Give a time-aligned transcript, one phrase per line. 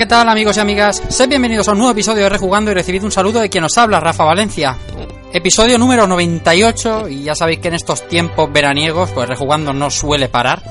[0.00, 1.02] ¿Qué tal amigos y amigas?
[1.10, 3.76] Sed bienvenidos a un nuevo episodio de Rejugando y recibid un saludo de quien os
[3.76, 4.74] habla, Rafa Valencia.
[5.30, 10.30] Episodio número 98 y ya sabéis que en estos tiempos veraniegos pues Rejugando no suele
[10.30, 10.62] parar.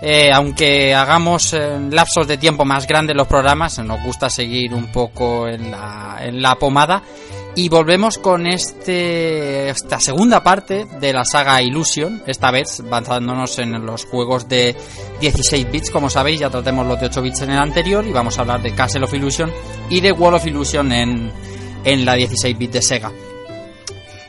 [0.00, 4.90] Eh, aunque hagamos eh, lapsos de tiempo más grandes los programas, nos gusta seguir un
[4.90, 7.02] poco en la, en la pomada.
[7.54, 13.84] Y volvemos con este esta segunda parte de la saga Illusion, esta vez basándonos en
[13.84, 14.74] los juegos de
[15.20, 18.38] 16 bits, como sabéis, ya tratemos los de 8 bits en el anterior y vamos
[18.38, 19.52] a hablar de Castle of Illusion
[19.90, 21.30] y de Wall of Illusion en,
[21.84, 23.12] en la 16 bit de Sega.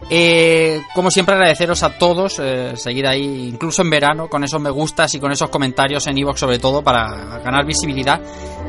[0.10, 4.70] Eh, como siempre agradeceros a todos eh, seguir ahí, incluso en verano, con esos me
[4.70, 8.22] gustas y con esos comentarios en Evox sobre todo para ganar visibilidad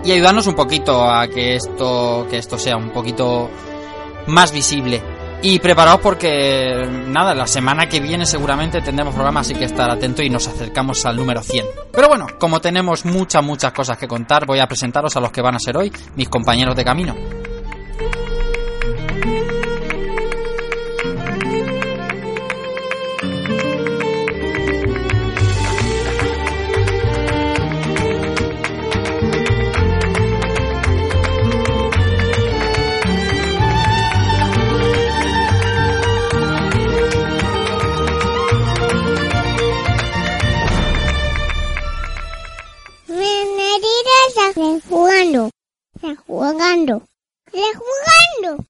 [0.04, 3.50] y ayudarnos un poquito a que esto, que esto sea un poquito
[4.26, 5.02] más visible.
[5.42, 10.22] Y preparaos porque, nada, la semana que viene seguramente tendremos programa, así que estar atento
[10.22, 11.66] y nos acercamos al número 100.
[11.92, 15.42] Pero bueno, como tenemos muchas, muchas cosas que contar, voy a presentaros a los que
[15.42, 17.14] van a ser hoy mis compañeros de camino.
[44.26, 45.50] Bienvenidos a
[46.00, 47.02] Rejugando.
[47.52, 48.64] Rejugando.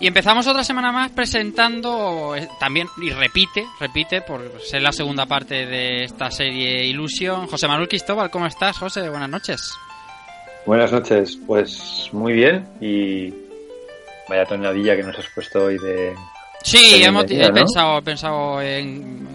[0.00, 5.26] Y empezamos otra semana más presentando eh, también, y repite, repite, por ser la segunda
[5.26, 7.48] parte de esta serie Ilusión.
[7.48, 9.08] José Manuel Cristóbal, ¿cómo estás, José?
[9.08, 9.72] Buenas noches.
[10.66, 13.32] Buenas noches, pues muy bien y
[14.28, 16.14] vaya tonadilla que nos has puesto hoy de...
[16.62, 17.54] Sí, de hemos, he ¿no?
[17.54, 19.26] pensado, he pensado en,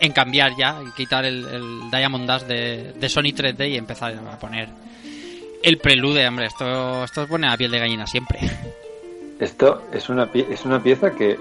[0.00, 4.38] en cambiar ya quitar el, el Diamond Dash de, de Sony 3D y empezar a
[4.38, 4.68] poner
[5.62, 6.46] el prelude, hombre.
[6.46, 8.38] Esto, esto pone a piel de gallina siempre.
[9.44, 11.38] Esto es una, pie- es una pieza que, eh,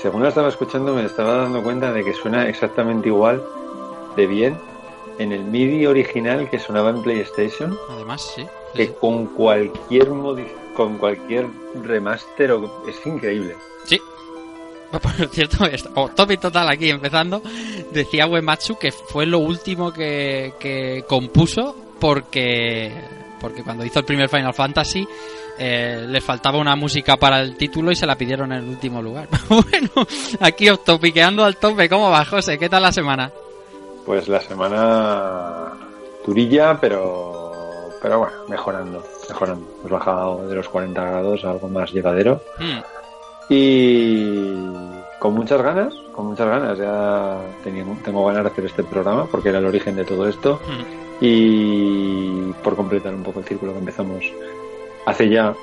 [0.00, 3.42] según la estaba escuchando, me estaba dando cuenta de que suena exactamente igual
[4.16, 4.56] de bien
[5.18, 8.42] en el MIDI original que sonaba en PlayStation Además, sí.
[8.42, 8.92] sí, que sí.
[9.00, 10.46] con cualquier modi-
[10.76, 11.46] con cualquier
[11.82, 13.56] remaster o- es increíble.
[13.84, 14.00] Sí.
[14.90, 15.58] Por cierto,
[15.96, 17.42] oh, top y total aquí empezando.
[17.92, 22.92] Decía Uematsu que fue lo último que, que compuso porque
[23.40, 25.06] porque cuando hizo el primer Final Fantasy
[25.62, 29.02] eh, le faltaba una música para el título y se la pidieron en el último
[29.02, 29.28] lugar.
[29.48, 30.06] bueno,
[30.40, 31.86] aquí topiqueando al tope.
[31.88, 32.58] ¿Cómo va, José?
[32.58, 33.30] ¿Qué tal la semana?
[34.06, 35.72] Pues la semana
[36.26, 39.66] durilla, pero pero bueno, mejorando, mejorando.
[39.80, 42.40] Hemos bajado de los 40 grados a algo más llevadero.
[42.58, 42.78] Hmm,
[43.50, 44.54] Y
[45.18, 46.78] con muchas ganas, con muchas ganas.
[46.78, 50.58] Ya tenía, tengo ganas de hacer este programa porque era el origen de todo esto.
[50.66, 51.00] hmm.
[51.22, 54.24] Y por completar un poco el círculo que empezamos
[55.06, 55.54] hace ya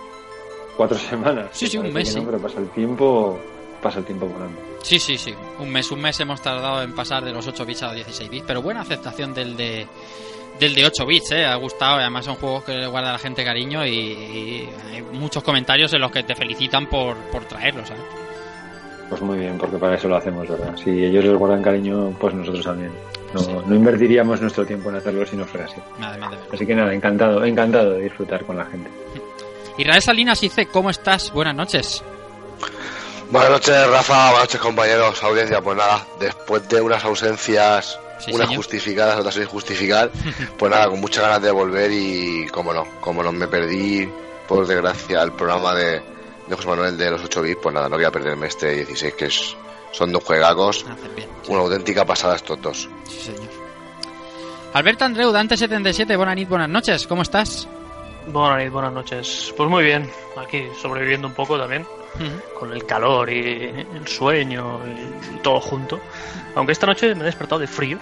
[0.76, 1.48] cuatro semanas.
[1.52, 2.26] Sí, sí, un mes, que no, sí.
[2.26, 3.40] pero pasa el tiempo,
[3.82, 4.60] pasa el tiempo volando.
[4.84, 5.34] Sí, sí, sí.
[5.60, 8.30] Un mes, un mes hemos tardado en pasar de los 8 bits a los 16
[8.30, 9.88] bits, pero buena aceptación del de
[10.60, 11.46] del de 8 bits, eh.
[11.46, 15.44] Ha gustado, además son juegos que le guarda la gente cariño y, y hay muchos
[15.44, 18.04] comentarios en los que te felicitan por, por traerlos, ¿sabes?
[19.10, 20.76] Pues muy bien, porque para eso lo hacemos, ¿verdad?
[20.84, 22.92] Si ellos les guardan cariño, pues nosotros también.
[23.34, 25.80] No, no invertiríamos nuestro tiempo en hacerlo si no fuera así.
[26.02, 26.34] Además.
[26.52, 28.90] Así que nada, encantado, encantado de disfrutar con la gente.
[29.78, 31.32] Israel Salinas dice, ¿cómo estás?
[31.32, 32.04] Buenas noches.
[33.30, 34.32] Buenas noches, Rafa.
[34.32, 35.24] Buenas noches, compañeros.
[35.24, 38.58] Audiencia, pues nada, después de unas ausencias, Sí, unas señor.
[38.64, 40.10] justificadas, otras sin justificar,
[40.58, 44.10] pues nada, con muchas ganas de volver y, como no, como no me perdí,
[44.48, 46.02] por desgracia, el programa de,
[46.48, 49.14] de José Manuel de los 8 bits, pues nada, no voy a perderme este 16,
[49.14, 49.56] que es,
[49.92, 51.30] son dos juegacos, Haces bien.
[51.44, 52.90] Sí, una auténtica pasada estos dos.
[53.08, 53.68] sí, señor.
[54.74, 57.68] Alberto Andreu, Dante77, buenas buenas noches, ¿cómo estás?
[58.28, 59.54] Buenas noches, buenas noches.
[59.56, 61.86] Pues muy bien, aquí sobreviviendo un poco también.
[62.60, 64.80] Con el calor y el sueño
[65.36, 66.00] y todo junto.
[66.56, 68.00] Aunque esta noche me he despertado de frío.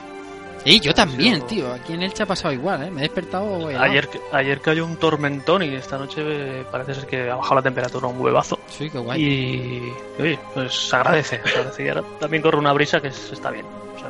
[0.64, 1.72] Y yo también, tío.
[1.74, 2.90] Aquí en Elche ha pasado igual, ¿eh?
[2.92, 3.70] Me he despertado.
[3.70, 3.84] helado.
[3.84, 7.62] Ayer, ayer cayó un tormentón y esta noche eh, parece ser que ha bajado la
[7.62, 8.58] temperatura un huevazo.
[8.70, 9.22] Sí, qué guay.
[9.22, 11.42] Y, oye, pues se agradece.
[11.44, 11.86] se agradece.
[11.86, 13.66] Y ahora también corre una brisa que es- está bien.
[13.96, 14.10] O sea,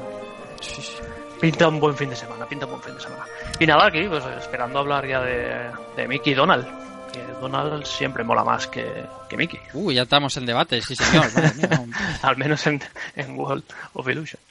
[0.61, 0.93] Sí, sí.
[1.41, 3.25] pinta un buen fin de semana, pinta un buen fin de semana.
[3.59, 6.65] Y nada, aquí, pues esperando hablar ya de, de Mickey y Donald.
[7.13, 8.85] Que Donald siempre mola más que,
[9.29, 9.59] que Mickey.
[9.73, 11.33] Uh, ya estamos en debate, sí, señor.
[11.33, 12.81] Madre mía, un- Al menos en,
[13.15, 13.63] en World
[13.93, 14.41] of Illusion.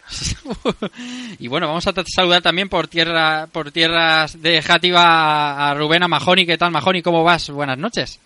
[1.38, 6.02] y bueno, vamos a saludar también por tierra, por tierras de Játiva a, a Rubén,
[6.02, 6.46] a Majoni.
[6.46, 7.02] ¿Qué tal, Majoni?
[7.02, 7.50] ¿Cómo vas?
[7.50, 8.18] Buenas noches.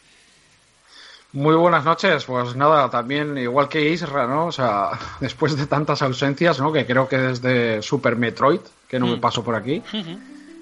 [1.32, 4.46] Muy buenas noches, pues nada, también igual que Isra, ¿no?
[4.46, 4.90] O sea,
[5.20, 6.72] después de tantas ausencias, ¿no?
[6.72, 9.20] Que creo que desde Super Metroid, que no me Mm.
[9.20, 9.82] paso por aquí.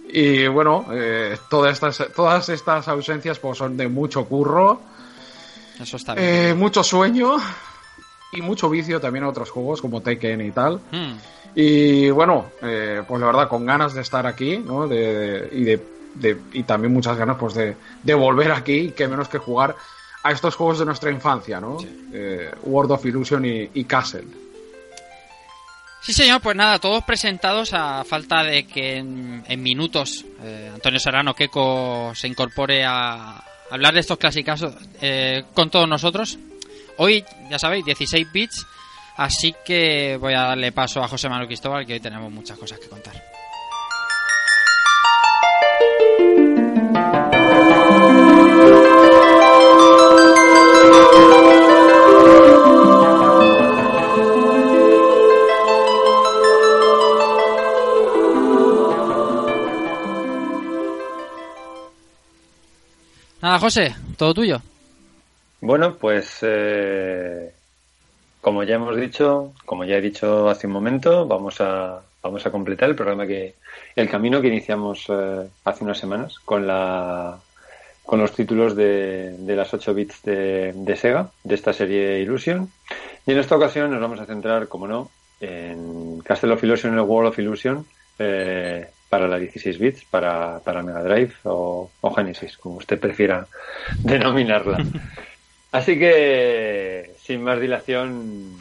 [0.08, 4.80] Y bueno, eh, todas, estas, todas estas ausencias pues son de mucho curro,
[5.80, 6.26] Eso está bien.
[6.28, 7.36] eh, mucho sueño
[8.32, 10.80] y mucho vicio también a otros juegos como Tekken y tal.
[10.92, 11.12] Mm.
[11.54, 14.86] Y bueno, eh, pues la verdad, con ganas de estar aquí, ¿no?
[14.86, 15.82] De, y, de,
[16.14, 19.74] de- y también muchas ganas pues de, de volver aquí, que menos que jugar
[20.22, 21.78] a estos juegos de nuestra infancia, ¿no?
[22.64, 24.24] World of Illusion y, y Castle.
[26.06, 31.34] Sí, señor, pues nada, todos presentados a falta de que en, minutos eh, Antonio Serrano
[31.34, 33.42] Queco se incorpore a
[33.72, 34.64] hablar de estos clásicos
[35.02, 36.38] eh, con todos nosotros.
[36.98, 38.64] Hoy, ya sabéis, 16 bits,
[39.16, 42.78] así que voy a darle paso a José Manuel Cristóbal, que hoy tenemos muchas cosas
[42.78, 43.35] que contar.
[63.46, 64.60] Nada, José, todo tuyo.
[65.60, 67.52] Bueno, pues eh,
[68.40, 72.50] como ya hemos dicho, como ya he dicho hace un momento, vamos a vamos a
[72.50, 73.54] completar el programa que
[73.94, 77.38] el camino que iniciamos eh, hace unas semanas con la
[78.04, 82.68] con los títulos de, de las 8 bits de, de Sega de esta serie Illusion
[83.26, 85.08] y en esta ocasión nos vamos a centrar, como no,
[85.40, 87.86] en Castle of Illusion el World of Illusion
[88.18, 93.46] eh, para la 16 bits, para, para Mega Drive o, o Genesis, como usted prefiera
[93.98, 94.84] denominarla.
[95.72, 98.56] Así que, sin más dilación,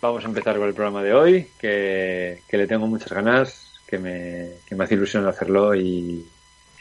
[0.00, 3.98] vamos a empezar con el programa de hoy, que, que le tengo muchas ganas, que
[3.98, 6.26] me, que me hace ilusión hacerlo y,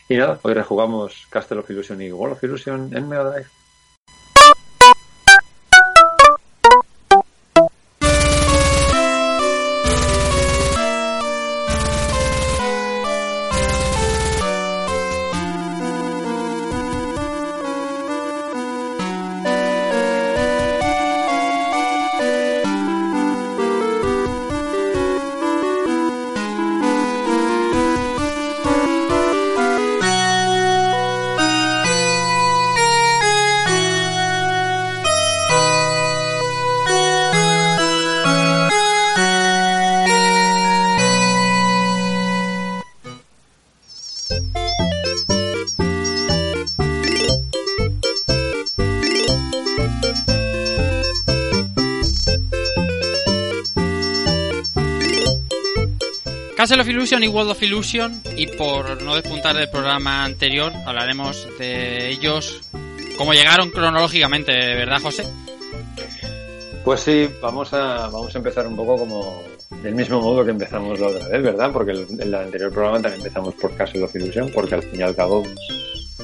[0.07, 3.58] y nada, hoy rejugamos Castle of Illusion y World of Illusion en Mega Drive.
[56.89, 62.61] Illusion y World of Illusion y por no despuntar del programa anterior hablaremos de ellos
[63.17, 65.23] cómo llegaron cronológicamente, ¿verdad José?
[66.83, 69.43] Pues sí, vamos a, vamos a empezar un poco como
[69.83, 71.71] del mismo modo que empezamos la otra vez, ¿verdad?
[71.71, 74.99] Porque el- en el anterior programa también empezamos por Castle of Illusion, porque al fin
[74.99, 76.17] y al cabo pues,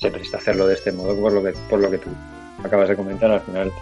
[0.00, 2.10] se presta hacerlo de este modo por lo que, por lo que tú
[2.62, 3.30] acabas de comentar.
[3.30, 3.72] Al final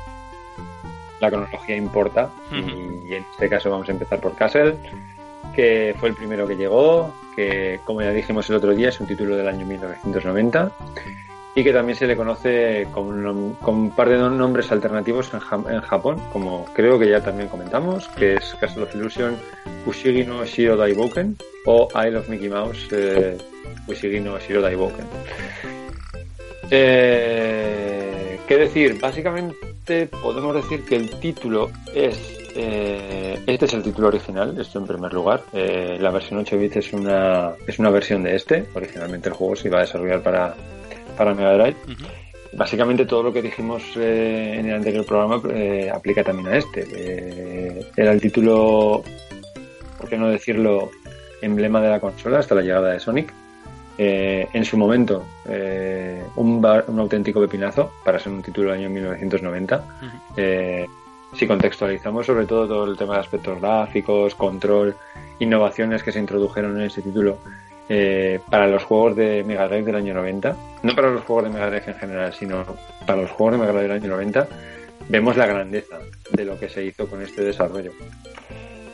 [1.20, 4.75] la cronología importa y, en este caso vamos a empezar por Castle,
[5.99, 9.37] fue el primero que llegó, que como ya dijimos el otro día es un título
[9.37, 10.71] del año 1990
[11.55, 15.64] y que también se le conoce con un, par de nom- nombres alternativos en, Ja-
[15.69, 19.37] en Japón, como creo que ya también comentamos, que es Castle of Illusion
[19.85, 21.37] Fushigi no Shiro Daiboken
[21.67, 23.37] o Isle of Mickey Mouse eh,
[23.87, 25.05] Fushigi no Shiro Daiboken.
[26.71, 28.99] Eh, ¿Qué decir?
[29.00, 32.39] Básicamente podemos decir que el título es...
[32.54, 35.42] eh, este es el título original, esto en primer lugar.
[35.52, 38.66] Eh, la versión 8 bits es una, es una versión de este.
[38.75, 40.54] Originalmente el juego se iba a desarrollar para,
[41.16, 41.76] para Mega Drive.
[42.52, 45.40] Básicamente todo lo que dijimos eh, en el anterior programa
[45.95, 47.87] aplica también a este.
[47.97, 49.04] Era el título,
[49.99, 50.90] por qué no decirlo,
[51.42, 53.33] emblema de la consola hasta la llegada de Sonic
[54.02, 58.88] eh, en su momento eh, un, un auténtico pepinazo para ser un título del año
[58.88, 59.85] 1990.
[60.38, 60.87] Eh,
[61.34, 64.96] si contextualizamos sobre todo todo el tema de aspectos gráficos, control,
[65.38, 67.38] innovaciones que se introdujeron en ese título
[67.88, 71.50] eh, para los juegos de Mega Drive del año 90, no para los juegos de
[71.50, 72.64] Mega Drive en general, sino
[73.06, 74.49] para los juegos de Mega Drive del año 90,
[75.08, 75.99] vemos la grandeza
[76.30, 77.92] de lo que se hizo con este desarrollo.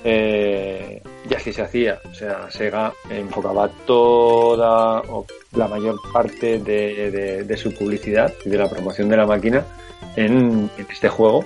[0.09, 5.26] Eh, y así se hacía, o sea, Sega enfocaba toda o
[5.57, 9.64] la mayor parte de, de- su publicidad y de la promoción de la máquina
[10.14, 11.45] en este juego,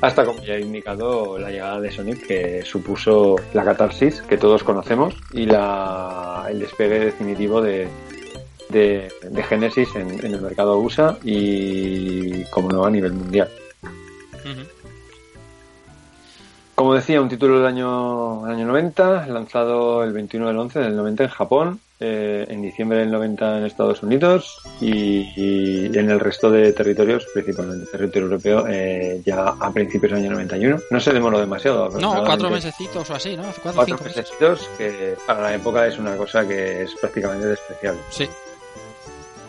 [0.00, 4.64] hasta como ya he indicado la llegada de Sonic que supuso la catarsis que todos
[4.64, 7.88] conocemos y la, el despegue definitivo de,
[8.68, 13.48] de, de Genesis en, en el mercado USA y como no a nivel mundial.
[16.74, 20.96] Como decía, un título del año, del año 90, lanzado el 21 del 11 del
[20.96, 26.18] 90 en Japón, eh, en diciembre del 90 en Estados Unidos y, y en el
[26.18, 30.78] resto de territorios, principalmente territorio europeo, eh, ya a principios del año 91.
[30.90, 31.88] No se demoró demasiado.
[32.00, 33.44] No, cuatro mesecitos o así, ¿no?
[33.62, 34.16] Cuatro Cuatro cinco meses.
[34.16, 38.00] mesecitos, que para la época es una cosa que es prácticamente despreciable.
[38.10, 38.28] Sí,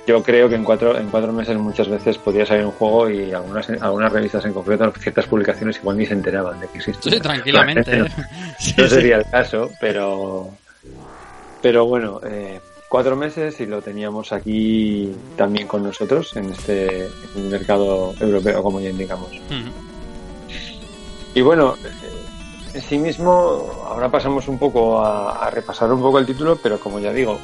[0.06, 3.32] Yo creo que en cuatro, en cuatro meses muchas veces podía salir un juego y
[3.32, 7.12] algunas, algunas revistas en concreto, ciertas publicaciones igual ni se enteraban de que existía.
[7.14, 8.04] sí, tranquilamente.
[8.78, 10.50] No, sería el caso, pero
[11.63, 17.12] pero bueno, eh, cuatro meses y lo teníamos aquí también con nosotros en este en
[17.36, 19.29] el mercado europeo, como ya indicamos.
[21.34, 26.20] Y bueno, eh, en sí mismo, ahora pasamos un poco a, a repasar un poco
[26.20, 27.39] el título, pero como ya digo,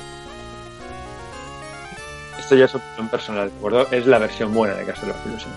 [2.37, 3.87] esto ya es opinión personal, ¿de acuerdo?
[3.89, 5.53] Es la versión buena de Castle of Illusion.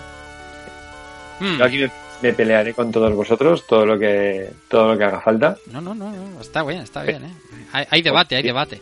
[1.41, 1.57] Mm.
[1.57, 1.91] Yo aquí me,
[2.21, 5.57] me pelearé con todos vosotros, todo lo que todo lo que haga falta.
[5.71, 7.33] No, no, no, no, está bien, está bien, ¿eh?
[7.73, 8.81] Hay, hay debate, hay debate.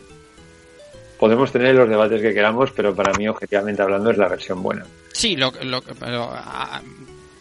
[1.19, 4.85] Podemos tener los debates que queramos, pero para mí, objetivamente hablando, es la versión buena.
[5.13, 6.81] Sí, lo, lo- pero, ah,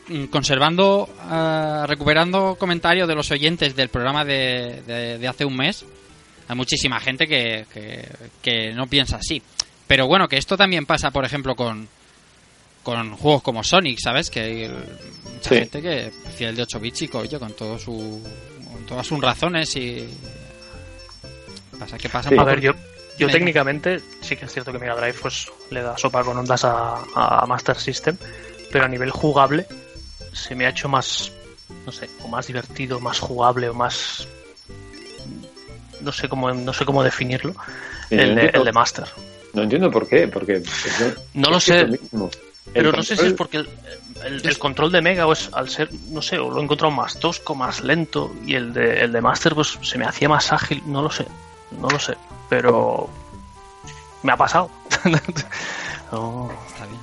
[0.09, 5.57] mm, conservando, ah, recuperando comentarios de los oyentes del programa de, de- de hace un
[5.57, 5.87] mes,
[6.47, 8.07] hay muchísima gente que, que,
[8.43, 9.41] que no piensa así.
[9.87, 11.89] Pero bueno, que esto también pasa, por ejemplo, con,
[12.83, 14.31] con juegos como Sonic, ¿sabes?
[14.31, 14.73] Que hay el-
[15.35, 15.55] mucha Sí.
[15.57, 18.23] gente que prefiere el de 8 bits y coño, con todo su
[18.73, 20.09] con todas sus razones y
[21.79, 22.37] pasa que pasa Sí.
[22.39, 22.73] A ver, yo,
[23.19, 23.33] yo Venga.
[23.33, 27.03] técnicamente sí que es cierto que Mega Drive pues, le da sopa con ondas a,
[27.15, 28.17] a Master System,
[28.71, 29.67] pero a nivel jugable
[30.33, 31.33] se me ha hecho más,
[31.87, 34.27] no sé, o más divertido, más jugable o más...
[36.01, 37.55] No sé cómo, no sé cómo definirlo,
[38.11, 39.05] Y el no, de, entiendo, el de Master.
[39.53, 41.87] no entiendo por qué, porque es- No lo sé,
[42.73, 43.69] Pero no sé si es porque el,
[44.25, 46.91] el- el control de Mega o es al ser, no sé, o lo he encontrado
[46.93, 50.53] más tosco, más lento, y el de, el de Master pues se me hacía más
[50.53, 51.27] ágil, no lo sé,
[51.73, 52.17] no lo sé,
[52.49, 53.09] pero
[54.23, 54.71] me ha pasado.
[56.13, 56.51] No.
[56.69, 57.01] Está bien.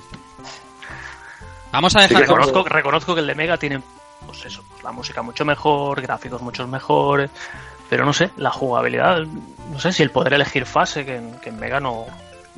[1.72, 3.82] Vamos a Sí dejar como- reconozco, que el de Mega tiene,
[4.26, 7.30] pues eso, pues la música mucho mejor, gráficos muchos mejores,
[7.90, 9.22] pero no sé, la jugabilidad,
[9.72, 12.06] no sé si el poder elegir fase, que en, que en Mega no,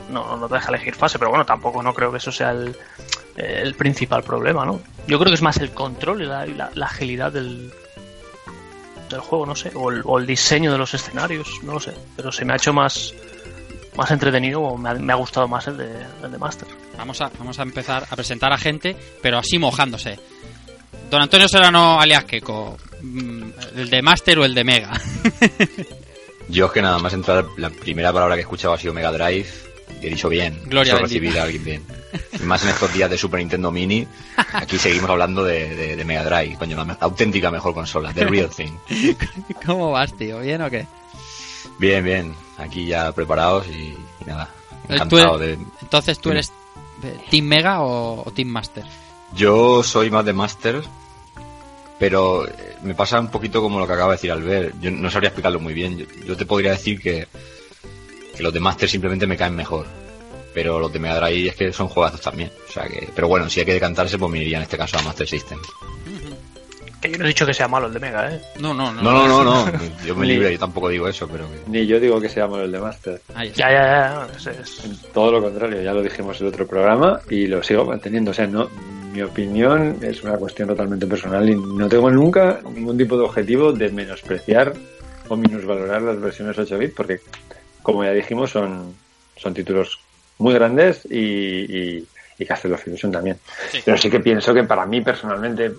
[0.10, 2.76] no, no te deja elegir fase, pero bueno, tampoco no creo que eso sea el,
[3.36, 4.82] el principal problema, ¿no?
[5.08, 7.72] Yo creo que es más el control y la, y la- la agilidad del,
[9.10, 11.94] del juego, no sé, o el, o el diseño de los escenarios, no lo sé,
[12.16, 13.14] pero se me ha hecho más
[13.96, 15.90] más entretenido o me ha, me ha gustado más el de,
[16.24, 16.68] el de Master.
[16.98, 20.18] Vamos a, vamos a empezar a presentar a gente, pero así mojándose.
[21.10, 24.92] Don Antonio Serrano alias Keiko, mm, el de Master o el de Mega.
[26.48, 29.12] Yo es que nada más entrar, la primera palabra que he escuchado ha sido Mega
[29.12, 29.50] Drive
[30.02, 30.60] he dicho bien.
[30.66, 31.20] Gloria Eso bendita.
[31.22, 31.84] recibir a alguien bien.
[32.40, 34.08] Y más en estos días de Super Nintendo Mini,
[34.54, 38.26] aquí seguimos hablando de, de- de Mega Drive, coño, la me- auténtica mejor consola, The
[38.26, 38.72] Real Thing.
[39.66, 40.40] ¿Cómo vas, tío?
[40.40, 40.88] ¿Bien o qué?
[41.78, 44.50] Bien, bien, aquí ya preparados y, y nada,
[44.90, 45.58] Eh, encantado tú de...
[45.82, 46.52] Entonces, ¿tú eres
[47.02, 48.84] de Team Mega o, o Team Master?
[49.36, 50.82] Yo soy más de Master,
[52.00, 54.76] pero eh, me pasa un poquito como lo que acaba de decir Albert.
[54.82, 55.98] Yo no sabría explicarlo muy bien.
[55.98, 57.28] Yo, yo te podría decir que,
[58.40, 59.86] que los de Master simplemente me caen mejor.
[60.54, 62.50] Pero los de Mega Drive es que son juegazos también.
[62.70, 64.98] O sea que, pero bueno, si hay que decantarse, pues me iría en este caso
[64.98, 65.60] a Master System.
[67.02, 68.42] Que yo no he dicho que sea malo el de Mega, ¿eh?
[68.60, 69.02] No, no, no.
[69.02, 69.72] No, no, no, no.
[70.06, 71.46] Yo me libre, yo tampoco digo eso, pero.
[71.68, 73.22] Ni yo digo que seamos el de Master.
[73.36, 74.28] Ya, ya, ya.
[74.36, 77.86] es- es- Todo lo contrario, ya lo dijimos en el otro programa y lo sigo
[77.86, 78.32] manteniendo.
[78.32, 78.70] O sea, no,
[79.14, 83.72] mi opinión es una cuestión totalmente personal y no tengo nunca ningún tipo de objetivo
[83.74, 84.74] de menospreciar
[85.30, 87.22] o minusvalorar las versiones 8 bit porque,
[87.92, 88.96] como ya dijimos, son,
[89.38, 90.00] son títulos
[90.38, 91.18] muy grandes y,
[91.98, 93.40] y, y Castle of Illusion también.
[93.72, 93.80] Sí.
[93.84, 95.72] Pero sí que pienso que para mí personalmente,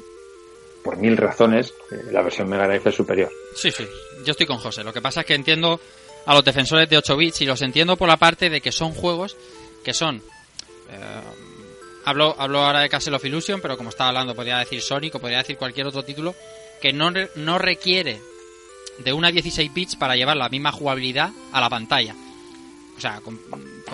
[0.84, 3.30] por mil razones, eh, la versión Mega Drive es superior.
[3.56, 3.86] Sí, sí,
[4.24, 4.84] yo estoy con José.
[4.84, 5.80] Lo que pasa es que entiendo
[6.26, 8.92] a los defensores de 8 bits y los entiendo por la parte de que son
[8.92, 9.36] juegos
[9.84, 10.16] que son...
[10.90, 11.20] eh,
[12.04, 15.18] hablo, hablo ahora de Castle of Illusion, pero como estaba hablando, podría decir Sonic o
[15.18, 16.34] podría decir cualquier otro título
[16.82, 18.20] que no, no requiere
[19.04, 22.14] de una 16 bits para llevar la misma jugabilidad a la pantalla.
[22.96, 23.38] O sea, con,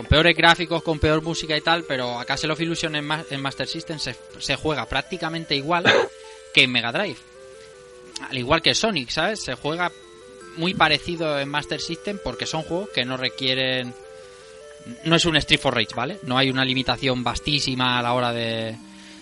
[0.09, 3.99] peores gráficos, con peor música y tal, pero a Castle of Illusion en Master System
[3.99, 5.85] se, se juega prácticamente igual
[6.53, 7.19] que en Mega Drive.
[8.29, 9.41] Al igual que Sonic, ¿sabes?
[9.41, 9.93] Se juega
[10.57, 13.95] muy parecido en Master System porque son juegos que no requieren...
[15.05, 16.19] No es un Street for Rage, ¿vale?
[16.23, 18.77] No hay una limitación vastísima a la hora de,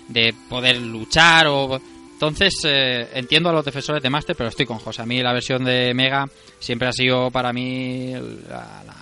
[0.08, 1.80] de poder luchar o...
[2.14, 5.02] Entonces, eh, entiendo a los defensores de Master, pero estoy con José.
[5.02, 6.26] A mí la versión de Mega
[6.58, 8.12] siempre ha sido para mí
[8.48, 8.94] la- la,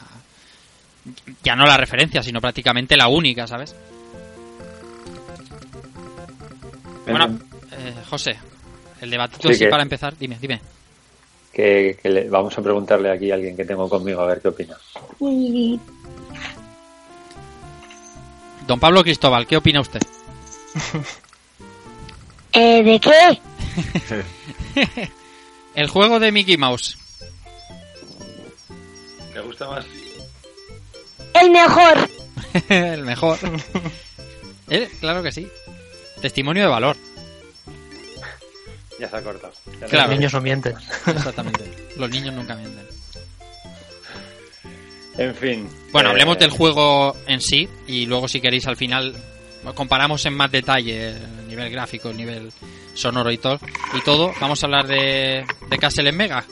[1.44, 3.76] ya no la referencia, sino prácticamente la única, ¿sabes?
[7.06, 7.38] Bueno,
[7.72, 8.36] eh, José,
[9.00, 10.60] el debatito Sí, así que- para empezar, dime, dime.
[11.52, 14.48] que, que le- vamos a preguntarle aquí a alguien que tengo conmigo a ver qué
[14.48, 14.76] opina.
[18.66, 20.00] Don Pablo Cristóbal, ¿qué opina usted?
[22.52, 23.40] Eh, ¿De qué?
[25.74, 26.98] El juego de Mickey Mouse.
[29.32, 29.86] ¿Te gusta más?
[31.40, 32.10] El mejor.
[32.68, 33.38] el mejor.
[34.68, 35.48] Eh, claro que sí.
[36.20, 36.96] Testimonio de valor.
[39.00, 39.52] Ya se ha cortado.
[39.80, 40.08] Ya Claro.
[40.08, 40.74] Los niños no mienten.
[41.06, 41.64] Exactamente.
[41.96, 42.86] Los niños nunca mienten.
[45.18, 45.68] En fin.
[45.92, 49.14] Bueno, eh, hablemos del juego en sí y luego si queréis al final
[49.74, 52.52] comparamos en más detalle el nivel gráfico, el nivel
[52.94, 53.58] sonoro y todo.
[53.94, 56.44] Y todo, vamos a hablar de, de Castle en Mega.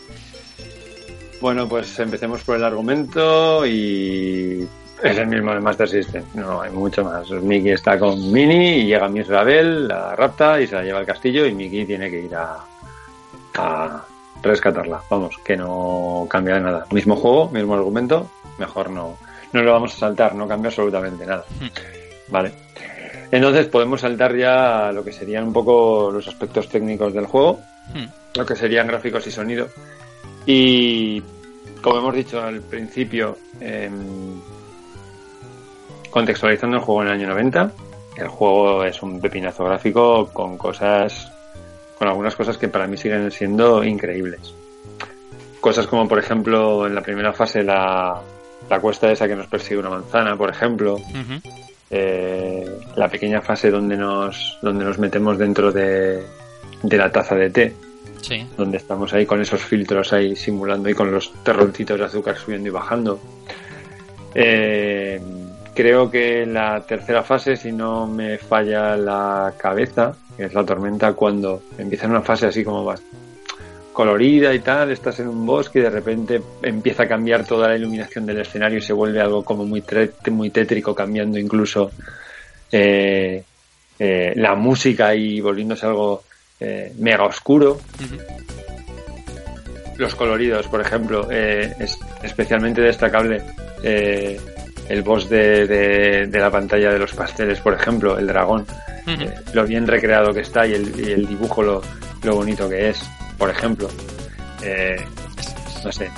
[1.41, 4.67] Bueno, pues empecemos por el argumento y
[5.03, 6.23] es el mismo de Master System.
[6.35, 7.31] No hay mucho más.
[7.31, 11.07] Mickey está con Minnie y llega Miss Rabel, la rapta y se la lleva al
[11.07, 12.59] castillo y Mickey tiene que ir a,
[13.57, 14.05] a
[14.43, 15.03] rescatarla.
[15.09, 16.87] Vamos, que no cambia nada.
[16.91, 19.17] Mismo juego, mismo argumento, mejor no,
[19.53, 21.45] no lo vamos a saltar, no cambia absolutamente nada.
[22.29, 22.53] Vale.
[23.33, 27.61] Entonces podemos saltar ya a lo que serían un poco los aspectos técnicos del juego,
[27.95, 28.07] Hmm.
[28.37, 29.69] lo que serían gráficos y sonido.
[30.47, 31.21] Y
[31.83, 34.41] como hemos dicho al principio, em,
[36.11, 37.73] contextualizando el juego en el año 90,
[38.17, 41.31] el juego es un pepinazo gráfico con cosas,
[41.99, 44.55] con algunas cosas que para mí siguen siendo increíbles.
[45.61, 48.21] Cosas como, por ejemplo, en la primera fase la,
[48.69, 50.97] la cuesta esa que nos persigue una manzana, por ejemplo.
[51.91, 52.65] Eh,
[52.97, 56.23] la pequeña fase donde nos, donde nos metemos dentro de,
[56.83, 57.75] de la taza de té,
[58.21, 58.47] Sí.
[58.57, 62.69] donde estamos ahí con esos filtros ahí simulando y con los terroncitos de azúcar subiendo
[62.69, 63.19] y bajando.
[64.35, 65.21] Eh,
[65.75, 71.15] creo que la tercera fase, si no me falla la cabeza, que es la tormenta,
[71.15, 73.03] cuando empieza una fase así como más
[74.01, 77.77] colorida y tal, estás en un bosque y de repente empieza a cambiar toda la
[77.77, 79.83] iluminación del escenario y se vuelve algo como muy,
[80.31, 81.91] muy tétrico, cambiando incluso
[82.73, 83.43] eh,
[83.99, 86.23] eh, la música y volviéndose algo
[86.61, 87.79] eh, mega oscuro.
[89.99, 93.43] Los coloridos, por ejemplo, eh, es especialmente destacable
[93.83, 94.41] eh,
[94.89, 98.65] el boss de, de- de la pantalla de los pasteles, por ejemplo, el dragón,
[99.53, 101.83] lo bien recreado que está y el, y el dibujo lo,
[102.23, 103.03] lo bonito que es,
[103.41, 103.89] por ejemplo.
[104.63, 105.05] Eh,
[105.83, 106.09] no sé.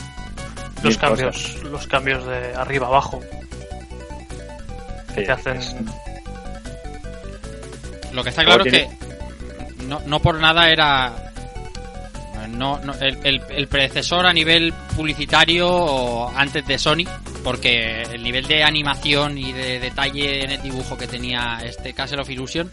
[0.82, 3.20] Los cambios, los cambios de arriba abajo
[5.14, 5.56] que Sí, te hacen.
[5.56, 5.74] es-
[8.12, 8.88] Lo que está claro es tiene-
[9.78, 11.12] que no, no por nada era
[12.48, 17.08] no, no- el, el- el predecesor a nivel publicitario o antes de Sonic,
[17.44, 22.20] porque el nivel de animación y de detalle en el dibujo que tenía este Castle
[22.22, 22.70] of Illusion,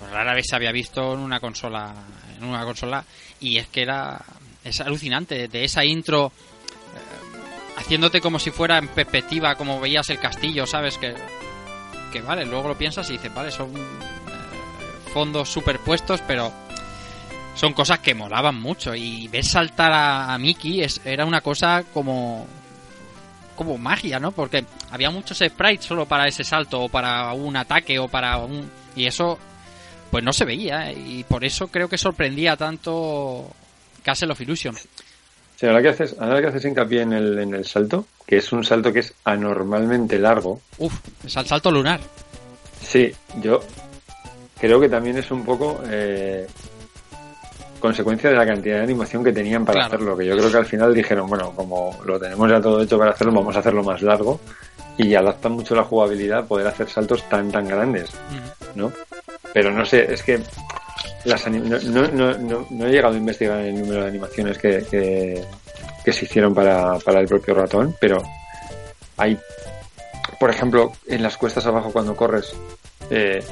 [0.00, 1.94] pues rara vez se había visto en una consola,
[2.42, 3.04] en una consola,
[3.40, 4.20] y es que era
[4.64, 10.18] es alucinante de esa intro eh, haciéndote como si fuera en perspectiva, como veías el
[10.18, 10.98] castillo, ¿sabes?
[10.98, 11.14] Que,
[12.12, 13.80] que vale, luego lo piensas y dices, vale, son eh,
[15.12, 16.52] fondos superpuestos, pero
[17.54, 18.94] son cosas que molaban mucho.
[18.94, 22.46] Y ver saltar a, a Mickey es, era una cosa como
[23.56, 24.32] como magia, ¿no?
[24.32, 28.70] Porque había muchos sprites solo para ese salto o para un ataque o para un...
[28.96, 29.38] Y eso
[30.12, 30.94] pues no se veía ¿eh?
[30.94, 33.48] y por eso creo que sorprendía tanto
[34.02, 34.76] Castle of Illusion.
[35.56, 38.52] Sí, ahora que haces, ahora que haces hincapié en el, en el salto, que es
[38.52, 40.92] un salto que es anormalmente largo, Uf,
[41.24, 41.98] es el salto lunar.
[42.82, 43.62] Sí, yo
[44.60, 46.46] creo que también es un poco eh,
[47.80, 49.94] consecuencia de la cantidad de animación que tenían para Claro.
[49.94, 50.16] hacerlo.
[50.18, 53.12] Que yo creo que al final dijeron, bueno, como lo tenemos ya todo hecho para
[53.12, 54.40] hacerlo, vamos a hacerlo más largo.
[54.98, 58.10] Y adapta mucho la jugabilidad poder hacer saltos tan, tan grandes.
[58.74, 58.92] ¿no?
[59.52, 60.40] Pero no sé, es que
[61.24, 66.12] las no, no, no, no- he llegado a investigar el número de animaciones que, que,
[66.12, 68.22] se hicieron para, para el propio ratón, pero
[69.16, 69.38] hay,
[70.40, 72.52] por ejemplo, en las cuestas abajo cuando corres,
[73.10, 73.42] eh,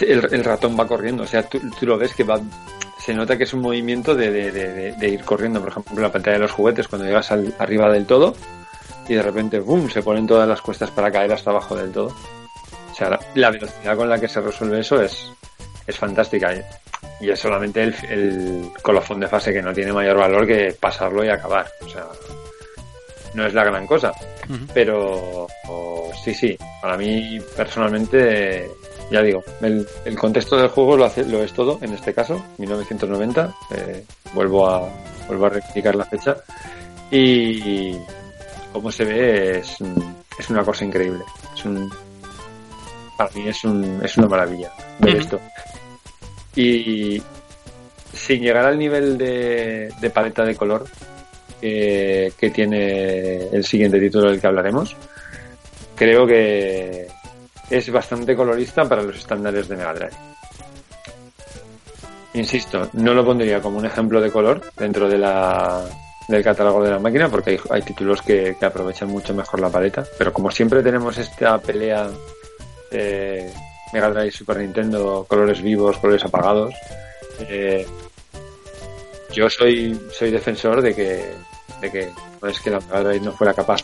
[0.00, 2.40] el, ratón va corriendo, o sea, tú, lo ves que va,
[2.98, 6.12] se nota que es un movimiento de- de- de ir corriendo, por ejemplo, en la
[6.12, 8.34] pantalla de los juguetes, cuando llegas al- arriba del todo
[9.08, 12.14] y de repente, ¡boom!, se ponen todas las cuestas para caer hasta abajo del todo.
[13.00, 15.26] Sea, la, la velocidad con la que se resuelve eso es,
[15.86, 16.52] es fantástica.
[16.54, 20.76] Y, y es solamente el, el colofón de fase que no tiene mayor valor que
[20.78, 21.66] pasarlo y acabar.
[21.80, 22.04] O sea,
[23.34, 24.12] no es la gran cosa.
[24.74, 28.68] Pero o- sí, sí, para mí personalmente,
[29.10, 32.44] ya digo, el, el contexto del juego lo, hace, lo es todo, en este caso,
[32.58, 34.88] 1990, eh, vuelvo a
[35.28, 36.36] vuelvo a rectificar la fecha,
[37.10, 37.96] y
[38.72, 39.76] como se ve es,
[40.38, 41.24] es una cosa increíble.
[41.56, 41.90] Es un,
[43.20, 45.38] para mí es, un, es una maravilla ver esto.
[46.56, 47.22] Y
[48.14, 50.86] sin llegar al nivel de, de paleta de color
[51.60, 54.96] que, que tiene el siguiente título del que hablaremos,
[55.94, 57.08] creo que
[57.68, 60.16] es bastante colorista para los estándares de Mega Drive.
[62.32, 65.84] Insisto, no lo pondría como un ejemplo de color dentro de la,
[66.26, 69.68] del catálogo de la máquina porque hay, hay títulos que, que aprovechan mucho mejor la
[69.68, 72.08] paleta, pero como siempre tenemos esta pelea
[72.90, 73.52] eh,
[73.92, 76.74] Mega Drive, Super Nintendo, colores vivos, colores apagados,
[77.48, 77.86] eh,
[79.32, 81.32] yo soy, soy defensor de que,
[81.80, 82.10] de que
[82.42, 83.82] no es que la Mega Drive no fuera capaz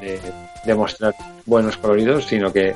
[0.00, 1.14] de, mostrar
[1.46, 2.74] buenos coloridos, sino que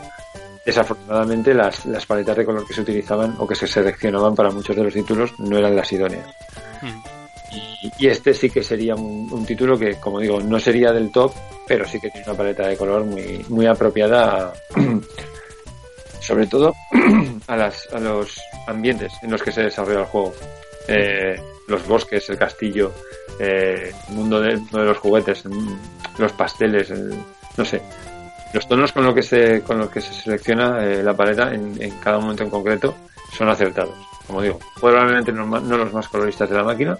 [0.64, 4.74] desafortunadamente las, las paletas de color que se utilizaban o que se seleccionaban para muchos
[4.74, 6.26] de los títulos no eran las idóneas.
[6.82, 7.13] Ujú.
[7.98, 11.32] Y, este sí que sería un, título que, como digo, no sería del top,
[11.66, 14.52] pero sí que tiene una paleta de color muy, muy apropiada, a-
[16.20, 16.74] sobre todo
[17.46, 20.34] a, las, a los ambientes en los que se desarrolla el juego.
[20.88, 21.36] Eh,
[21.68, 22.92] los bosques, el castillo,
[23.38, 25.44] eh, el mundo de, los juguetes,
[26.18, 27.14] los pasteles, el-
[27.56, 27.80] no sé.
[28.52, 31.80] Los tonos con, lo que se, con los que se selecciona eh, la paleta en,
[31.82, 32.94] en cada momento en concreto
[33.36, 33.94] son acertados.
[34.26, 36.96] Como digo, probablemente no, los más coloristas de la máquina,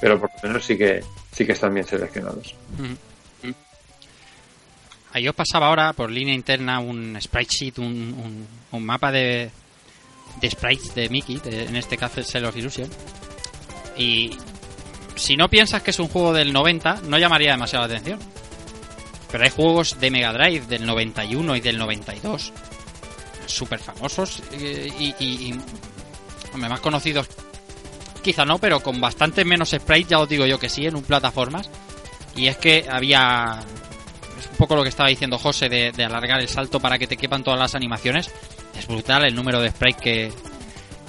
[0.00, 1.02] pero por lo menos sí que
[1.32, 2.54] sí que están bien seleccionados.
[5.12, 9.50] Ahí os pasaba ahora por línea interna un sprite sheet, un, un- mapa de,
[10.40, 12.90] de sprites de Mickey, en este caso el Cell of Illusion.
[13.96, 14.36] Y
[15.16, 18.18] si no piensas que es un juego del 90, no llamaría demasiado la atención.
[19.30, 22.52] Pero hay juegos de Mega Drive del 91 y del 92,
[23.46, 25.54] súper famosos eh, y,
[26.58, 27.28] hombre, más conocidos
[28.28, 31.02] quizá no, pero con bastante menos sprite, ya os digo yo que sí, en un
[31.02, 31.70] plataformas.
[32.36, 33.60] Y es que había.
[34.38, 37.16] Es un poco lo que estaba diciendo José de, alargar el salto para que te
[37.16, 38.30] quepan todas las animaciones.
[38.78, 40.32] Es brutal el número de sprites que,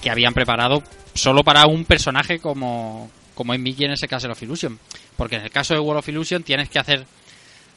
[0.02, 0.82] que habían preparado
[1.14, 4.80] solo para un personaje como, como en Mickey en ese caso of Illusion.
[5.18, 7.06] Porque en el caso de World of Illusion tienes que hacer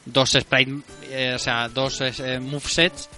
[0.05, 0.73] dos sprites,
[1.09, 3.09] eh, o sea, dos eh, movesets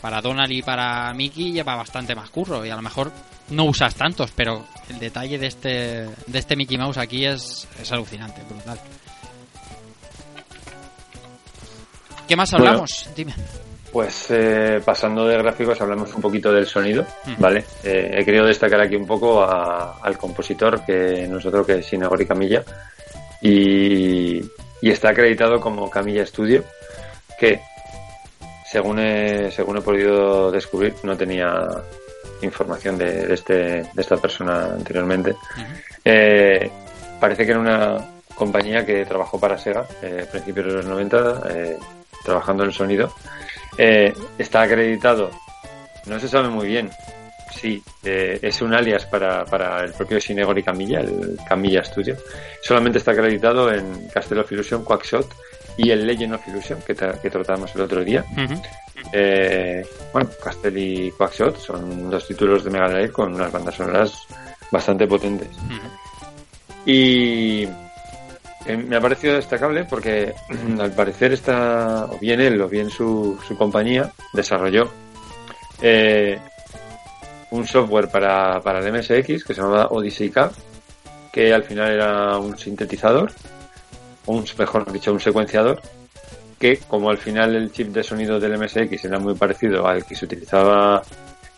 [0.00, 3.12] para Donald y para Mickey lleva bastante más curro y a lo mejor
[3.50, 5.68] no usas tantos, pero el detalle de este
[6.26, 8.78] de este Mickey Mouse aquí es, es alucinante, brutal.
[12.28, 12.66] ¿Qué más Bueno.
[12.66, 13.08] hablamos?
[13.16, 13.34] Dime.
[13.92, 17.04] Pues eh, pasando de gráficos hablamos un poquito del sonido.
[17.38, 17.64] ¿vale?
[17.82, 21.82] Eh, he querido destacar aquí un poco a- al compositor, que no es otro que
[21.82, 22.62] Shinagori Camilla,
[23.42, 24.36] y,
[24.80, 26.62] y está acreditado como Camilla Studio,
[27.38, 27.60] que
[28.70, 31.50] según he, según he podido descubrir no tenía
[32.46, 35.34] información de, de este, de esta persona anteriormente.
[36.04, 36.70] Eh,
[37.20, 41.42] parece que era una compañía que trabajó para Sega eh, a principios de los 90,
[41.50, 41.78] eh,
[42.24, 43.12] trabajando en el sonido.
[43.76, 45.30] Eh, está acreditado,
[46.06, 46.90] no se sabe muy bien.
[47.54, 52.16] Sí, eh, es un alias para, para el propio Shinegori Camilla, el Camilla Studio.
[52.62, 55.26] Solamente está acreditado en Castle of Illusion, Quackshot
[55.76, 58.24] y el Legend of Illusion, que, que tratamos el otro día.
[59.12, 64.26] Eh, bueno, Castle y Quackshot son dos títulos de Mega Drive con unas bandas sonoras
[64.70, 65.48] bastante potentes.
[66.84, 67.64] Y
[68.66, 70.32] eh, me ha parecido destacable porque
[70.80, 74.90] al parecer está, o bien él o bien su, su compañía desarrolló
[75.82, 76.38] eh,
[77.50, 80.50] un software para, para el MSX que se llamaba Odyssey K,
[81.32, 83.32] que al final era un sintetizador,
[84.26, 85.80] o un, mejor dicho, un secuenciador,
[86.60, 90.14] que como al final el chip de sonido del MSX era muy parecido al que
[90.14, 91.02] se utilizaba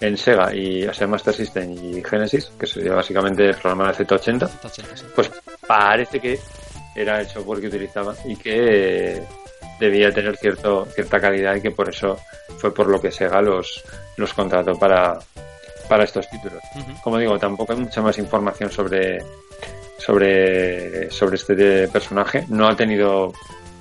[0.01, 4.05] en Sega y o sea Master System y Genesis, que sería básicamente el programa de
[4.07, 4.49] Z80,
[5.15, 5.31] pues
[5.67, 6.39] parece que
[6.95, 9.23] era el software que utilizaba y que
[9.81, 12.17] debía tener cierto, cierta calidad y que por eso
[12.59, 13.83] fue por lo que Sega los,
[14.17, 15.19] los contrató para,
[15.89, 16.63] para estos títulos.
[17.03, 19.19] Como digo, tampoco hay mucha más información sobre,
[19.99, 22.45] sobre, sobre este personaje.
[22.49, 23.33] No ha tenido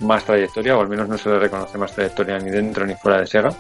[0.01, 3.19] más trayectoria, o al menos no se le reconoce más trayectoria ni dentro ni fuera
[3.19, 3.53] de Sega.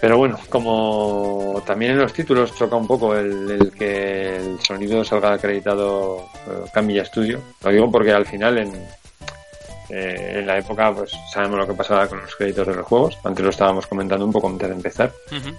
[0.00, 5.04] Pero bueno, como también en los títulos choca un poco el, el que el sonido
[5.04, 7.40] salga acreditado eh, Camilla Studio.
[7.62, 8.72] Lo digo porque al final en,
[9.90, 13.18] eh, en la época pues sabemos lo que pasaba con los créditos de los juegos.
[13.24, 15.12] Antes lo estábamos comentando un poco antes de empezar,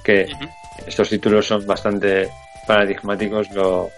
[0.03, 0.27] que
[0.87, 2.27] estos títulos son bastante
[2.65, 3.89] paradigmáticos lo,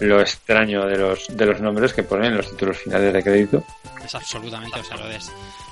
[0.00, 3.64] lo extraño de los, de los nombres que ponen en los títulos finales de crédito.
[4.04, 5.18] Es absolutamente, o sea, lo de,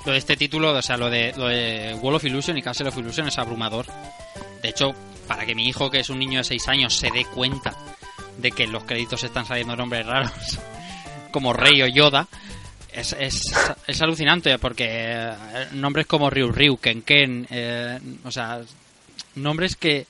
[0.05, 2.89] lo de este título, o sea, lo de, lo de Wall of Illusion y Castle
[2.89, 3.85] of Illusion es abrumador.
[4.61, 4.93] De hecho,
[5.27, 7.75] para que mi hijo, que es un niño de 6 años, se dé cuenta
[8.37, 10.59] de que en los créditos están saliendo nombres raros,
[11.31, 12.27] como Rey o Yoda,
[12.91, 13.53] es, es,
[13.87, 15.33] es alucinante, porque eh,
[15.73, 18.61] nombres como Ryu Ryu, Ken Ken, eh, o sea,
[19.35, 20.07] nombres que,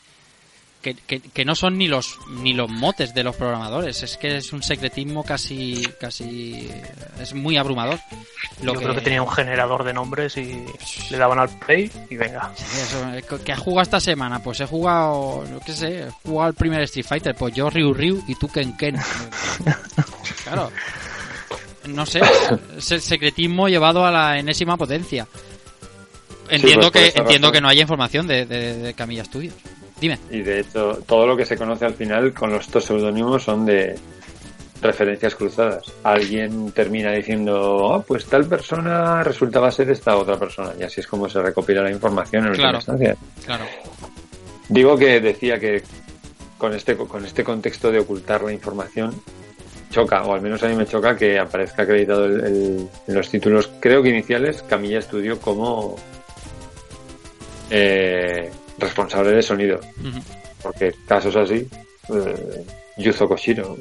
[0.81, 4.37] que, que, que no son ni los ni los motes de los programadores es que
[4.37, 6.69] es un secretismo casi casi
[7.19, 7.99] es muy abrumador
[8.61, 10.65] lo Yo creo que tenía un generador de nombres y
[11.09, 12.51] le daban al play y venga.
[12.55, 14.43] Sí, eso, eh, ¿Qué has jugado esta semana?
[14.43, 17.93] Pues he jugado, yo qué sé, he jugado al primer Street Fighter, pues yo Ryu
[17.93, 18.97] Ryu y tú Ken Ken.
[20.43, 20.71] claro.
[21.87, 22.21] No sé,
[22.77, 25.25] es el secretismo llevado a la enésima potencia.
[26.49, 27.53] Entiendo pues por que entiendo razón.
[27.53, 29.55] que no haya información de, de, de Camilla Studios.
[30.01, 30.17] Dime.
[30.31, 33.65] Y de hecho, todo lo que se conoce al final con los estos seudónimos son
[33.65, 33.95] de
[34.81, 35.91] referencias cruzadas.
[36.03, 40.71] Alguien termina diciendo, "Ah, pues tal persona resultaba ser esta otra persona.
[40.79, 42.77] Y así es como se recopila la información en última Claro.
[42.77, 43.15] instancia.
[43.45, 43.65] Claro.
[44.69, 45.83] Digo que decía que
[46.57, 49.13] con este, con este contexto de ocultar la información
[49.91, 53.29] choca, o al menos a mí me choca que aparezca acreditado el- el- en los
[53.29, 55.95] títulos, creo que iniciales, Camilla Studio como
[57.71, 59.79] eh, responsable de sonido.
[60.61, 61.67] Porque casos así,
[62.13, 62.65] eh,
[62.97, 63.77] Yuzo Koshiro,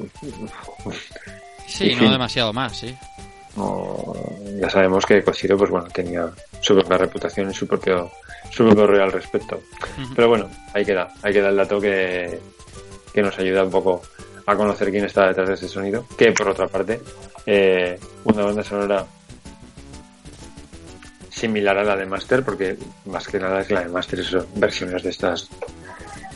[1.67, 2.11] Sí, no fin.
[2.11, 2.95] demasiado más, sí.
[4.61, 6.29] ya sabemos que Koshiro pues bueno tenía
[6.61, 8.09] su propia reputación y su propio
[8.51, 9.61] su propio rollo al respecto.
[10.01, 10.13] Ujú.
[10.15, 12.39] Pero bueno, ahí queda, ahí queda el dato que,
[13.13, 14.01] que nos ayuda un poco
[14.45, 16.05] a conocer quién está detrás de ese sonido.
[16.17, 16.99] Que por otra parte,
[17.45, 19.05] eh, una banda sonora
[21.39, 25.03] similar a la de Master, porque más que nada es la de Master, son versiones
[25.03, 25.49] de estas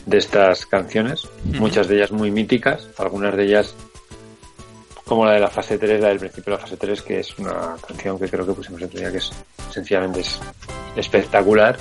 [0.06, 3.74] de estas canciones, muchas de ellas muy míticas, algunas de ellas
[5.04, 7.38] como la de la fase 3, la del principio de la fase 3, que es
[7.38, 9.30] una canción que creo que pusimos otro día que es
[9.70, 10.40] sencillamente es
[10.96, 11.76] espectacular.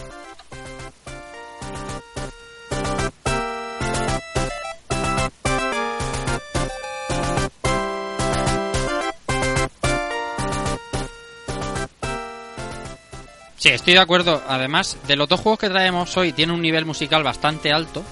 [13.64, 14.44] Sí, estoy de acuerdo.
[14.46, 18.04] Además, de los dos juegos que traemos hoy, tiene un nivel musical bastante alto.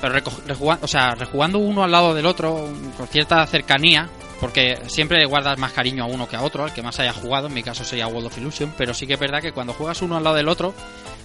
[0.00, 0.14] Pero
[0.46, 6.04] rejugando, rejugando uno al lado del otro, con cierta cercanía, porque siempre guardas más cariño
[6.04, 8.28] a uno que a otro, al que más haya jugado, en mi caso sería World
[8.28, 10.72] of Illusion, pero sí que es verdad que cuando juegas uno al lado del otro,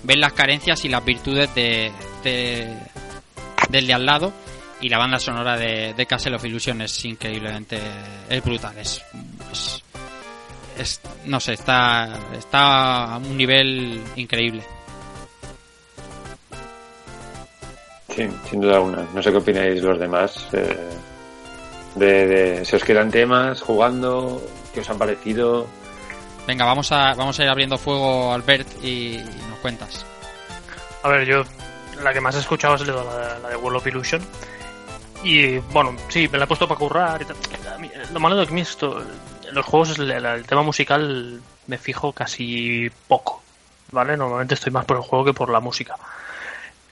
[0.02, 1.92] ves las carencias y las virtudes de,
[2.24, 2.76] de-
[3.70, 4.34] del de al lado,
[4.82, 7.80] y la banda sonora de, de Castle of Illusion es increíblemente,
[8.28, 9.04] es brutal, es,
[10.78, 14.64] es- no sé, está, está a un nivel increíble.
[18.16, 19.06] Sí, sin duda alguna.
[19.14, 20.48] No sé qué opináis los demás.
[20.54, 20.78] eh,
[21.96, 24.42] de, de- ¿Se os quedan temas jugando?
[24.74, 25.66] ¿Qué os han parecido?
[26.48, 30.06] Venga, vamos a, vamos a ir abriendo fuego, Albert, y, y nos cuentas.
[31.04, 31.44] A ver, yo
[32.04, 34.22] la que más he escuchado es la, de- la de World of Illusion.
[35.24, 37.36] Y bueno, sí, me la he puesto para currar y tal.
[38.14, 39.02] Lo malo de que esto,
[39.56, 43.42] los juegos, el, tema musical me fijo casi poco.
[43.92, 44.18] ¿Vale?
[44.18, 45.96] Normalmente estoy más por el juego que por la música.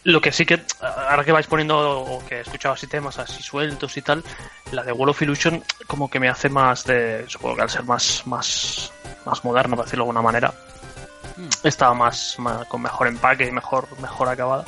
[0.03, 3.41] Lo que sí que, ahora que vais poniendo, o que he escuchado así temas así
[3.41, 4.23] sueltos y tal,
[4.71, 7.83] la de World of Illusion como que me hace más de, supongo que al ser
[7.83, 8.91] más, más,
[9.25, 10.53] más moderno, por decirlo de alguna manera,
[11.63, 14.65] estaba más, más- con mejor empaque y mejor, mejor acabada.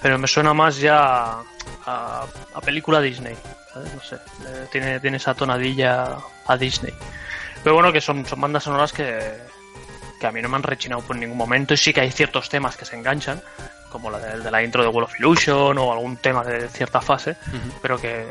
[0.00, 1.40] Pero me suena más ya
[1.86, 3.36] a, a película Disney,
[3.72, 3.94] ¿sabes?
[3.94, 6.94] No sé, eh, tiene, tiene esa tonadilla a Disney.
[7.64, 9.18] Pero bueno, que son, son bandas sonoras que,
[10.20, 12.48] que a mí no me han rechinado por ningún momento y sí que hay ciertos
[12.48, 13.42] temas que se enganchan,
[13.90, 17.00] como la de, de la intro de World of Illusion o algún tema de cierta
[17.00, 17.36] fase,
[17.80, 18.26] pero que,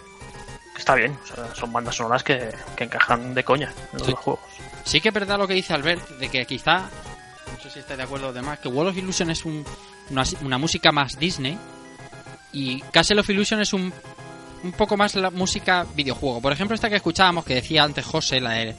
[0.74, 4.08] que está bien, o sea, son bandas sonoras que, que encajan de coña en los
[4.08, 4.14] Sí.
[4.16, 4.40] juegos.
[4.84, 6.90] Sí que es verdad lo que dice Albert, de que quizá,
[7.52, 9.66] no sé si estáis de acuerdo o demás, que World of Illusion es un-
[10.10, 11.58] una, una música más Disney
[12.52, 13.92] y Castle of Illusion es un,
[14.64, 16.42] un poco más la música videojuego.
[16.42, 18.76] Por ejemplo, esta que escuchábamos, que decía antes José, la de,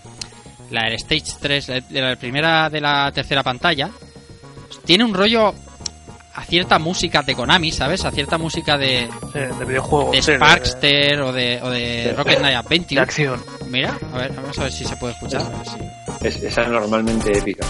[0.74, 3.90] la del Stage 3, la de la primera de la tercera pantalla,
[4.84, 5.54] tiene un rollo
[6.36, 8.04] a cierta música de Konami, ¿sabes?
[8.04, 10.10] A cierta música de, Sí, de videojuegos.
[10.12, 13.00] de sí, de- Sparkster o de, o de Rocket Knight de Adventure.
[13.00, 13.42] acción.
[13.68, 15.42] Mira, a ver, vamos a ver si se puede escuchar.
[15.42, 17.64] a ver si- Es, es anormalmente épica.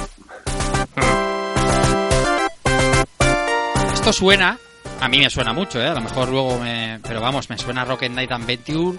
[3.92, 4.58] Esto suena,
[5.00, 5.88] a mí me suena mucho, ¿eh?
[5.88, 7.00] A lo mejor luego me...
[7.02, 8.98] Pero vamos, me suena Rocket Knight Adventure.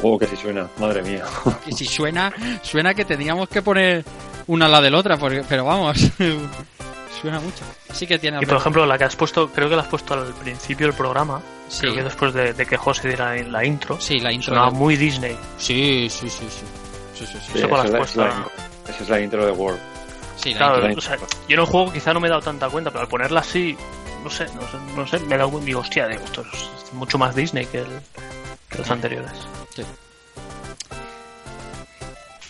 [0.00, 1.24] Juego que sí suena, madre mía.
[1.64, 4.04] Que si suena, suena que tendríamos que poner
[4.46, 5.98] una de la otra, porque, pero vamos,
[7.20, 7.64] suena mucho.
[7.92, 10.14] Sí que tiene Y por ejemplo, la que has puesto, creo que la has puesto
[10.14, 11.40] al principio del programa.
[11.68, 11.80] Sí.
[11.80, 14.00] Creo que después de, de que José diera en la intro.
[14.00, 14.54] Sí, la intro.
[14.54, 15.36] Sonaba de- muy Disney.
[15.58, 16.64] Sí, sí, sí, sí.
[17.14, 18.50] Sí, sí, Eso esa, es la, intro.
[18.88, 19.80] Esa es la intro de World.
[20.36, 20.98] Sí, la Claro, intro.
[20.98, 23.08] o sea, yo en el juego quizá no me he dado tanta cuenta, pero al
[23.08, 23.76] ponerla así,
[24.22, 26.92] no sé, no sé, no sé me he dado digo, hostia, digo, esto es es
[26.94, 28.00] mucho más Disney que, el-
[28.68, 29.32] que los anteriores.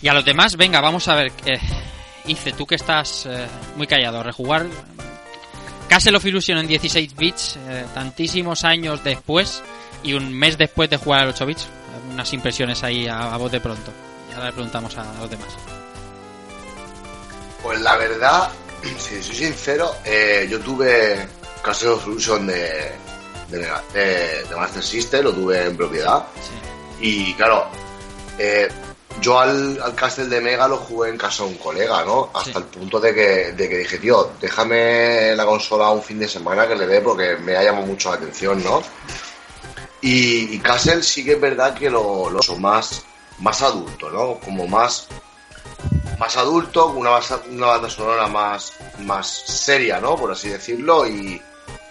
[0.00, 1.32] Y a los demás, venga, vamos a ver.
[1.44, 1.58] Eh,
[2.26, 4.66] Ice, tú que estás eh, muy callado, rejugar
[5.88, 9.62] Castle of Illusion en 16 bits, eh, tantísimos años después
[10.02, 11.66] y un mes después de jugar al 8 bits.
[12.12, 13.90] Unas impresiones ahí a, a voz de pronto.
[14.30, 15.48] Y ahora le preguntamos a los demás.
[17.62, 18.50] Pues la verdad,
[18.98, 21.26] si soy sincero, eh, yo tuve
[21.62, 22.92] Castle of Illusion de,
[23.48, 26.24] de, Mega- de- de Master System, lo tuve en propiedad.
[27.00, 27.66] Y claro,
[28.38, 28.68] eh,
[29.20, 32.30] yo al, al Castle de Mega lo jugué en casa de un colega, ¿no?
[32.34, 32.58] Hasta Sí.
[32.58, 36.66] el punto de que, de que dije, tío, déjame la consola un fin de semana
[36.68, 38.82] que le dé porque me ha llamado mucho la atención, ¿no?
[40.00, 43.02] Y, y Castle sí que es verdad que lo, lo son más,
[43.40, 44.38] más adulto, ¿no?
[44.38, 45.08] Como más
[46.18, 50.16] más adulto, una, basa- una banda sonora más, más seria, ¿no?
[50.16, 51.40] Por así decirlo, y,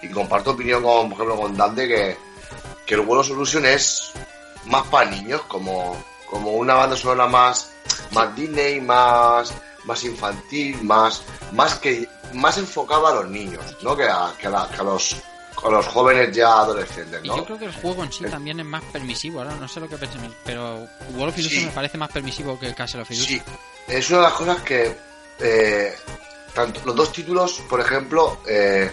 [0.09, 2.17] y comparto opinión con, por ejemplo, con Dante que,
[2.85, 4.11] que el World Solution es
[4.65, 7.69] más para niños, como, como una banda sonora más,
[8.11, 9.53] más Disney, más,
[9.85, 11.21] más infantil, más,
[11.53, 13.95] más que más enfocada a los niños, ¿no?
[13.95, 15.15] Que a, que a, la- que a los,
[15.63, 17.37] a los jóvenes ya adolescentes, Y ¿no?
[17.37, 19.39] yo creo que el juego en sí también es más permisivo.
[19.39, 21.65] Ahora no sé lo que pensáis, pero World of Illusion Sí.
[21.67, 23.39] me parece más permisivo que Castle of Illusion.
[23.39, 23.43] Sí,
[23.87, 24.97] es una de las cosas que
[25.39, 25.95] eh,
[26.53, 28.91] tanto los dos títulos, por ejemplo, eh,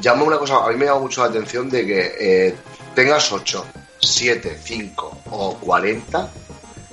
[0.00, 2.56] llama una cosa, a mí me llama mucho la atención de que eh,
[2.94, 3.64] tengas 8,
[4.00, 6.30] 7, 5 o 40,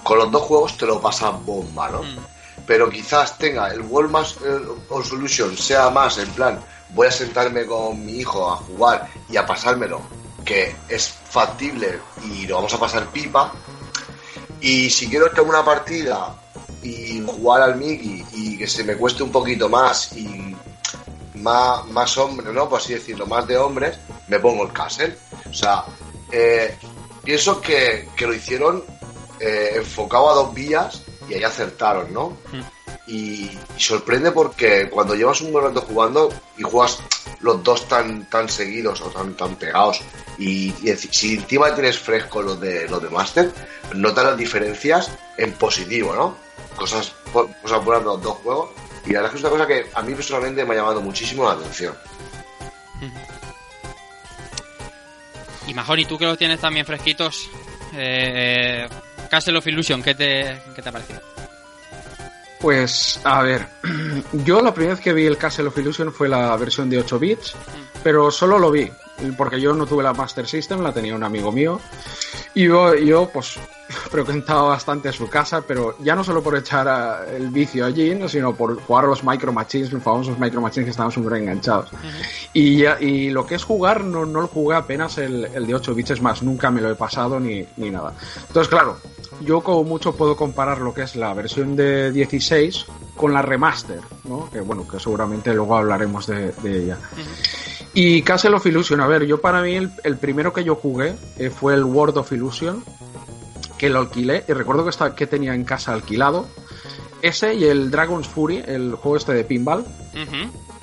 [0.04, 2.04] con los dos juegos te lo pasas bomba, ¿no?
[2.04, 2.18] Mm.
[2.66, 4.60] Pero quizás tenga el World Mass eh,
[5.04, 9.46] Solution sea más en plan, voy a sentarme con mi hijo a jugar y a
[9.46, 10.02] pasármelo,
[10.44, 13.52] que es factible y lo vamos a pasar pipa.
[14.62, 16.36] Y si quiero echar una partida
[16.82, 20.56] y jugar al Mickey y que se me cueste un poquito más y
[21.36, 22.70] más, más hombre, ¿no?
[22.70, 25.16] Por así decirlo, más de hombres, me pongo el Castle.
[25.50, 25.86] O sea,
[26.32, 26.78] eh,
[27.24, 28.84] pienso que, que lo hicieron
[29.40, 32.38] eh, enfocado a dos vías y ahí acertaron, ¿no?
[33.08, 37.00] Y, y sorprende porque cuando llevas un buen rato jugando y juegas
[37.42, 40.02] los dos tan, tan seguidos o tan, tan pegados
[40.38, 40.74] y,
[41.12, 43.52] si encima tienes fresco los de los de Master,
[43.94, 46.36] notas las diferencias en positivo, ¿no?
[46.76, 48.70] Cosas, cosas buenas de los dos juegos
[49.06, 51.02] y la verdad es que es una cosa que a mí personalmente me ha llamado
[51.02, 51.96] muchísimo la atención.
[55.68, 57.50] Y Mahoney, tú que lo tienes también fresquitos,
[57.94, 58.88] eh,
[59.30, 61.22] Castle of Illusion, ¿qué te, qué te ha parecido?
[62.60, 63.68] Pues, a ver,
[64.34, 67.20] yo la primera vez que vi el Castle of Illusion fue la versión de 8
[67.20, 67.56] bits,
[68.04, 68.92] pero solo lo vi,
[69.38, 71.80] porque yo no tuve la Master System, la tenía un amigo mío,
[72.54, 73.56] y yo, yo pues,
[73.90, 78.28] frecuentaba bastante su casa, pero ya no solo por echar a- el vicio allí, ¿no?
[78.30, 81.90] sino por jugar a los Micro Machines, los famosos Micro Machines que estaban súper enganchados.
[82.54, 85.76] Y, ya- y lo que es jugar, no, no lo jugué apenas el, el de
[85.76, 88.14] 8 bits, es más, nunca me lo he pasado ni, ni nada.
[88.48, 88.98] Entonces, claro,
[89.42, 94.00] yo como mucho puedo comparar lo que es la versión de 16 con la remaster,
[94.26, 94.50] ¿no?
[94.52, 96.98] Que bueno, que seguramente luego hablaremos de, de ella.
[97.98, 101.16] Y Castle of Illusion, a ver, yo para mí el, el primero que yo jugué
[101.38, 102.84] eh, fue el World of Illusion,
[103.78, 106.46] que lo alquilé, y recuerdo que, está, que tenía en casa alquilado.
[107.22, 109.86] Ese y el Dragon's Fury, el juego este de pinball,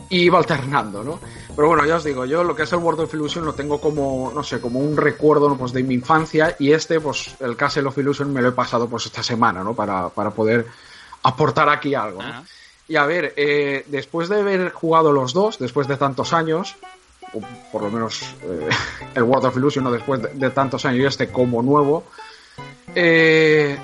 [0.08, 1.20] y iba alternando, ¿no?
[1.54, 3.78] Pero bueno, ya os digo, yo lo que es el World of Illusion lo tengo
[3.78, 5.58] como, no sé, como un recuerdo ¿no?
[5.58, 8.88] pues, de mi infancia y este, pues el Castle of Illusion me lo he pasado
[8.88, 9.74] pues esta semana, ¿no?
[9.74, 10.66] Para, para poder
[11.22, 12.28] aportar aquí algo, ¿no?
[12.28, 12.42] Ah,
[12.88, 16.76] Y a ver, eh, después de haber jugado los dos, después de tantos años,
[17.34, 18.68] o por lo menos eh,
[19.14, 19.92] el World of Illusion, ¿no?
[19.92, 22.04] después de, de tantos años y este como nuevo,
[22.94, 23.78] eh,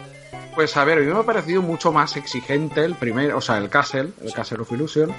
[0.55, 3.59] pues a ver, a mí me ha parecido mucho más exigente el primer, o sea,
[3.59, 5.13] el Castle, el Castle of Illusion.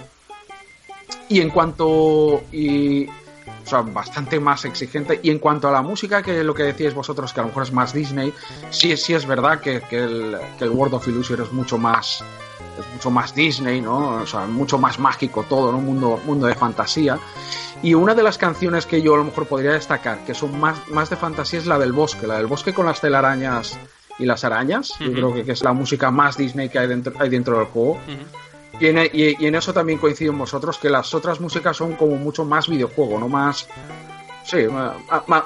[1.30, 2.44] Y en cuanto.
[2.52, 5.20] Y, o sea, bastante más exigente.
[5.24, 7.64] Y en cuanto a la música, que lo que decíais vosotros, que a lo mejor
[7.64, 8.34] es más Disney,
[8.70, 12.24] sí, sí es verdad que, que el, que el World of Illusion es mucho más
[12.80, 14.22] es mucho más Disney, ¿no?
[14.22, 15.78] O sea, mucho más mágico todo, ¿no?
[15.80, 17.18] Un mundo, mundo de fantasía.
[17.82, 20.78] Y una de las canciones que yo a lo mejor podría destacar, que son más,
[20.90, 23.78] más de fantasía, es la del bosque, la del bosque con las telarañas
[24.18, 24.94] y las arañas.
[25.00, 27.68] Yo creo que, que es la música más Disney que hay dentro, hay dentro del
[27.68, 27.98] juego.
[28.82, 31.96] Y en, y- y en eso también coincido en vosotros, que las otras músicas son
[31.96, 33.28] como mucho más videojuego, ¿no?
[33.28, 33.68] Más.
[34.50, 34.96] Sí, ma-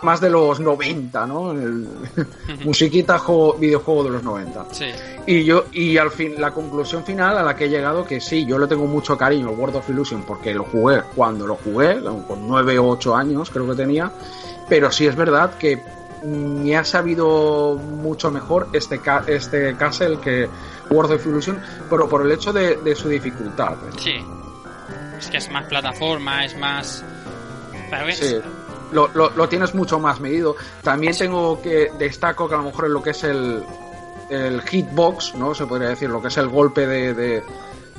[0.01, 1.51] más de los 90, ¿no?
[1.51, 1.87] El-
[2.63, 4.65] musiquita, juego, videojuego de los 90.
[4.71, 4.85] Sí.
[5.25, 8.45] Y yo, y al fin, la conclusión final a la que he llegado, que sí,
[8.45, 11.99] yo le tengo mucho cariño al World of Illusion porque lo jugué cuando lo jugué,
[12.01, 14.11] con 9 o 8 años creo que tenía,
[14.69, 15.81] pero sí es verdad que
[16.23, 20.47] me ha sabido mucho mejor este, este Castle que
[20.89, 23.75] World of Illusion, pero por el hecho de, de su dificultad.
[23.97, 24.13] Sí.
[25.17, 27.03] Es que es más plataforma, es más.
[27.89, 28.35] Pero ves, Sí,
[28.93, 30.55] lo, lo- lo tienes mucho más medido.
[30.83, 33.63] También tengo que destaco que a lo mejor en lo que es el,
[34.29, 35.53] el hitbox, ¿no?
[35.55, 37.43] Se podría decir, lo que es el golpe de, de,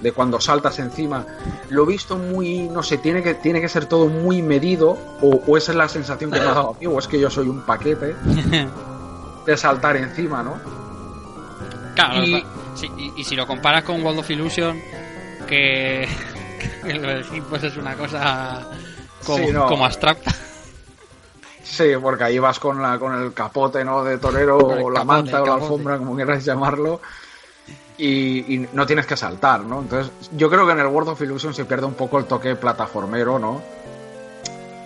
[0.01, 1.25] de cuando saltas encima,
[1.71, 4.91] lo he visto muy, no sé, tiene que, tiene que ser todo muy medido,
[5.21, 7.19] o, o esa es la sensación que me ha dado a mí, o es que
[7.21, 8.15] yo soy un paquete
[9.47, 10.55] de saltar encima, ¿no?
[11.95, 12.45] Claro, Y-
[13.25, 14.81] si lo comparas con World of Illusion,
[15.47, 16.09] que,
[16.83, 18.67] que hitbox es una cosa
[19.25, 19.67] como, Sí, no.
[19.67, 20.35] como abstracta.
[21.65, 24.05] Sí, porque ahí vas con, la, con el capote, ¿no?
[24.05, 27.01] De torero, o la capote, manta, o la alfombra, como quieras llamarlo.
[27.97, 29.81] Y, y no tienes que saltar, ¿no?
[29.81, 32.55] Entonces, yo creo que en el World of Illusion se pierde un poco el toque
[32.57, 33.63] plataformero, ¿no?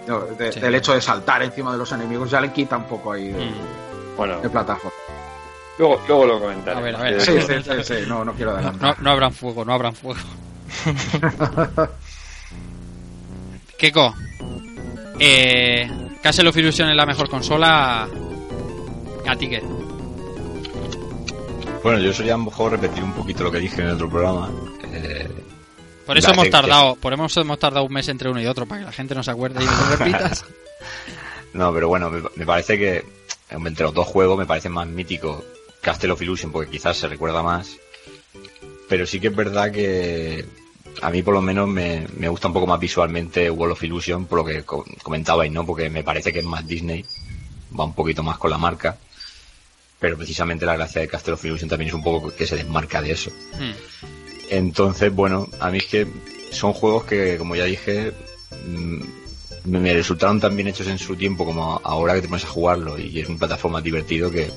[0.06, 0.60] No, de- Sí.
[0.60, 3.44] Del hecho de saltar encima de los enemigos, ya le quita un poco ahí de,
[3.46, 4.16] Mm.
[4.16, 4.96] Bueno, de plataforma.
[5.78, 6.78] luego, luego lo comentaré.
[6.78, 7.20] A ver, a ver.
[7.20, 8.96] Sí, sí, sí, sí, no, no quiero adelantar.
[8.98, 10.20] no, no abran fuego, no abran fuego.
[13.78, 14.12] Keiko,
[15.20, 15.88] eh,
[16.22, 18.08] Castle of Illusion es la mejor consola.
[19.26, 19.62] A ti qué.
[21.82, 24.50] Bueno, yo sería mejor repetir un poquito lo que dije en el otro programa.
[24.92, 25.28] Eh,
[26.06, 28.80] Por eso hemos tardado, por eso hemos tardado un mes entre uno y otro, para
[28.80, 30.44] que la gente no se acuerde y no lo repitas.
[31.52, 33.04] no, pero bueno, me, me parece que
[33.50, 35.44] entre los dos juegos me parece más mítico
[35.80, 37.76] Castle of Illusion porque quizás se recuerda más.
[38.88, 40.46] Pero sí que es verdad que
[41.02, 44.26] a mí por lo menos me, me gusta un poco más visualmente World of Illusion
[44.26, 45.64] por lo que co- comentabais, ¿no?
[45.64, 47.04] Porque me parece que es más Disney,
[47.78, 48.96] va un poquito más con la marca.
[50.00, 53.02] Pero precisamente la gracia de Castle of Illusion también es un poco que se desmarca
[53.02, 53.30] de eso.
[53.58, 53.72] Hmm.
[54.50, 56.06] Entonces, bueno, a mí es que
[56.50, 58.12] son juegos que, como ya dije,
[58.66, 59.00] mm,
[59.64, 62.98] me resultaron tan bien hechos en su tiempo como ahora que te pones a jugarlo
[62.98, 64.50] y es un plataforma divertido que,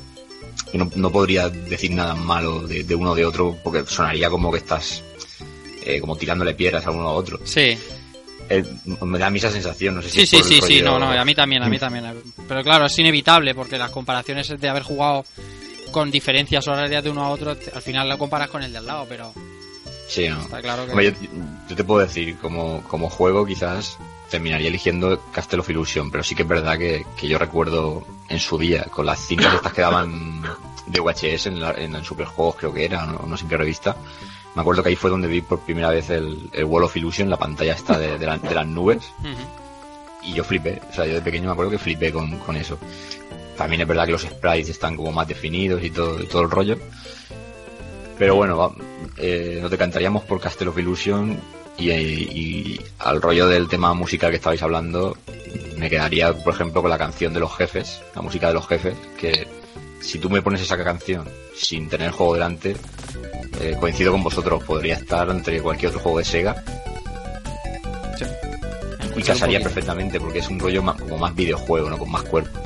[0.71, 4.29] que no, no podría decir nada malo de, de uno o de otro porque sonaría
[4.29, 5.03] como que estás
[5.81, 7.39] eh, como tirándole piedras a uno a otro.
[7.43, 7.77] Sí,
[8.49, 8.63] Eh,
[9.01, 10.61] me da a mí esa sensación, no sé si sí, es sí, por el sí,
[10.61, 12.05] sí, rollo- no, no, a mí también, a mí también.
[12.47, 15.23] Pero claro, es inevitable porque las comparaciones de haber jugado
[15.91, 18.85] con diferencias horarias de uno a otro, al final lo comparas con el de al
[18.85, 19.33] lado, pero
[20.09, 20.41] Sí, no.
[20.41, 20.91] está claro que...
[20.91, 21.27] Hombre, yo,
[21.69, 23.97] yo te puedo decir, como, como juego quizás
[24.29, 28.39] terminaría eligiendo Castle of Illusion, pero sí que es verdad que, que yo recuerdo en
[28.39, 30.41] su día, con las cintas estas que daban
[30.87, 33.57] de VHS en, la, en el Superjuegos creo que era, no, no sé en qué
[33.57, 33.95] revista,
[34.55, 37.29] me acuerdo que ahí fue donde vi por primera vez el, el World of Illusion,
[37.29, 39.11] la pantalla esta de, de la- de las nubes,
[40.23, 42.77] y yo flipé, o sea, yo de pequeño me acuerdo que flipé con, con eso.
[43.57, 46.49] También es verdad que los sprites están como más definidos y todo, y todo el
[46.51, 46.77] rollo.
[48.17, 48.71] Pero bueno, va,
[49.17, 51.39] eh, nos decantaríamos por Castle of Illusion
[51.77, 55.17] y, y al rollo del tema musical que estabais hablando,
[55.77, 58.95] me quedaría, por ejemplo, con la canción de los jefes, la música de los jefes,
[59.19, 59.47] que
[60.01, 62.75] si tú me pones esa canción sin tener el juego delante,
[63.61, 66.63] eh, coincido con vosotros, podría estar entre cualquier otro juego de Sega
[69.15, 71.97] y casaría perfectamente porque es un rollo más, como más videojuego, ¿no?
[71.97, 72.59] Con más cuerpo.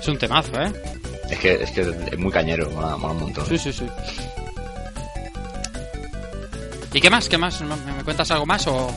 [0.00, 0.89] Es un temazo, ¿eh?
[1.40, 1.80] Es que es, que
[2.12, 3.46] es muy cañero, mola, mola un montón.
[3.46, 3.86] Sí, sí, sí.
[6.92, 7.28] ¿Y qué más?
[7.28, 7.60] ¿Qué más?
[7.62, 8.90] ¿Me, cuentas algo más o...?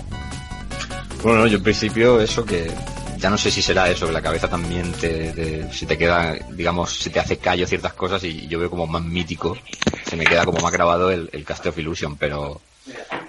[1.22, 2.70] Bueno, no, yo en principio eso que
[3.18, 6.34] ya no sé si será eso, que la cabeza también te, te- se te queda,
[6.52, 9.58] digamos, se te hace callo ciertas cosas y yo veo como más mítico,
[10.06, 12.60] se me queda como más grabado el, el Castle of Illusion, pero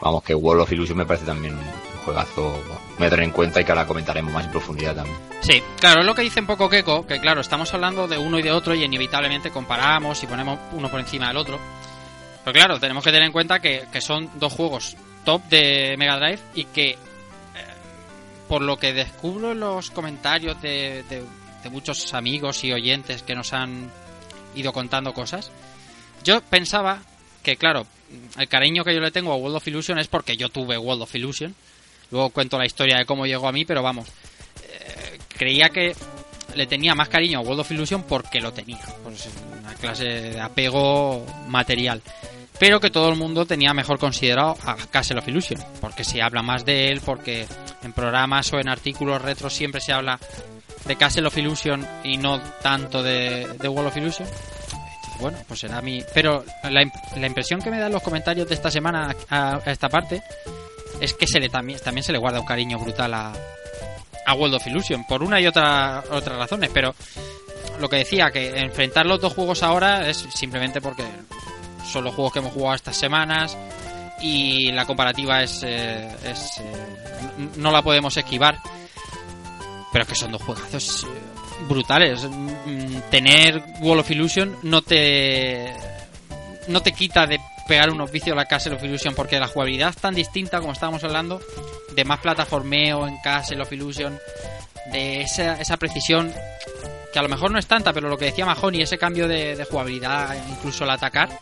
[0.00, 1.56] vamos, que World of Illusion me parece también
[2.04, 2.62] juegazo,
[2.98, 5.16] a tener en cuenta y que ahora comentaremos más en profundidad también.
[5.40, 8.38] Sí, claro, es lo que dice un poco Keiko, que claro, estamos hablando de uno
[8.38, 11.58] y de otro y inevitablemente comparamos y ponemos uno por encima del otro.
[12.44, 16.16] Pero claro, tenemos que tener en cuenta que, que son dos juegos top de Mega
[16.18, 16.96] Drive y que, eh,
[18.48, 23.54] por lo que descubro en los comentarios de- de muchos amigos y oyentes que nos
[23.54, 23.90] han
[24.54, 25.50] ido contando cosas,
[26.22, 27.00] yo pensaba
[27.42, 27.86] que, claro,
[28.38, 31.02] el cariño que yo le tengo a World of Illusion es porque yo tuve World
[31.02, 31.54] of Illusion.
[32.10, 34.08] Luego cuento la historia de cómo llegó a mí, pero vamos,
[34.62, 35.94] eh, creía que
[36.54, 38.80] le tenía más cariño a World of Illusion porque lo tenía.
[39.02, 39.28] Pues
[39.58, 42.02] una clase de apego material.
[42.58, 45.60] Pero que todo el mundo tenía mejor considerado a Castle of Illusion.
[45.80, 47.46] Porque se habla más de él, porque
[47.82, 50.18] en programas o en artículos retro siempre se habla
[50.84, 54.28] de Castle of Illusion y no tanto de, de World of Illusion.
[55.20, 56.02] Bueno, pues será mi.
[56.12, 56.84] Pero la,
[57.16, 60.22] la impresión que me dan los comentarios de esta semana a, a esta parte
[61.00, 63.32] es que se le también, también se le guarda un cariño brutal a,
[64.26, 66.94] a World of Illusion por una y otra otras razones, pero
[67.80, 71.04] lo que decía que enfrentar los dos juegos ahora es simplemente porque
[71.84, 73.56] son los juegos que hemos jugado estas semanas
[74.20, 78.58] y la comparativa es, eh, es eh, no la podemos esquivar,
[79.92, 81.08] pero es que son dos juegazos eh,
[81.68, 82.24] brutales.
[82.24, 85.74] Mm, Tener World of Illusion no te
[86.68, 89.90] no te quita de pegar unos vicios a la Castle of Illusion porque la jugabilidad
[89.90, 91.40] es tan distinta como estábamos hablando
[91.94, 94.18] de más plataformeo en Castle of Illusion
[94.92, 96.32] de esa, esa precisión
[97.12, 99.66] que a lo mejor no es tanta pero lo que decía Mahoney ese cambio de,
[99.70, 101.40] jugabilidad incluso al atacar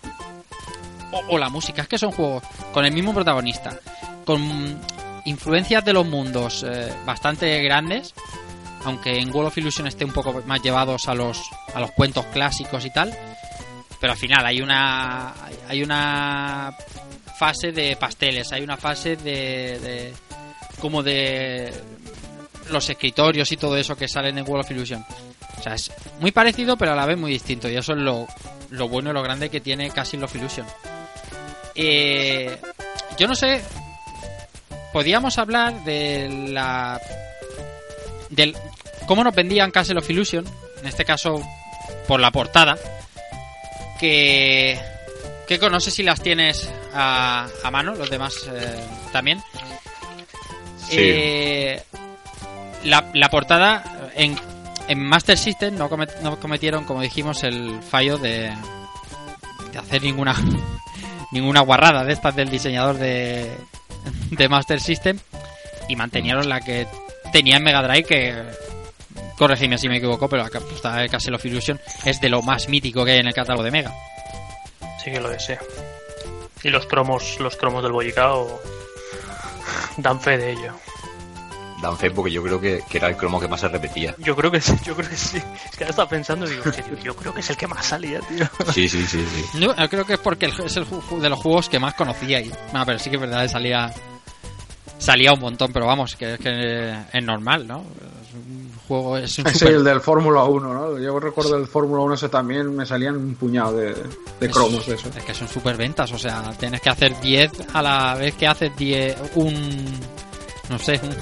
[1.11, 2.43] o, o la música es que son juegos
[2.73, 3.79] con el mismo protagonista
[4.25, 4.81] con
[5.25, 8.15] influencias de los mundos eh, bastante grandes
[8.85, 11.41] aunque en World of Illusion esté un poco más llevados a los
[11.75, 13.17] a los cuentos clásicos y tal
[14.03, 15.33] pero al final hay una
[15.69, 16.77] hay una
[17.39, 20.13] fase de pasteles hay una fase de, de
[20.81, 21.73] como de
[22.69, 25.07] los escritorios y todo eso que salen en World of Illusion.
[25.57, 28.27] O sea es muy parecido pero a la vez muy distinto y eso es lo,
[28.71, 30.67] lo bueno y lo grande que tiene Castle of Illusion.
[31.77, 32.59] Eh,
[33.17, 33.63] yo no sé
[34.93, 37.01] podíamos hablar de la
[38.31, 38.57] del
[39.07, 40.45] cómo nos vendían Castle of Illusion
[40.81, 41.41] en este caso
[42.09, 42.77] por la portada
[44.03, 44.79] que
[45.47, 49.41] Keiko no sé si las tienes a, a mano los demás eh, también
[50.89, 50.97] Sí.
[50.99, 51.83] Eh,
[52.85, 54.37] la, la portada en,
[54.89, 58.53] en Master System no, comet- no cometieron como dijimos el fallo de,
[59.73, 60.35] de hacer ninguna
[61.33, 63.57] ninguna guarrada de estas del diseñador de,
[64.33, 65.19] de Master System
[65.89, 66.87] y mantenieron la que
[67.33, 68.35] tenía en Mega Drive que
[69.43, 73.05] corregime si me equivoco pero portada de Castle of Illusion es de lo más mítico
[73.05, 73.93] que hay en el catálogo de Mega
[75.03, 75.59] Sí que lo deseo.
[76.63, 78.61] Y los cromos, los cromos del bollicao
[79.97, 80.73] dan fe de ello.
[81.83, 84.15] Dan fe porque yo creo que, que era el cromo que más se repetía.
[84.19, 85.39] Yo creo que sí, yo creo que sí.
[85.39, 87.67] Es que ahora estaba pensando y digo, "Hostia, tío, yo creo que es el que
[87.67, 88.47] más salía, tío.
[88.73, 89.59] Sí, sí, sí, sí.
[89.59, 90.87] Yo yo creo que es porque el- es el
[91.21, 92.53] de los juegos que más conocíais.
[92.73, 93.93] No, pero sí que es verdad, salía
[94.99, 97.85] salía un montón, pero vamos, que es que es normal, ¿no?
[98.93, 100.99] Juego, es un Ese super- el del Fórmula 1, ¿no?
[100.99, 103.95] Yo recuerdo el Fórmula 1 ese también, me salían un puñado de,
[104.41, 105.09] de cromos de eso.
[105.17, 108.47] Es que son super ventas, o sea, tienes que hacer 10 a la vez que
[108.47, 109.85] haces 10 un
[110.69, 111.15] no sé, un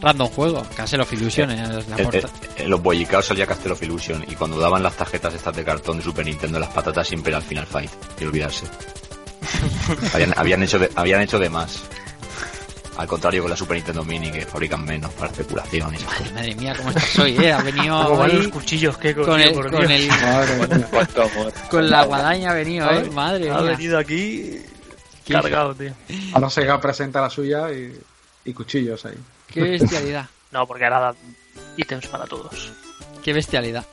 [0.00, 2.10] random juego, Castle of Illusion es la en-
[2.56, 5.98] en los bollicaos salía Castle of Illusion y cuando daban las tarjetas estas de cartón
[5.98, 8.64] de Super Nintendo, las patatas siempre al Final Fight, y olvidarse.
[10.14, 11.82] habían, habían, hecho de, habían hecho de más.
[12.98, 16.32] Al contrario con la Super Nintendo Mini, que fabrican menos para especulación y cosas.
[16.32, 19.40] Madre mía, cómo estás hoy, eh, ha venido Como van hoy los cuchillos que con
[19.40, 20.08] el, con el
[20.90, 21.52] Cuánto amor.
[21.70, 23.70] con la guadaña ha venido, eh, Ha- madre Ha mía.
[23.70, 24.56] venido aquí
[25.28, 25.92] cargado, tío.
[26.32, 27.96] Ahora Sega presenta la suya y,
[28.44, 29.14] y cuchillos ahí.
[29.46, 30.26] Qué bestialidad.
[30.50, 31.14] No, porque ahora da
[31.76, 32.72] ítems para todos.
[33.22, 33.84] Qué bestialidad.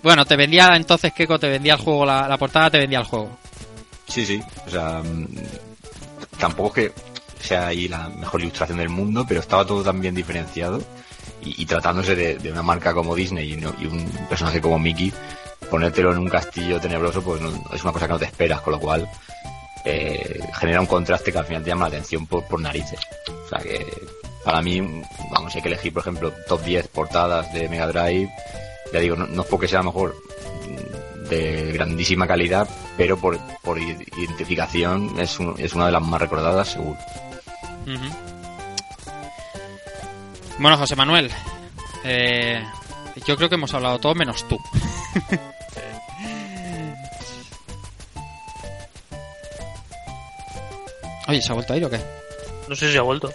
[0.00, 3.04] Bueno, te vendía entonces, Keiko, te vendía el juego, la, la portada te vendía el
[3.04, 3.36] juego.
[4.06, 4.40] Sí, sí.
[4.64, 5.26] O sea, mm,
[6.38, 6.92] tampoco es que
[7.42, 10.80] sea ahí la mejor ilustración del mundo, pero estaba todo tan bien diferenciado.
[11.44, 15.12] Y, tratándose de, una marca como Disney y, no- y un personaje como Mickey,
[15.70, 18.74] ponértelo en un castillo tenebroso, pues no- es una cosa que no te esperas, con
[18.74, 19.08] lo cual
[19.84, 23.00] eh, genera un contraste que al final te llama la atención por, narices.
[23.44, 23.84] O sea que
[24.44, 24.80] para mí,
[25.32, 28.30] vamos, hay que elegir, por ejemplo, top 10 portadas de Mega Drive.
[28.92, 30.14] Ya digo, no, es porque sea mejor
[30.68, 36.20] mm, de grandísima calidad, pero por, por identificación es, un- es una de las más
[36.20, 36.98] recordadas, seguro.
[37.86, 38.08] Ujú.
[40.58, 41.30] Bueno, José Manuel,
[42.04, 42.62] eh,
[43.26, 44.58] yo creo que hemos hablado todo menos tú.
[51.28, 52.00] Oye, ¿se ha vuelto a ir o qué?
[52.68, 53.32] No sé si ha vuelto.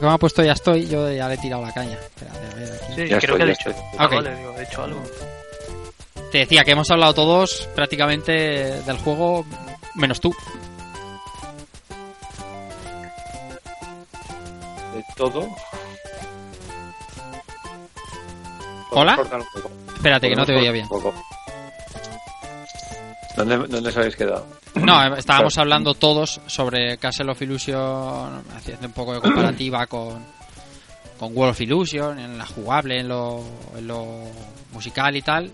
[0.00, 1.94] Me ha puesto ya estoy, yo ya le he tirado la caña.
[1.98, 2.92] Espérate, a ver aquí.
[2.94, 3.70] Sí, Ya creo estoy, que ha ya dicho.
[3.98, 5.02] Ah, vale, digo, ha dicho algo.
[6.30, 8.32] Te decía que hemos hablado todos prácticamente
[8.82, 9.44] del juego
[9.94, 10.34] menos tú.
[15.16, 15.48] Todo.
[18.90, 19.18] ¿Hola?
[19.94, 20.86] Espérate, que no te oía bien.
[23.36, 24.46] ¿Dónde, ¿Dónde os habéis quedado?
[24.74, 30.24] No, eh, estábamos hablando todos sobre Castle of Illusion, haciendo un poco de comparativa con,
[31.18, 33.44] con World of Illusion, en la jugable, en lo,
[33.76, 34.24] en lo
[34.72, 35.50] musical y tal.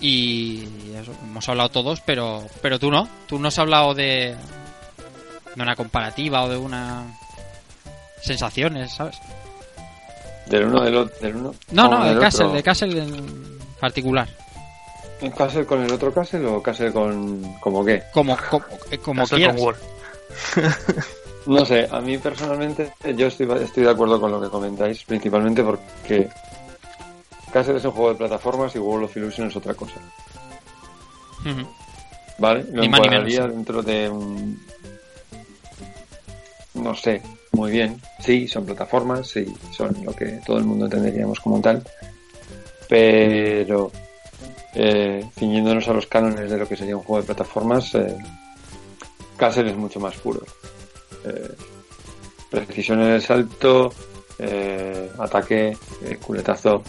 [0.00, 0.64] Y
[1.00, 3.08] eso, hemos hablado todos, pero, pero tú no.
[3.26, 4.36] Tú no has hablado de,
[5.54, 7.04] de una comparativa o de una
[8.24, 9.18] sensaciones, ¿sabes?
[10.46, 11.14] Del uno del otro.
[11.20, 12.56] Del uno No, no, de Castle, otro.
[12.56, 14.28] de Castle en particular.
[15.20, 17.54] ¿Un Castle con el otro Castle o Castle con.
[17.60, 18.02] como qué?
[18.12, 19.60] Como, como, eh, como Castle quieras.
[19.60, 19.74] con.
[21.46, 25.62] No sé, a mí personalmente yo estoy, estoy de acuerdo con lo que comentáis, principalmente
[25.62, 26.26] porque
[27.52, 29.96] Castle es un juego de plataformas y World of Illusion es otra cosa.
[31.40, 31.68] Ujú.
[32.38, 32.64] ¿Vale?
[32.72, 33.56] Lo Ni más ni encuadraría menos.
[33.56, 34.66] dentro de un...
[36.72, 37.20] No sé,
[37.54, 38.00] muy bien.
[38.20, 41.82] Sí, son plataformas, sí, son lo que todo el mundo entenderíamos como tal.
[42.88, 43.90] Pero
[44.74, 48.16] eh, ciñéndonos a los cánones de lo que sería un juego de plataformas, eh,
[49.36, 50.42] Castle es mucho más puro.
[51.24, 51.54] Eh,
[52.50, 53.92] precisión en el salto,
[54.38, 56.82] eh, ataque, eh, culetazo,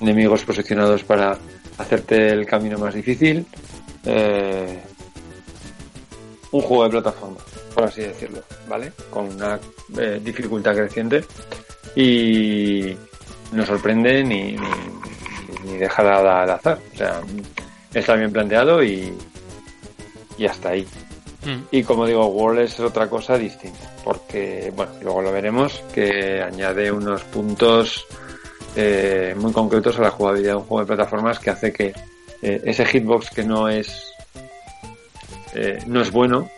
[0.00, 1.36] enemigos posicionados para
[1.76, 3.44] hacerte el camino más difícil.
[6.52, 7.38] un juego de plataforma,
[7.74, 8.92] por así decirlo, ¿vale?
[9.10, 9.58] Con una
[9.98, 11.24] eh, dificultad creciente
[11.96, 12.96] y
[13.52, 14.58] no sorprende ni, ni,
[15.64, 16.78] ni deja nada al azar.
[16.92, 17.20] O sea,
[17.92, 19.12] está bien planteado y,
[20.38, 20.86] y hasta ahí.
[21.44, 21.62] Mm.
[21.70, 26.92] Y como digo, World es otra cosa distinta, porque, bueno, luego lo veremos, que añade
[26.92, 28.06] unos puntos
[28.76, 31.92] eh, muy concretos a la jugabilidad de un juego de plataformas que hace que
[32.40, 34.12] eh, ese hitbox que no es
[35.54, 36.48] eh, no es bueno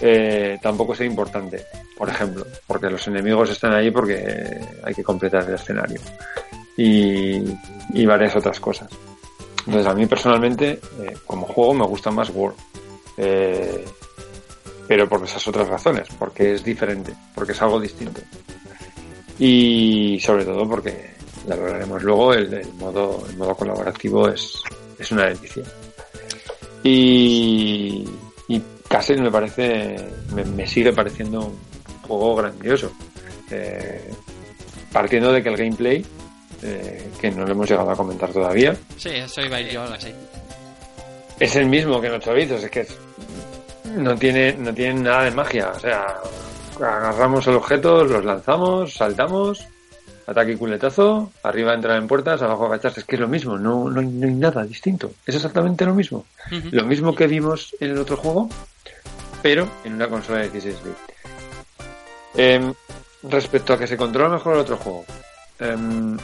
[0.00, 1.64] eh, tampoco sea importante,
[1.96, 6.00] por ejemplo, porque los enemigos están ahí porque hay que completar el escenario
[6.76, 8.90] y, varias otras cosas.
[9.66, 12.56] Entonces a mí personalmente, eh, como juego, me gusta más World.
[13.16, 13.84] Eh,
[14.86, 18.20] pero por esas otras razones, porque es diferente, porque es algo distinto.
[19.38, 21.14] Y sobre todo porque,
[21.46, 23.24] ya lo veremos luego, el, modo,
[23.56, 24.62] colaborativo es,
[25.10, 25.64] una delicia.
[28.94, 29.96] Castle me parece,
[30.32, 31.58] me, me sigue pareciendo un
[32.06, 32.92] juego grandioso.
[33.50, 34.08] Eh,
[34.92, 36.06] partiendo de que el gameplay,
[36.62, 39.82] eh, que no lo hemos llegado a comentar todavía, Sí, eso iba a ir yo
[39.82, 40.12] ahora, sí.
[41.40, 42.96] es el mismo que en 8 bits, es que es-
[43.96, 46.14] no tiene, no tiene nada de magia, o sea,
[46.76, 49.64] agarramos el objeto, los lanzamos, saltamos,
[50.28, 53.90] ataque y culetazo, arriba entrar en puertas, abajo agacharse, es que es lo mismo, no,
[53.90, 56.24] no, hay- no hay nada distinto, es exactamente lo mismo,
[56.70, 58.48] lo mismo que vimos en el otro juego,
[59.44, 60.96] pero en una consola de 16 bits.
[62.34, 62.72] Em,
[63.24, 65.04] respecto a que se controla mejor el otro juego,
[65.58, 66.16] em,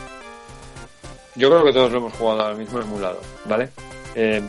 [1.34, 3.68] yo creo que todos lo hemos jugado al mismo emulado, ¿vale?
[4.14, 4.48] Em,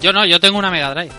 [0.00, 1.12] Yo no, yo tengo una Mega Drive.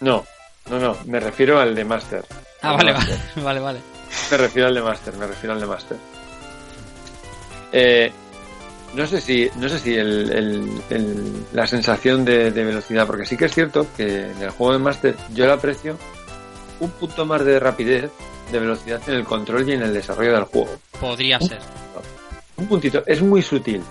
[0.00, 0.26] No,
[0.70, 2.24] no, no, me refiero al de Master.
[2.62, 3.18] Ah, Al vale, Master.
[3.36, 3.80] vale, vale, vale.
[4.32, 5.96] Me refiero al de Master, me refiero al de Master.
[7.70, 8.12] Eh,
[8.94, 13.24] no sé si, no sé si el, el- el- la sensación de, de velocidad, porque
[13.26, 15.96] sí que es cierto que en el juego de Master yo le aprecio
[16.80, 18.10] un punto más de rapidez,
[18.50, 20.70] de velocidad en el control y en el desarrollo del juego.
[21.00, 21.60] Podría ser.
[22.56, 23.82] Un puntito, es muy sutil,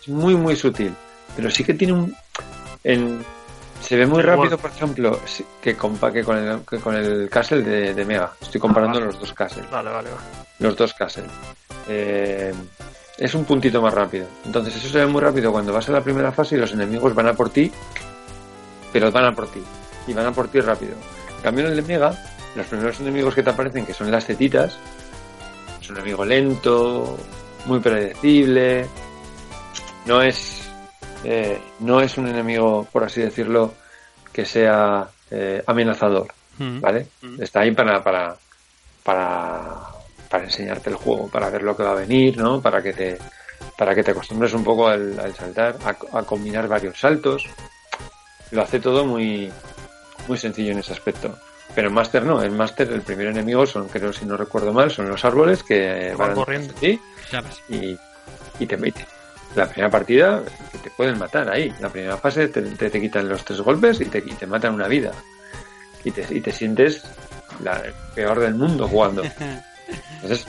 [0.00, 0.94] es muy muy sutil,
[1.36, 2.16] pero sí que tiene un,
[2.84, 3.24] en-
[3.80, 5.20] se ve muy rápido, por ejemplo,
[5.60, 8.32] que, compa, que con el, que con el Castle de, de Mega.
[8.40, 9.02] Estoy comparando Ah.
[9.06, 10.22] los dos Castle, Vale, vale, vale.
[10.60, 11.24] los dos Castle.
[11.88, 12.52] Eh,
[13.24, 14.26] es un puntito más rápido.
[14.44, 17.14] Entonces eso se ve muy rápido cuando vas a la primera fase y los enemigos
[17.14, 17.70] van a por ti,
[18.92, 19.62] pero van a por ti
[20.06, 20.94] y van a por ti rápido.
[21.36, 22.14] En cambio en el de Mega,
[22.56, 24.76] los primeros enemigos que te aparecen, que son las tetitas,
[25.80, 27.16] es un enemigo lento,
[27.66, 28.86] muy predecible,
[30.06, 30.68] no es
[31.24, 33.74] eh, no es un enemigo, por así decirlo,
[34.32, 36.26] que sea eh, amenazador,
[36.58, 36.80] Mm.
[36.80, 37.06] ¿vale?
[37.22, 37.42] Mm.
[37.42, 38.36] Está ahí para, para,
[39.02, 39.91] para,
[40.32, 42.62] para enseñarte el juego, para ver lo que va a venir, ¿no?
[42.62, 43.18] Para que te,
[43.76, 47.44] para que te acostumbres un poco al, al saltar, a, a combinar varios saltos.
[48.50, 49.52] Lo hace todo muy,
[50.26, 51.36] muy sencillo en ese aspecto.
[51.74, 54.90] Pero en Master no, en Master el primer enemigo son, creo si no recuerdo mal,
[54.90, 56.72] son los árboles que Van van corriendo.
[56.80, 56.98] ti
[57.68, 57.98] y,
[58.58, 59.04] y te meten.
[59.54, 60.42] La primera partida
[60.82, 61.74] te pueden matar ahí.
[61.78, 64.72] La primera fase te, te, te quitan los tres golpes y te, y te matan
[64.72, 65.12] una vida.
[66.04, 67.04] Y te, y te sientes
[67.62, 69.22] la el peor del mundo jugando.
[70.14, 70.46] Entonces,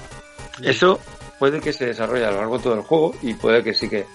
[0.62, 1.00] eso
[1.40, 3.90] puede que se desarrolle a lo largo de todo el juego y puede que sí
[3.90, 4.06] que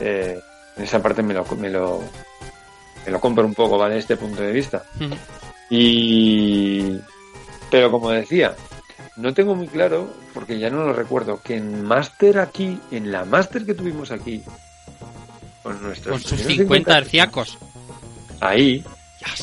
[0.00, 0.40] eh,
[0.76, 2.02] en esa parte me lo, me lo,
[3.04, 3.98] me lo compro un poco, ¿vale?
[3.98, 4.84] Este punto de vista.
[5.70, 6.98] Y.
[7.70, 8.54] Pero como decía,
[9.16, 13.24] no tengo muy claro, porque ya no lo recuerdo, que en Master aquí, en la
[13.24, 14.42] Master que tuvimos aquí,
[15.62, 17.58] con nuestros Con sus primeros 50 herciacos.
[18.40, 18.84] ahí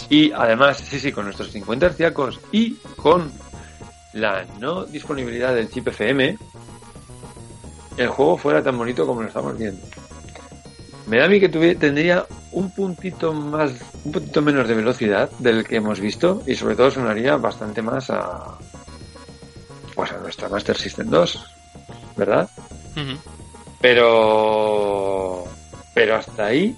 [0.10, 3.32] y además sí sí con nuestros 50 herciacos y con
[4.16, 6.38] la no disponibilidad del chip FM
[7.98, 9.86] el juego fuera tan bonito como lo estamos viendo.
[11.08, 13.72] Me da a mí que tendría un puntito más
[14.04, 18.10] un puntito menos de velocidad del que hemos visto y sobre todo sonaría bastante más
[18.10, 18.58] a
[19.94, 21.46] pues a nuestra Master System 2
[22.16, 22.50] verdad
[23.82, 25.46] pero
[25.94, 26.76] pero hasta ahí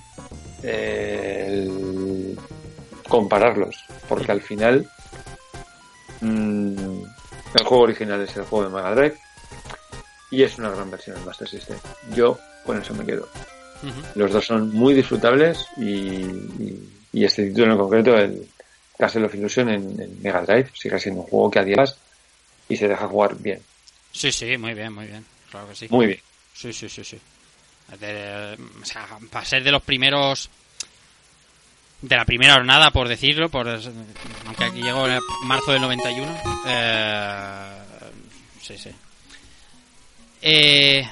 [0.64, 2.40] eh, el
[3.08, 4.90] compararlos porque al final
[6.22, 7.04] mm,
[7.56, 9.18] el juego original es el juego de Mega Drive
[10.32, 11.78] y es una gran versión del Master System
[12.14, 13.28] yo con eso me quedo
[14.16, 18.48] los dos son muy disfrutables y, y- y este título en concreto el
[18.98, 21.98] Castle of Illusion en, en Mega Drive sigue siendo un juego que a días
[22.68, 23.62] y se deja jugar bien
[24.12, 25.24] Sí, sí, muy bien, muy bien.
[25.52, 25.88] Claro que sí.
[25.90, 26.20] muy bien
[26.54, 27.20] Sí, sí, sí, sí.
[28.00, 30.50] De- o sea, para ser de los primeros
[32.02, 36.38] de la primera jornada, por decirlo, por aunque aquí llegó en marzo del 91.
[36.68, 37.70] Eh,
[38.62, 38.90] sí, sí.
[40.42, 41.08] Eh,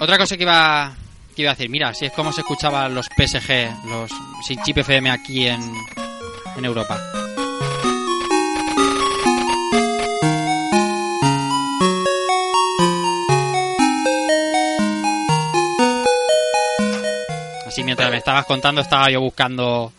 [0.00, 0.94] otra cosa que iba
[1.34, 4.10] que iba a decir, mira, si es como se escuchaban los PSG, los
[4.44, 5.60] sin chip FM aquí en,
[6.56, 7.00] en Europa.
[17.66, 19.92] Así mientras me estabas contando estaba yo buscando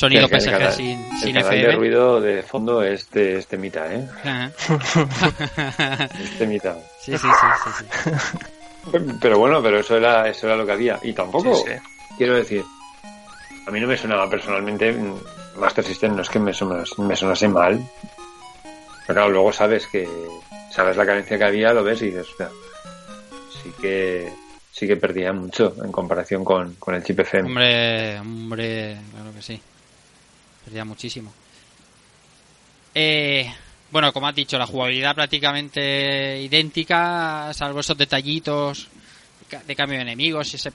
[0.00, 1.72] sonido El- PSG sin, el sin de FM.
[1.76, 4.08] ruido de fondo es de este mitad, ¿eh?
[6.24, 6.76] Este mitad.
[7.00, 7.84] sí, sí, sí, sí, sí.
[9.20, 10.98] Pero bueno, pero eso era, eso era lo que había.
[11.02, 11.76] Y tampoco, Sí, sí.
[12.16, 12.64] quiero decir,
[13.66, 15.14] a mí no me sonaba personalmente mm,
[15.58, 17.78] Master System, no es que me, sonas- me sonase mal.
[19.06, 20.08] Pero claro, luego sabes que,
[20.70, 22.48] sabes la carencia que había, lo ves y dices, "Hostia,
[23.62, 24.32] sí que,
[24.72, 27.48] sí que perdía mucho en comparación con, con el chip FM.
[27.48, 29.60] Hombre, hombre, claro que sí.
[30.64, 31.32] Perdía muchísimo.
[32.94, 33.52] Eh,
[33.90, 38.88] bueno, como has dicho, la jugabilidad prácticamente idéntica, salvo esos detallitos
[39.66, 40.72] de cambio de enemigos y ese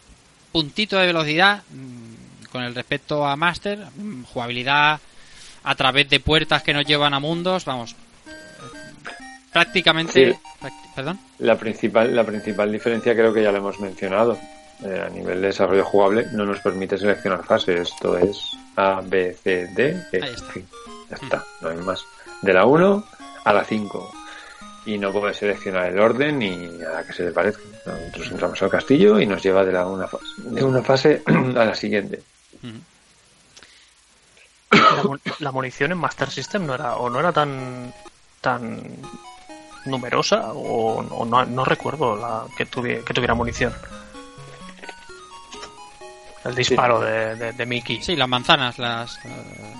[0.51, 4.99] puntito de velocidad mm, con el respecto a Master, mm, jugabilidad
[5.63, 7.95] a través de puertas que nos llevan a mundos, vamos,
[9.51, 10.33] prácticamente...
[10.33, 10.39] Sí.
[10.95, 11.19] ¿Perdón?
[11.39, 14.37] La principal, la principal diferencia creo que ya la hemos mencionado.
[14.83, 17.89] Eh, a nivel de desarrollo jugable no nos permite seleccionar fases.
[17.91, 20.01] Esto es A, B, C, D.
[20.11, 20.53] E, Ahí está.
[21.09, 22.03] Ya está, no hay más.
[22.41, 23.03] De la 1
[23.45, 24.11] a la 5.
[24.87, 27.63] Y no puede seleccionar el orden ni a la que se le parezca.
[27.85, 31.65] Nosotros entramos al castillo y nos lleva de, la una, fase, de una fase a
[31.65, 32.21] la siguiente.
[32.63, 32.73] Ujú.
[34.71, 37.93] La, mu- la munición en Master System no era o no era tan
[38.41, 38.81] tan
[39.85, 43.73] numerosa o, o no, no recuerdo la, que, tuvi- que tuviera munición.
[46.45, 48.01] El disparo de, de, de Mickey.
[48.01, 49.17] Sí, las manzanas, las...
[49.25, 49.73] eh,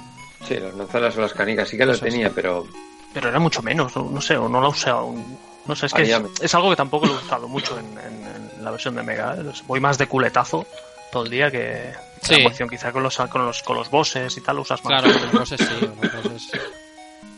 [0.48, 2.68] Sí, las manzanas o las canicas sí que las tenía, pero
[3.14, 5.38] Pero era mucho menos, no, no sé, o no la usé aún.
[5.66, 6.04] No sé, es que
[6.42, 9.36] es, algo que tampoco lo he usado mucho en, en- en la versión de Mega.
[9.36, 9.44] ¿eh?
[9.66, 10.66] Voy más de culetazo
[11.12, 12.42] todo el día que Sí.
[12.44, 12.68] la.
[12.68, 15.02] Quizá con los, con los con los bosses y tal lo usas más.
[15.02, 16.52] Claro, los bosses sí, los bosses.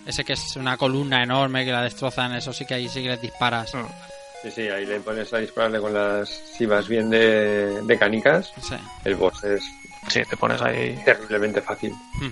[0.06, 3.10] Ese que es una columna enorme que la destrozan, eso sí que ahí sí que
[3.10, 3.74] les disparas.
[3.74, 3.86] Mm.
[4.44, 6.30] Sí, sí, ahí le pones a dispararle con las...
[6.30, 8.76] Si vas bien de, de canicas, Sí.
[9.06, 9.64] el boss es
[10.10, 10.98] Sí, te pones ahí.
[11.06, 11.94] terriblemente fácil.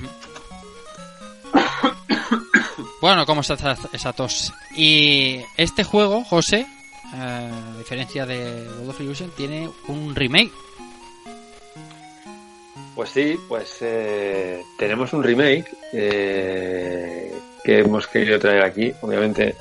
[3.02, 4.54] Bueno, ¿cómo está esa, esa tos?
[4.76, 6.66] Y este juego, José,
[7.14, 10.52] eh, a diferencia de World of Illusion, tiene un remake.
[12.96, 17.32] Pues sí, pues eh, tenemos un remake eh,
[17.64, 18.92] que hemos querido traer aquí.
[19.02, 19.56] Obviamente,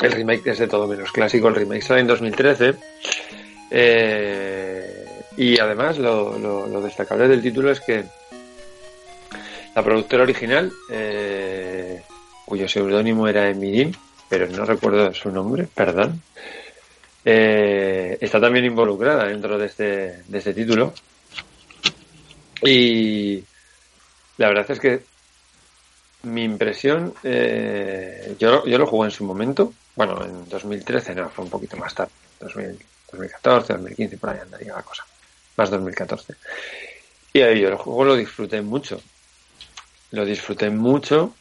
[0.00, 1.48] el remake es de todo menos clásico.
[1.48, 2.74] El remake sale en 2013.
[3.70, 5.04] eh,
[5.36, 8.04] y además, lo, destacable del título es que
[9.74, 12.02] la productora original, eh,
[12.44, 13.92] cuyo seudónimo era Emidim,
[14.28, 16.22] pero no recuerdo su nombre, perdón,
[17.24, 20.94] eh, está también involucrada dentro de este, de este título.
[22.62, 23.42] Y
[24.38, 25.00] la verdad es que
[26.24, 31.44] mi impresión, eh, yo, yo lo jugué en su momento, bueno, en 2013, no, fue
[31.44, 32.78] un poquito más tarde, 2000,
[33.12, 35.04] 2014, 2015, por ahí andaría la cosa,
[35.56, 36.34] más 2014.
[37.32, 39.00] Y ahí yo el juego lo disfruté mucho,
[40.10, 41.34] lo disfruté mucho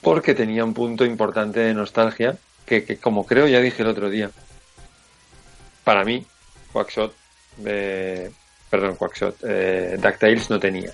[0.00, 4.08] porque tenía un punto importante de nostalgia que, que como creo ya dije el otro
[4.08, 4.30] día,
[5.84, 6.24] para mí,
[6.72, 7.14] Quackshot,
[7.64, 8.30] eh,
[8.70, 10.90] perdón, Quackshot, eh, DuckTales no tenía.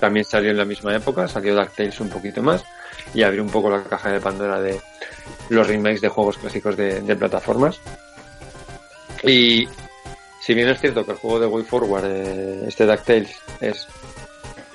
[0.00, 2.64] También salió en la misma época, salió DuckTales un poquito más
[3.12, 4.80] y abrió un poco la caja de Pandora de
[5.48, 7.80] los remakes de juegos clásicos de, de plataformas.
[9.22, 9.66] Y
[10.44, 13.88] si bien es cierto que el juego de Way Forward, eh, este DuckTales, es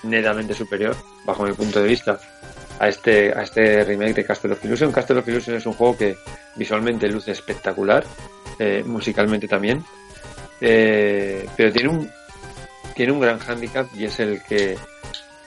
[0.01, 0.95] netamente superior,
[1.25, 2.19] bajo mi punto de vista,
[2.79, 4.91] a este, a este remake de Castle of Illusion.
[4.91, 6.17] Castle of Illusion es un juego que
[6.55, 8.03] visualmente luce espectacular,
[8.57, 9.83] eh, musicalmente también,
[10.59, 12.11] eh, pero tiene un,
[12.99, 14.77] tiene un gran hándicap y es el que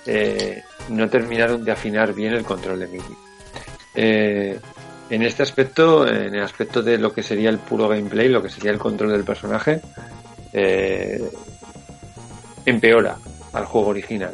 [0.07, 3.15] eh, no terminaron de afinar bien el control de MIDI.
[3.95, 4.59] Eh,
[5.11, 8.49] en este aspecto, en el aspecto de lo que sería el puro gameplay, lo que
[8.49, 9.83] sería el control del personaje,
[10.55, 11.23] eh,
[12.65, 13.19] empeora
[13.53, 14.33] al juego original.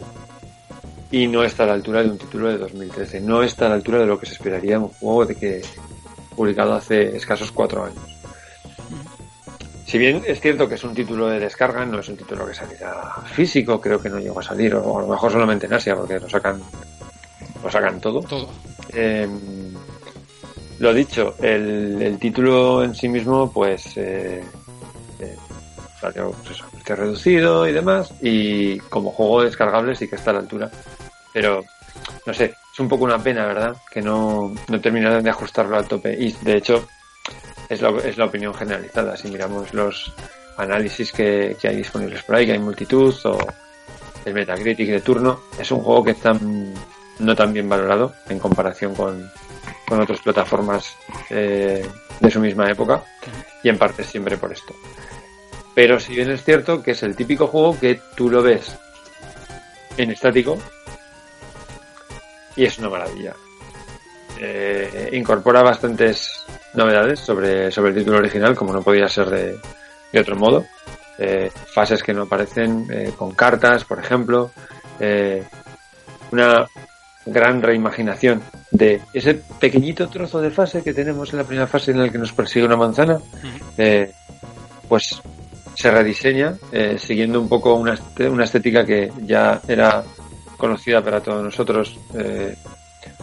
[1.10, 3.20] Y no está a la altura de un título de 2013.
[3.20, 5.62] No está a la altura de lo que se esperaría en un juego de que
[6.36, 8.17] publicado hace escasos cuatro años.
[9.88, 12.52] Si bien es cierto que es un título de descarga, no es un título que
[12.52, 15.96] saliera físico, creo que no llegó a salir, o a lo mejor solamente en Asia,
[15.96, 16.60] porque lo sacan,
[17.64, 18.20] lo sacan todo.
[18.20, 18.50] Todo.
[18.92, 19.26] Eh,
[20.78, 24.44] lo dicho, el, el título en sí mismo, pues, eh,
[25.20, 25.36] eh,
[25.98, 30.40] salió pues eso, reducido y demás, y como juego descargable sí que está a la
[30.40, 30.70] altura.
[31.32, 31.64] Pero,
[32.26, 33.74] no sé, es un poco una pena, ¿verdad?
[33.90, 36.12] Que no, no terminaron de ajustarlo al tope.
[36.12, 36.86] Y de hecho,
[37.68, 39.16] es la, es la opinión generalizada.
[39.16, 40.12] Si miramos los
[40.56, 43.38] análisis que, que hay disponibles por ahí, que hay multitud, o
[44.24, 46.74] el Metacritic de turno, es un juego que está mm,
[47.20, 49.30] no tan bien valorado en comparación con,
[49.86, 50.94] con otras plataformas
[51.30, 51.86] eh,
[52.20, 53.02] de su misma época,
[53.62, 54.74] y en parte siempre por esto.
[55.74, 58.76] Pero si bien es cierto que es el típico juego que tú lo ves
[59.96, 60.58] en estático
[62.56, 63.34] y es una maravilla.
[64.40, 66.44] Eh, incorpora bastantes
[66.74, 69.58] novedades sobre, sobre el título original, como no podía ser de,
[70.12, 70.64] de otro modo.
[71.18, 74.50] Eh, fases que no aparecen eh, con cartas, por ejemplo.
[75.00, 75.42] Eh,
[76.30, 76.66] una
[77.26, 82.00] gran reimaginación de ese pequeñito trozo de fase que tenemos en la primera fase en
[82.00, 83.18] la que nos persigue una manzana.
[84.88, 85.20] Pues
[85.74, 87.98] se rediseña eh, siguiendo un poco una,
[88.30, 90.02] una estética que ya era
[90.56, 91.98] conocida para todos nosotros.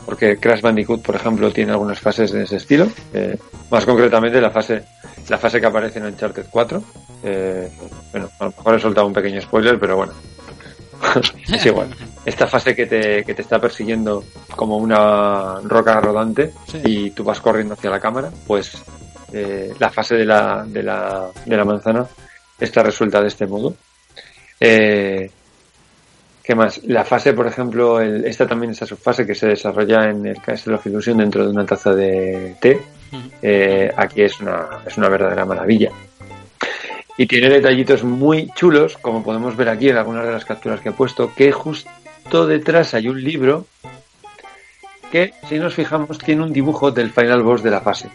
[0.05, 2.87] Porque Crash Bandicoot, por ejemplo, tiene algunas fases de ese estilo.
[3.13, 3.37] eh,
[3.71, 4.83] más concretamente la fase,
[5.29, 6.83] la fase que aparece en Uncharted 4.
[7.23, 7.69] eh,
[8.11, 10.13] bueno, a lo mejor he soltado un pequeño spoiler, pero bueno.
[11.51, 11.89] es igual.
[12.25, 14.23] Esta fase que te, que te está persiguiendo
[14.55, 16.81] como una roca rodante Sí.
[16.85, 18.71] y tú vas corriendo hacia la cámara, pues
[19.33, 22.05] eh, la fase de la, de, la, de la manzana
[22.59, 23.75] está resuelta de este modo.
[24.59, 25.29] Eh,
[26.45, 26.83] ¿Qué más?
[26.83, 30.75] La fase, por ejemplo, el- esta también esa subfase que se desarrolla en el Castle
[30.75, 32.79] of Illusion dentro de una taza de té.
[33.41, 35.89] Eh, aquí es una, es una verdadera maravilla.
[37.17, 40.89] Y tiene detallitos muy chulos, como podemos ver aquí en algunas de las capturas que
[40.89, 43.65] he puesto, que justo detrás hay un libro
[45.11, 48.09] que, si nos fijamos, tiene un dibujo del final boss de la fase.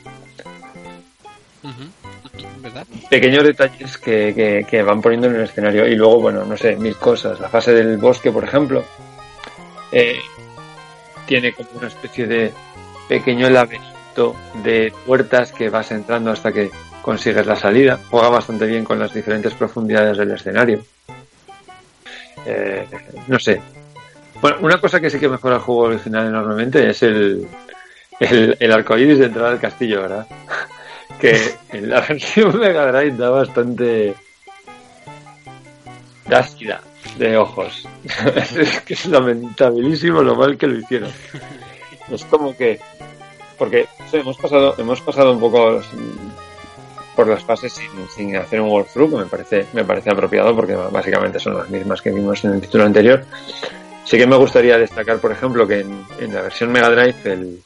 [1.64, 1.85] Ujú.
[3.09, 7.41] Pequeños detalles que van poniendo en el escenario y luego, bueno, no sé, mil cosas.
[7.41, 8.85] La fase del bosque, por ejemplo,
[9.93, 10.18] eh,
[11.26, 12.53] tiene como una especie de
[13.09, 16.70] pequeño laberinto de puertas que vas entrando hasta que
[17.03, 17.99] consigues la salida.
[18.11, 20.83] Juega bastante bien con las diferentes profundidades del escenario.
[22.47, 22.87] Eh,
[23.26, 23.61] no sé.
[24.41, 27.47] Bueno, una cosa que sí que mejora el juego original enormemente es el,
[28.20, 30.26] el, el arcoíris de entrada al castillo, ¿verdad?
[31.18, 34.14] Que en la versión Mega Drive da bastante
[36.26, 36.80] da ácida
[37.18, 37.88] de ojos.
[38.56, 41.11] es que es lamentabilísimo lo mal que lo hicieron.
[42.11, 42.80] Es como que
[43.58, 45.82] porque hemos pasado hemos pasado un poco
[47.14, 47.78] por las fases
[48.14, 52.00] sin, hacer un walkthrough que me parece me parece apropiado porque básicamente son las mismas
[52.00, 53.24] que vimos en el título anterior.
[54.04, 57.62] Sí que me gustaría destacar, por ejemplo, que en, la versión Mega Drive el,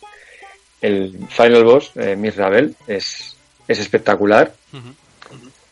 [0.83, 3.34] el Final Boss, eh, Miss Ravel, es,
[3.67, 4.53] es espectacular,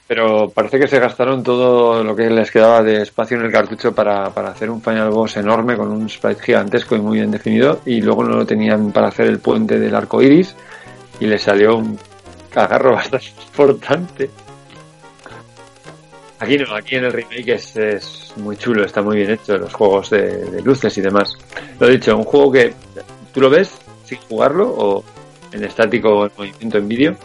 [0.07, 3.95] pero parece que se gastaron todo lo que les quedaba de espacio en el cartucho
[3.95, 7.81] para, para hacer un Final Boss enorme con un sprite gigantesco y muy bien definido,
[7.87, 10.55] y luego no lo tenían para hacer el puente del arco iris,
[11.21, 11.99] y les salió un
[12.51, 14.31] cagarro bastante importante.
[16.41, 19.73] Aquí no, aquí en el remake es, es muy chulo, está muy bien hecho, los
[19.73, 21.35] juegos de, luces y demás.
[21.79, 22.75] Lo dicho, un juego que
[23.33, 23.71] tú lo ves
[24.05, 25.05] sin jugarlo o
[25.53, 27.17] en estático o en movimiento en vídeo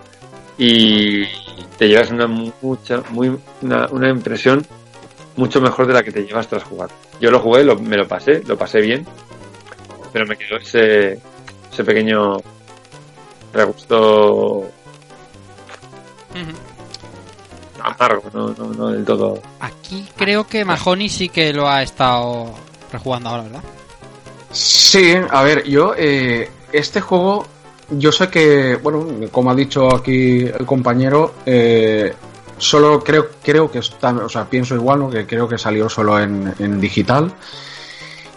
[0.58, 1.26] y
[1.78, 4.66] te llevas una mucha muy una, una impresión
[5.36, 6.90] mucho mejor de la que te llevas tras jugar.
[7.22, 9.06] Yo lo jugué, lo- me lo pasé, lo pasé bien,
[10.12, 11.20] pero me quedó ese
[11.72, 12.38] ese pequeño
[13.54, 14.66] regusto
[17.82, 19.40] amargo, no, no, no del todo.
[19.60, 22.54] Aquí creo que Mahoney sí que lo ha estado
[22.92, 23.64] rejugando ahora, ¿verdad?
[24.52, 27.46] Sí, a ver, yo, eh, este juego,
[27.90, 32.14] yo sé que, bueno, como ha dicho aquí el compañero, eh,
[32.58, 35.10] solo creo, creo que está, o sea, pienso igual, ¿no?
[35.10, 37.32] Que creo que salió solo en, en digital.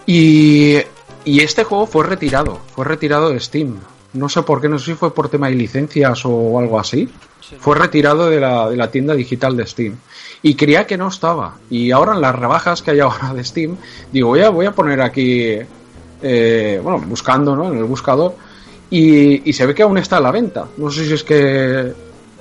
[0.07, 0.76] Y,
[1.24, 3.78] y este juego fue retirado, fue retirado de Steam.
[4.12, 7.09] No sé por qué, no sé si fue por tema de licencias o algo así.
[7.59, 9.96] Fue retirado de la, de la tienda digital de Steam.
[10.42, 11.57] Y creía que no estaba.
[11.68, 13.76] Y ahora en las rebajas que hay ahora de Steam,
[14.12, 15.59] digo, voy a, voy a poner aquí,
[16.22, 17.72] eh, bueno, buscando, ¿no?
[17.72, 18.34] En el buscador.
[18.91, 20.66] Y, y se ve que aún está a la venta.
[20.76, 21.93] No sé si es que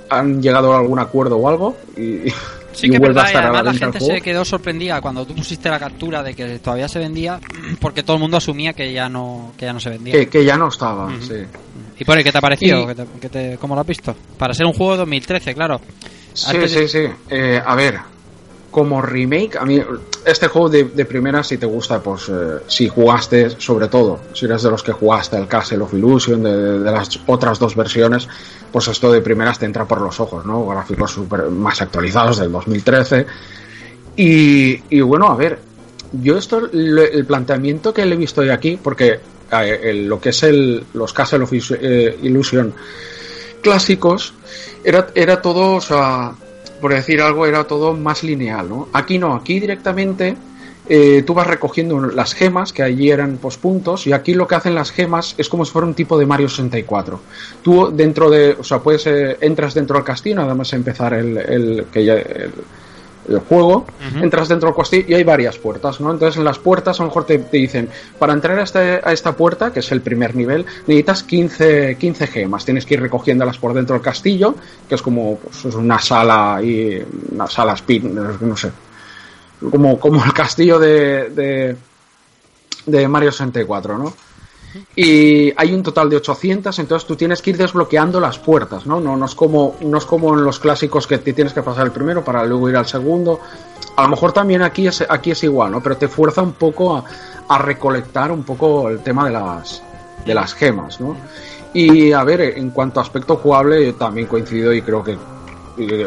[0.08, 1.76] han llegado a algún acuerdo o algo.
[1.96, 2.30] Y,
[2.72, 4.44] Sí y que a verdad, y estar a además la venta el gente se quedó
[4.44, 7.40] sorprendida cuando tú pusiste la captura de que todavía se vendía,
[7.80, 10.12] porque todo el mundo asumía que ya no, que ya no se vendía.
[10.14, 11.34] Que, que ya no estaba, sí.
[11.98, 12.82] ¿Y por ahí qué te ha parecido?
[12.82, 14.14] Y- ¿Qué te- qué te- ¿Cómo lo has visto?
[14.38, 15.80] Para ser un juego de 2013, claro.
[16.32, 17.06] Sí, Antes sí, sí.
[17.28, 17.98] Eh, a ver,
[18.70, 19.82] como remake, a mí
[20.24, 24.44] este juego de, de primera si te gusta, pues eh, si jugaste, sobre todo, si
[24.46, 28.28] eres de los que jugaste el Castle of Illusion, de, las otras dos versiones,
[28.70, 30.66] pues esto de primeras te entra por los ojos, ¿no?
[30.66, 33.26] Gráficos super, más actualizados del 2013.
[34.16, 35.58] Y, y bueno, a ver,
[36.12, 39.18] yo esto, el planteamiento que le he visto hoy aquí, porque
[40.04, 42.72] lo que es el, los Castle of Is- eh, Illusion
[43.62, 44.34] clásicos,
[44.84, 46.32] era, era todo, o sea,
[46.80, 48.88] por decir algo, era todo más lineal, ¿no?
[48.92, 50.36] Aquí no, aquí directamente
[50.88, 54.56] eh, tú vas recogiendo las gemas, que allí eran pues, puntos, y aquí lo que
[54.56, 57.20] hacen las gemas es como si fuera un tipo de Mario 64.
[57.62, 61.36] Tú dentro de, o sea, puedes, eh, entras dentro del castillo, nada más empezar el,
[61.38, 62.52] el, que ya, el,
[63.30, 63.86] el juego,
[64.22, 66.10] entras dentro del castillo y hay varias puertas, ¿no?
[66.10, 69.12] Entonces en las puertas a lo mejor te, te dicen, para entrar a, este- a
[69.12, 73.58] esta puerta, que es el primer nivel, necesitas 15, 15 gemas, tienes que ir recogiéndolas
[73.58, 74.54] por dentro del castillo,
[74.88, 77.02] que es como pues, es una sala y
[77.32, 78.70] una sala spin, no sé,
[79.70, 81.76] como, como el castillo de, de,
[82.86, 84.12] de Mario 64, ¿no?
[84.94, 89.00] Y hay un total de 800, entonces tú tienes que ir desbloqueando las puertas, ¿no?
[89.00, 91.86] No, no, es, como, no es como en los clásicos que te tienes que pasar
[91.86, 93.40] el primero para luego ir al segundo.
[93.96, 95.82] A lo mejor también aquí es, aquí es igual, ¿no?
[95.82, 96.96] Pero te fuerza un poco
[97.48, 99.82] a, recolectar un poco el tema de las,
[100.24, 101.16] de las gemas, ¿no?
[101.74, 105.16] Y a ver, en cuanto a aspecto jugable, yo también coincido y creo que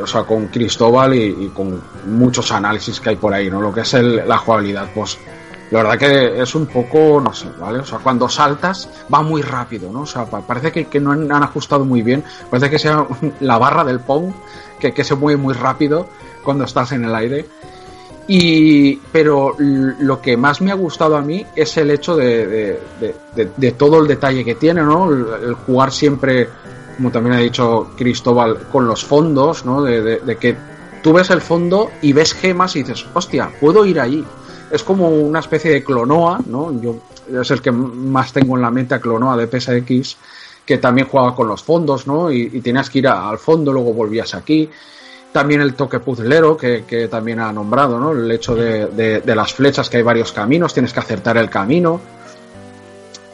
[0.01, 3.59] o sea, con Cristóbal y, y con muchos análisis que hay por ahí, ¿no?
[3.59, 5.18] Lo que es el- la jugabilidad, pues
[5.74, 7.80] la verdad que es un poco, no sé, ¿vale?
[7.80, 10.01] O sea, cuando saltas va muy rápido, ¿no?
[10.01, 13.05] O sea, pa- parece que, que no han, ajustado muy bien, parece que sea
[13.39, 14.32] la barra del Pong,
[14.80, 16.07] que, que se mueve muy rápido
[16.43, 17.45] cuando estás en el aire.
[18.28, 22.47] Y, pero lo que más me ha gustado a mí es el hecho de,
[22.99, 25.11] de- de- todo el detalle que tiene, ¿no?
[25.11, 26.47] El, el jugar siempre,
[26.95, 29.82] como también ha dicho Cristóbal, con los fondos, ¿no?
[29.82, 30.55] De, que
[31.01, 34.24] tú ves el fondo y ves gemas y dices, hostia, puedo ir ahí.
[34.74, 36.82] Es como una especie de clonoa, ¿no?
[36.82, 36.95] Yo
[37.39, 40.17] es el que más tengo en la mente a clonoa de PSX,
[40.65, 42.32] que también jugaba con los fondos, ¿no?
[42.32, 44.67] Y, tenías que ir al fondo, luego volvías aquí
[45.32, 48.11] también el toque puzzlero que, que también ha nombrado, ¿no?
[48.13, 48.88] El hecho de,
[49.21, 51.99] de- las flechas, que hay varios caminos, tienes que acertar el camino.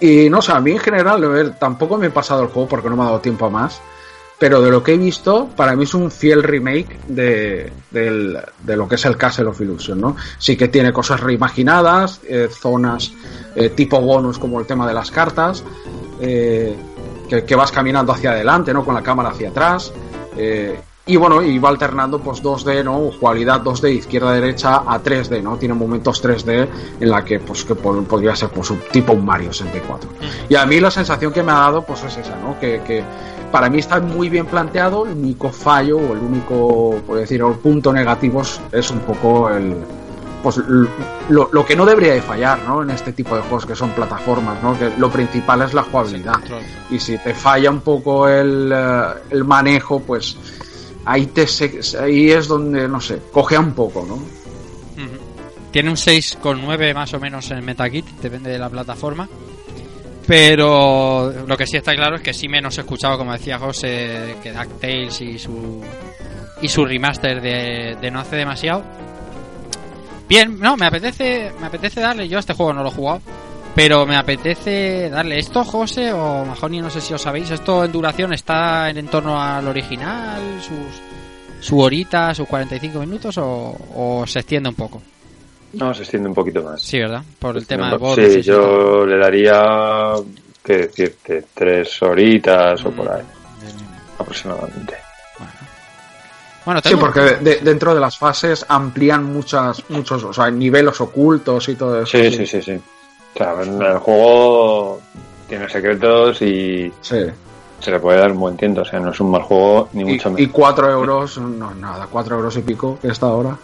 [0.01, 2.95] Y no sé, a mí en general, tampoco me he pasado el juego porque no
[2.95, 3.81] me ha dado tiempo a más.
[4.39, 8.87] Pero de lo que he visto, para mí es un fiel remake de, de lo
[8.87, 10.15] que es el Castle of Illusion, ¿no?
[10.37, 13.11] Sí que tiene cosas reimaginadas, eh, zonas
[13.55, 15.63] eh, tipo bonus como el tema de las cartas,
[16.21, 16.73] eh,
[17.27, 18.85] que, que vas caminando hacia adelante, ¿no?
[18.85, 19.91] Con la cámara hacia atrás.
[21.05, 23.11] y bueno, y va alternando pues 2D, ¿no?
[23.19, 25.57] Jugabilidad 2D izquierda-derecha a 3D, ¿no?
[25.57, 26.67] Tiene momentos 3D
[26.99, 30.09] en la que pues que po- podría ser pues un tipo un Mario 64.
[30.47, 32.59] Y a mí la sensación que me ha dado pues es esa, ¿no?
[32.59, 33.03] Que, que
[33.52, 37.56] para mí está muy bien planteado, el único fallo o el único, por decir, el
[37.56, 38.41] punto negativo
[38.72, 39.76] es, un poco el
[40.41, 40.58] pues
[41.28, 42.82] lo, lo que no debería de fallar, ¿no?
[42.82, 44.78] En este tipo de juegos que son plataformas, ¿no?
[44.80, 46.39] Que lo principal es la jugabilidad.
[46.89, 50.38] Y si te falla un poco el, eh, el manejo, pues
[51.04, 51.45] ahí te
[52.00, 54.18] ahí es donde, no sé, cogea un poco, ¿no?
[55.72, 59.30] Tiene un 6,9 más o menos en Metakit, depende de la plataforma.
[60.30, 64.36] Pero lo que sí está claro es que sí menos he escuchado, como decía José,
[64.43, 65.84] que DuckTales y su
[66.61, 68.84] y su remaster de, no hace demasiado.
[70.27, 73.23] Bien, no, me apetece me apetece darle, yo a este juego no lo he jugado,
[73.73, 77.91] pero me apetece darle esto, José, o ni no sé si os sabéis, esto en
[77.91, 84.69] duración está en, torno al original, sus su horita, sus 45 minutos o se extiende
[84.69, 85.01] un poco.
[85.74, 86.82] No, se extiende un poquito más.
[86.82, 87.22] Sí, ¿verdad?
[87.39, 88.15] Por el tema del bot.
[88.20, 90.13] Sí, yo le daría,
[90.63, 93.24] qué decirte, tres horitas o por ahí,
[94.17, 94.95] aproximadamente.
[96.65, 101.67] Bueno, Sí, porque de- dentro de las fases amplían muchas, muchos, o sea, niveles ocultos
[101.70, 102.17] y todo eso.
[102.17, 102.74] Sí, sí, sí, sí.
[102.74, 104.99] O sea, en el juego
[105.47, 107.26] tiene secretos y, Sí.
[107.80, 108.82] se le puede dar un buen tiento.
[108.82, 110.51] O sea, no es un mal juego, ni Y, mucho y menos.
[110.51, 113.57] 4 euros, no nada, 4 euros y pico que está ahora.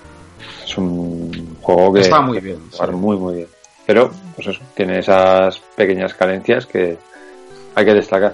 [0.66, 2.96] Es un juego que Está muy bien, jugar sí.
[2.96, 3.48] muy, muy bien.
[3.86, 6.98] Pero, pues eso, tiene esas pequeñas carencias que
[7.76, 8.34] hay que destacar.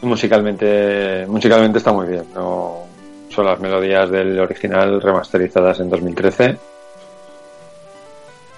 [0.00, 2.24] Musicalmente, musicalmente está muy bien.
[2.34, 2.86] No
[3.28, 6.56] son las melodías del original remasterizadas en 2013.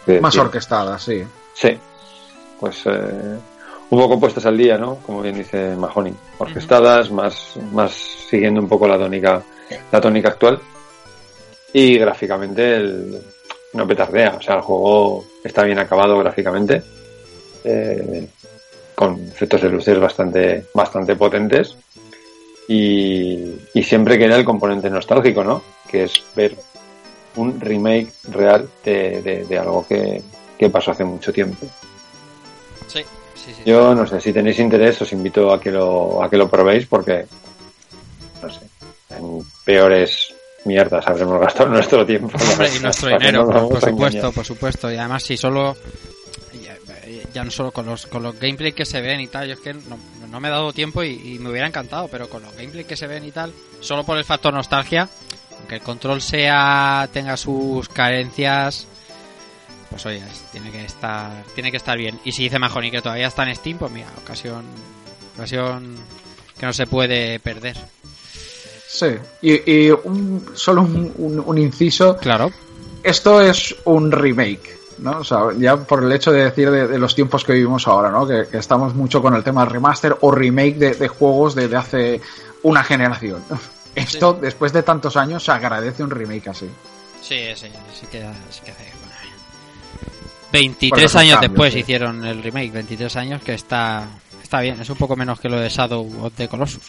[0.07, 1.25] Que Más tiene- orquestada, sí.
[1.55, 1.77] Sí,
[2.61, 3.39] pues eh,
[3.91, 4.97] un poco puestas al día, ¿no?
[4.97, 9.43] Como bien dice Mahoney, orquestadas, más, más siguiendo un poco la tónica,
[9.93, 10.61] la tónica actual.
[11.75, 13.21] Y gráficamente el,
[13.75, 16.83] no petardea, o sea, el juego está bien acabado gráficamente,
[17.65, 18.27] eh,
[18.95, 21.77] con efectos de luces bastante, bastante potentes.
[22.67, 23.45] Y,
[23.75, 25.63] y siempre queda el componente nostálgico, ¿no?
[25.87, 26.57] Que es ver
[27.37, 30.23] un remake real de, de- de algo que,
[30.57, 31.67] que pasó hace mucho tiempo.
[32.87, 33.01] Sí,
[33.35, 33.63] sí, sí.
[33.67, 36.87] Yo no sé, si tenéis interés os invito a que lo, a que lo probéis
[36.87, 37.27] porque,
[38.41, 38.61] no sé,
[39.11, 40.34] en peores
[40.65, 42.37] mierdas habremos gastado nuestro tiempo.
[42.51, 44.93] Hombre, y nuestro dinero, por, supuesto, por supuesto.
[44.93, 45.77] Y además, si solo.
[46.63, 46.77] Ya,
[47.33, 49.61] ya no solo con los, con los gameplay que se ven y tal, yo es
[49.61, 49.99] que no,
[50.31, 52.97] no me he dado tiempo y, y me hubiera encantado, pero con los gameplay que
[52.97, 55.09] se ven y tal, solo por el factor nostalgia,
[55.59, 58.87] aunque el control sea tenga sus carencias,
[59.91, 62.19] pues oye, tiene que estar tiene que estar bien.
[62.25, 64.65] Y si dice Mahoney que todavía está en Steam, pues mira, ocasión
[65.35, 65.97] ocasión
[66.59, 67.77] que no se puede perder.
[68.97, 69.07] Sí.
[69.43, 72.17] Y, y un- solo un, un- un inciso.
[72.17, 72.53] Claro.
[73.03, 75.19] Esto es un remake, ¿no?
[75.19, 78.11] O sea, ya por el hecho de decir de, de los tiempos que vivimos ahora,
[78.11, 78.25] ¿no?
[78.27, 81.77] Que, que estamos mucho con el tema remaster o remake de, de juegos de, de
[81.77, 82.21] hace
[82.63, 83.43] una generación.
[83.97, 86.69] Esto, después de tantos años, se agradece un remake así.
[87.21, 87.67] Sí, sí,
[87.99, 88.21] sí que,
[88.51, 88.85] sí que hace.
[88.93, 89.37] bueno, Bueno,
[90.53, 91.81] 23 es un años después sí.
[91.81, 94.07] hicieron el remake, 23 años que está
[94.43, 96.83] está bien, es un poco menos que lo de Shadow of the Colossus.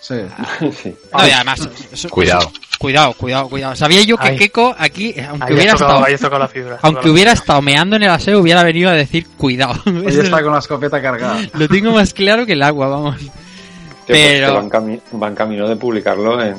[0.00, 0.14] Sí.
[0.82, 0.96] Sí.
[1.12, 2.50] No, y además, es- Cuidado.
[2.78, 3.76] cuidado, cuidado, cuidado.
[3.76, 4.38] Sabía yo que Ay.
[4.38, 6.78] Keiko aquí, aunque Ahí hubiera tocado, estado, la fibra.
[6.82, 9.74] aunque hubiera estado meando en el aseo, hubiera venido a decir cuidado.
[9.86, 11.38] Hoy Eso está con la escopeta cargada.
[11.54, 13.16] Lo tengo más claro que el agua, vamos.
[13.18, 13.30] Pues,
[14.06, 16.56] Pero- que van, cami- van camino de publicarlo en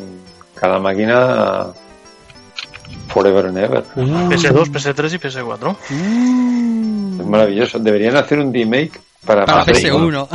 [0.56, 1.68] cada máquina
[3.08, 3.84] forever and ever.
[3.96, 7.20] PS2, PS3 y PS4.
[7.20, 7.80] Es maravilloso.
[7.80, 10.28] Deberían hacer un remake para, Para Play PS1.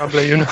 [0.00, 0.46] A Play 1.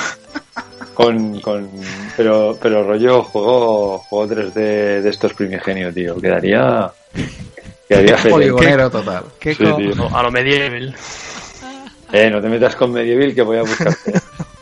[0.96, 1.68] Con, con,
[2.16, 4.54] pero, pero rollo juego, juego 3D
[5.02, 6.18] de estos primigenio, tío.
[6.18, 6.90] Quedaría,
[7.86, 8.32] quedaría feliz.
[8.32, 9.24] Poligonero total.
[9.38, 9.76] Keiko.
[9.76, 9.94] Sí, tío.
[9.94, 10.94] No, a lo medieval.
[12.12, 14.12] Eh, no te metas con Medieval que voy a buscarte.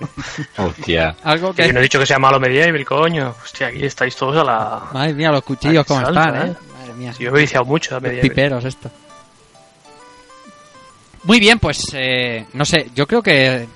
[0.59, 1.14] Hostia.
[1.22, 1.78] Algo Que yo no que...
[1.78, 3.35] he dicho que sea malo medieval, coño.
[3.45, 4.82] Hostia, aquí estáis todos a la.
[4.93, 6.41] Madre mía, los cuchillos como están, ¿eh?
[6.51, 6.55] ¿eh?
[6.80, 7.12] Madre mía.
[7.18, 8.28] Yo me he viciado mucho a Los medieval.
[8.28, 8.91] piperos esto.
[11.24, 13.66] Muy bien, pues eh, no sé, yo creo que,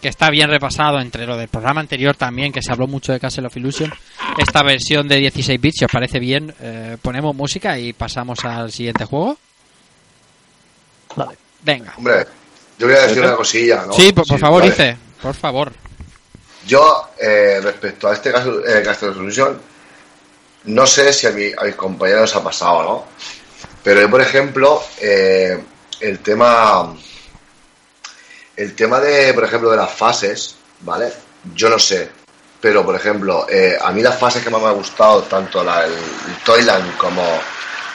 [0.00, 3.20] que está bien repasado entre lo del programa anterior también, que se habló mucho de
[3.20, 3.92] Castle of Illusion.
[4.38, 8.70] Esta versión de 16 bits, si os parece bien, eh, ponemos música y pasamos al
[8.72, 9.38] siguiente juego.
[11.16, 11.36] Vale.
[11.62, 11.94] Venga.
[11.96, 12.26] Hombre,
[12.78, 13.92] yo voy a decir una cosilla, ¿no?
[13.92, 14.70] sí, por, por favor, vale.
[14.72, 15.72] dice, por favor.
[16.66, 19.60] Yo, eh, respecto a este caso, eh, Castle of Illusion,
[20.64, 23.04] no sé si a, mi- a mis compañeros os ha pasado, ¿no?
[23.82, 25.58] Pero yo, por ejemplo, eh,
[26.00, 26.94] el tema.
[28.56, 31.12] El tema de, por ejemplo, de las fases, ¿vale?
[31.54, 32.08] Yo no sé.
[32.60, 35.84] Pero, por ejemplo, eh, a mí las fases que más me ha gustado, tanto la,
[35.84, 37.22] el, el Toyland como,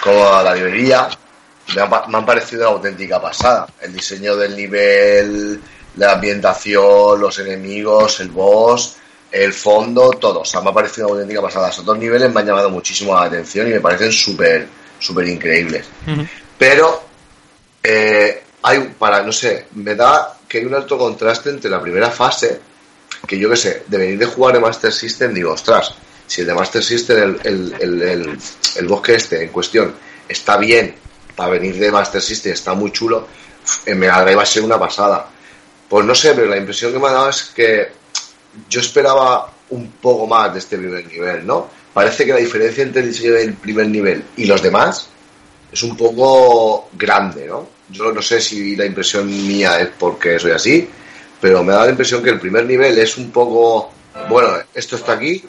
[0.04, 1.10] como la librería,
[1.76, 3.68] me han, me han parecido una auténtica pasada.
[3.82, 5.60] El diseño del nivel,
[5.98, 8.98] la ambientación, los enemigos, el boss,
[9.32, 10.42] el fondo, todo.
[10.42, 11.70] O sea, me ha parecido una auténtica pasada.
[11.70, 14.68] Esos dos niveles me han llamado muchísimo la atención y me parecen súper,
[15.00, 15.88] súper increíbles.
[16.58, 17.04] Pero,
[17.82, 22.12] eh, hay, para, no sé, me da que hay un alto contraste entre la primera
[22.12, 22.60] fase,
[23.26, 25.96] que yo qué sé, de venir de jugar en Master System, digo, ostras,
[26.28, 28.40] si el de Master System, el, el, el,
[28.76, 29.96] el bosque este en cuestión,
[30.28, 30.94] está bien,
[31.38, 33.30] para venir de Master System está muy chulo,
[33.86, 35.26] en Mega Drive va a ser una pasada.
[35.88, 37.88] Pues no sé, pero la impresión que me ha dado es que
[38.70, 41.70] yo esperaba un poco más de este primer nivel, ¿no?
[41.94, 45.08] Parece que la diferencia entre el diseño del primer nivel y los demás
[45.72, 47.81] es un poco grande, ¿no?
[47.92, 50.88] Yo no sé si la impresión mía es porque soy así,
[51.40, 53.92] pero me da la impresión que el primer nivel es un poco,
[54.30, 55.44] bueno, esto está aquí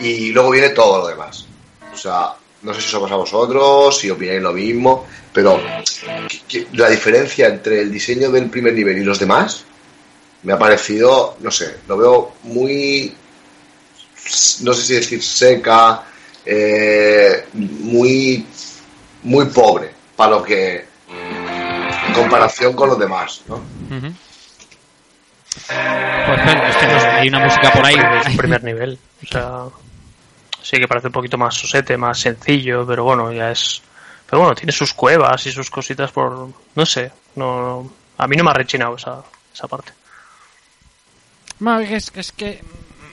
[0.00, 1.46] y luego viene todo lo demás.
[1.92, 5.60] O sea, no sé si os pasa a vosotros, si opináis lo mismo, pero
[6.72, 9.64] la diferencia entre el diseño del primer nivel y los demás
[10.42, 13.12] me ha parecido, no sé, lo veo muy,
[14.62, 16.04] no sé si decir seca,
[16.44, 18.46] eh, muy,
[19.24, 20.87] muy pobre para lo que,
[22.08, 23.60] en comparación con los demás, ¿no?
[25.66, 27.96] Pues pero es que no hay una música por ahí.
[28.20, 28.98] Es un primer nivel.
[29.22, 29.64] O sea,
[30.62, 33.82] sí que parece un poquito más sosete, más sencillo, pero bueno, ya es.
[34.28, 36.50] Pero bueno, tiene sus cuevas y sus cositas por.
[36.74, 37.90] No sé, no.
[38.18, 39.22] A mí no me ha rechinado esa,
[39.52, 39.92] esa parte.
[41.60, 42.62] No, es, es que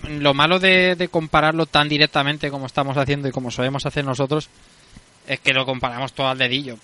[0.07, 4.49] lo malo de, de compararlo tan directamente como estamos haciendo y como solemos hacer nosotros
[5.27, 6.77] es que lo comparamos todo al dedillo.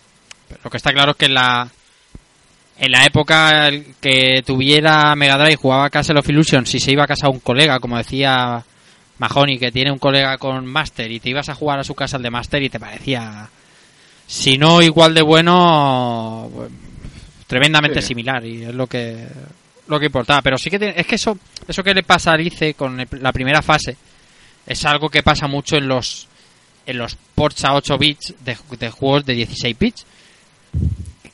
[0.48, 1.70] Pero lo que está claro es que la
[2.84, 3.70] en la época
[4.02, 7.40] que tuviera Mega Drive y jugaba Castle of Illusion, si se iba a casa un
[7.40, 8.64] colega, como decía
[9.20, 12.18] Mahoney, que tiene un colega con Master y te ibas a jugar a su casa
[12.18, 13.48] el de Master y te parecía,
[14.26, 16.72] si no igual de bueno, pues,
[17.46, 18.08] tremendamente Sí.
[18.10, 19.28] similar y es lo que
[19.88, 20.42] lo que importaba.
[20.42, 21.38] Pero sí que es que eso
[21.68, 23.96] eso que le pasa a Alice con el- la primera fase
[24.66, 26.28] es algo que pasa mucho en los
[26.88, 30.06] en los ports a 8 bits de, de juegos de 16 bits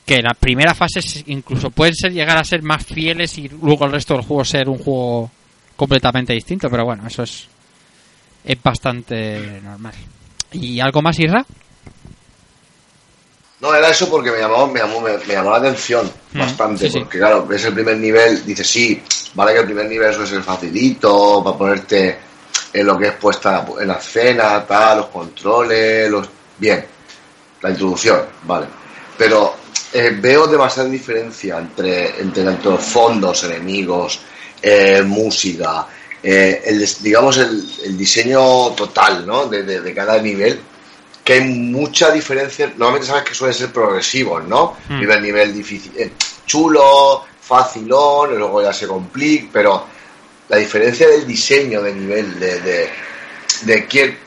[0.08, 3.92] que las primeras fases incluso pueden ser llegar a ser más fieles y luego el
[3.92, 5.30] resto del juego ser un juego
[5.76, 7.46] completamente distinto pero bueno eso es
[8.44, 9.92] es bastante normal
[10.52, 11.44] y algo más Irra
[13.60, 16.86] No, era eso porque me llamó, me llamó, me, me llamó la atención Mm, bastante.
[16.86, 16.98] sí, sí.
[17.00, 19.02] Porque claro, ves el primer nivel, dices, sí,
[19.34, 22.18] vale que el primer nivel suele ser facilito, para ponerte
[22.72, 26.28] en lo que es puesta en la escena, tal, los controles, los.
[26.58, 26.84] Bien,
[27.62, 28.66] la introducción, vale.
[29.16, 29.56] Pero
[29.92, 34.20] eh, veo demasiada diferencia entre, entre tanto fondos, enemigos,
[34.62, 35.86] eh, música,
[36.22, 39.46] eh, el, digamos el, el diseño total, ¿no?
[39.46, 40.60] De, de- de cada nivel
[41.24, 42.66] que hay mucha diferencia.
[42.76, 44.76] Normalmente sabes que suelen ser progresivos, ¿no?
[44.88, 44.98] Mm.
[44.98, 45.92] Primer nivel difícil,
[46.46, 49.84] chulo, facilón, luego ya se complica, pero
[50.48, 52.88] la diferencia del diseño de nivel, de, de,
[53.62, 54.18] de quién,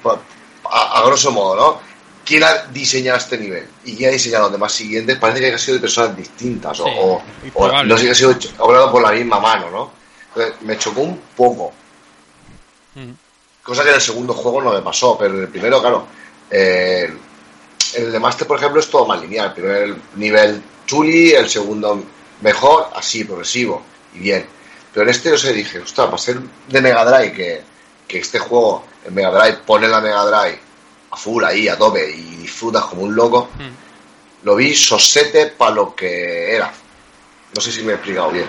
[0.71, 1.90] a, a grosso modo, ¿no?
[2.31, 3.67] ¿Quién ha diseñado este nivel?
[3.83, 5.17] ¿Y quién ha diseñado los demás siguientes?
[5.17, 8.15] Parece que ha sido de personas distintas, o- Sí, o, o no sé que ha
[8.15, 9.91] sido obrado por la misma mano, ¿no?
[10.29, 11.73] Entonces, me chocó un poco.
[12.95, 13.11] Mm.
[13.63, 16.07] Cosa que en el segundo juego no me pasó, pero en el primero, claro.
[16.49, 17.13] eh,
[17.95, 19.47] el de Master, por ejemplo, es todo más lineal.
[19.47, 22.01] El primer nivel chuli, el segundo
[22.39, 23.81] mejor, así, progresivo
[24.15, 24.45] y bien.
[24.93, 26.39] Pero en este, no sé, dije, ostras, para ser
[26.69, 27.61] de Mega Drive, que,
[28.07, 30.59] que este juego en Mega Drive pone la Mega Drive
[31.11, 34.45] a full ahí, a tope, y disfrutas como un loco, Mm.
[34.45, 36.71] lo vi sosete para lo que era.
[37.55, 38.45] No sé si me he explicado bien.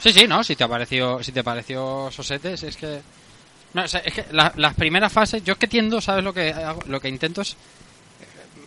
[0.00, 3.00] Sí, sí, no, si te pareció, si te pareció Sosetes, es que
[3.72, 6.32] no, o sea, es que la- las primeras fases, yo es que tiendo, ¿sabes lo
[6.32, 6.80] que hago?
[6.86, 7.56] lo que intento es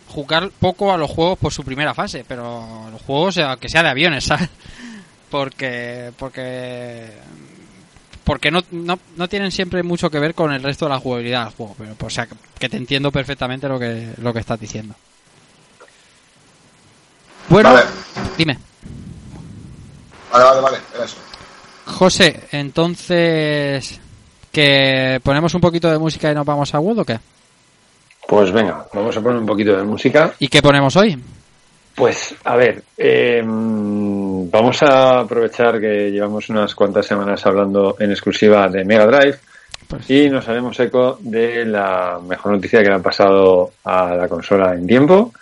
[0.08, 3.82] jugar poco a los juegos por su primera fase, pero los juegos eh, que sea
[3.82, 4.48] de aviones, ¿sabes?
[5.30, 7.08] Porque porque
[8.28, 11.46] porque no, no, no tienen siempre mucho que ver con el resto de la jugabilidad
[11.46, 12.28] del juego, pero o sea,
[12.58, 14.94] que- te entiendo perfectamente lo que lo que estás diciendo.
[17.48, 17.86] Bueno, Vale.
[18.36, 18.58] dime.
[20.30, 21.16] Vale, vale, vale, era eso.
[21.86, 23.98] José, entonces
[24.52, 27.18] que ponemos un poquito de música y nos vamos a Wood o qué?
[28.26, 30.34] Pues venga, vamos a poner un poquito de música.
[30.38, 31.18] ¿Y qué ponemos hoy?
[31.98, 38.68] Pues, a ver, eh, vamos a aprovechar que llevamos unas cuantas semanas hablando en exclusiva
[38.68, 39.38] de Mega Drive
[39.88, 44.28] Pues- y nos haremos eco de la mejor noticia que le han pasado a la
[44.28, 45.32] consola en tiempo.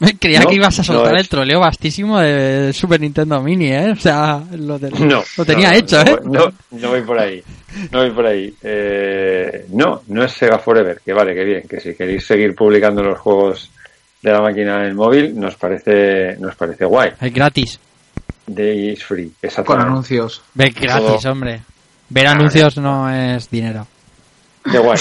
[0.20, 3.90] Creía No, que ibas a soltar no el troleo vastísimo de Super Nintendo Mini, ¿eh?
[3.92, 6.18] O sea, lo, de- No, lo tenía hecho, ¿eh?
[6.24, 7.42] No, no voy por ahí.
[7.90, 8.54] No voy por ahí.
[8.62, 13.02] Eh, no, no es Sega Forever, que vale, que bien, que si queréis seguir publicando
[13.02, 13.70] los juegos
[14.22, 17.12] de la máquina en el móvil, nos parece, nos parece guay.
[17.20, 17.80] Es gratis.
[18.46, 19.86] Day is free, Con exactamente.
[19.88, 20.42] anuncios.
[20.54, 21.60] Ve gratis, hombre.
[22.08, 23.86] Ver anuncios no es dinero.
[24.64, 24.98] De guay.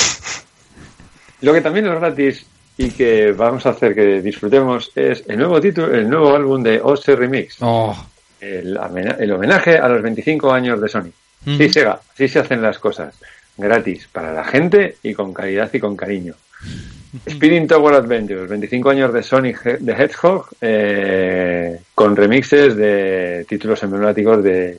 [1.41, 2.45] Lo que también es gratis
[2.77, 6.79] y que vamos a hacer que disfrutemos es el nuevo título, el nuevo álbum de
[6.81, 7.95] OC Remix, Oh.
[8.41, 8.77] el,
[9.19, 11.11] el homenaje a los 25 años de Sony.
[11.45, 11.57] Mm.
[11.57, 13.15] Sí, Sega, así se hacen las cosas.
[13.55, 16.33] Gratis para la gente y con calidad y con cariño.
[17.29, 23.81] Spinning Tower Adventures, 25 años de Sonic He- the Hedgehog, eh, con remixes de títulos
[23.83, 24.77] emblemáticos de,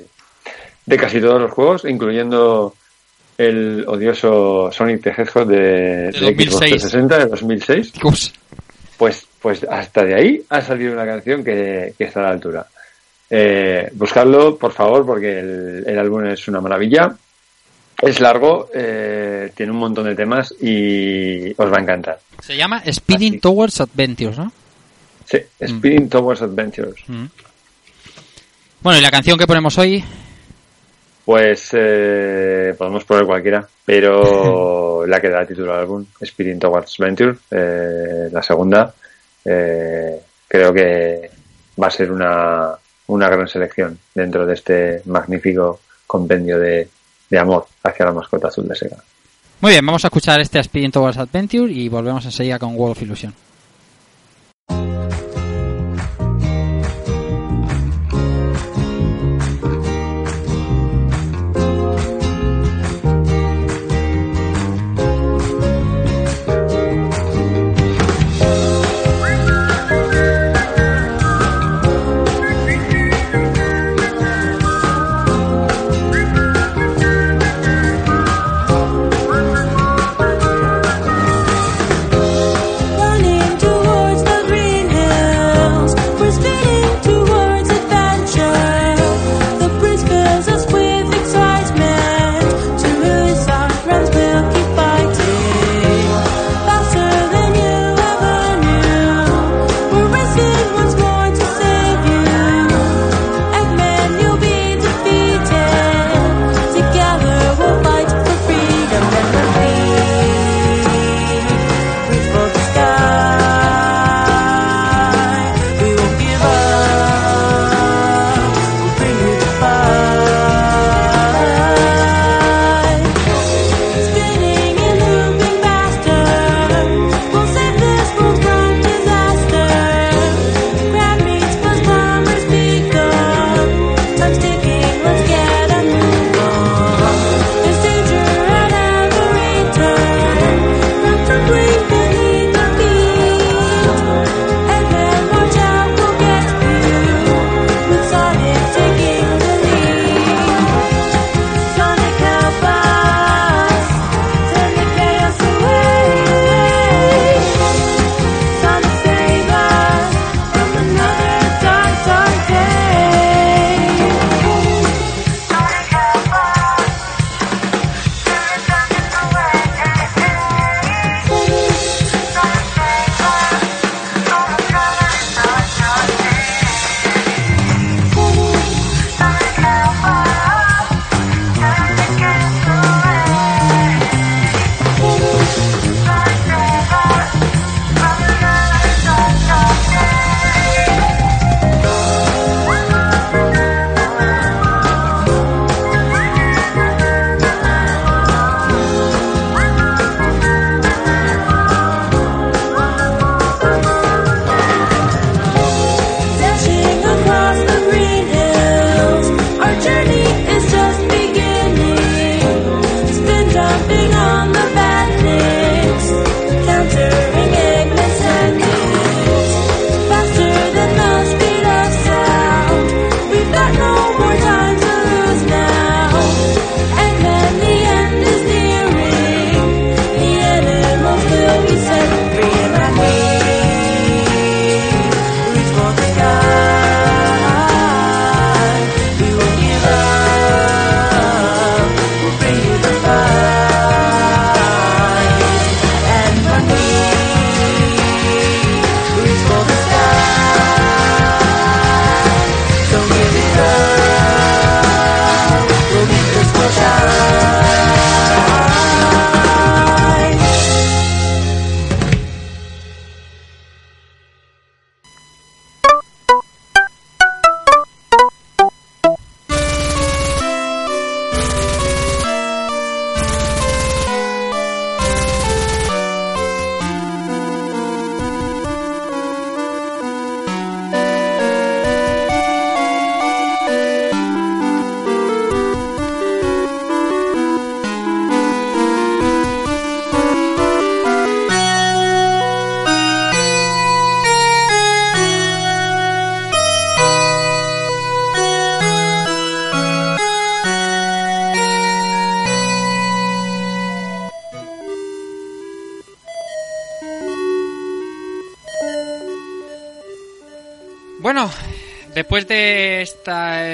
[0.87, 2.75] de casi todos los juegos, incluyendo
[3.37, 6.59] el odioso Sonic the Hedgehog de, de Xbox 2006.
[6.59, 7.93] 360 de 2006.
[8.03, 8.33] Ups.
[8.97, 12.67] Pues, pues hasta de ahí ha salido una canción que, que está a la altura.
[13.31, 17.15] Eh, buscadlo, por favor, porque el, el álbum es una maravilla.
[18.01, 22.21] Es largo, eh, tiene un montón de temas y os va a encantar.
[22.41, 23.41] Se llama Speeding Así.
[23.41, 24.53] Towers Adventures, ¿no?
[25.25, 26.09] Sí, Spinning mm.
[26.09, 27.03] Towers Adventures.
[27.09, 27.27] Mm.
[28.81, 30.03] Bueno, ¿y la canción que ponemos hoy?
[31.25, 37.37] Pues eh, podemos poner cualquiera, pero la que da título al álbum, Speeding Towards Adventure,
[37.51, 38.95] eh, la segunda,
[39.45, 41.31] eh, creo que
[41.83, 42.71] va a ser una,
[43.09, 46.89] una gran selección dentro de este magnífico compendio de,
[47.31, 48.97] de amor hacia la mascota azul de Sega.
[49.61, 53.03] Muy bien, vamos a escuchar este Aspirant Towards Adventure y volvemos enseguida con World of
[53.03, 53.35] Illusion.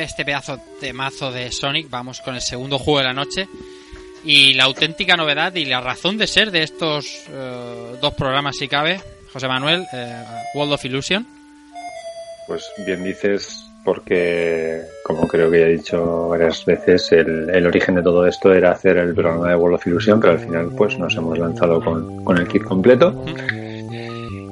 [0.04, 3.48] este pedazo de mazo de Sonic, vamos con el segundo juego de la noche.
[4.24, 8.68] Y la auténtica novedad y la razón de ser de estos eh, dos programas, si
[8.68, 9.00] cabe,
[9.32, 10.24] José Manuel, eh,
[10.54, 11.26] World of Illusion.
[12.46, 18.02] Pues bien dices, porque como creo que ya he dicho varias veces, el, origen de
[18.02, 21.14] todo esto era hacer el programa de World of Illusion, pero al final pues nos
[21.16, 23.24] hemos lanzado con, el kit completo.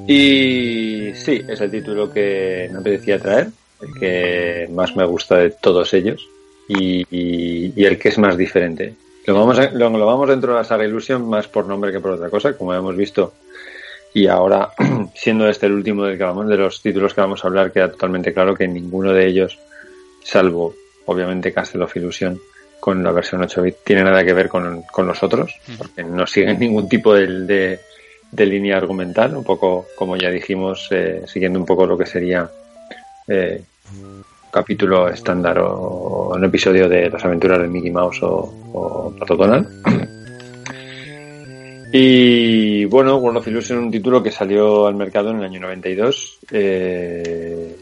[0.07, 3.47] Y sí, es el título que no te decía traer,
[3.87, 6.27] el que más me gusta de todos ellos
[6.67, 8.93] y, y- y el que es más diferente.
[9.25, 11.99] Lo vamos, a- lo, lo vamos dentro de la saga Illusion más por nombre que
[11.99, 13.33] por otra cosa, como hemos visto.
[14.13, 14.69] Y ahora,
[15.15, 17.91] siendo este el último del que vamos, de los títulos que vamos a hablar, queda
[17.91, 19.57] totalmente claro que ninguno de ellos,
[20.23, 22.39] salvo obviamente Castle of Illusion,
[22.79, 26.27] con la versión 8 bit, tiene nada que ver con, con los otros, porque no
[26.27, 27.79] siguen ningún tipo de, de,
[28.31, 32.49] de línea argumental, un poco como ya dijimos, eh, siguiendo un poco lo que sería
[33.27, 33.61] eh,
[34.51, 39.67] capítulo estándar o, un episodio de las aventuras de Mickey Mouse o, o Pato Donald.
[41.95, 46.39] Y bueno, World of Illusion un título que salió al mercado en el año 92.
[46.49, 47.75] eh,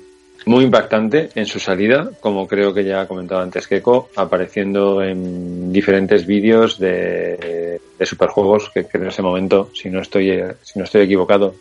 [0.45, 5.71] muy impactante en su salida, como creo que ya ha comentado antes Keiko, apareciendo en
[5.71, 10.85] diferentes vídeos de, de superjuegos que, que en ese momento, si no estoy, si no
[10.85, 11.55] estoy equivocado,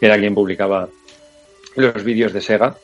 [0.00, 0.88] era quien publicaba
[1.76, 2.74] los vídeos de Sega.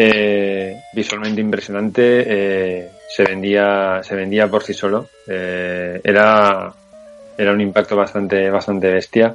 [0.00, 5.08] Eh, visualmente impresionante, eh, se vendía, se vendía por sí solo.
[5.26, 6.72] Eh, era,
[7.36, 9.34] era un impacto bastante, bastante bestia.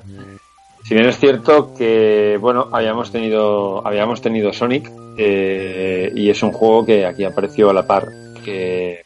[0.86, 6.54] Si bien es cierto que, bueno, habíamos tenido, habíamos tenido Sonic, eh, y es un
[6.54, 8.08] juego que aquí apareció a la par
[8.46, 9.04] que,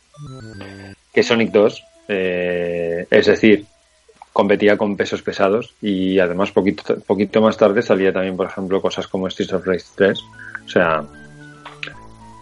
[1.12, 3.66] que Sonic 2, eh, es decir,
[4.32, 9.08] competía con pesos pesados y además poquito, poquito más tarde salía también, por ejemplo, cosas
[9.08, 10.20] como Streets of Rage 3.
[10.66, 11.04] O sea,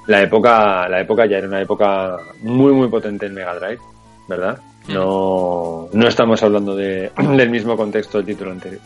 [0.08, 3.80] la época, la época ya era una época muy, muy potente en Mega Drive,
[4.28, 4.60] ¿verdad?
[4.88, 8.82] No, no estamos hablando de, del mismo contexto del título anterior.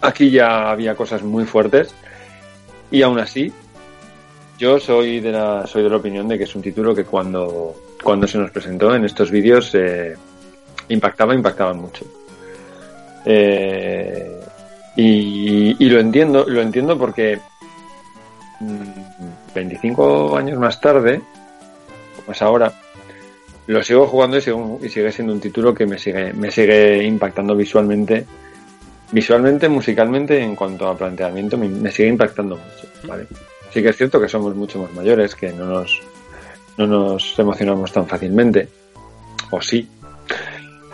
[0.00, 1.94] Aquí ya había cosas muy fuertes
[2.90, 3.52] y aún así
[4.58, 7.74] yo soy de la soy de la opinión de que es un título que cuando
[8.02, 10.14] cuando se nos presentó en estos vídeos eh,
[10.88, 12.04] impactaba impactaba mucho
[13.24, 14.40] Eh,
[14.96, 17.38] y, y lo entiendo lo entiendo porque
[18.60, 21.20] mm, 25 años más tarde
[22.16, 22.72] como es ahora
[23.66, 27.02] lo sigo jugando y, sigo- y sigue siendo un título que me sigue me sigue
[27.04, 28.26] impactando visualmente
[29.12, 33.26] visualmente musicalmente en cuanto a planteamiento me, me sigue impactando mucho ¿vale?
[33.72, 36.00] sí que es cierto que somos mucho más mayores que no nos
[36.78, 38.68] no nos emocionamos tan fácilmente
[39.50, 39.88] o sí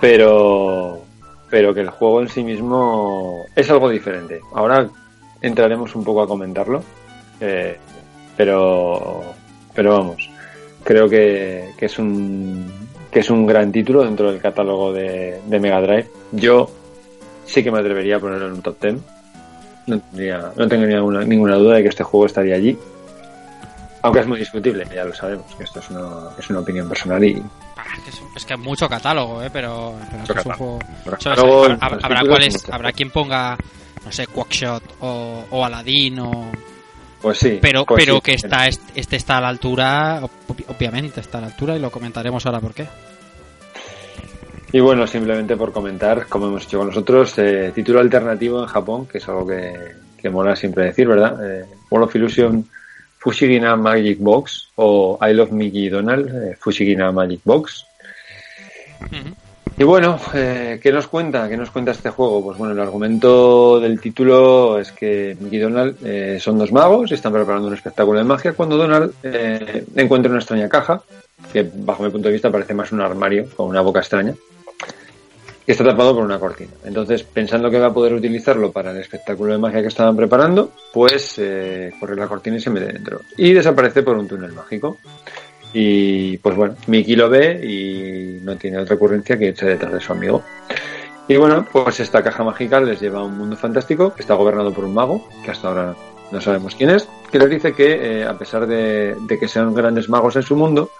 [0.00, 1.02] pero
[1.50, 4.88] pero que el juego en sí mismo es algo diferente ahora
[5.40, 6.82] entraremos un poco a comentarlo
[7.40, 7.78] eh,
[8.38, 9.34] pero
[9.74, 10.30] pero vamos
[10.84, 12.72] creo que, que es un
[13.10, 16.10] que es un gran título dentro del catálogo de, de Mega Drive.
[16.32, 16.70] Yo
[17.46, 18.94] sí que me atrevería a ponerlo en un top 10
[19.86, 22.78] no, tendría, no tengo ninguna, ninguna duda de que este juego estaría allí.
[24.02, 27.22] Aunque es muy discutible ya lo sabemos que esto es una, es una opinión personal
[27.24, 27.42] y
[27.76, 29.50] Ah, es que es, es que es mucho catálogo, ¿eh?
[29.52, 30.78] Pero, pero es un juego...
[31.80, 33.56] Habrá, habrá cuales- habrá quien ponga,
[34.04, 36.50] no sé, Quackshot o, o Aladdin o...
[37.20, 38.20] pues sí Pero, pues pero sí.
[38.22, 41.90] que está, este está a la altura, ob- obviamente está a la altura y lo
[41.90, 42.86] comentaremos ahora por qué.
[44.72, 49.06] Y bueno, simplemente por comentar, como hemos hecho con nosotros, eh, título alternativo en Japón,
[49.06, 49.72] que es algo que,
[50.20, 51.38] que mola siempre decir, ¿verdad?
[51.42, 52.68] Eh, World of Illusion
[53.18, 57.84] Fushigina Magic Box o I Love Mickey Donald eh, Fushigina Magic Box.
[59.76, 61.48] Y bueno, eh, ¿qué nos cuenta?
[61.48, 62.42] ¿Qué nos cuenta este juego?
[62.42, 67.10] Pues bueno, el argumento del título es que Mickey y Donald eh, son dos magos
[67.10, 71.02] y están preparando un espectáculo de magia cuando Donald eh, encuentra una extraña caja,
[71.52, 74.34] que bajo mi punto de vista parece más un armario con una boca extraña,
[75.64, 76.72] que está tapado por una cortina.
[76.84, 80.72] Entonces, pensando que va a poder utilizarlo para el espectáculo de magia que estaban preparando,
[80.92, 83.20] pues eh, corre la cortina y se mete dentro.
[83.36, 84.96] Y desaparece por un túnel mágico.
[85.72, 90.00] Y pues bueno, Mickey lo ve y no tiene otra ocurrencia que irse detrás de
[90.00, 90.42] su amigo.
[91.28, 94.72] Y bueno, pues esta caja mágica les lleva a un mundo fantástico que está gobernado
[94.72, 95.94] por un mago, que hasta ahora
[96.32, 99.74] no sabemos quién es, que les dice que eh, a pesar de, de que sean
[99.74, 100.90] grandes magos en su mundo,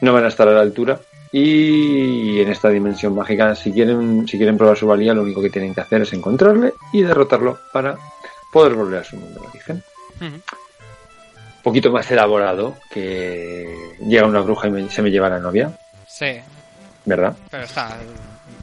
[0.00, 1.00] no van a estar a la altura.
[1.32, 5.50] Y en esta dimensión mágica, si quieren, si quieren probar su valía, lo único que
[5.50, 7.96] tienen que hacer es encontrarle y derrotarlo para
[8.52, 9.82] poder volver a su mundo de origen
[11.62, 15.70] poquito más elaborado que llega una bruja y me- se me lleva la novia,
[16.06, 16.38] Sí,
[17.04, 17.36] ¿verdad?
[17.50, 17.96] pero está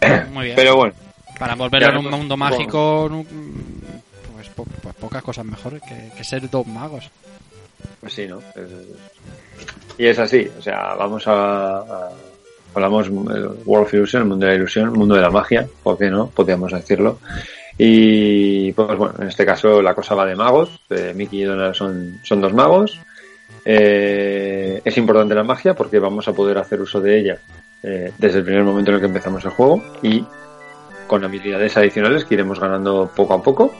[0.32, 0.56] muy bien.
[0.56, 0.94] Pero bueno,
[1.40, 3.10] Para volverlo Ya, en un no- mundo mágico,
[4.34, 7.10] pues, po- pues pocas cosas mejores que, que ser dos magos.
[8.02, 8.40] pues sí, ¿no?
[8.56, 8.98] Es-
[10.00, 12.10] y es así, o sea, vamos a, a-
[12.76, 13.14] hablamos el
[13.66, 16.10] World of Illusion, el mundo de la ilusión, el mundo de la magia, ¿por qué
[16.10, 16.28] no?
[16.28, 17.20] Podríamos decirlo.
[17.78, 20.80] Y pues bueno, en este caso la cosa va de magos,
[21.16, 23.00] Mickey y Donald son, son dos magos.
[23.64, 27.38] Eh, es importante la magia porque vamos a poder hacer uso de ella
[27.84, 30.24] eh, desde el primer momento en el que empezamos el juego y
[31.06, 33.74] con habilidades adicionales que iremos ganando poco a poco.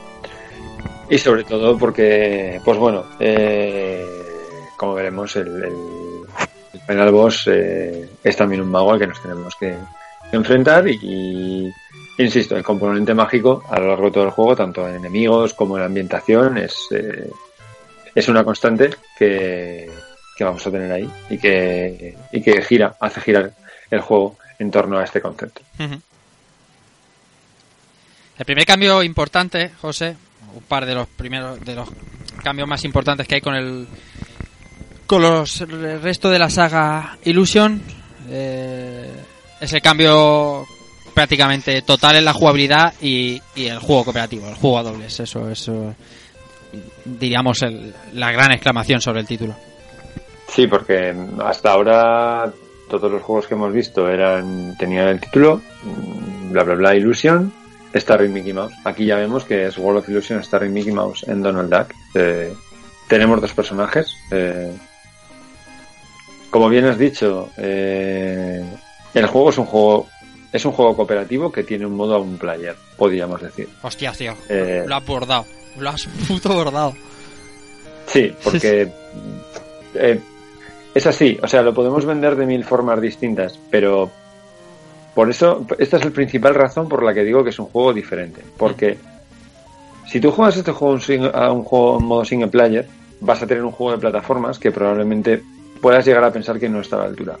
[1.10, 4.06] Y sobre todo porque, pues bueno, eh,
[4.76, 5.72] como veremos, el, el,
[6.72, 9.74] el final boss eh, es también un mago al que nos tenemos que
[10.32, 11.72] enfrentar y,
[12.18, 15.76] insisto, el componente mágico a lo largo de todo el juego, tanto en enemigos como
[15.78, 17.30] en ambientación, es, eh,
[18.14, 19.90] es una constante que,
[20.36, 23.52] que vamos a tener ahí y que, y que gira, hace girar
[23.90, 25.62] el juego en torno a este concepto.
[28.38, 30.16] El primer cambio importante, José,
[30.54, 31.88] un par de los primeros de los
[32.42, 33.86] cambios más importantes que hay con el
[35.06, 35.60] con los
[36.02, 37.82] resto de la saga Illusion
[38.28, 39.10] eh,
[39.60, 40.66] es el cambio
[41.18, 45.18] prácticamente total en la jugabilidad y, el juego cooperativo, el juego a dobles.
[45.18, 45.68] Eso es,
[47.04, 49.56] diríamos, el- la gran exclamación sobre el título.
[50.54, 51.12] Sí, porque
[51.44, 52.52] hasta ahora
[52.88, 57.52] todos los juegos que hemos visto eran tenían el título mm, bla bla bla Illusion,
[57.92, 58.74] Starring Mickey Mouse.
[58.84, 61.92] Aquí ya vemos que es World of Illusion, Starring Mickey Mouse en Donald Duck.
[62.14, 62.52] Eh,
[63.08, 64.06] tenemos dos personajes.
[64.30, 64.72] eh,
[66.50, 68.64] como bien has dicho, eh,
[69.14, 70.06] el juego es un juego
[70.52, 73.68] es un juego cooperativo que tiene un modo a un player, podríamos decir.
[73.82, 75.44] Hostia, tío, Eh, lo has bordado,
[75.78, 76.94] lo has puto bordado.
[78.06, 78.90] Sí, porque
[79.94, 80.20] eh,
[80.94, 84.10] es así, o sea, lo podemos vender de mil formas distintas, pero
[85.14, 87.92] por eso, esta es la principal razón por la que digo que es un juego
[87.92, 88.96] diferente, porque
[90.06, 90.98] si tú juegas este juego
[91.34, 92.86] a un juego en modo single player,
[93.20, 95.42] vas a tener un juego de plataformas que probablemente
[95.82, 97.36] puedas llegar a pensar que no está a la altura.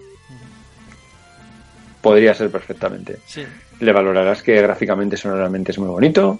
[2.08, 3.44] Podría ser perfectamente Sí.
[3.80, 6.38] le valorarás que gráficamente sonoramente es muy bonito,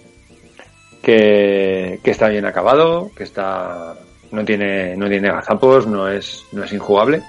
[1.01, 3.95] que, que está bien acabado, que está
[4.31, 7.21] no tiene no tiene gazapos, no es no es injugable,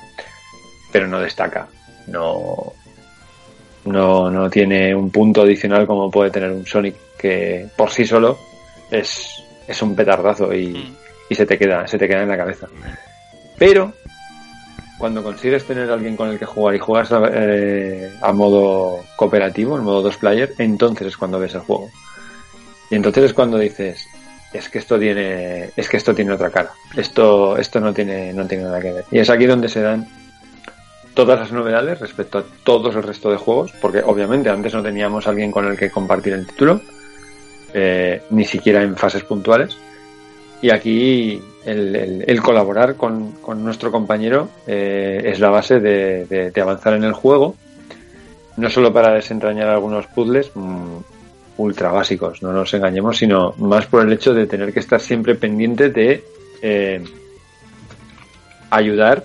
[0.93, 1.69] pero no destaca,
[2.09, 2.73] no
[3.85, 8.39] no no tiene un punto adicional como puede tener un Sonic que por sí solo
[8.91, 9.29] es
[9.67, 10.95] es un petardazo y,
[11.29, 12.67] y se te queda se te queda en la cabeza.
[13.59, 13.93] Pero
[15.01, 19.03] cuando consigues tener a alguien con el que jugar y juegas a, eh, a modo
[19.17, 21.91] cooperativo, en modo dos player, entonces es cuando ves el juego.
[22.91, 24.07] Y entonces es cuando dices,
[24.53, 26.73] es que esto tiene, es que esto tiene otra cara.
[26.95, 29.05] Esto, esto no tiene, no tiene nada que ver.
[29.11, 30.07] Y es aquí donde se dan
[31.15, 35.27] todas las novedades respecto a todos el resto de juegos, porque obviamente antes no teníamos
[35.27, 36.83] alguien con el que compartir el título,
[37.73, 39.77] eh, ni siquiera en fases puntuales.
[40.61, 46.25] Y aquí el, el- el colaborar con, con nuestro compañero eh, es la base de,
[46.27, 47.55] de- de avanzar en el juego,
[48.57, 50.97] no solo para desentrañar algunos puzzles mm,
[51.59, 55.35] ultra básicos, no nos engañemos, sino más por el hecho de tener que estar siempre
[55.35, 56.25] pendiente de
[56.63, 57.03] eh,
[58.71, 59.25] ayudar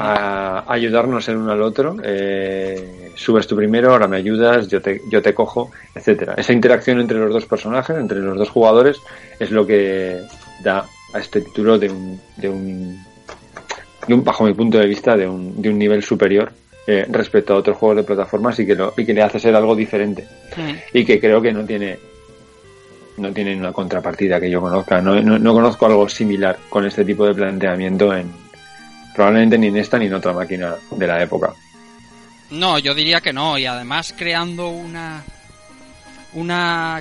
[0.00, 1.96] a ayudarnos el uno al otro.
[2.02, 6.34] eh, subes tú primero, ahora me ayudas, yo te, yo te cojo, etcétera.
[6.36, 9.00] Esa interacción entre los dos personajes, entre los dos jugadores,
[9.38, 10.20] es lo que
[10.64, 10.84] da
[11.14, 13.04] a este título de un, de un,
[14.06, 16.52] de un bajo mi punto de vista, de un, de un nivel superior
[16.86, 19.54] eh, respecto a otros juegos de plataformas y que, lo, y que le hace ser
[19.56, 20.26] algo diferente
[20.92, 21.98] y que creo que no tiene
[23.16, 25.00] no tiene una contrapartida que yo conozca.
[25.00, 28.28] No, no, no conozco algo similar con este tipo de planteamiento en
[29.14, 31.54] probablemente ni en esta ni en otra máquina de la época.
[32.50, 35.22] No, yo diría que no, y además creando una
[36.34, 37.00] una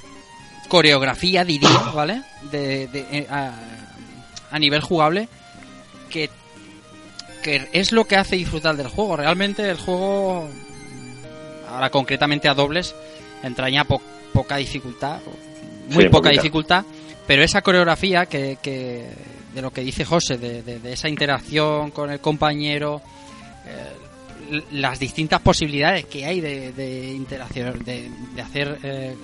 [0.68, 2.22] coreografía, diría, ¿vale?
[2.52, 3.52] De, de- eh, a,
[4.54, 5.28] a nivel jugable
[6.10, 6.30] que,
[7.44, 9.18] que es lo que hace disfrutar del juego.
[9.18, 10.48] Realmente el juego,
[11.70, 12.96] ahora concretamente a dobles,
[13.44, 14.02] entraña po-
[14.32, 15.20] poca dificultad,
[15.90, 16.42] muy Sí, poca poquita.
[16.42, 16.86] dificultad,
[17.28, 19.10] pero esa coreografía que, que
[19.54, 23.02] de lo que dice José, de, de- de esa interacción con el compañero,
[23.66, 29.16] eh, las distintas posibilidades que hay de, de interacción, de, de hacer eh,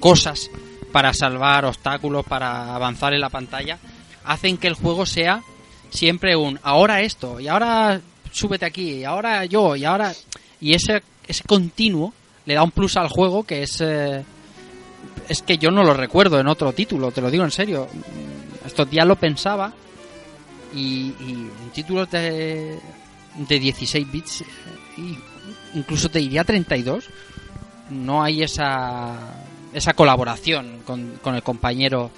[0.00, 0.48] cosas
[0.92, 3.78] para salvar obstáculos, para avanzar en la pantalla,
[4.26, 5.42] hacen que el juego sea
[5.90, 8.00] siempre un ahora esto, y ahora
[8.32, 10.12] súbete aquí, y ahora yo, y ahora.
[10.60, 12.12] Y ese, ese continuo
[12.44, 13.80] le da un plus al juego que es.
[13.80, 14.24] eh,
[15.28, 17.88] es que yo no lo recuerdo en otro título, te lo digo en serio.
[18.64, 19.72] Estos días lo pensaba
[20.74, 22.78] y, y en títulos de,
[23.36, 24.44] de 16 bits, eh,
[24.98, 25.18] y
[25.78, 27.08] incluso te diría 32,
[27.90, 29.14] no hay esa,
[29.72, 32.10] esa colaboración con, con el compañero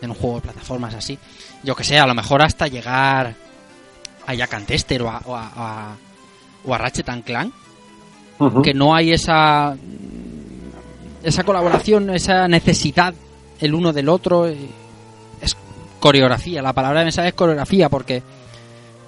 [0.00, 1.18] en un juego de plataformas así.
[1.64, 3.34] Yo que sé, a lo mejor hasta llegar
[4.26, 5.96] a Jack and Tester o a, o a, a-
[6.64, 7.52] o a Ratchet and Clank,
[8.62, 9.76] que no hay esa
[11.22, 13.14] esa colaboración, esa necesidad
[13.60, 14.48] el uno del otro.
[14.48, 14.56] eh,
[15.40, 15.56] Es
[16.00, 18.22] coreografía, la palabra de mensaje es coreografía porque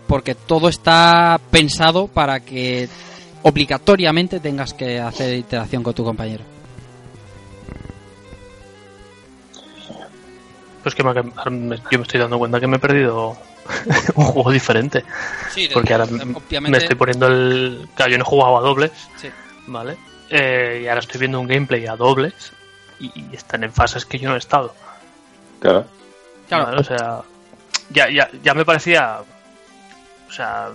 [0.07, 2.89] porque todo está pensado para que
[3.43, 6.45] obligatoriamente tengas que hacer interacción con tu compañero.
[10.85, 11.15] Pues que me-
[11.91, 13.37] yo me estoy dando cuenta que me he perdido
[14.15, 15.05] un juego diferente.
[15.51, 17.89] Sí, de- Porque ahora obviamente- me estoy poniendo el.
[17.97, 19.29] Claro, yo no he jugado a dobles, Sí.
[19.67, 19.97] ¿vale?
[20.31, 22.53] Eh, y ahora estoy viendo un gameplay a dobles
[23.01, 24.75] y, y están en fases que yo no he estado.
[25.61, 25.87] Claro.
[26.49, 26.67] Claro.
[26.67, 26.81] ¿vale?
[26.81, 27.23] O sea,
[27.91, 29.19] ya, ya, ya me parecía.
[30.29, 30.69] O sea,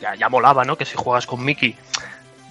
[0.00, 0.76] ya, ya molaba, ¿no?
[0.76, 1.76] Que si juegas con Mickey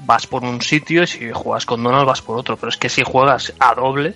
[0.06, 2.56] vas por un sitio y si juegas con Donald vas por otro.
[2.58, 4.14] Pero es que si juegas a doble,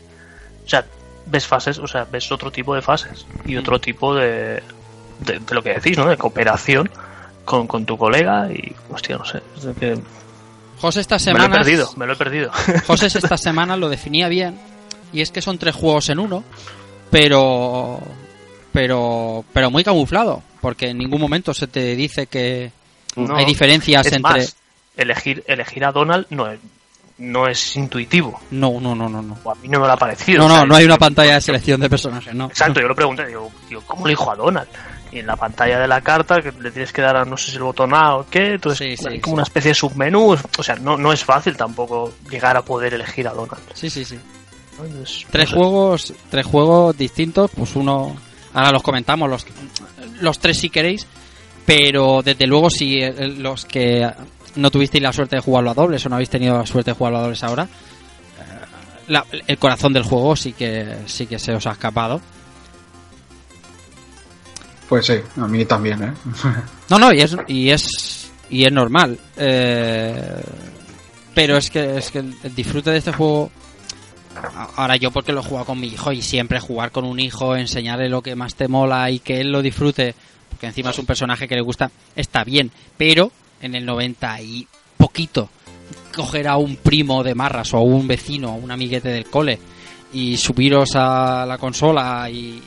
[0.65, 0.85] o sea,
[1.25, 4.63] ves fases, o sea, ves otro tipo de fases y otro tipo de,
[5.19, 6.07] de, de lo que decís, ¿no?
[6.07, 6.89] De cooperación
[7.45, 9.41] con, con tu colega y, hostia, no sé.
[9.57, 9.97] es que
[10.79, 12.51] José estas me lo he perdido, me lo he perdido.
[12.87, 14.59] José esta semana lo definía bien
[15.13, 16.43] y es que son tres juegos en uno,
[17.09, 18.01] pero
[18.73, 22.71] pero pero muy camuflado, porque en ningún momento se te dice que
[23.15, 24.57] No, hay diferencias es entre más,
[24.97, 26.59] elegir, elegir a Donald no es,
[27.23, 28.39] no es intuitivo.
[28.51, 29.37] No, no, no, no, no.
[29.43, 30.47] O a mí no me lo ha parecido.
[30.47, 32.45] No, no, no hay una pantalla de selección de personajes, no.
[32.47, 34.67] Exacto, yo lo pregunté, digo, digo, ¿cómo elijo a Donald?
[35.11, 37.51] Y en la pantalla de la carta, que le tienes que dar a no sé
[37.51, 39.35] si el botón A o qué, entonces Sí, sí, hay como sí.
[39.35, 40.35] una especie de submenú.
[40.57, 43.61] O sea, no, no es fácil tampoco llegar a poder elegir a Donald.
[43.73, 44.17] Sí, sí, sí.
[45.29, 45.55] Tres no sé.
[45.55, 48.15] juegos, tres juegos distintos, pues uno
[48.53, 49.45] ahora los comentamos los
[50.19, 51.05] los tres si queréis,
[51.65, 54.09] pero desde luego si eh, los que
[54.55, 56.95] no tuvisteis la suerte de jugarlo a dobles o no habéis tenido la suerte de
[56.97, 58.65] jugarlo a dobles ahora, eh,
[59.07, 62.21] la- el corazón del juego sí que sí que se os ha escapado.
[64.89, 66.13] Pues sí, a mí también, ¿eh?
[66.89, 69.17] No, no, y es y es y es normal.
[69.37, 70.41] Eh,
[71.33, 73.49] pero es que es que el, disfrute de este juego
[74.75, 77.55] ahora yo porque lo he jugado con mi hijo y siempre jugar con un hijo,
[77.55, 80.13] enseñarle lo que más te mola y que él lo disfrute,
[80.49, 83.31] porque encima es un personaje que le gusta, está bien, pero
[83.63, 84.67] en el 90 y
[84.97, 85.49] poquito
[86.15, 89.59] coger a un primo de marras o a un vecino, a un amiguete del cole
[90.13, 92.61] y subiros a la consola y,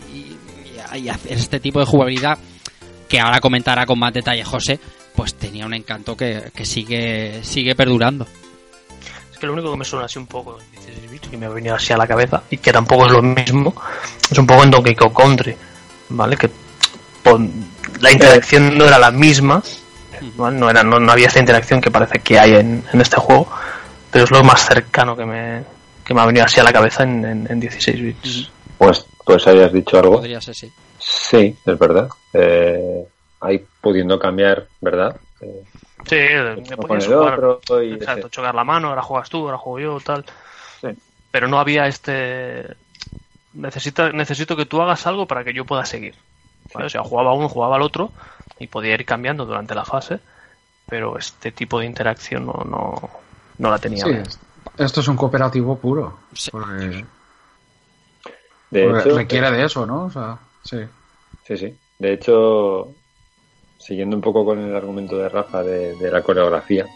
[1.11, 2.39] hacer este tipo de jugabilidad
[3.09, 4.81] que ahora comentará con más detalle José,
[5.15, 8.27] pues tenía un encanto que, que sigue sigue perdurando.
[9.31, 11.51] Es que lo único que me suena así un poco, 16 bits, que me ha
[11.51, 13.75] venido así a la cabeza, y que tampoco es lo mismo,
[14.31, 15.55] es un poco en Donkey Kong Country,
[16.09, 16.37] ¿vale?
[16.37, 16.51] Que
[18.01, 19.63] la interacción no era la misma,
[20.37, 20.59] ¿vale?
[20.59, 23.49] no, era, no, no había esta interacción que parece que hay en, en este juego,
[24.11, 25.63] pero es lo más cercano que me,
[26.05, 28.51] que me ha venido así a la cabeza en, en- en 16 bits.
[28.79, 30.17] Pues, pues hayas dicho algo.
[30.17, 30.73] Podría ser, sí.
[30.99, 32.09] Sí, es verdad.
[32.33, 33.05] Eh,
[33.41, 35.17] ahí pudiendo cambiar, ¿verdad?
[35.41, 35.63] Eh,
[36.09, 39.59] Sí, me uno podías jugar, otro y exacto, chocar la mano, ahora juegas tú, ahora
[39.59, 40.25] juego yo, tal.
[40.81, 40.89] Sí.
[41.33, 42.65] Pero no había este...
[43.55, 46.15] Necesita, necesito que tú hagas algo para que yo pueda seguir.
[46.75, 46.87] ¿vale?
[46.87, 48.13] O sea, jugaba uno, jugaba al otro
[48.59, 50.19] y podía ir cambiando durante la fase,
[50.89, 53.11] pero este tipo de interacción no, no,
[53.59, 54.05] no la tenía.
[54.05, 54.39] Sí, es-
[54.79, 56.19] esto es un cooperativo puro.
[56.35, 56.51] Sí.
[56.51, 57.05] Porque,
[58.71, 60.05] de porque hecho, requiere de eso, ¿no?
[60.05, 60.79] O sea, sí.
[61.45, 61.75] Sí, sí.
[61.99, 62.95] De hecho,
[63.79, 66.87] siguiendo un poco con el argumento de Rafa de, de la coreografía,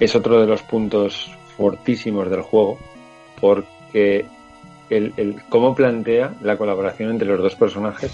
[0.00, 2.78] es otro de los puntos fortísimos del juego,
[3.40, 4.26] porque
[4.90, 8.12] el, el cómo plantea la colaboración entre los dos personajes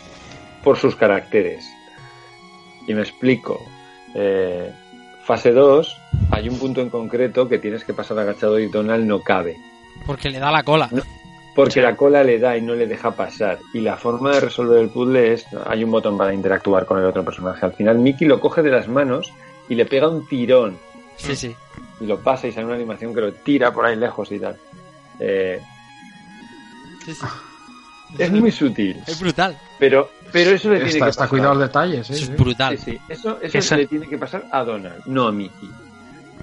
[0.62, 1.65] por sus caracteres.
[2.90, 3.64] Y me explico.
[4.14, 4.68] Eh,
[5.22, 5.96] fase 2,
[6.32, 9.56] hay un punto en concreto que tienes que pasar agachado y Donald no cabe.
[10.04, 10.90] Porque le da la cola.
[11.54, 13.60] Porque la cola le da y no le deja pasar.
[13.72, 17.04] Y la forma de resolver el puzzle es, hay un botón para interactuar con el
[17.04, 17.64] otro personaje.
[17.64, 19.32] Al final Mickey lo coge de las manos
[19.68, 20.76] y le pega un tirón.
[21.16, 21.54] Sí, sí.
[22.00, 24.56] Y lo pasa y sale una animación que lo tira por ahí lejos y tal.
[25.20, 25.60] Eh,
[27.04, 27.26] sí, sí.
[28.19, 29.01] Es muy sutil.
[29.07, 29.57] Es brutal.
[29.78, 31.28] Pero, pero eso le tiene Está, que está pasar.
[31.28, 32.23] cuidado los detalles, Eso sí.
[32.32, 32.78] es brutal.
[32.78, 33.01] Sí, sí.
[33.09, 35.70] Eso, eso le tiene que pasar a Donald, no a Mickey.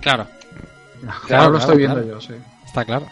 [0.02, 0.28] Claro,
[1.02, 2.20] Claro, Claro, lo estoy claro, viendo claro.
[2.20, 2.34] yo, sí.
[2.66, 3.08] está claro.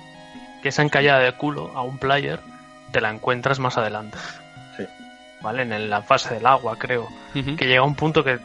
[0.63, 2.39] Que esa encallada de culo a un player
[2.91, 4.17] te la encuentras más adelante.
[4.77, 4.83] Sí.
[5.41, 5.61] ¿Vale?
[5.63, 7.07] En la fase del agua, creo.
[7.33, 8.39] Que llega un punto que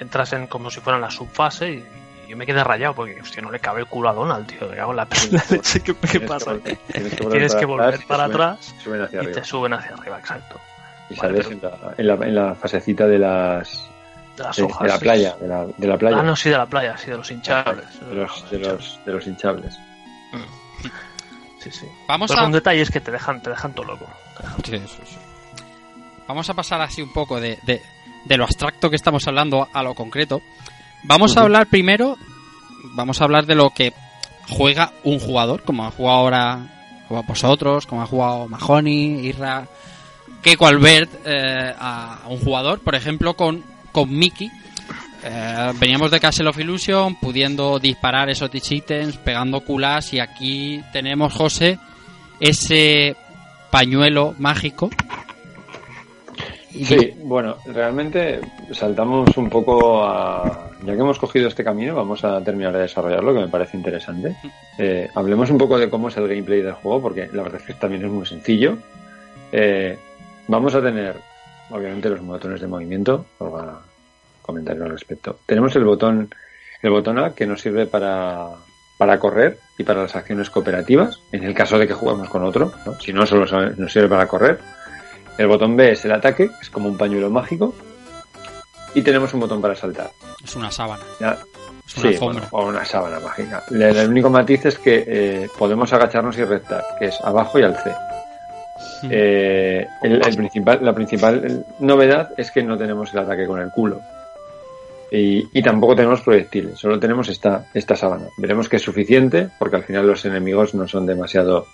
[0.00, 1.84] entras en como si fuera en la subfase y
[2.28, 4.68] yo me quedé rayado porque hostia, no le cabe el culo a Donald, tío.
[4.68, 6.52] Me cago en la ¿qué, qué Tienes pasa?
[6.52, 9.40] que volver- Tienes que volver para suben- atrás Suben hacia y arriba.
[9.40, 10.60] te suben hacia arriba, exacto.
[11.10, 13.88] Y Vale, sales pero- en, la, en, la, en la fasecita de las
[14.36, 14.82] De las hojas.
[14.82, 16.18] de la playa, de la, de la playa.
[16.20, 18.00] Ah, no, sí, de la playa, sí, de los hinchables.
[18.08, 19.74] de los, de los, de los hinchables.
[21.60, 21.86] Sí, sí.
[22.06, 24.06] Vamos Pues a son detalles que te dejan, te dejan todo loco.
[24.36, 24.42] Te
[24.78, 25.16] dejan- Sí, sí, sí.
[26.28, 27.82] Vamos a pasar así un poco de, de-
[28.24, 30.40] de lo abstracto que estamos hablando a lo concreto.
[31.04, 32.16] Vamos a hablar primero,
[32.94, 33.92] vamos a hablar de lo que
[34.48, 36.66] juega un jugador, como ha jugado ahora
[37.08, 39.66] como vosotros, como ha jugado Mahoney, Irra,
[40.42, 43.62] Keiko Albert, eh, a, un jugador, por ejemplo, con,
[43.92, 44.50] con Mickey.
[45.24, 51.32] Eh, veníamos de Castle of Illusion, pudiendo disparar esos ítems, pegando culas, y aquí tenemos,
[51.32, 51.78] José,
[52.40, 53.16] ese
[53.70, 54.90] pañuelo mágico
[56.70, 58.40] Sí, bueno, realmente
[58.72, 60.70] saltamos un poco a...
[60.84, 64.36] Ya que hemos cogido este camino, vamos a terminar de desarrollarlo, que me parece interesante.
[64.78, 67.66] Eh, hablemos un poco de cómo es el gameplay del juego, porque la verdad es
[67.66, 68.78] que también es muy sencillo.
[69.50, 69.98] Eh,
[70.46, 71.16] vamos a tener,
[71.70, 73.78] obviamente, los botones de movimiento, para
[74.42, 75.38] comentarios al respecto.
[75.46, 76.30] Tenemos el botón,
[76.82, 78.50] el botón A, que nos sirve para,
[78.98, 82.72] para correr y para las acciones cooperativas, en el caso de que juguemos con otro.
[82.86, 82.94] ¿no?
[83.00, 83.46] Si no, solo
[83.76, 84.58] nos sirve para correr.
[85.38, 87.74] El botón B es el ataque, que es como un pañuelo mágico.
[88.94, 90.10] Y tenemos un botón para saltar.
[90.44, 91.02] Es una sábana.
[91.20, 91.38] ¿ya?
[91.86, 92.48] Es una Sí, alfombra.
[92.50, 93.62] bueno, o una sábana mágica.
[93.70, 97.76] El, único matiz es que eh, podemos agacharnos y rectar, que es abajo y al
[97.76, 97.90] C.
[99.10, 103.70] Eh, el- el principal, la principal novedad es que no tenemos el ataque con el
[103.70, 104.00] culo.
[105.10, 108.26] Y, y tampoco tenemos proyectiles, solo tenemos esta, esta sábana.
[108.36, 111.66] Veremos que es suficiente, porque al final los enemigos no son demasiado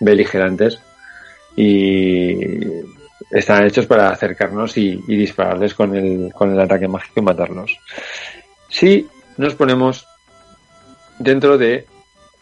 [0.00, 0.80] beligerantes
[1.56, 2.34] y
[3.34, 7.78] están hechos para acercarnos y, y dispararles con el, con el ataque mágico y matarlos.
[8.68, 10.06] Si nos ponemos
[11.18, 11.86] dentro de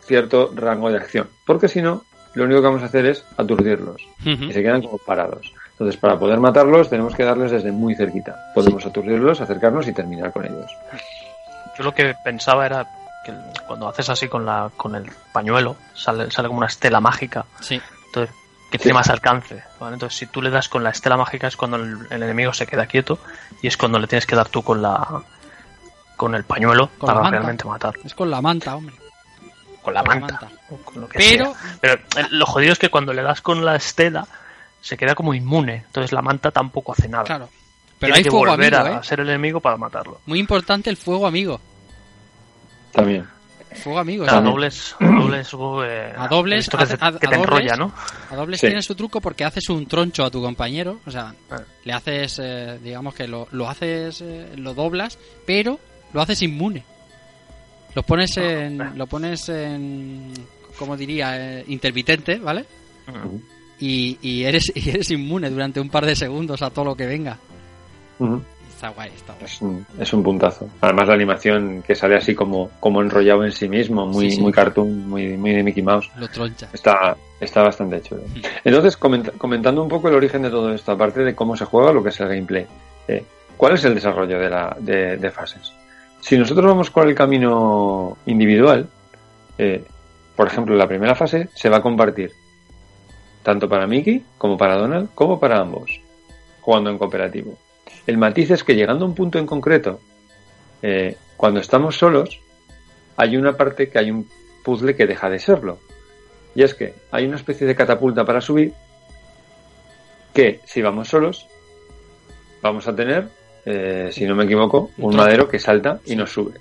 [0.03, 2.05] cierto rango de acción, porque si no,
[2.35, 5.55] lo único que vamos a hacer es aturdirlos y se quedan como parados.
[5.71, 8.53] Entonces, para poder matarlos, tenemos que darles desde muy cerquita.
[8.55, 10.71] Podemos aturdirlos, acercarnos y terminar con ellos.
[11.77, 12.87] Yo lo que pensaba era
[13.25, 13.33] que
[13.67, 17.47] cuando haces así con la con el pañuelo, sale, sale como una estela mágica.
[17.61, 17.81] Sí.
[18.07, 18.35] Entonces,
[18.73, 18.83] que Sí.
[18.85, 19.63] tiene más alcance.
[19.79, 19.95] ¿vale?
[19.95, 22.67] Entonces, si tú le das con la estela mágica es cuando el, el enemigo se
[22.67, 23.21] queda quieto
[23.63, 25.23] y es cuando le tienes que dar tú con la
[26.17, 27.31] con el pañuelo Con la para manta.
[27.39, 27.95] realmente matar.
[28.05, 28.95] Es con la manta, hombre.
[29.83, 30.39] Con la Con la manta.
[30.43, 30.57] manta.
[30.71, 31.79] o con lo que Pero, sea.
[31.81, 34.27] Pero eh, lo jodido es que cuando le das con la estela
[34.81, 35.85] se queda como inmune.
[35.87, 37.25] Entonces la manta tampoco hace nada.
[37.25, 37.49] claro.
[37.99, 39.05] Pero Tiene hay que fuego volver amigo, a ¿eh?
[39.05, 40.21] ser el enemigo para matarlo.
[40.27, 41.61] Muy importante el fuego amigo.
[42.93, 43.29] También.
[43.75, 44.25] Fuego amigo.
[44.25, 45.49] A o sea, dobles, a dobles,
[45.87, 47.43] eh, A dobles, que, hace- a- que a te dobles.
[47.45, 47.93] enrolla, ¿no?
[48.31, 48.67] A dobles Sí.
[48.67, 51.61] tiene su truco porque haces un troncho a tu compañero, o sea, Ah.
[51.85, 55.79] le haces, eh, digamos que lo, lo haces, eh, lo doblas, pero
[56.13, 56.85] lo haces inmune.
[57.95, 60.33] Lo pones en, lo pones en,
[60.79, 62.65] como diría, eh, intermitente, ¿vale?
[63.09, 63.43] Ujú.
[63.81, 67.07] Y, y eres, y eres inmune durante un par de segundos a todo lo que
[67.07, 67.39] venga.
[68.83, 69.45] Está guay, está guay.
[69.45, 70.69] Es un, es un puntazo.
[70.81, 74.43] Además, la animación que sale así como, como enrollado en sí mismo, muy, Sí, sí.
[74.43, 76.11] muy cartoon, muy, muy de Mickey Mouse.
[76.17, 76.69] Lo troncha.
[76.73, 78.23] Está, está bastante chulo.
[78.65, 81.93] Entonces, comenta- comentando un poco el origen de todo esto, aparte de cómo se juega,
[81.93, 82.67] lo que es el gameplay.
[83.07, 83.25] eh,
[83.57, 85.73] ¿Cuál es el desarrollo de, la, de, de fases?
[86.21, 88.89] Si nosotros vamos con el camino individual,
[89.59, 89.85] eh,
[90.35, 92.33] por ejemplo, la primera fase se va a compartir
[93.45, 96.01] tanto para Mickey como para Donald, como para ambos,
[96.61, 97.57] jugando en cooperativo.
[98.07, 100.01] El matiz es que llegando a un punto en concreto,
[100.83, 102.41] eh, cuando estamos solos,
[103.17, 104.29] hay una parte que hay un
[104.65, 105.79] puzzle que deja de serlo.
[106.55, 108.73] Y es que hay una especie de catapulta para subir
[110.35, 111.47] que si vamos solos
[112.63, 113.29] vamos a tener,
[113.65, 116.53] eh, si no me equivoco, Un madero que salta y nos sube.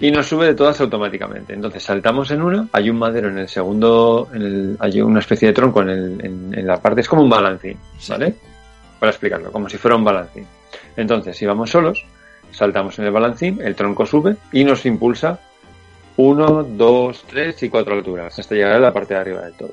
[0.00, 1.54] Y nos sube de todas automáticamente.
[1.54, 5.48] Entonces saltamos en una, hay un madero en el segundo, en el- hay una especie
[5.48, 7.78] de tronco en, el- en- en la parte, es como un balancín,
[8.08, 8.34] ¿vale?
[8.98, 10.46] Para explicarlo, como si fuera un balancín.
[10.96, 12.04] Entonces, si vamos solos,
[12.50, 15.40] saltamos en el balancín, el tronco sube y nos impulsa
[16.16, 19.72] uno, dos, tres y cuatro alturas, hasta llegar a la parte de arriba del todo.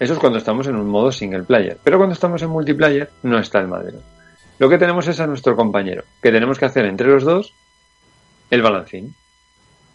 [0.00, 1.78] Eso es cuando estamos en un modo single player.
[1.84, 3.98] Pero cuando estamos en multiplayer, no está el madero.
[4.58, 7.54] Lo que tenemos es a nuestro compañero, que tenemos que hacer entre los dos
[8.50, 9.14] el balancín.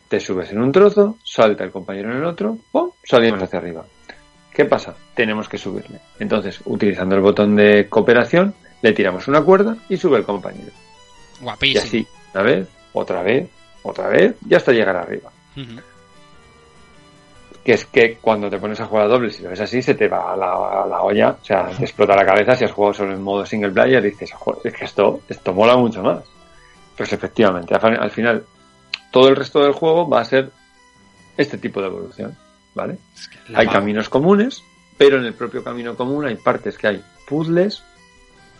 [0.07, 2.91] Te subes en un trozo, salta el compañero en el otro, ¡pum!
[3.03, 3.85] salimos hacia arriba.
[4.55, 4.95] ¿Qué pasa?
[5.13, 5.99] Tenemos que subirle.
[6.19, 10.71] Entonces, utilizando el botón de cooperación, le tiramos una cuerda y sube el compañero.
[11.39, 11.83] Y Guapísimo.
[11.83, 13.49] así, una vez, otra vez,
[13.83, 15.29] otra vez, y hasta llegar arriba.
[17.63, 19.95] Que es que cuando te pones a jugar a doble, si lo ves así, se
[19.95, 22.55] te va a la, a la olla, o sea, te explota la cabeza.
[22.55, 25.75] Si has jugado solo en modo single player, dices, "Joder, es que esto, esto mola
[25.75, 26.19] mucho más.
[26.95, 28.45] Pues efectivamente, al final,
[29.11, 30.51] todo el resto del juego va a ser
[31.35, 32.37] este tipo de evolución,
[32.75, 32.97] ¿vale?
[33.55, 34.61] Hay caminos comunes,
[34.97, 37.83] pero en el propio camino común hay partes que hay puzzles,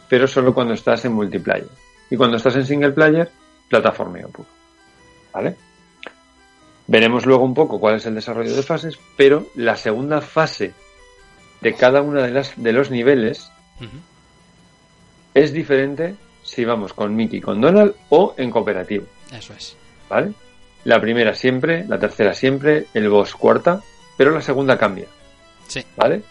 [0.10, 1.70] pero solo cuando estás en multiplayer.
[2.10, 3.30] Y cuando estás en single player,
[3.70, 4.48] plataformeo puro.
[5.34, 5.56] ¿Vale?
[6.88, 10.74] Veremos luego un poco cuál es el desarrollo de fases, pero la segunda fase
[11.62, 13.52] de cada una de las de los niveles
[15.34, 19.08] es diferente si vamos con Mickey, con Donald o en cooperativo.
[19.34, 19.76] Eso es.
[20.08, 20.34] ¿Vale?
[20.84, 23.82] La primera siempre, la tercera siempre, el boss cuarta,
[24.18, 25.06] pero la segunda cambia.
[25.68, 25.84] Sí.
[25.96, 26.22] ¿Vale?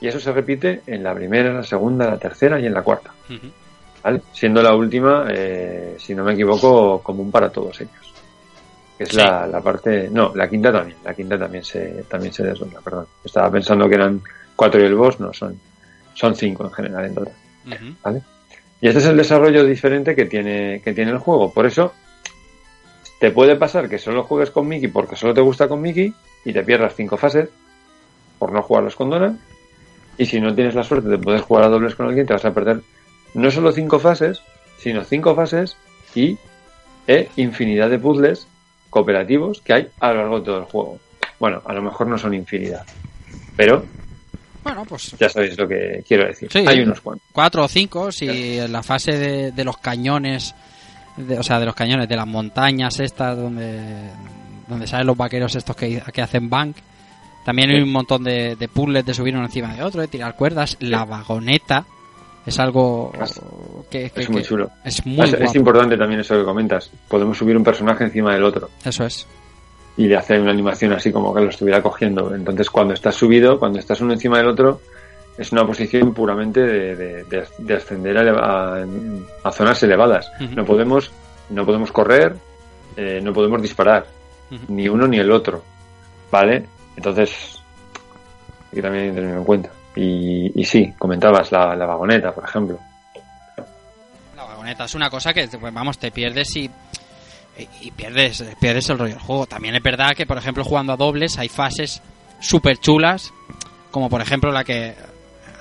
[0.00, 3.10] Y eso se repite en la primera, la segunda, la tercera y en la cuarta.
[4.02, 4.22] ¿Vale?
[4.32, 7.92] Siendo la última, eh, si no me equivoco, común para todos ellos.
[8.96, 9.16] Que es Sí.
[9.16, 10.08] la, la parte.
[10.10, 10.96] No, la quinta también.
[11.04, 13.06] La quinta también se, también se desdobla, perdón.
[13.24, 14.20] Estaba pensando que eran
[14.56, 15.58] cuatro y el boss, no, son,
[16.14, 17.32] son cinco en general en total.
[18.02, 18.22] ¿vale?
[18.80, 21.52] Y este es el desarrollo diferente que tiene, que tiene el juego.
[21.52, 21.92] Por eso,
[23.20, 26.52] te puede pasar que solo juegues con Mickey porque solo te gusta con Mickey y
[26.52, 27.48] te pierdas cinco fases
[28.38, 29.38] por no jugarlos con Donald.
[30.16, 32.44] Y si no tienes la suerte de poder jugar a dobles con alguien, te vas
[32.44, 32.80] a perder
[33.34, 34.40] no solo cinco fases,
[34.78, 35.76] sino cinco fases
[36.14, 36.36] y
[37.06, 38.46] e infinidad de puzzles
[38.90, 40.98] cooperativos que hay a lo largo de todo el juego.
[41.38, 42.84] Bueno, a lo mejor no son infinidad,
[43.56, 43.84] pero
[44.64, 46.50] Bueno, pues ya sabéis lo que quiero decir.
[46.52, 46.64] Sí.
[46.66, 47.26] Hay unos cuantos.
[47.32, 50.54] cuatro o cinco, si en la fase de, de los cañones,
[51.16, 54.10] de- o sea, de los cañones, de las montañas estas donde,
[54.68, 56.76] donde salen los vaqueros estos que, que hacen bank.
[57.44, 60.36] También hay un montón de, de puzzles de subir uno encima de otro, de tirar
[60.36, 60.76] cuerdas.
[60.80, 61.86] La vagoneta
[62.44, 63.10] es algo
[63.90, 64.70] que, que- Es muy que chulo.
[64.84, 66.90] Es muy es, es importante también eso que comentas.
[67.08, 69.26] Podemos subir un personaje encima del otro Eso es.
[69.96, 72.34] y le hacer una animación así como que lo estuviera cogiendo.
[72.34, 74.80] Entonces, cuando estás subido, cuando estás uno encima del otro,
[75.38, 78.86] es una posición puramente de, de- de- de ascender a, a-
[79.44, 80.30] a zonas elevadas.
[80.54, 81.10] No podemos,
[81.50, 82.34] no podemos correr,
[82.96, 84.06] eh, no podemos disparar,
[84.68, 85.62] Ni uno ni el otro.
[86.30, 86.64] ¿Vale?
[86.96, 87.60] Entonces,
[88.70, 89.70] hay que también tenerlo en cuenta.
[89.96, 92.78] Y, y sí, comentabas la, la vagoneta, por ejemplo.
[94.36, 96.64] La vagoneta es una cosa que, pues, vamos, te pierdes y,
[97.58, 99.46] y- y pierdes, pierdes el rollo del juego.
[99.46, 102.00] También es verdad que, por ejemplo, jugando a dobles hay fases
[102.40, 103.32] súper chulas,
[103.90, 104.94] como por ejemplo la que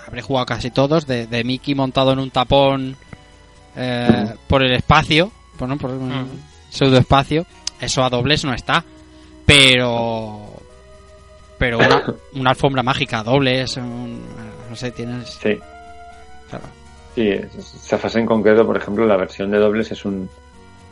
[0.06, 2.96] habré jugado casi todos, de, de Mickey montado en un tapón
[3.76, 5.78] eh, por el espacio, por, ¿no?
[5.78, 7.46] por un pseudo espacio.
[7.82, 8.84] Eso a dobles no está,
[9.46, 10.42] pero
[11.58, 14.22] pero una, una alfombra mágica a dobles, un-
[14.70, 15.30] no sé, tienes...
[15.42, 15.58] Sí.
[16.50, 16.66] Claro.
[17.16, 20.30] Sí, es- esa fase en concreto, por ejemplo, la versión de dobles es un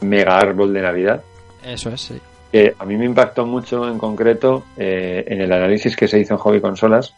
[0.02, 1.24] mega árbol de Navidad
[1.64, 2.20] Eso es, sí.
[2.52, 6.34] que a mí me impactó mucho en concreto eh, en el análisis que se hizo
[6.34, 7.14] en Hobby Consolas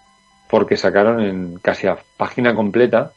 [0.49, 3.11] porque sacaron en casi a página completa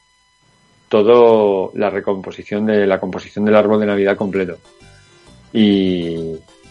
[0.88, 4.58] todo la recomposición de la composición del árbol de Navidad completo
[5.52, 6.29] y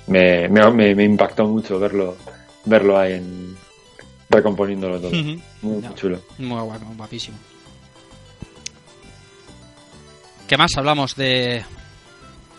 [0.09, 2.15] me, me, me- me impactó mucho verlo
[2.65, 3.55] verlo ahí en
[4.29, 5.11] recomponiéndolo todo
[5.61, 7.37] muy, chulo Muy guapo, guapísimo.
[10.47, 11.63] ¿Qué más hablamos de,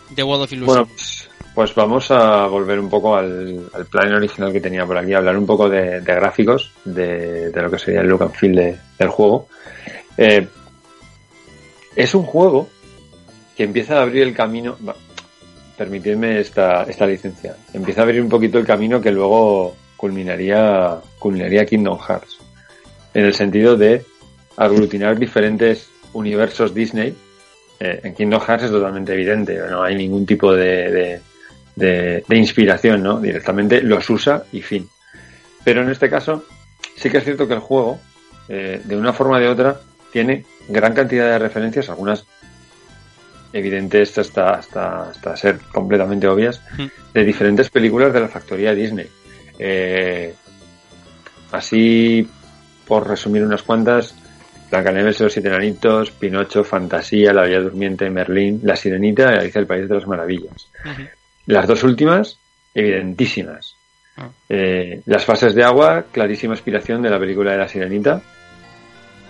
[0.09, 0.67] de World of Illusion?
[0.75, 4.97] Bueno, pues, pues vamos a volver un poco al, al plan original que tenía por
[4.97, 8.33] aquí, hablar un poco de, de gráficos, de, de lo que sería el look and
[8.33, 9.47] feel de- del juego.
[10.17, 10.47] Eh,
[11.95, 12.69] es un juego
[13.57, 14.77] que empieza a abrir el camino,
[15.77, 21.65] permitidme esta, esta licencia, empieza a abrir un poquito el camino que luego culminaría, culminaría
[21.65, 22.37] Kingdom Hearts,
[23.13, 24.03] en el sentido de
[24.57, 27.15] aglutinar diferentes universos Disney
[27.79, 31.19] eh, en Kingdom Hearts es totalmente evidente, no hay ningún tipo de,
[31.75, 33.19] de, de- inspiración, ¿no?
[33.19, 34.87] Directamente los usa y fin.
[35.63, 36.43] Pero en este caso,
[36.95, 37.99] sí que es cierto que el juego,
[38.49, 39.79] eh, de una forma o de otra,
[40.11, 42.25] tiene gran cantidad de referencias, algunas
[43.53, 46.61] evidentes hasta, hasta, hasta ser completamente obvias,
[47.13, 49.07] de diferentes películas de la factoría Disney.
[49.59, 50.33] Eh,
[51.51, 52.27] así,
[52.87, 54.15] por resumir unas cuantas,
[54.71, 59.59] Blancanieves y los siete enanitos, Pinocho, Fantasía, La Bella Durmiente, Merlín, La Sirenita y Alicia
[59.59, 60.69] del País de las Maravillas.
[61.45, 62.37] Las dos últimas,
[62.73, 63.75] evidentísimas.
[64.15, 64.29] Ah.
[64.47, 68.21] Eh, las fases de agua, clarísima inspiración de la película de La Sirenita.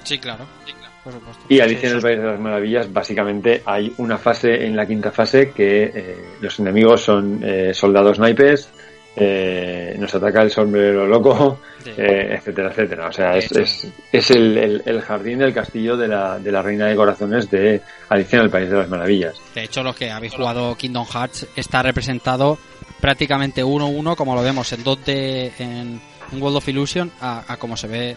[0.04, 0.46] Sí, claro.
[0.66, 1.44] Sí, claro, por supuesto.
[1.50, 5.12] Y Alicia en el País de las Maravillas, básicamente hay una fase en la quinta
[5.12, 8.70] fase que eh, los enemigos son eh, soldados naipes,
[9.16, 11.90] eh, nos ataca el sombrero loco, Sí.
[11.98, 13.08] eh, etcétera, etcétera.
[13.08, 16.62] O sea, es, es, es el, el- el jardín del castillo de la, de la
[16.62, 19.36] reina de corazones de Alicia en el País de las Maravillas.
[19.56, 22.58] De hecho, los que habéis jugado Kingdom Hearts está representado
[23.02, 26.00] prácticamente uno a uno, como lo vemos en 2D en,
[26.32, 28.16] en World of Illusion, a, a como se ve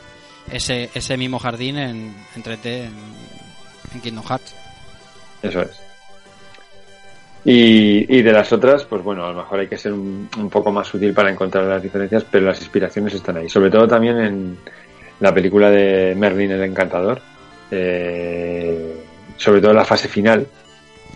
[0.50, 2.92] ese, ese mismo jardín en, en 3D en,
[3.94, 4.54] en Kingdom Hearts.
[5.42, 5.70] Eso es.
[7.46, 10.48] Y, y de las otras, pues bueno, a lo mejor hay que ser un, un
[10.48, 13.48] poco más sutil para encontrar las diferencias, pero las inspiraciones están ahí.
[13.50, 14.58] Sobre todo también en
[15.20, 17.20] la película de Merlin el Encantador.
[17.70, 18.96] eh,
[19.36, 20.46] sobre todo en la fase final,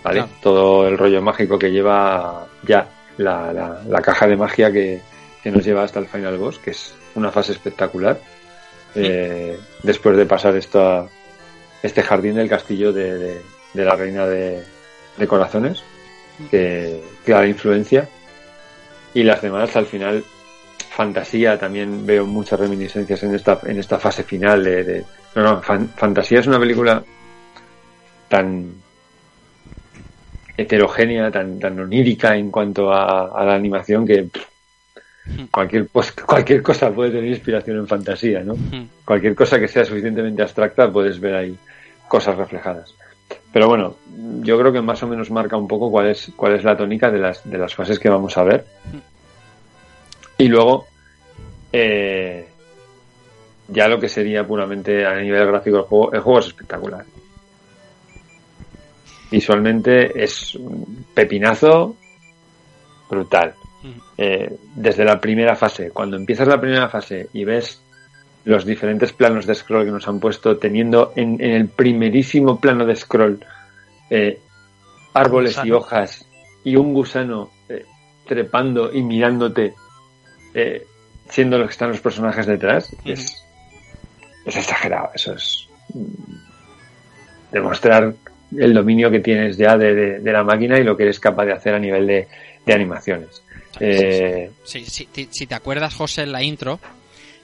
[0.03, 0.19] ¿vale?
[0.19, 0.33] Claro.
[0.43, 2.87] Todo el rollo mágico que lleva ya
[3.17, 5.01] la, la- la caja de magia que,
[5.43, 8.19] que nos lleva hasta el final boss, que es una fase espectacular.
[9.07, 11.07] Eh, después de pasar esta,
[11.83, 13.43] este jardín del castillo de, de-
[13.85, 14.63] la reina de,
[15.27, 15.83] corazones,
[16.51, 18.09] que clara influencia.
[19.15, 20.25] Y las demás, al final,
[20.91, 25.05] fantasía, también veo muchas reminiscencias en esta, en esta fase final de...
[25.35, 27.03] no, no, Fan- fantasía es una película
[28.29, 28.73] tan
[30.57, 34.29] heterogénea, tan, tan onírica en cuanto a, a la animación que
[35.51, 38.57] cualquier, pues, cualquier cosa puede tener inspiración en fantasía, ¿no?
[39.05, 41.57] Cualquier cosa que sea suficientemente abstracta puedes ver ahí
[42.09, 42.95] cosas reflejadas.
[43.53, 43.97] Pero bueno,
[44.41, 47.11] yo creo que más o menos marca un poco cuál es, cuál es la tónica
[47.11, 48.65] de las, de las fases que vamos a ver.
[50.37, 50.87] Y luego,
[51.73, 52.47] eh,
[53.69, 57.05] ya lo que sería puramente a nivel gráfico el juego, el juego es espectacular.
[59.31, 61.97] Visualmente es un pepinazo
[63.11, 63.55] brutal.
[64.17, 67.81] Eh, desde la primera fase, cuando empiezas la primera fase y ves
[68.45, 72.85] los diferentes planos de scroll que nos han puesto, teniendo en, en el primerísimo plano
[72.87, 73.45] de scroll
[74.11, 74.41] eh,
[75.15, 76.27] árboles y hojas
[76.65, 77.85] y un gusano eh,
[78.27, 79.75] trepando y mirándote,
[81.29, 83.45] siendo los que están los personajes detrás, es,
[84.47, 85.11] es exagerado.
[85.15, 86.03] Eso es mm,
[87.53, 88.15] demostrar
[88.57, 91.45] el dominio que tienes ya de, de- de la máquina y lo que eres capaz
[91.47, 92.29] de hacer a nivel de,
[92.65, 93.43] de animaciones.
[93.81, 96.81] Eh, Sí, sí, ti- si te acuerdas, José, en la intro,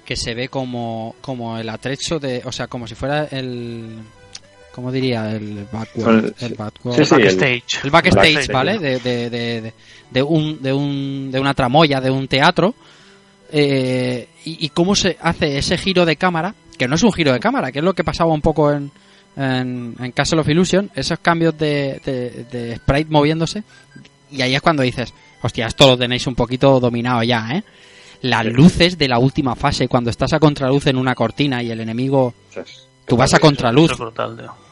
[0.04, 2.42] que se ve como, como el atrecho de.
[2.44, 3.98] O sea, como si fuera el.
[4.72, 5.30] ¿Cómo diría?
[5.30, 6.34] El backward.
[6.40, 6.96] El backward.
[6.96, 7.84] sí, sí, el- Backstage.
[7.84, 8.78] el backstage, backstage, ¿vale?
[8.78, 9.72] de, de, de-
[10.10, 12.74] de un, de, un, de una tramoya, de un teatro.
[13.52, 17.32] eh, y, y cómo se hace ese giro de cámara, que no es un giro
[17.32, 18.90] de cámara, que es lo que pasaba un poco en,
[19.36, 23.62] en, en Castle of Illusion, esos cambios de, de, de sprite moviéndose.
[24.30, 27.62] Y ahí es cuando dices, hostia, esto lo tenéis un poquito dominado ya, ¿eh?
[28.22, 31.80] Las luces de la última fase, cuando estás a contraluz en una cortina y el
[31.80, 32.32] enemigo,
[33.04, 33.92] tú vas a contraluz,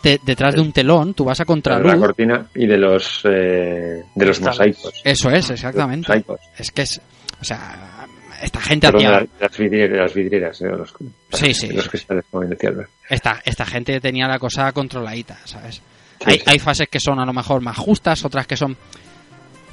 [0.01, 1.95] te- detrás de un telón, tú vas a de la contraluz.
[1.97, 4.95] cortina y de los eh, de los mosaicos.
[5.05, 6.09] Eso es, exactamente.
[6.09, 6.41] Mosaicos.
[6.57, 6.99] Es que es,
[7.41, 8.07] o sea,
[8.43, 10.95] esta gente Perdón, de las vidrieras, las vidrieras, eh, los,
[11.35, 11.69] Sí, sí.
[11.73, 12.71] los cristales, como decía
[13.11, 15.77] esta, esta gente tenía la cosa controladita, ¿sabes?
[16.21, 16.45] Sí, hay, sí.
[16.47, 18.75] hay fases que son a lo mejor más justas, otras que son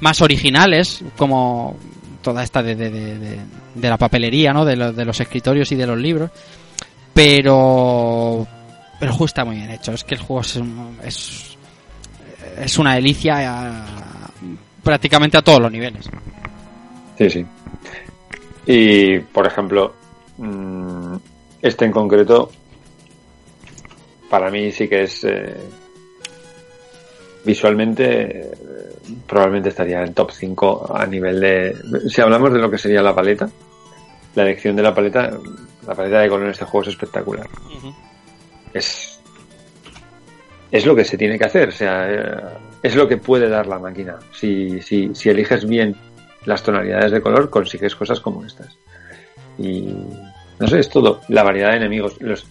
[0.00, 1.76] más originales, como
[2.22, 3.18] toda esta de, de, de,
[3.74, 4.64] de- la papelería, ¿no?
[4.64, 6.30] De, lo- de los escritorios y de los libros.
[7.14, 8.46] Pero
[8.98, 9.92] pero el juego está muy bien hecho.
[9.92, 10.60] Es que el juego es,
[11.04, 11.56] es,
[12.58, 14.30] es una delicia a-
[14.82, 16.06] prácticamente a todos los niveles.
[17.18, 17.46] Sí, sí.
[18.66, 19.94] Y, por ejemplo,
[20.38, 21.16] mm,
[21.62, 22.50] este en concreto,
[24.28, 25.56] para mí sí que es eh,
[27.44, 28.50] visualmente, eh,
[29.26, 31.76] probablemente estaría en top 5 a nivel de...
[32.08, 33.48] Si hablamos de lo que sería la paleta,
[34.34, 35.30] la elección de la paleta,
[35.86, 37.48] la paleta de color en este juego es espectacular.
[38.72, 39.20] Es,
[40.70, 42.40] es lo que se tiene que hacer, o sea, eh,
[42.82, 44.18] es lo que puede dar la máquina.
[44.32, 45.96] Si, si, si eliges bien
[46.44, 48.78] las tonalidades de color, consigues cosas como estas.
[49.58, 49.94] Y
[50.58, 51.20] no sé, es todo.
[51.28, 52.20] La variedad de enemigos.
[52.20, 52.46] Los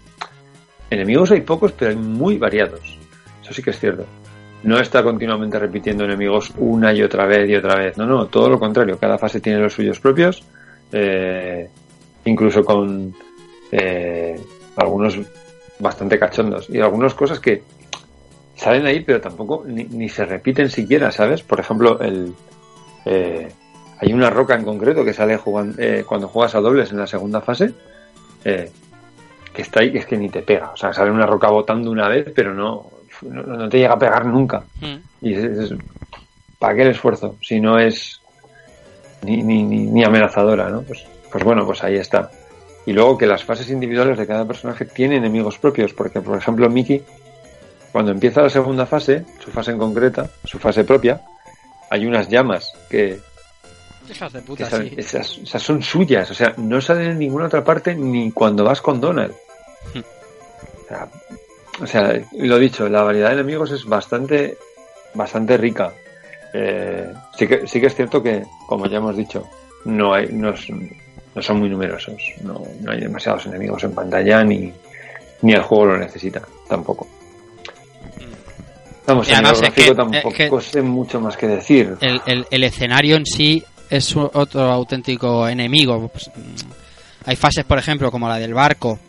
[0.90, 2.98] enemigos hay pocos, pero hay muy variados.
[3.44, 4.06] Eso sí que es cierto.
[4.64, 7.98] No está continuamente repitiendo enemigos una y otra vez y otra vez.
[7.98, 8.98] No, no, todo lo contrario.
[9.00, 10.44] Cada fase tiene los suyos propios.
[10.92, 11.70] eh,
[12.26, 13.14] incluso con
[13.72, 14.40] eh,
[14.76, 15.18] algunos
[15.80, 16.70] bastante cachondos.
[16.70, 17.64] Y algunas cosas que
[18.56, 21.42] salen ahí, pero tampoco ni, se repiten siquiera, ¿sabes?
[21.44, 22.34] Por ejemplo, el.
[23.06, 23.48] eh,
[24.02, 27.08] hay una roca en concreto que sale jugan- eh, cuando juegas a dobles en la
[27.08, 27.72] segunda fase,
[28.44, 28.70] eh,
[29.54, 30.72] que está ahí, que es que ni te pega.
[30.72, 32.86] O sea, sale una roca botando una vez, pero no,
[33.24, 34.66] no, no te llega a pegar nunca.
[35.22, 35.74] Y es, es-
[36.58, 37.38] ¿para qué el esfuerzo?
[37.42, 38.22] Si no es
[39.24, 40.82] ni, ni, ni, amenazadora, ¿no?
[40.84, 42.30] Pues, pues bueno, pues ahí está.
[42.86, 46.70] Y luego que las fases individuales de cada personaje tienen enemigos propios, porque por ejemplo
[46.70, 47.04] Mickey,
[47.92, 51.22] cuando empieza la segunda fase, su fase en concreta, su fase propia,
[51.90, 53.20] hay unas llamas que,
[54.10, 54.96] Hijas de que puta, salen- sí.
[54.98, 58.82] esas, esas son suyas, o sea, no salen en ninguna otra parte ni cuando vas
[58.82, 59.34] con Donald.
[59.94, 60.00] Hmm.
[60.00, 61.10] O sea,
[61.82, 64.58] o sea, lo dicho, la variedad de enemigos es bastante,
[65.14, 65.92] bastante rica.
[66.54, 69.48] Eh, sí que, sí que es cierto que, como ya hemos dicho,
[69.86, 70.90] no hay, no, son-
[71.36, 74.74] no son muy numerosos, no, no hay demasiados enemigos en pantalla ni,
[75.44, 77.08] ni el juego lo necesita, tampoco.
[79.06, 81.96] Vamos, nivel además es gráfico que- tampoco es que- sé mucho más que decir.
[82.02, 86.08] el, el- el escenario en sí es otro auténtico enemigo.
[86.10, 86.70] Pues, mm,
[87.26, 89.00] hay fases, por ejemplo, como la del barco,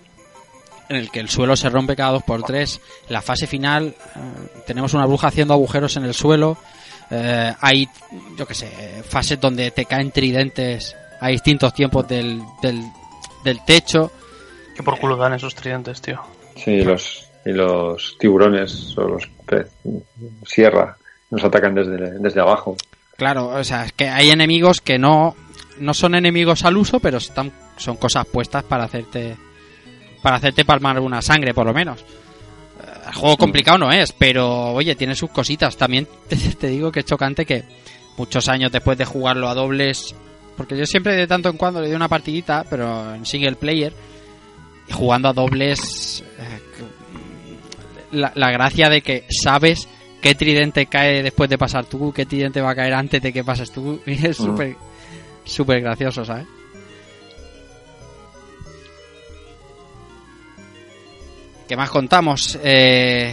[0.91, 2.81] en el que el suelo se rompe cada dos por tres.
[3.07, 6.59] En la fase final eh, tenemos una bruja haciendo agujeros en el suelo.
[7.11, 7.89] Eh, hay,
[8.37, 12.83] yo qué sé, fases donde te caen tridentes a distintos tiempos del, del,
[13.45, 14.11] del techo.
[14.77, 16.21] Que por culo dan esos tridentes, tío.
[16.57, 19.71] Sí, los, y los tiburones o los pez
[20.45, 20.97] sierra
[21.31, 22.77] nos atacan desde, desde abajo.
[23.17, 25.37] Claro, o sea, es que hay enemigos que no,
[25.79, 29.37] no son enemigos al uso, pero están, son cosas puestas para hacerte
[30.23, 32.01] para hacerte palmar una sangre, por lo menos.
[32.01, 32.05] Eh,
[33.09, 35.77] El juego complicado no es, pero oye, tiene sus cositas.
[35.77, 37.65] También te, te digo que es chocante que
[38.17, 40.15] muchos años después de jugarlo a dobles,
[40.57, 43.93] porque yo siempre de tanto en cuando le doy una partidita, pero en single player,
[44.93, 46.59] jugando a dobles, eh,
[48.13, 49.89] la, la gracia de que sabes
[50.21, 53.43] qué tridente cae después de pasar tú, qué tridente va a caer antes de que
[53.45, 54.01] pases tú.
[54.07, 54.77] Es súper,
[55.45, 56.47] súper gracioso, ¿sabes?
[61.71, 62.59] ¿Qué más contamos?
[62.65, 63.33] Eh,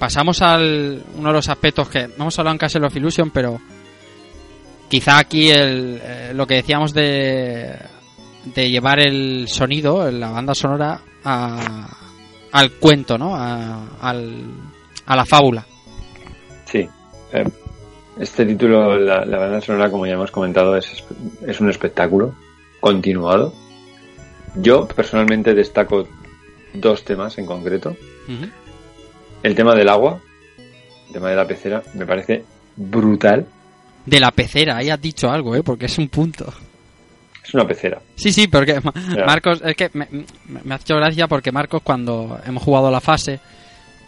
[0.00, 3.60] pasamos al uno de los aspectos que no hemos hablado en Castle of Illusion, pero
[4.88, 7.72] quizá aquí el, eh, lo que decíamos de,
[8.52, 11.88] de llevar el sonido, la banda sonora, a-
[12.50, 13.36] al cuento, ¿no?
[13.36, 14.50] A, al-
[15.06, 15.64] a la fábula.
[16.64, 16.88] Sí.
[17.32, 17.44] Eh,
[18.18, 21.04] Este título, la, la banda sonora, como ya hemos comentado, es,
[21.46, 22.34] es un espectáculo
[22.80, 23.54] continuado.
[24.56, 26.08] Yo personalmente destaco
[26.74, 27.96] dos temas en concreto.
[29.42, 30.20] El tema del agua,
[31.08, 32.44] el tema de la pecera, me parece
[32.76, 33.46] brutal.
[34.06, 35.62] De la pecera, ahí has dicho algo, ¿eh?
[35.62, 36.52] Porque es un punto.
[37.42, 38.00] Es una pecera.
[38.16, 38.80] Sí, sí, porque.
[39.26, 43.38] Marcos, es que me, me- ha hecho gracia porque Marcos cuando hemos jugado la fase,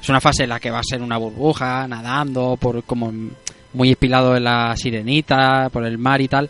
[0.00, 3.12] es una fase en la que va a ser una burbuja, nadando, por como
[3.74, 6.48] muy inspirado en la sirenita, por el mar y tal,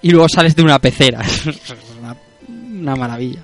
[0.00, 1.20] y luego sales de una pecera.
[1.22, 1.50] Es
[2.00, 2.16] una,
[2.80, 3.40] una maravilla.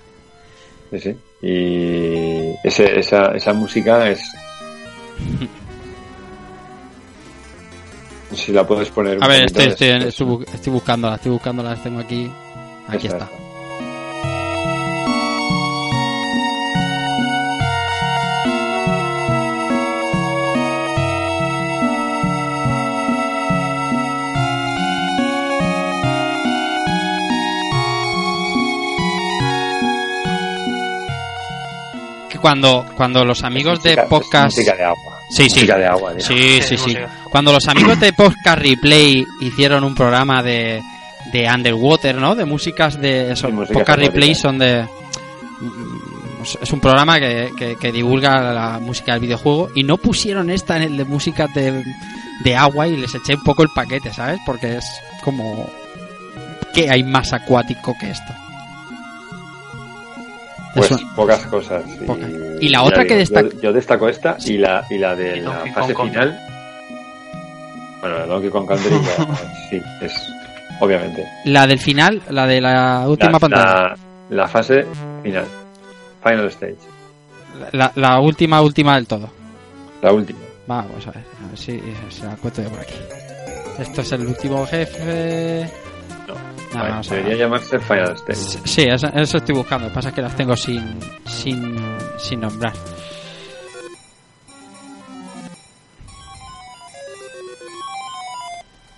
[0.90, 1.16] Sí, sí.
[1.42, 4.20] Y ese- esa, esa música es...
[8.34, 9.18] Si la puedes poner...
[9.22, 12.30] A ver, estoy, es- estoy, es- estoy estoy buscándola, estoy buscándola, las tengo aquí.
[12.86, 13.28] Aquí está.
[32.40, 34.56] Cuando, cuando los amigos de podcast...
[34.56, 35.18] música de agua.
[35.30, 35.60] Sí, sí.
[35.60, 36.26] Música de agua, tío.
[36.26, 36.96] Sí, Sí, sí.
[37.30, 40.82] Cuando los amigos de Podcast Replay hicieron un programa de,
[41.32, 42.34] de Underwater, ¿no?
[42.34, 43.32] De músicas de...
[43.32, 44.84] Eso, Sí, músicas Podcast Replay son de...
[46.62, 50.76] Es un programa que, que- que divulga la música del videojuego y no pusieron esta
[50.78, 51.84] en el de música de,
[52.42, 54.40] de agua y les eché un poco el paquete, ¿sabes?
[54.46, 54.84] Porque es
[55.22, 55.68] como...
[56.74, 58.32] ¿Qué hay más acuático que esto?
[60.74, 61.82] Pues pocas cosas.
[62.60, 62.66] Y.
[62.66, 65.40] Y la otra que destaca- Yo, yo destaco esta y la, y la de Y
[65.40, 66.38] la Donkey fase Kong final.
[68.00, 69.26] Bueno, la Donkey Kong Country ya,
[69.70, 70.12] sí, es
[70.80, 71.26] obviamente.
[71.44, 73.64] La del final, la de la última la, pantalla.
[73.64, 73.96] La,
[74.30, 74.86] la fase
[75.22, 75.44] final.
[76.22, 76.76] Final stage.
[77.72, 79.28] La, la última, última del todo.
[80.02, 80.38] La última.
[80.66, 81.80] Vamos a ver, a ver si,
[82.10, 82.94] si la encuentro yo por aquí.
[83.78, 85.68] Esto es el último jefe.
[86.74, 86.88] No.
[86.88, 88.60] No, debería llamarse Final stage.
[88.64, 89.92] Sí, eso, eso estoy buscando.
[89.92, 91.76] Pasa es que las tengo sin, sin,
[92.18, 92.72] sin nombrar.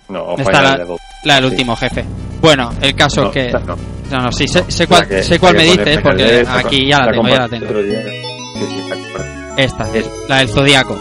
[0.09, 0.97] No, Está la, Level.
[1.23, 1.49] la del Sí.
[1.51, 2.05] último jefe.
[2.41, 3.51] Bueno, el caso No, es que.
[3.51, 3.77] no.
[4.11, 7.27] No, sí, sé, sé cuál, que- sé cuál me dices, porque aquí ya la tengo,
[7.27, 7.65] ya la tengo.
[9.57, 10.99] Esta, Es- la del zodiaco.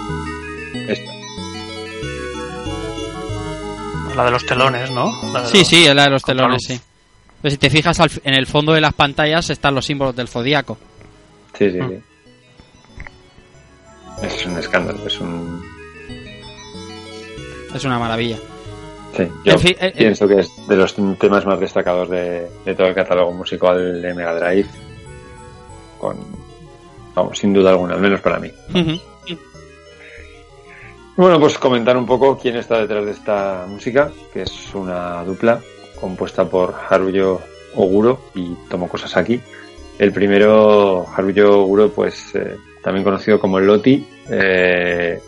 [4.16, 5.12] La de los telones, ¿no?
[5.32, 6.78] La Sí, los- sí, es la de los telones, sí.
[7.40, 10.28] Pero si te fijas, al- en el fondo de las pantallas están los símbolos del
[10.28, 10.78] zodiaco.
[11.58, 11.88] Sí, sí, Mm.
[11.90, 11.98] sí.
[14.22, 15.62] Es un escándalo, es un...
[17.74, 18.36] Es una maravilla.
[19.16, 19.92] Sí, yo En fin, eh, eh.
[19.96, 24.14] pienso que es de los temas más destacados de, de todo el catálogo musical de
[24.14, 24.68] Mega Drive.
[25.98, 26.16] Con,
[27.14, 28.50] vamos, sin duda alguna, al menos para mí.
[28.74, 29.00] Ujú.
[31.14, 35.60] Bueno, pues comentar un poco quién está detrás de esta música, que es una dupla
[36.00, 37.38] compuesta por Haruyo
[37.74, 39.38] Oguro y Tomoko Sasaki.
[39.98, 45.20] El primero, Haruyo Oguro, pues eh, también conocido como Loti, eh,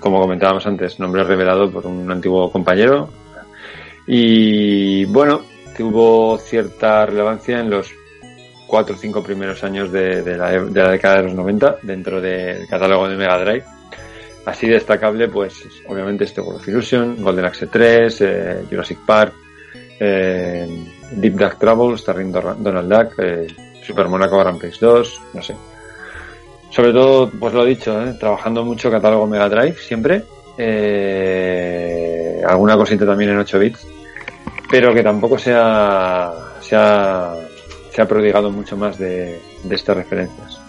[0.00, 3.08] como comentábamos antes, nombre revelado por un antiguo compañero.
[4.06, 5.40] Y bueno,
[5.74, 7.90] tuvo cierta relevancia en los
[8.66, 12.68] cuatro o cinco primeros años de, la, de la década de los 90 dentro del
[12.68, 13.73] catálogo de Mega Drive.
[14.46, 19.32] Así destacable, pues obviamente este World of Illusion, Golden Axe 3, eh, Jurassic Park,
[19.98, 20.68] eh,
[21.12, 23.46] Deep Duck Trouble, starring Donald Duck, eh,
[23.82, 25.54] Super Monaco Grand Prix 2, no sé.
[26.70, 30.24] Sobre todo, pues lo he dicho, trabajando mucho catálogo Mega Drive, siempre.
[32.46, 33.86] Alguna cosita también en 8 bits,
[34.70, 37.34] pero que tampoco se ha, se ha,
[37.90, 40.60] se ha prodigado mucho más de, de estas referencias.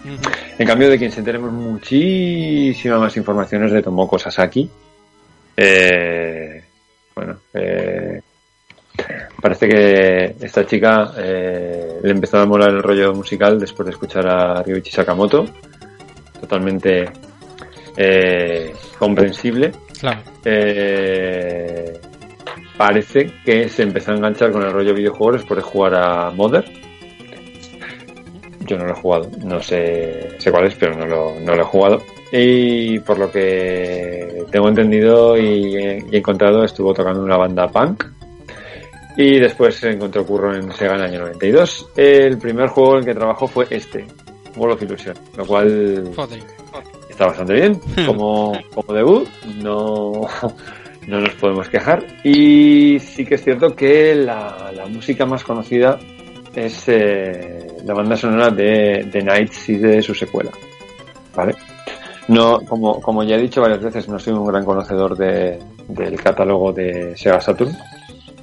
[0.57, 4.69] En cambio, de quien se tenemos muchísima más informaciones de Tomoko Sasaki.
[5.57, 6.63] Eh,
[7.15, 8.21] bueno, eh,
[9.41, 14.27] parece que esta chica eh, le empezó a molar el rollo musical después de escuchar
[14.27, 15.45] a Ryuichi Sakamoto.
[16.39, 17.05] Totalmente
[17.95, 19.71] eh, comprensible.
[19.99, 20.21] Claro.
[22.77, 26.84] Parece que se empezó a enganchar con el rollo videojuegos de jugar a Mother.
[28.65, 29.29] Yo no lo he jugado.
[29.43, 32.01] No sé, sé cuál es, pero no lo, no lo he jugado.
[32.31, 37.67] Y por lo que tengo entendido y he, y he encontrado, estuvo tocando una banda
[37.67, 38.05] punk.
[39.17, 41.87] Y después se encontró curro en Sega en el año 92.
[41.95, 44.05] El primer juego en el que trabajó fue este,
[44.57, 46.39] World of Illusion, lo cual Joder.
[47.09, 49.27] está bastante bien como, como debut.
[49.61, 50.11] No,
[51.07, 52.05] no nos podemos quejar.
[52.23, 55.97] Y sí que es cierto que la, la música más conocida
[56.55, 60.51] es eh, la banda sonora de, de Knights y de su secuela.
[61.35, 61.55] ¿Vale?
[62.27, 66.19] No, como, como ya he dicho varias veces, no soy un gran conocedor de, del
[66.19, 67.75] catálogo de Sega Saturn.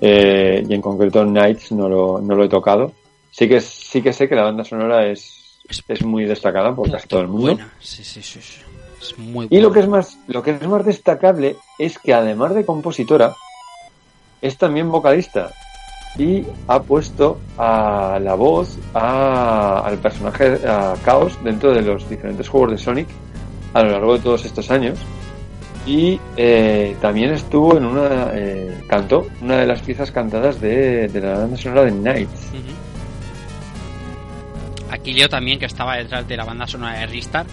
[0.01, 2.93] Eh, y en concreto Knights no lo, no lo he tocado.
[3.31, 7.09] Sí que, sí que sé que la banda sonora es, es muy destacada por casi
[7.09, 7.55] todo el mundo.
[7.55, 7.73] Buena.
[7.81, 8.61] Sí, sí, sí, sí.
[9.01, 12.55] Es muy Y lo que es más, lo que es más destacable es que además
[12.55, 13.35] de compositora,
[14.41, 15.51] es también vocalista.
[16.19, 22.49] Y ha puesto a la voz a- al personaje a Chaos dentro de los diferentes
[22.49, 23.09] juegos de Sonic
[23.73, 24.99] a lo largo de todos estos años.
[25.87, 28.31] Y eh, también estuvo en una.
[28.35, 32.51] eh, cantó una de las piezas cantadas de, de la banda sonora de Knights.
[32.53, 32.73] Ujú.
[34.91, 37.47] Aquí leo también que estaba detrás de la banda sonora de Ristar.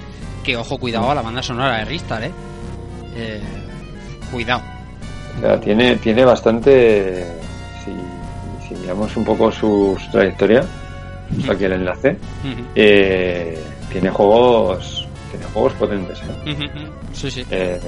[0.43, 2.31] Que ojo, cuidado a la banda sonora de Ristar, eh.
[3.15, 3.41] Eh,
[4.31, 4.61] cuidado.
[5.37, 7.25] O sea, tiene, tiene bastante.
[8.69, 10.63] Si, miramos un poco su, trayectoria,
[11.49, 12.17] aquí el enlace,
[12.75, 13.59] eh,
[13.91, 15.07] tiene juegos.
[15.31, 16.19] Tiene juegos potentes.
[16.19, 16.67] ¿eh?
[17.13, 17.45] Sí, sí.
[17.51, 17.79] Eh,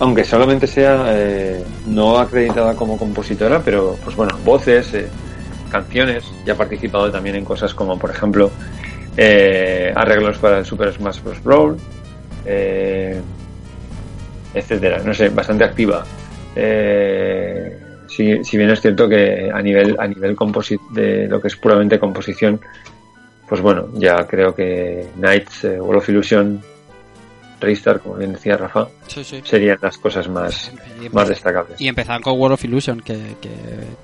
[0.00, 4.94] aunque solamente sea eh, no acreditada como compositora, pero pues bueno, voces,
[5.70, 8.50] canciones, ya ha participado también en cosas como por ejemplo
[9.94, 11.42] arreglos para el Super Smash Bros.
[11.42, 11.76] Brawl,
[12.44, 13.20] eh,
[14.54, 16.04] etcétera, no sé, bastante activa.
[16.56, 17.78] Eh,
[18.20, 21.56] si, si bien es cierto que a nivel, a nivel composi- de lo que es
[21.56, 22.60] puramente composición,
[23.48, 26.60] pues bueno, ya creo que Knights, eh, World of Illusion,
[27.60, 29.40] Ristar, como bien decía Rafa, Sí, sí.
[29.44, 30.72] serían las cosas más,
[31.12, 31.80] más destacables.
[31.80, 33.50] Y empezaban con World of Illusion, que, que,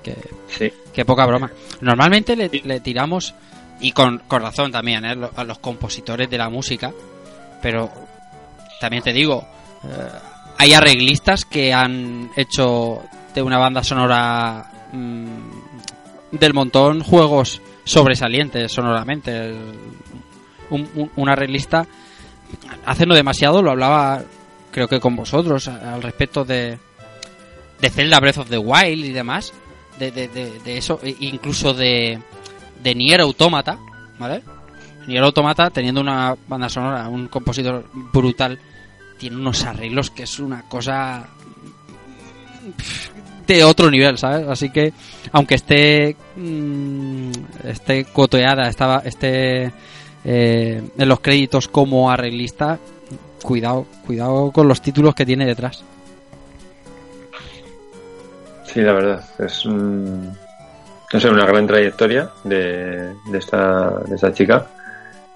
[0.03, 0.15] que,
[0.47, 0.71] Sí.
[0.93, 1.51] que poca broma.
[1.81, 3.33] Normalmente le, le tiramos,
[3.79, 5.15] y con, con razón también, ¿eh?
[5.35, 6.91] a los compositores de la música,
[7.61, 7.89] pero
[8.81, 9.47] también te digo,
[9.83, 9.87] eh,
[10.59, 13.01] hay arreglistas que han hecho
[13.41, 15.27] de una banda sonora mm,
[16.31, 19.53] del montón juegos sobresalientes sonoramente.
[20.69, 21.85] Un, un- un arreglista
[22.85, 24.21] hace no demasiado lo hablaba
[24.71, 26.77] creo que con vosotros al respecto de
[27.79, 29.53] de Zelda Breath of the Wild y demás
[29.99, 32.19] de, de, de, de eso e- incluso de
[32.83, 33.77] de Nier Automata
[34.19, 34.41] ¿vale?
[35.07, 38.59] Nier Automata teniendo una banda sonora un compositor brutal
[39.17, 41.27] tiene unos arreglos que es una cosa
[43.55, 44.47] de otro nivel, ¿sabes?
[44.47, 44.93] Así que,
[45.31, 47.31] aunque esté mm,
[47.65, 49.71] esté coteada, estaba, esté
[50.25, 52.77] eh, en los créditos como arreglista,
[53.41, 55.83] cuidado, cuidado con los títulos que tiene detrás.
[58.65, 60.37] Sí, la verdad, es un-
[61.31, 64.67] una gran trayectoria de, de, esta, de esta chica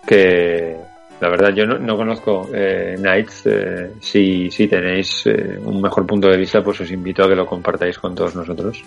[0.06, 0.78] que
[1.22, 3.44] la verdad yo no, no conozco eh, Knights.
[3.46, 7.36] eh, si, si tenéis eh, un mejor punto de vista, pues os invito a que
[7.36, 8.84] lo compartáis con todos nosotros.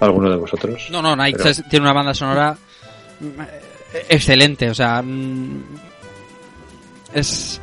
[0.00, 0.88] Alguno de vosotros.
[0.90, 2.56] No, no, Knights Pero- tiene una banda sonora
[3.20, 5.62] eh, excelente, o sea, mm,
[7.14, 7.60] es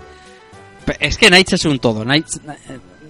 [0.99, 2.03] es que Knights es un todo.
[2.03, 2.39] Knights,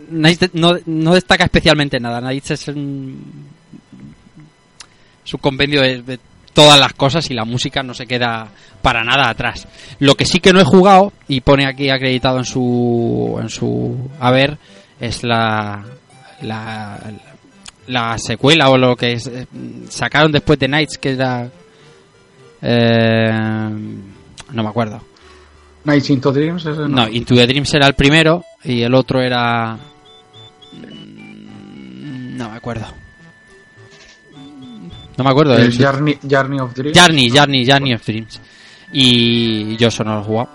[0.10, 2.20] Knights de- no, no destaca especialmente nada.
[2.22, 3.22] Knights es un,
[5.26, 6.20] es un compendio de, de
[6.58, 8.48] todas las cosas y la música no se queda
[8.82, 9.68] para nada atrás.
[10.00, 14.10] Lo que sí que no he jugado y pone aquí acreditado en su en su
[14.20, 14.58] haber
[15.00, 15.84] es la
[16.42, 17.00] la,
[17.86, 19.46] la secuela o lo que es- eh,
[19.90, 21.48] sacaron después de Knights que era
[22.62, 23.30] eh,
[24.52, 25.00] no me acuerdo.
[25.84, 26.88] Nights into Dreams, no.
[26.88, 29.78] No, Into the Dreams era el primero y el otro era.
[30.74, 32.88] Mm, No me acuerdo.
[35.18, 35.56] No me acuerdo.
[35.56, 36.98] El el- Journey, Journey of Dreams.
[37.00, 38.42] Journey, Journey, Journey of Dreams.
[38.94, 40.50] Y yo eso no lo he jugado.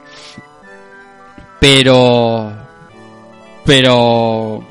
[1.60, 2.52] Pero.
[3.64, 4.64] Pero.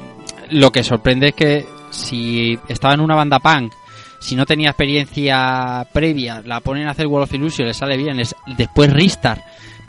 [0.52, 3.74] Lo que sorprende es que si estaba en una banda punk,
[4.20, 8.20] si no tenía experiencia previa, la ponen a hacer World of Illusion, le sale bien.
[8.20, 9.44] Es, después Ristar,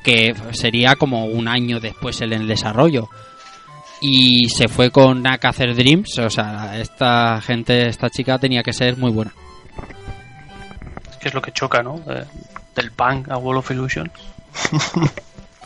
[0.04, 3.08] que sería como un año después en el desarrollo.
[4.00, 6.18] Y se fue con Nak a hacer Dreams.
[6.18, 9.32] O sea, esta gente, esta chica tenía que ser muy buena.
[11.22, 12.00] Que es lo que choca, ¿no?
[12.08, 12.24] Eh,
[12.74, 14.10] del punk a Wall of Illusion.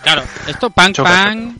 [0.03, 1.59] Claro, esto Punk Choca, Punk.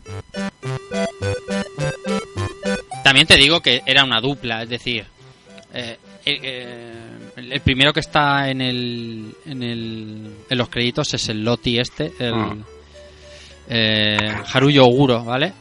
[3.03, 5.05] También te digo que era una dupla, es decir,
[5.73, 6.93] eh, eh,
[7.35, 12.13] el, primero que está en el, en el en los créditos es el Loti este,
[12.19, 12.55] el Ah.
[13.67, 15.51] eh, Haruyo Oguro, ¿vale?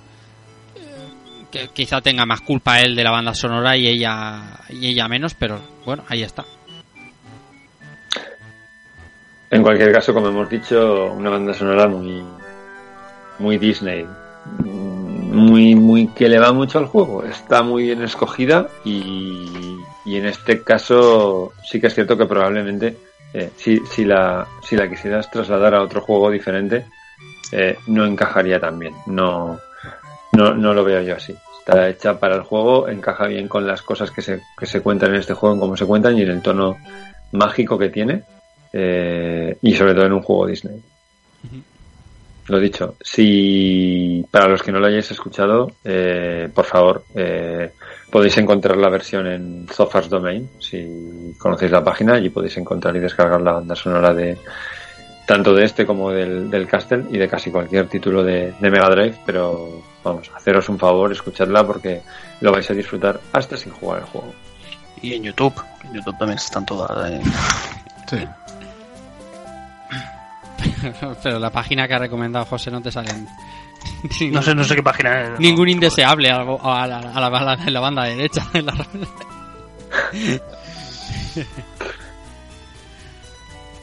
[1.50, 5.34] Que quizá tenga más culpa él de la banda sonora y ella y ella menos,
[5.34, 6.44] pero bueno, ahí está.
[9.56, 12.22] En cualquier caso, como hemos dicho, una banda sonora muy,
[13.38, 14.06] muy Disney,
[14.60, 17.24] muy, muy que le va mucho al juego.
[17.24, 22.98] Está muy bien escogida y, y en este caso sí que es cierto que probablemente
[23.32, 26.84] eh, si, si la si la quisieras trasladar a otro juego diferente
[27.50, 28.94] eh, no encajaría tan bien.
[29.06, 29.58] No,
[30.32, 31.34] no, no lo veo yo así.
[31.60, 35.14] Está hecha para el juego, encaja bien con las cosas que se, que se cuentan
[35.14, 36.76] en este juego, en cómo se cuentan y en el tono
[37.32, 38.22] mágico que tiene.
[38.78, 40.78] Eh, y sobre todo en un juego Disney.
[42.48, 47.72] Lo dicho, si para los que no lo hayáis escuchado, eh, por favor, eh,
[48.10, 53.00] podéis encontrar la versión en Zofars Domain, si conocéis la página, allí podéis encontrar y
[53.00, 54.36] descargar la banda sonora de
[55.26, 58.90] tanto de este como del, del Castle y de casi cualquier título de, de Mega
[58.90, 62.02] Drive, pero vamos, haceros un favor, escuchadla porque
[62.42, 64.32] lo vais a disfrutar hasta sin jugar el juego.
[65.02, 65.54] Y en YouTube.
[65.84, 67.10] En YouTube también están todas.
[67.10, 67.20] eh,
[68.08, 68.18] Sí.
[71.22, 73.26] pero la página que ha recomendado José no te salen
[74.32, 75.40] No sé, no sé qué página es.
[75.40, 78.46] ningún indeseable a la, a la- a la- en la banda derecha.
[78.54, 78.86] la-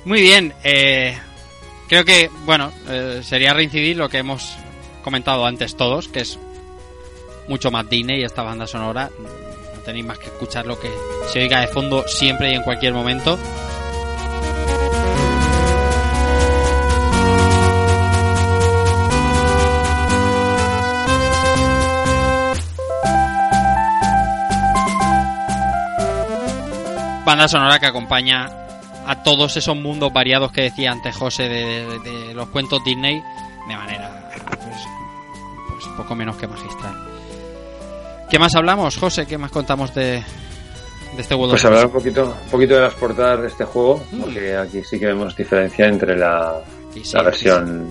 [0.06, 1.18] Muy bien, eh,
[1.88, 4.56] creo que, bueno, eh, sería reincidir lo que hemos
[5.04, 6.38] comentado antes todos, que es
[7.48, 9.10] mucho más Disney y esta banda sonora.
[9.76, 10.90] No tenéis más que escuchar lo que
[11.32, 13.38] se oiga de fondo siempre y en cualquier momento.
[27.26, 28.50] Banda sonora que acompaña
[29.06, 33.22] a todos esos mundos variados que decía antes José de, de- de los cuentos Disney
[33.68, 34.78] de manera pues,
[35.70, 36.94] pues poco menos que magistral.
[38.30, 39.26] ¿Qué más hablamos, José?
[39.26, 40.24] ¿Qué más contamos de,
[41.16, 43.64] de este World of Pues hablar un poquito, un poquito de las portadas de este
[43.66, 46.62] juego, porque aquí sí que vemos diferencia entre la,
[46.94, 47.90] sí, la versión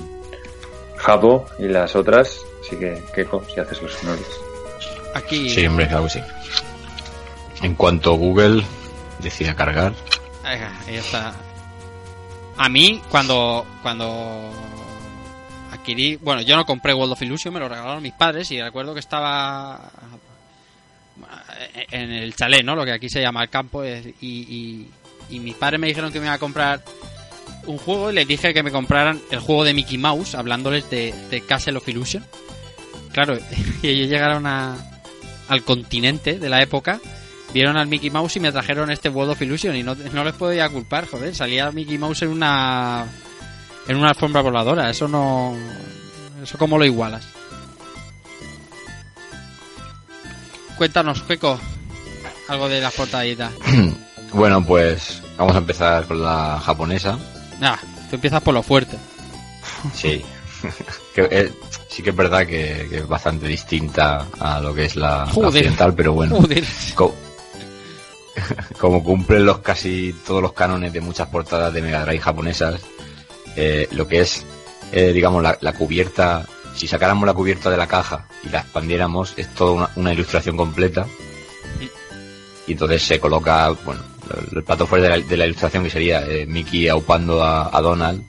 [0.97, 2.39] Japo y las otras.
[2.67, 4.27] Así que, Keiko, si haces los honores.
[5.15, 6.21] Aquí Sí, hombre, claro que sí.
[7.63, 8.63] En cuanto Google
[9.23, 9.95] decida cargar.
[12.57, 14.51] A mí, cuando, cuando
[15.73, 18.95] adquirí, bueno, yo no compré World of Illusion, me lo regalaron mis padres y recuerdo
[18.95, 19.91] que estaba
[21.91, 22.77] en el chalet, ¿no?
[22.77, 24.89] Lo que aquí se llama el campo y, y,
[25.31, 26.83] y mis padres me dijeron que me iba a comprar
[27.67, 31.15] un juego y les dije que me compraran el juego de Mickey Mouse, hablándoles de,
[31.31, 32.25] de Castle of Illusion.
[33.13, 33.39] Claro,
[33.83, 34.77] y ellos llegaron a,
[35.49, 37.01] al continente de la época
[37.53, 40.35] vieron al Mickey Mouse y me trajeron este World of Illusion y no, no les
[40.35, 43.05] podía culpar, joder, salía Mickey Mouse en una
[43.89, 45.55] en una alfombra voladora, eso no
[46.43, 47.25] eso cómo lo igualas.
[50.77, 51.59] Cuéntanos, Peco,
[52.49, 53.53] algo de las portaditas.
[54.33, 57.19] bueno, pues vamos a empezar con la japonesa.
[57.61, 57.79] Ah,
[58.11, 58.97] tú empiezas por lo fuerte.
[59.95, 60.25] Sí.
[61.15, 61.53] que, eh,
[61.89, 65.49] sí que es verdad que, que es bastante distinta a lo que es la, la
[65.49, 66.37] occidental, pero bueno.
[66.37, 66.65] Joder.
[66.95, 67.15] Co-
[68.79, 72.81] como cumplen los casi todos los cánones de muchas portadas de Mega Drive japonesas,
[73.57, 74.45] eh, lo que es,
[74.93, 79.35] eh, digamos, la, la cubierta, si sacáramos la cubierta de la caja y la expandiéramos,
[79.37, 81.07] es toda una, una ilustración completa.
[82.67, 84.03] Y entonces se coloca, bueno,
[84.53, 87.81] el, plato fuerte de la, de la ilustración que sería eh, Mickey aupando a, a
[87.81, 88.23] Donald,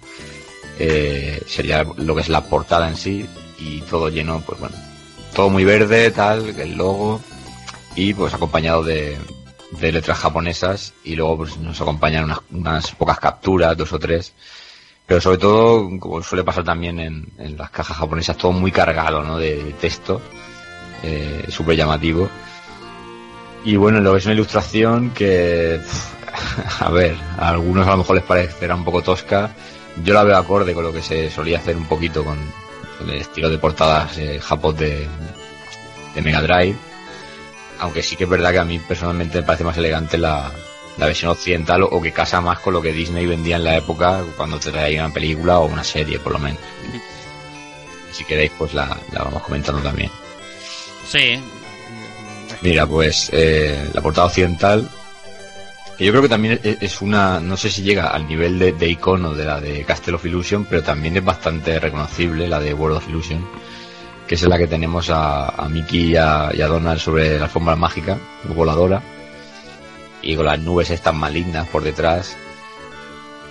[1.47, 3.25] sería lo que es la portada en sí,
[3.59, 4.75] y todo lleno, pues bueno,
[5.33, 7.21] todo muy verde, tal, el logo,
[7.95, 9.17] y pues acompañado de,
[9.79, 14.33] de letras japonesas y luego pues nos acompañan unas, unas pocas capturas, dos o tres.
[15.05, 19.37] Pero sobre todo, como suele pasar también en, las cajas japonesas, todo muy cargado, ¿no?
[19.37, 20.21] De, texto,
[21.03, 22.29] eh, súper llamativo.
[23.65, 25.79] Y bueno, lo es una ilustración que,
[26.79, 29.53] a ver, a algunos a lo mejor les parecerá un poco tosca.
[30.03, 32.37] Yo la veo acorde con lo que se solía hacer un poquito con,
[33.01, 35.07] el estilo de portadas eh, japón de
[36.21, 36.92] Mega Drive
[37.79, 40.51] aunque sí que es verdad que a mí personalmente me parece más elegante la,
[40.97, 44.23] la versión occidental o que casa más con lo que Disney vendía en la época
[44.37, 46.59] cuando te traía una película o una serie por lo menos.
[48.11, 50.11] Y si queréis pues la, la vamos comentando también.
[51.07, 51.39] Sí.
[52.61, 54.87] Mira, pues eh, la portada occidental,
[55.97, 58.71] que yo creo que también es, es una, no sé si llega al nivel de,
[58.71, 62.73] de icono de la de Castle of Illusion, pero también es bastante reconocible, la de
[62.73, 63.45] World of Illusion,
[64.27, 67.75] que es en la que tenemos a, a Mickey y a, Donald sobre la alfombra
[67.75, 68.17] mágica,
[68.55, 69.01] voladora.
[70.21, 72.35] y con las nubes estas malignas por detrás.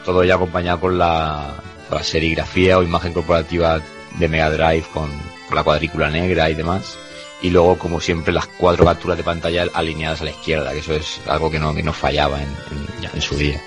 [0.05, 1.55] Todo ya acompañado con la,
[1.89, 3.81] con la serigrafía o imagen corporativa
[4.19, 5.11] de Mega Drive con,
[5.55, 6.99] la cuadrícula negra y demás.
[7.43, 10.95] Y luego, como siempre, las cuatro capturas de pantalla alineadas a la izquierda, que eso
[10.95, 13.61] es algo que no, que fallaba en, en- en su día.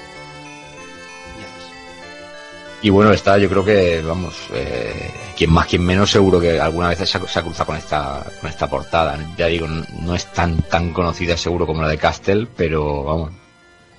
[2.85, 6.89] Y bueno, está, yo creo que, vamos, eh, quien más, quien menos, seguro que alguna
[6.89, 9.17] vez se ha, cruzado con esta, con esta portada.
[9.35, 13.31] Ya digo, no, es tan, tan conocida seguro como la de Castle, pero vamos,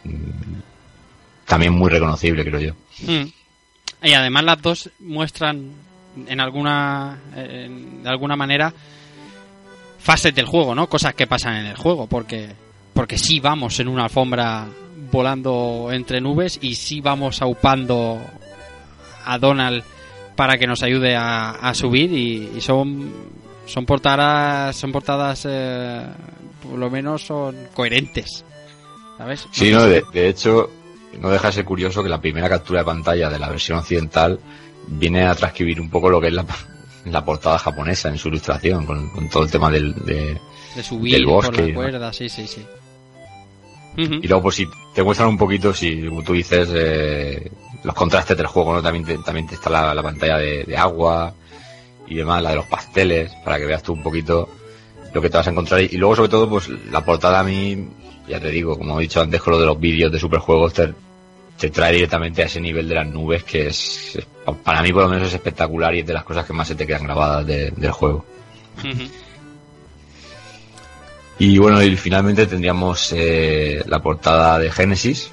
[0.04, 0.60] mm,
[1.46, 2.74] también muy reconocible, creo yo.
[3.00, 3.26] Mm.
[4.04, 5.72] Y además las dos muestran
[6.28, 8.72] en alguna de alguna manera
[9.98, 10.88] fases del juego, ¿no?
[10.88, 12.50] Cosas que pasan en el juego, porque
[12.92, 14.68] porque sí vamos en una alfombra
[15.10, 18.20] volando entre nubes y sí vamos aupando
[19.26, 19.84] a Donald
[20.36, 23.12] para que nos ayude a, a subir y, y son
[23.66, 26.06] son portadas son portadas eh,
[26.62, 28.44] por lo menos son coherentes,
[29.18, 29.46] ¿sabes?
[29.50, 30.70] Sí, no, de, de hecho,
[31.20, 34.38] no deja de ser curioso que la primera captura de pantalla de la versión occidental
[34.88, 36.44] viene a transcribir un poco lo que es la,
[37.06, 40.38] la portada japonesa en su ilustración, con, con todo el tema del, de,
[40.74, 42.64] de subir del bosque y la cuerda, sí, sí, sí.
[43.98, 47.50] Y luego, pues si te muestran un poquito, si como tú dices, eh,
[47.86, 48.82] los contrastes del juego, ¿no?
[48.82, 51.32] También, te- también te está la, la pantalla de, de agua
[52.08, 54.48] y demás, la de los pasteles, para que veas tú un poquito
[55.14, 55.80] lo que te vas a encontrar.
[55.80, 57.88] Y luego, sobre todo, pues la portada a mí,
[58.28, 60.92] ya te digo, como he dicho antes con lo de los vídeos de superjuegos, te,
[61.58, 64.18] te trae directamente a ese nivel de las nubes que es,
[64.64, 66.74] para mí por lo menos es espectacular y es de las cosas que más se
[66.74, 68.26] te quedan grabadas de- del juego.
[71.38, 75.30] Y bueno, y finalmente tendríamos eh, la portada de Genesis,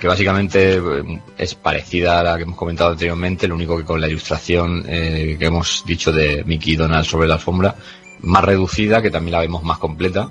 [0.00, 4.00] que básicamente eh, es parecida a la que hemos comentado anteriormente, lo único que con
[4.00, 7.76] la ilustración eh, que hemos dicho de Mickey y Donald sobre la alfombra,
[8.20, 10.30] más reducida, que también la vemos más completa.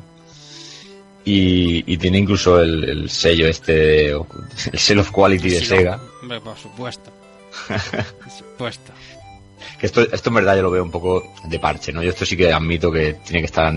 [1.23, 4.25] Y, y tiene incluso el, el sello este, el
[4.79, 5.99] Seal of Quality de Sí, Sega.
[6.21, 7.11] hombre, por supuesto.
[7.67, 8.91] por supuesto.
[9.79, 12.01] Que esto, esto en verdad yo lo veo un poco de parche, ¿no?
[12.01, 13.71] Yo esto sí que admito que tiene que estar,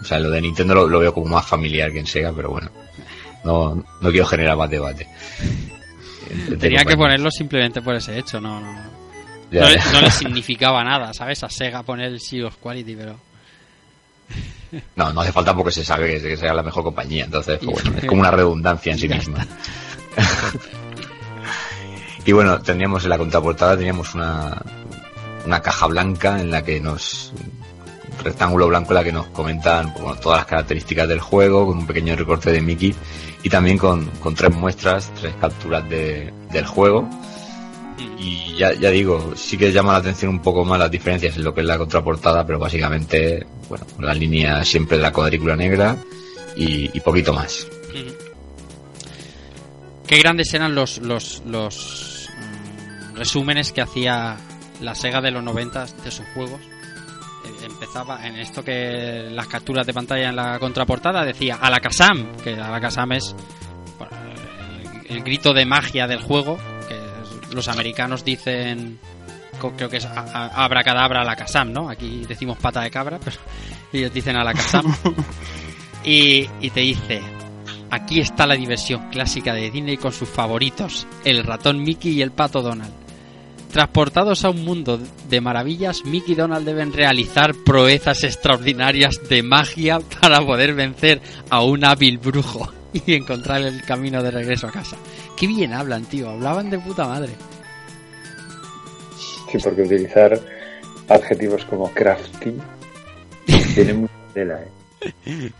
[0.00, 2.50] o sea, lo de Nintendo lo, lo veo como más familiar que en Sega, pero
[2.50, 2.70] bueno,
[3.48, 5.08] no, no quiero generar más debate.
[6.60, 8.72] Tenía que ponerlo simplemente por ese hecho, no, no.
[9.50, 11.42] Ya, no, le, no le significaba nada, ¿sabes?
[11.42, 13.18] A Sega poner el Seal of Quality, pero.
[14.96, 17.98] No, no hace falta porque se sabe que, sea la mejor compañía, entonces, pues bueno,
[17.98, 19.46] es como una redundancia en sí misma.
[22.26, 24.60] y bueno, teníamos en la contraportada, teníamos una,
[25.46, 27.32] una caja blanca en la que nos
[28.22, 31.86] rectángulo blanco en la que nos comentan bueno, todas las características del juego, con un
[31.86, 32.94] pequeño recorte de Mickey
[33.42, 37.08] y también con, con tres muestras, tres capturas de, del juego.
[38.18, 41.44] Y ya, ya digo, sí que llama la atención un poco más las diferencias en
[41.44, 45.96] lo que es la contraportada, pero básicamente, bueno, la línea siempre de la cuadrícula negra
[46.56, 47.66] y, y poquito más.
[47.90, 48.28] Ujú.
[50.08, 52.28] Qué grandes eran los, los, los
[53.12, 54.36] mm, resúmenes que hacía
[54.80, 56.60] la Sega de los 90 de sus juegos.
[57.44, 62.54] Eh, Empezaba en esto que las capturas de pantalla en la contraportada decía Alakazam, que
[62.54, 63.34] Alakazam es
[63.98, 64.16] bueno,
[65.08, 66.58] el, el grito de magia del juego,
[66.88, 68.98] que es- los americanos dicen
[69.76, 71.88] creo que es a- a- abracadabra Alakazam, ¿no?
[71.90, 73.36] Aquí decimos pata de cabra, pero
[73.92, 74.84] ellos dicen Alakazam.
[76.04, 77.20] y, y te dice
[77.90, 82.32] Aquí está la diversión clásica de Disney con sus favoritos, el ratón Mickey y el
[82.32, 82.92] pato Donald.
[83.72, 90.00] Transportados a un mundo de maravillas, Mickey y Donald deben realizar proezas extraordinarias de magia
[90.20, 91.20] para poder vencer
[91.50, 92.72] a un hábil brujo
[93.06, 94.96] y encontrar el camino de regreso a casa.
[95.36, 97.32] Qué bien hablan, tío, hablaban de puta madre.
[99.52, 100.40] Sí, porque utilizar
[101.08, 102.54] adjetivos como crafty
[103.74, 104.60] tiene mucha tela,
[105.26, 105.52] ¿eh?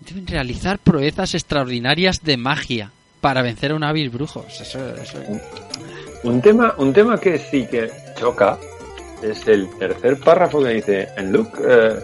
[0.00, 2.90] Deben realizar proezas extraordinarias de magia
[3.20, 4.44] para vencer a un hábil brujo.
[4.48, 4.62] Eso,
[4.96, 5.18] eso-
[6.24, 8.58] Un tema, un tema que sí que choca
[9.22, 11.94] es el tercer párrafo que dice, and look, eh,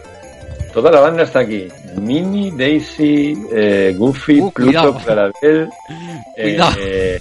[0.73, 1.69] toda la banda está aquí.
[1.97, 4.97] Minnie, Daisy, eh, Goofy, Uh, Pluto.
[5.05, 5.69] Clarabel,
[6.37, 7.21] eh, eh,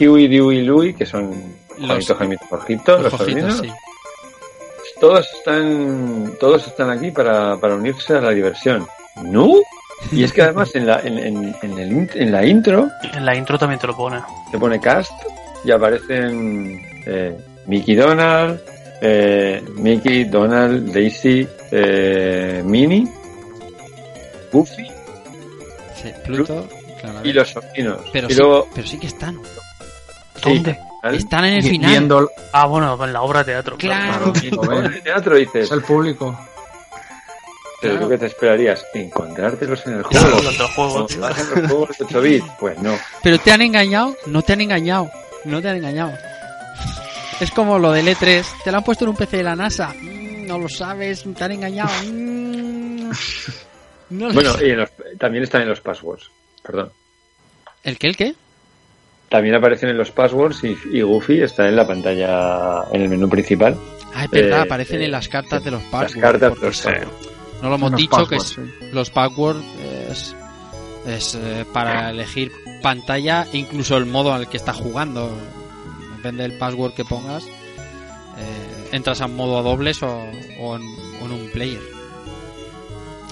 [0.00, 1.30] Huey, Dewey, Louie, que son
[1.78, 3.58] Los- Juanito, Jorgito, los ojitos, sobrinos.
[3.58, 3.68] sí.
[5.00, 8.86] Todos están, todos están aquí para, para unirse a la diversión.
[9.24, 9.48] ¿No?
[10.12, 13.34] Y es que además en la, en, en- en el en la intro En la
[13.36, 14.20] intro también te lo pone.
[14.50, 15.12] se pone cast
[15.64, 17.36] y aparecen eh,
[17.66, 18.60] Mickey Donald,
[19.00, 23.06] eh, Mickey, Donald, Daisy, eh, Minnie,
[24.52, 24.86] Goofy
[26.00, 26.68] Sí, Pluto,
[27.22, 27.98] y los sobrinos.
[28.12, 29.40] pero, y sí, luego, pero sí que están.
[30.42, 30.78] ¿Dónde?
[31.02, 31.16] ¿vale?
[31.18, 31.90] Están en el final.
[31.90, 33.76] Viendo Ah, bueno, en la obra de teatro.
[33.78, 34.32] Claro.
[34.32, 36.38] Claro, en el teatro dices, es el público.
[37.80, 38.06] Pero Claro.
[38.06, 40.50] tú que te esperarías encontrártelos en el Claro, juego.
[40.50, 40.70] en los
[41.66, 42.94] juegos de 8 bits, pues no.
[43.22, 45.10] Pero te han engañado, no te han engañado,
[45.44, 46.12] no te han engañado.
[47.40, 49.92] Es como lo del E3, te lo han puesto en un PC de la NASA.
[50.00, 51.90] Mm, no lo sabes, te han engañado.
[52.06, 53.10] Mm,
[54.10, 56.30] no lo Bueno, y en los- también están en los passwords.
[56.62, 56.90] Perdón.
[57.82, 58.34] ¿El qué, el qué?
[59.28, 63.28] También aparecen en los passwords y, y Goofy está en la pantalla, en el menú
[63.28, 63.76] principal.
[64.14, 66.22] Ah, es verdad, Eh, aparecen en las cartas de los Las passwords.
[66.22, 67.28] cartas porque de los passwords.
[67.62, 68.86] No lo hemos dicho que passwords, es- sí.
[68.92, 69.64] los passwords
[71.06, 72.52] es, eh, para elegir
[72.82, 75.30] pantalla e incluso el modo al que estás jugando.
[76.16, 77.44] Depende del password que pongas.
[77.44, 80.18] eh, entras a modo dobles o,
[80.76, 80.82] en,
[81.22, 81.82] en un player.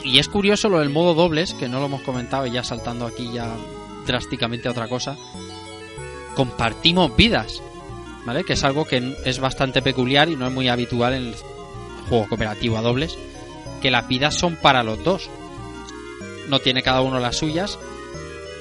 [0.04, 3.06] Y es curioso lo del modo dobles, que no lo hemos comentado y ya saltando
[3.06, 3.48] aquí ya
[4.06, 5.16] drásticamente a otra cosa.
[6.34, 7.62] Compartimos vidas,
[8.24, 8.42] ¿vale?
[8.44, 11.34] Que es algo que es bastante peculiar y no es muy habitual en el
[12.08, 13.16] juego cooperativo a dobles
[13.80, 15.28] que las vidas son para los dos.
[16.48, 17.78] No tiene cada uno las suyas.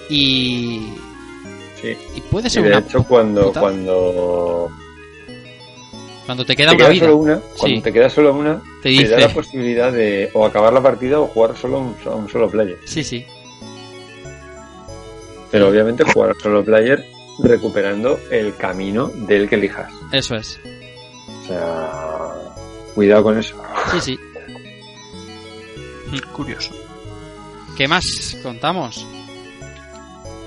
[0.10, 0.94] Y,
[1.82, 1.98] Sí.
[2.16, 2.80] y puede Y ser de una.
[2.80, 4.70] hecho, cuando, puta- cuando
[6.26, 7.06] Cuando te queda te una vida.
[7.06, 7.82] solo una, cuando Sí.
[7.82, 11.20] te queda solo una, Te te, dice- da la posibilidad de o acabar la partida
[11.20, 12.78] o jugar solo a un, a un solo player.
[12.86, 13.26] Sí, sí.
[15.50, 17.06] Pero obviamente jugar a solo player
[17.44, 19.92] recuperando el camino del que elijas.
[20.12, 20.60] Eso es.
[21.44, 22.34] O sea,
[22.96, 23.56] cuidado con eso.
[23.94, 24.20] Sí, sí.
[26.34, 26.74] Curioso.
[27.82, 29.08] ¿Qué más contamos?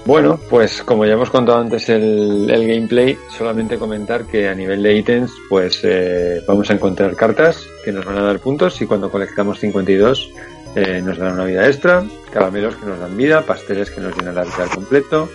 [0.05, 4.85] Bueno, pues como ya hemos contado antes el, el gameplay, solamente comentar que a nivel
[4.85, 8.87] de ítems, pues eh, vamos a encontrar cartas que nos van a dar puntos y
[8.87, 10.31] cuando colectamos 52
[10.77, 14.37] eh, nos dan una vida extra, caramelos que nos dan vida, pasteles que nos llenan
[14.37, 15.29] la vida al completo,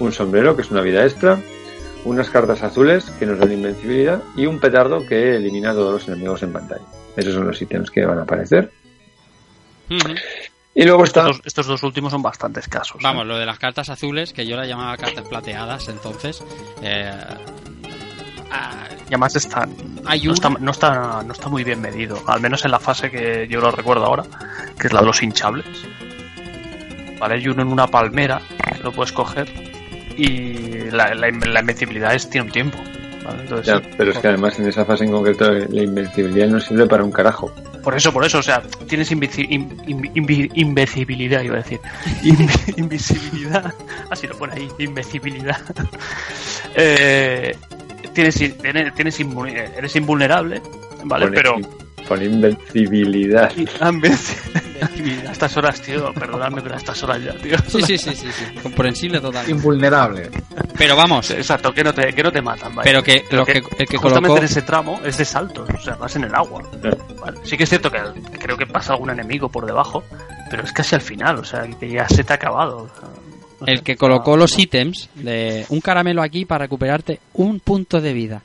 [0.00, 1.38] un sombrero que es una vida extra,
[2.06, 6.08] unas cartas azules que nos dan invencibilidad y un petardo que elimina a todos los
[6.08, 6.86] enemigos en pantalla.
[7.14, 8.70] Esos son los ítems que van a aparecer.
[10.74, 11.28] Y luego está...
[11.30, 12.96] Estos, estos dos últimos son bastante escasos.
[12.96, 13.00] ¿eh?
[13.02, 16.42] Vamos, lo de las cartas azules, que yo las llamaba cartas plateadas, entonces.
[16.82, 17.12] eh,
[18.50, 19.70] ah, Y además están,
[20.04, 22.20] Hay no, una- está, no, está, no está muy bien medido.
[22.26, 24.24] Al menos en la fase que yo lo recuerdo ahora,
[24.78, 25.66] que es la de los hinchables.
[27.18, 28.40] Vale, hay uno en una palmera
[28.76, 29.48] que lo puedes coger
[30.16, 32.78] y la, la, la invencibilidad es, tiene un tiempo.
[33.24, 33.42] ¿vale?
[33.42, 36.86] Entonces, Ya, pero es que además en esa fase en concreto la invencibilidad no sirve
[36.86, 37.54] para un carajo.
[37.84, 41.80] Por eso, por eso, o sea, tienes invici- in- in- invi- invencibilidad, iba a decir.
[42.22, 43.74] Invi- invisibilidad.
[44.10, 45.60] Así lo pone ahí, invencibilidad.
[46.76, 47.56] Eh,
[48.14, 50.60] tienes, in- tienes, tienes eres invulnerable,
[51.04, 51.28] ¿vale?
[51.30, 51.56] Pero
[52.08, 53.50] Pone invencibilidad.
[53.80, 53.90] a
[55.32, 57.56] estas horas, tío, perdonadme, pero a estas horas ya, tío.
[57.68, 58.44] Sí, sí, sí, sí, sí.
[58.62, 59.48] Comprensible total.
[59.48, 60.30] Invulnerable.
[60.76, 62.90] Pero vamos, Exacto, que no te, que no te matan, ¿vale?
[62.90, 64.38] pero que lo que, el que justamente colocó.
[64.38, 66.62] en ese tramo es de saltos, o sea, vas en el agua.
[67.20, 67.98] Vale, Sí que es cierto que
[68.38, 70.04] creo que pasa algún enemigo por debajo,
[70.50, 72.78] pero es casi al final, o sea, que ya se te ha acabado.
[72.78, 73.08] o sea,
[73.60, 73.84] no El sé.
[73.84, 78.42] que colocó los ítems de un caramelo aquí para recuperarte un punto de vida.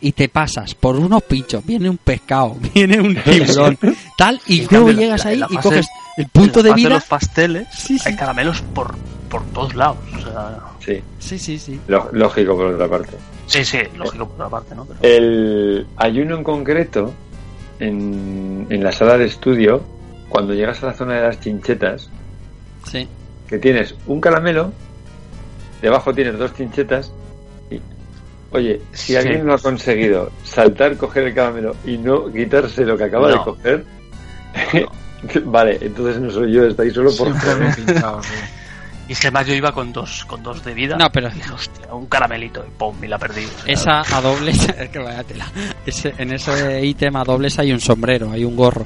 [0.00, 3.76] Y te pasas por unos pinchos, viene un pescado, viene un tiburón,
[4.16, 6.88] tal, y luego llegas la- ahí y coges el punto la de vida.
[6.90, 8.08] los pasteles Sí, sí.
[8.08, 8.94] hay caramelos por,
[9.28, 11.80] por todos lados, o sea, Sí, Sí, sí, sí.
[11.88, 13.16] lo- lógico por otra parte.
[13.46, 14.84] sí, sí, lógico por una parte, ¿no?
[14.84, 17.12] Pero- El, hay uno en concreto
[17.80, 19.82] en, en la sala de estudio,
[20.28, 22.08] cuando llegas a la zona de las chinchetas,
[22.86, 23.08] Sí.
[23.48, 24.72] que tienes un caramelo,
[25.82, 27.10] debajo tienes dos chinchetas
[28.52, 29.16] oye, si Sí.
[29.16, 33.34] alguien lo ha conseguido saltar, coger el caramelo y no quitarse lo que acaba de
[33.36, 33.44] No.
[33.44, 33.84] coger,
[35.44, 37.82] vale, entonces no soy yo, estáis solo por sí.
[39.08, 40.96] Y es que además yo iba con dos, con dos de vida.
[40.98, 43.46] No, pero- y dije, hostia, un caramelito y pum, y la perdí.
[43.66, 45.46] Esa a dobles, es que vaya tela.
[45.86, 48.84] Ese- en ese ítem a dobles hay un sombrero, hay un gorro.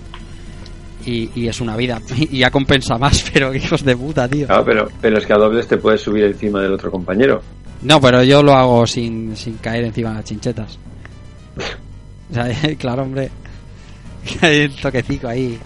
[1.04, 2.00] Y, y es una vida.
[2.16, 4.46] Y ya compensa más, pero hijos de puta, tío.
[4.46, 7.42] Claro, pero, pero es que a dobles te puedes subir encima del otro compañero.
[7.82, 10.78] No, pero yo lo hago sin, sin caer encima de las chinchetas.
[12.30, 12.48] O sea,
[12.78, 13.30] claro, hombre.
[14.40, 15.58] Hay el toquecico ahí.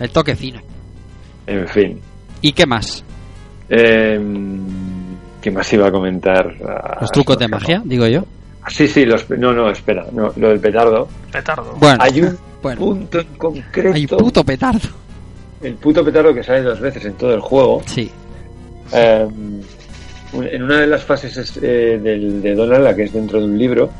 [0.00, 0.60] El toque fino.
[1.46, 2.00] En fin.
[2.42, 3.02] ¿Y qué más?
[3.68, 4.20] Eh,
[5.40, 6.54] ¿Qué más iba a comentar?
[7.00, 7.56] ¿Los trucos de no.
[7.56, 8.24] magia, digo yo?
[8.62, 11.08] Ah, Sí, sí, los, no, no, espera, no, lo del petardo.
[11.32, 11.74] petardo.
[11.78, 12.80] Bueno, Hay un bueno.
[12.80, 14.88] punto en concreto, Hay puto petardo.
[15.62, 17.82] el puto petardo que sale dos veces en todo el juego.
[17.86, 18.10] Sí.
[18.92, 19.28] Eh,
[20.42, 23.46] en una de las fases es, eh, del, de Donald, la que es dentro de
[23.46, 23.90] un libro,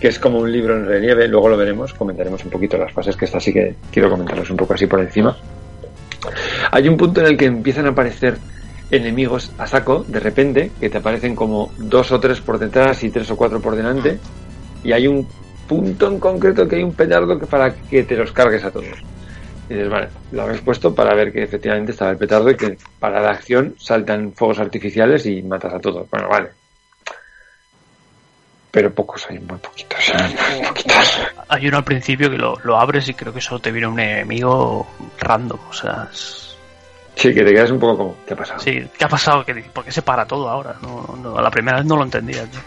[0.00, 3.16] que es como un libro en relieve, luego lo veremos, comentaremos un poquito las fases,
[3.16, 5.36] que esta sí que quiero comentarlos un poco así por encima.
[6.70, 8.38] Hay un punto en el que empiezan a aparecer
[8.90, 13.10] enemigos a saco, de repente, que te aparecen como dos o tres por detrás y
[13.10, 14.18] tres o cuatro por delante,
[14.82, 15.26] y hay un
[15.68, 18.98] punto en concreto que hay un petardo que para que te los cargues a todos.
[19.70, 22.76] Y dices, vale, lo habéis puesto para ver que efectivamente estaba el petardo y que
[22.98, 26.10] para la acción saltan fuegos artificiales y matas a todos.
[26.10, 26.50] Bueno, vale.
[28.72, 30.12] Pero pocos hay, muy poquitos.
[30.58, 31.20] muy poquitos.
[31.48, 33.98] Hay uno al principio que lo, lo abres y creo que solo te viene un
[34.00, 34.86] enemigo
[35.20, 35.60] random.
[35.68, 36.48] O sea, es-
[37.16, 38.60] Sí, que te quedas un poco como, ¿qué ha pasado?
[38.60, 39.44] sí, ¿qué ha pasado?
[39.44, 40.76] ¿Qué- ¿Por qué se para todo ahora?
[40.82, 42.44] No, no, a la primera vez no lo entendía.
[42.46, 42.60] tío.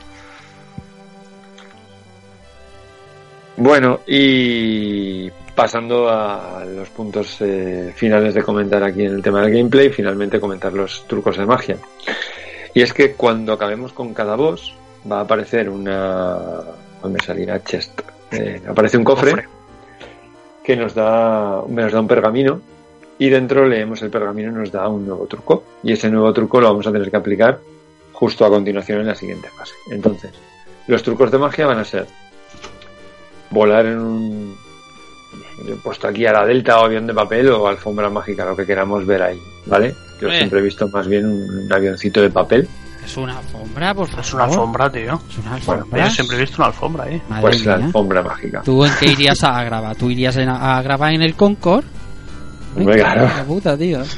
[3.58, 9.54] Bueno, y pasando a los puntos eh, finales de comentar aquí en el tema del
[9.54, 11.78] gameplay, finalmente comentar los trucos de magia.
[12.74, 14.74] Y es que cuando acabemos con cada boss,
[15.10, 16.62] va a aparecer una.
[17.02, 17.64] ¿Dónde salirá?
[17.64, 18.02] Chest.
[18.32, 19.48] Eh, aparece un cofre, Cofre.
[20.64, 22.62] que nos da, nos da un pergamino.
[23.20, 25.64] Y dentro leemos el pergamino y nos da un nuevo truco.
[25.84, 27.60] Y ese nuevo truco lo vamos a tener que aplicar
[28.12, 29.76] justo a continuación en la siguiente fase.
[29.92, 30.32] Entonces,
[30.88, 32.08] los trucos de magia van a ser
[33.52, 34.58] volar en un
[35.66, 38.56] yo he puesto aquí a la delta o avión de papel o alfombra mágica, lo
[38.56, 39.96] que queramos ver ahí, ¿vale?
[40.22, 40.38] Yo Eh.
[40.38, 42.68] siempre he visto más bien un, avioncito de papel,
[43.06, 44.24] Es una alfombra, por favor.
[44.24, 45.22] Es una alfombra, tío.
[45.30, 46.06] Es una Bueno, alfombra.
[46.06, 47.04] Yo siempre he visto una alfombra.
[47.04, 47.86] Madre pues la mía.
[47.88, 48.62] alfombra mágica.
[48.64, 49.96] ¿Tú en qué irías a grabar?
[49.98, 51.84] ¿Tú irías en- a grabar en el Concord?
[52.78, 53.24] Hombre, claro.
[53.24, 54.00] La puta, tío.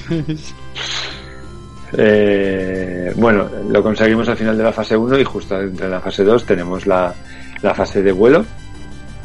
[1.98, 6.24] Eh, bueno, lo conseguimos al final de la fase 1 y justo entre la fase
[6.24, 7.14] 2 tenemos la,
[7.62, 8.46] la fase de vuelo,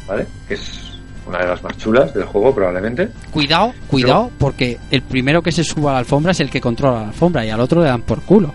[0.07, 0.25] ¿vale?
[0.47, 0.90] Que es
[1.31, 3.09] una de las más chulas del juego probablemente.
[3.31, 7.01] Cuidado, cuidado, porque el primero que se suba a la alfombra es el que controla
[7.01, 8.53] la alfombra y al otro le dan por culo.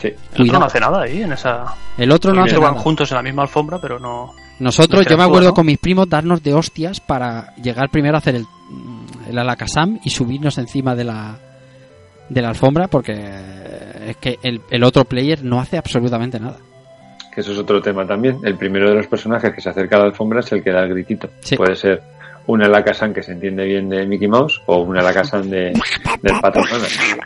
[0.00, 1.64] Sí, El otro no hace nada ahí en esa.
[1.96, 2.82] El otro no hace van nada.
[2.82, 4.32] juntos en la misma alfombra, pero no.
[4.58, 5.54] Nosotros, no yo me acuerdo ¿no?
[5.54, 8.46] con mis primos darnos de hostias para llegar primero a hacer el,
[9.28, 11.38] el alakazam y subirnos encima de la
[12.28, 13.12] de la alfombra porque
[14.06, 16.56] es que el, el otro player no hace absolutamente nada.
[17.34, 18.38] Que eso es otro tema también.
[18.44, 20.82] El primero de los personajes que se acerca a la alfombra es el que da
[20.84, 21.28] el gritito.
[21.40, 21.56] Sí.
[21.56, 22.00] Puede ser
[22.46, 25.72] una Lakasan que se entiende bien de Mickey Mouse o una Lakasan de,
[26.22, 27.20] del Pato Donald.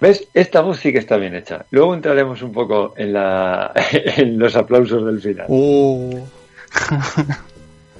[0.00, 0.26] ¿Ves?
[0.34, 1.64] Esta voz sí que está bien hecha.
[1.70, 5.46] Luego entraremos un poco en, la, en los aplausos del final.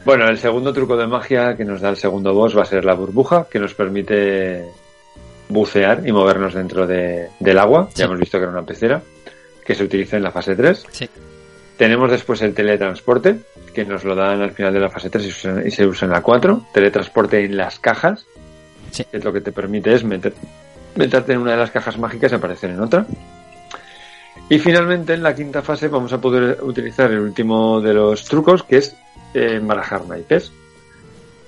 [0.05, 2.85] Bueno, el segundo truco de magia que nos da el segundo boss va a ser
[2.85, 4.65] la burbuja, que nos permite
[5.49, 7.87] bucear y movernos dentro de- del agua.
[7.91, 8.01] Sí.
[8.01, 9.01] Ya hemos visto que era una pecera,
[9.65, 10.85] que se utiliza en la fase 3.
[10.91, 11.09] Sí.
[11.77, 13.41] Tenemos después el teletransporte,
[13.75, 15.25] que nos lo dan al final de la fase 3
[15.65, 16.67] y se usa- en la 4.
[16.73, 18.27] Teletransporte en las cajas,
[18.91, 19.05] Sí.
[19.05, 20.35] que es lo que te permite es meter,
[20.97, 23.07] meterte en una de las cajas mágicas y aparecer en otra.
[24.49, 28.63] Y finalmente en la quinta fase vamos a poder utilizar el último de los trucos,
[28.65, 28.95] que es
[29.35, 30.53] eh, embarajar naipes,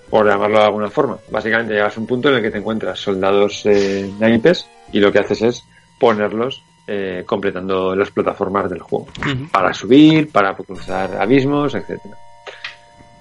[0.09, 1.19] por llamarlo de alguna forma.
[1.31, 5.13] Básicamente llegas a un punto en el que te encuentras soldados eh, naipes y lo
[5.13, 5.65] que haces es
[6.01, 9.07] ponerlos eh, completando las plataformas del juego.
[9.51, 12.17] Para subir, para cruzar abismos, etcétera.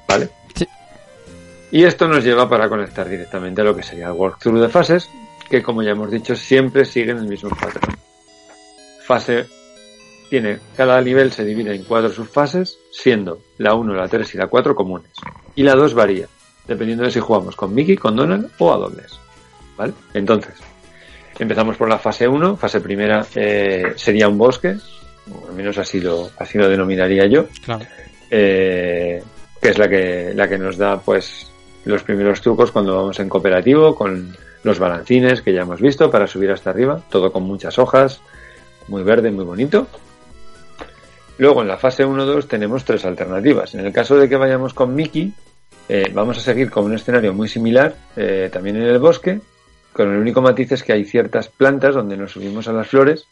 [0.07, 0.29] ¿Vale?
[0.53, 0.67] Sí.
[1.71, 5.09] Y esto nos lleva para conectar directamente a lo que sería el walkthrough de fases,
[5.49, 7.95] que como ya hemos dicho, siempre siguen el mismo patrón.
[9.05, 9.47] Fase
[10.29, 14.47] tiene, cada nivel se divide en cuatro subfases, siendo la 1, la 3 y la
[14.47, 15.11] 4 comunes.
[15.55, 16.27] Y la 2 varía,
[16.67, 19.19] dependiendo de si jugamos con Mickey, con Donald o a dobles.
[19.77, 19.93] ¿Vale?
[20.13, 20.55] Entonces,
[21.39, 22.57] empezamos por la fase 1.
[22.57, 24.75] Fase primera eh, sería un bosque,
[25.31, 27.85] o al menos así lo, así lo denominaría yo Claro.
[28.29, 29.23] eh,
[29.61, 31.49] que es la que, la que nos da pues
[31.85, 36.27] los primeros trucos cuando vamos en cooperativo, con los balancines que ya hemos visto para
[36.27, 38.21] subir hasta arriba, todo con muchas hojas,
[38.87, 39.87] muy verde, muy bonito.
[41.37, 43.73] Luego en la fase 1-2 tenemos tres alternativas.
[43.73, 45.33] En el caso de que vayamos con Mickey,
[45.89, 49.41] eh, vamos a seguir con un escenario muy similar, eh, también en el bosque,
[49.93, 53.27] con el único matiz es que hay ciertas plantas donde nos subimos a las flores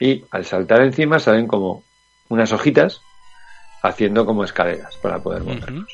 [0.00, 1.82] y al saltar encima salen como
[2.28, 3.00] unas hojitas
[3.82, 5.72] haciendo como escaleras para poder montar.
[5.72, 5.84] Ujú.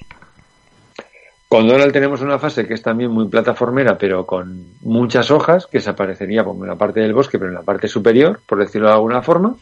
[1.49, 5.81] Con Donald tenemos una fase que es también muy plataformera, pero con muchas hojas, que
[5.81, 8.89] se aparecería como en la parte del bosque, pero en la parte superior, por decirlo
[8.89, 9.55] de alguna forma.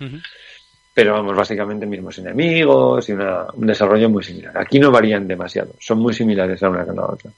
[0.94, 4.56] Pero vamos, básicamente mismos enemigos y una- un desarrollo muy similar.
[4.56, 7.30] Aquí no varían demasiado, son muy similares la una con la otra.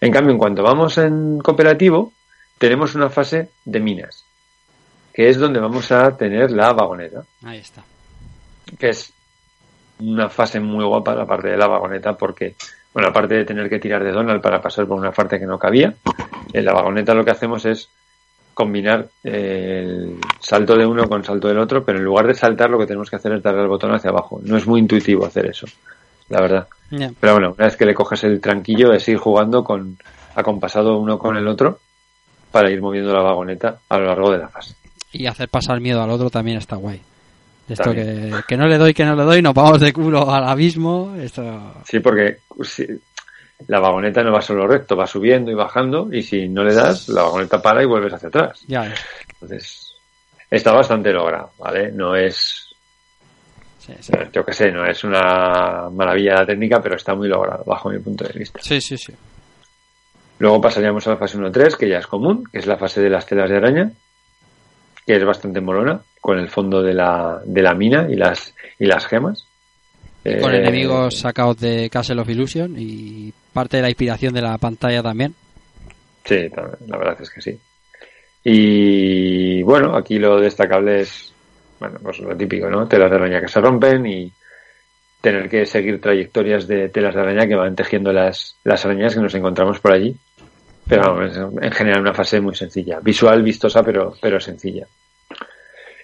[0.00, 2.12] En cambio, en cuanto vamos en cooperativo,
[2.58, 4.24] tenemos una fase de minas,
[5.12, 7.82] que es donde vamos a tener la vagoneta Ahí está.
[8.78, 9.12] que es
[10.00, 12.54] una fase muy guapa la parte de la vagoneta porque,
[12.92, 15.58] bueno, aparte de tener que tirar de Donald para pasar por una parte que no
[15.58, 15.94] cabía,
[16.52, 17.88] en la vagoneta lo que hacemos es
[18.54, 22.70] combinar eh, el salto de uno con salto del otro, pero en lugar de saltar
[22.70, 24.40] lo que tenemos que hacer es darle al botón hacia abajo.
[24.42, 25.66] No es muy intuitivo hacer eso,
[26.28, 26.68] la verdad.
[27.20, 29.96] Pero bueno, una vez que le coges el tranquillo es ir jugando con
[30.34, 31.78] acompasado uno con el otro
[32.50, 34.74] para ir moviendo la vagoneta a lo largo de la fase.
[35.12, 37.00] Y hacer pasar miedo al otro también está guay.
[37.68, 40.44] Esto que, que no le doy, que no le doy, nos vamos de culo al
[40.48, 41.14] abismo.
[41.20, 41.74] Esto.
[41.84, 42.86] Sí, porque si-
[43.66, 47.08] la vagoneta no va solo recto, va subiendo y bajando y si no le das,
[47.08, 48.62] la vagoneta para y vuelves hacia atrás.
[48.68, 49.00] Ya ves.
[49.34, 49.94] Entonces,
[50.50, 51.90] está bastante logrado, ¿vale?
[51.92, 52.64] No es,
[53.80, 54.12] Sí, sí.
[54.32, 57.98] yo qué sé, no es una maravilla la técnica, pero está muy logrado, bajo mi
[57.98, 58.60] punto de vista.
[58.62, 59.12] Sí, sí, sí.
[60.38, 63.10] Luego pasaríamos a la fase 1-3, que ya es común, que es la fase de
[63.10, 63.90] las telas de araña,
[65.06, 68.86] que es bastante molona, con el fondo de la, de la mina y las, y
[68.86, 69.46] las gemas.
[70.22, 74.58] Con Eh, enemigos sacados de Castle of Illusion y parte de la inspiración de la
[74.58, 75.34] pantalla también.
[76.24, 76.48] Sí,
[76.86, 77.58] la verdad es que sí.
[78.44, 81.32] Y bueno, aquí lo destacable es,
[81.80, 82.86] bueno, pues lo típico, ¿no?
[82.86, 84.32] Telas de araña que se rompen y
[85.20, 89.20] tener que seguir trayectorias de telas de araña que van tejiendo las, las arañas que
[89.20, 90.16] nos encontramos por allí.
[90.88, 92.98] Pero vamos, en general una fase muy sencilla.
[93.00, 94.86] Visual, vistosa, pero, pero sencilla.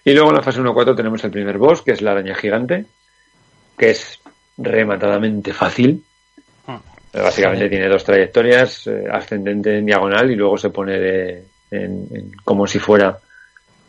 [0.05, 2.85] Y luego en la fase 1-4 tenemos el primer boss, que es la araña gigante,
[3.79, 4.21] que es
[4.59, 6.05] rematadamente fácil.
[6.69, 12.07] Eh, Básicamente tiene dos trayectorias, eh, ascendente en diagonal y luego se pone de- en-
[12.11, 13.17] en- como si fuera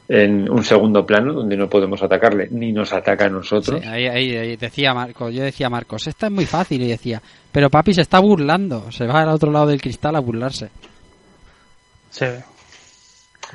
[0.08, 3.82] en un segundo plano donde no podemos atacarle ni nos ataca a nosotros.
[3.82, 7.22] Sí, ahí, ahí- ahí decía Marcos, yo decía Marcos, esta es muy fácil y decía,
[7.51, 10.69] pero papi se está burlando, se va al otro lado del cristal a burlarse.
[12.11, 12.25] Sí.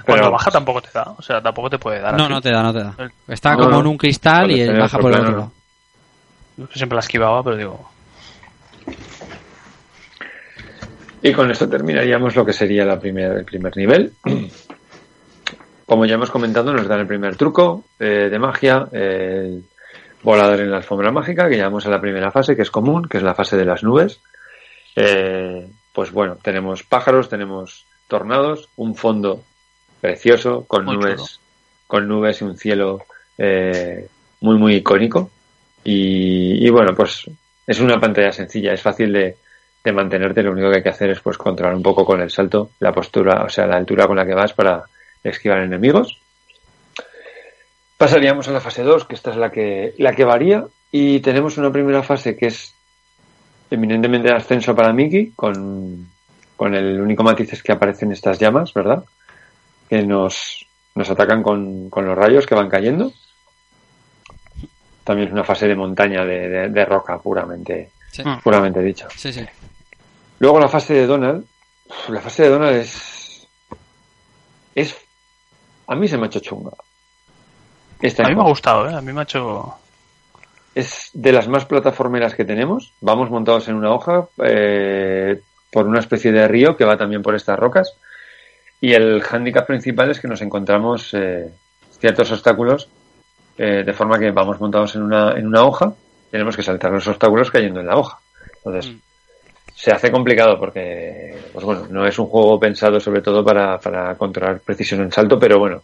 [0.05, 2.17] Cuando Pero- baja tampoco te da, o sea, tampoco te puede dar.
[2.17, 2.33] No, así.
[2.33, 2.97] no te da, no te da.
[3.29, 3.81] Está No, como no.
[3.81, 5.37] en un cristal Cuando y él baja por el otro no.
[5.39, 5.53] lado.
[6.57, 7.91] Yo siempre la esquivaba, pero digo.
[11.23, 14.13] Y con esto terminaríamos lo que sería la primer, el primer nivel.
[15.91, 19.65] Como ya hemos comentado, nos dan el primer truco eh, de magia, el
[20.23, 23.17] volador en la alfombra mágica, que llamamos a la primera fase, que es común, que
[23.17, 24.21] es la fase de las nubes.
[24.95, 29.43] Eh, pues bueno, tenemos pájaros, tenemos tornados, un fondo
[30.01, 31.41] precioso, con Muy nubes, chulo.
[31.89, 33.03] con nubes y un cielo
[33.37, 34.07] eh,
[34.43, 35.29] muy muy icónico.
[35.83, 37.29] Y, y bueno, pues
[37.67, 39.39] es una pantalla sencilla, es fácil de,
[39.83, 42.31] de mantenerte, lo único que hay que hacer es pues controlar un poco con el
[42.31, 44.85] salto la postura, o sea, la altura con la que vas para
[45.25, 46.19] esquivar enemigos.
[47.97, 51.59] Pasaríamos a la fase 2, que esta es la que, la que varía, y tenemos
[51.59, 52.75] una primera fase que es
[53.71, 56.09] eminentemente de ascenso para Mickey, con,
[56.57, 59.05] con el único matiz es que aparecen estas llamas, ¿verdad?
[59.89, 63.13] Que nos, nos atacan con, con los rayos que van cayendo.
[65.05, 68.41] También es una fase de montaña, de, de- de roca, puramente, Sí, Mm.
[68.41, 69.07] puramente dicho.
[69.15, 69.45] sí, sí.
[70.41, 71.45] Luego la fase de Donald.
[72.09, 73.47] La fase de Donald es.
[74.75, 74.97] Es.
[75.91, 76.71] A mí se me ha hecho chunga.
[78.01, 78.95] Esta A mí me ha gustado, ¿eh?
[78.95, 79.75] A mí me ha hecho.
[80.73, 82.93] Es de las más plataformeras que tenemos.
[83.01, 85.41] Vamos montados en una hoja eh,
[85.73, 87.93] por una especie de río que va también por estas rocas.
[88.81, 91.53] Y el hándicap principal es que nos encontramos eh,
[91.99, 92.89] ciertos obstáculos
[93.59, 95.93] eh, de forma que vamos montados en una, en una hoja.
[96.31, 98.21] Tenemos que saltar los obstáculos cayendo en la hoja.
[98.59, 99.10] Entonces, Mm.
[99.81, 104.15] Se hace complicado porque, pues bueno, no es un juego pensado sobre todo para, para
[104.15, 105.81] controlar precisión en salto, pero bueno,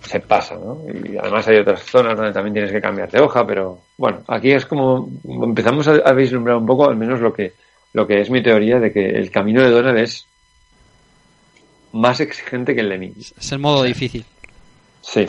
[0.00, 0.82] se pasa, ¿no?
[0.88, 4.52] Y además hay otras zonas donde también tienes que cambiar de hoja, pero bueno, aquí
[4.52, 7.52] es como empezamos a, a vislumbrar un poco, al menos lo que,
[7.92, 10.26] lo que es mi teoría de que el camino de Donald es
[11.92, 13.26] más exigente que el de Mickey.
[13.38, 14.24] Es el modo difícil.
[15.02, 15.26] Sí.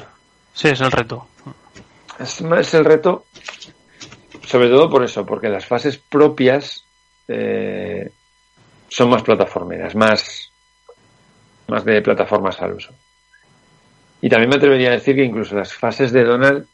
[0.53, 1.27] Sí, es el reto.
[2.17, 3.25] Es más el reto,
[4.45, 6.85] sobre todo por eso, porque las fases propias
[7.29, 8.11] eh,
[8.87, 10.51] son más plataformeras, más,
[11.67, 12.93] más de plataformas al uso.
[14.21, 16.67] Y también me atrevería a decir que incluso las fases de Donald,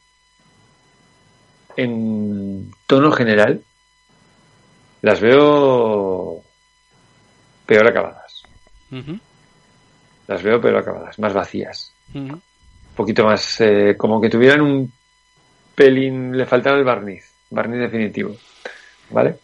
[1.76, 3.62] en tono general,
[5.02, 6.42] las veo
[7.66, 8.44] peor acabadas.
[10.28, 11.92] Las veo peor acabadas, más vacías.
[12.14, 12.42] un
[12.96, 14.92] poquito más eh, como que tuvieran un
[15.76, 18.38] pelín le faltaba el barniz barniz definitivo
[19.10, 19.40] vale.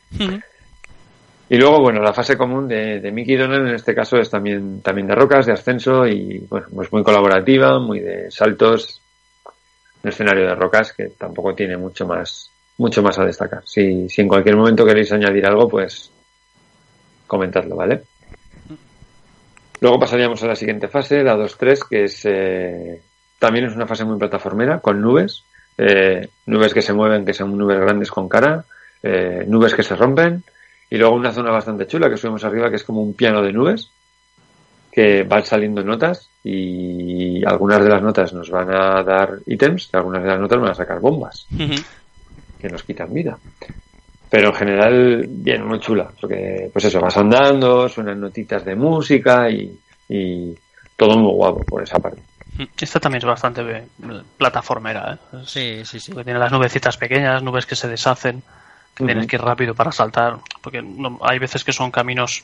[1.51, 5.05] Y luego bueno la fase común de, Mickey Donald en este caso es también también
[5.05, 9.01] de rocas de ascenso y bueno pues muy colaborativa muy de saltos
[10.01, 13.63] un escenario de rocas que tampoco tiene mucho más mucho más a destacar.
[13.65, 16.09] Si, si en cualquier momento queréis añadir algo pues
[17.27, 18.03] comentadlo vale
[19.81, 23.01] Luego pasaríamos a la siguiente fase, la 2-3, que es eh,
[23.39, 25.43] también es una fase muy plataformera, con nubes,
[25.75, 28.63] eh, nubes que se mueven, que son nubes grandes con cara,
[29.01, 30.43] eh, nubes que se rompen,
[30.91, 33.53] y luego una zona bastante chula que subimos arriba, que es como un piano de
[33.53, 33.95] nubes,
[34.91, 39.97] que van saliendo notas, y algunas de las notas nos van a dar ítems, y
[39.97, 41.47] algunas de las notas van a sacar bombas,
[42.59, 43.39] que nos quitan vida.
[44.29, 49.49] Pero en general, bien, muy chula, porque pues eso, vas andando, suenan notitas de música
[49.49, 49.79] y,
[50.09, 50.55] y
[50.95, 52.23] todo muy guapo por esa parte.
[52.79, 53.89] Esta también es bastante eh,
[54.37, 55.37] plataformera, ¿eh?
[55.41, 56.11] Es- Sí, sí, sí.
[56.11, 58.43] Porque tiene las nubecitas pequeñas, nubes que se deshacen,
[59.01, 62.43] que tienes que ir rápido para saltar, porque no- hay veces que son caminos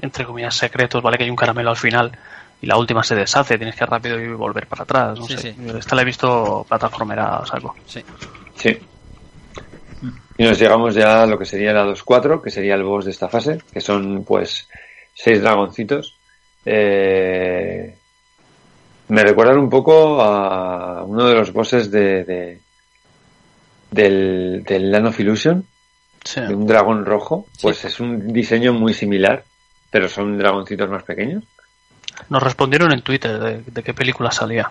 [0.00, 1.16] entre comillas secretos, ¿vale?
[1.18, 2.10] Que hay un caramelo al final
[2.60, 5.36] y la última se deshace, tienes que ir rápido y volver para atrás, no Sí,
[5.36, 5.52] sé.
[5.54, 5.56] sí.
[5.78, 7.74] Esta la he visto plataformera a saco.
[7.84, 8.02] Sí.
[8.54, 8.78] Sí.
[10.38, 13.10] Y nos llegamos ya a lo que sería la 2-4, que sería el boss de
[13.12, 14.68] esta fase, que son pues
[15.14, 16.18] seis dragoncitos.
[16.64, 17.98] Eh,
[19.08, 22.60] me recuerdan un poco a uno de los bosses de, de-
[23.90, 25.66] del, del Land of Illusion,
[26.24, 26.40] Sí.
[26.40, 27.46] de un dragón rojo.
[27.60, 29.44] Pues es un diseño muy similar,
[29.90, 31.44] pero son dragoncitos más pequeños.
[32.28, 34.70] Nos respondieron en Twitter de, de qué película salía.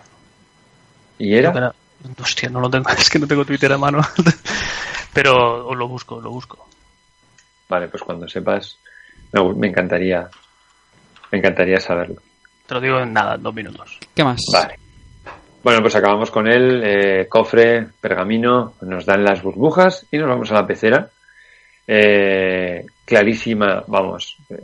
[1.17, 1.51] ¿Y era?
[1.51, 1.75] era-
[2.19, 4.01] Hostia, no lo tengo, es que no tengo Twitter a mano.
[5.13, 6.67] Pero os lo busco, lo busco.
[7.69, 8.77] Vale, pues cuando sepas,
[9.31, 10.29] me, me encantaría,
[11.31, 12.21] me encantaría saberlo.
[12.65, 13.99] Te lo digo en nada, en dos minutos.
[14.15, 14.39] ¿Qué más?
[14.51, 14.79] Vale.
[15.63, 20.49] Bueno, pues acabamos con él, eh, cofre, pergamino, nos dan las burbujas y nos vamos
[20.51, 21.09] a la pecera.
[21.93, 24.37] Eh, clarísima, vamos.
[24.49, 24.55] eh,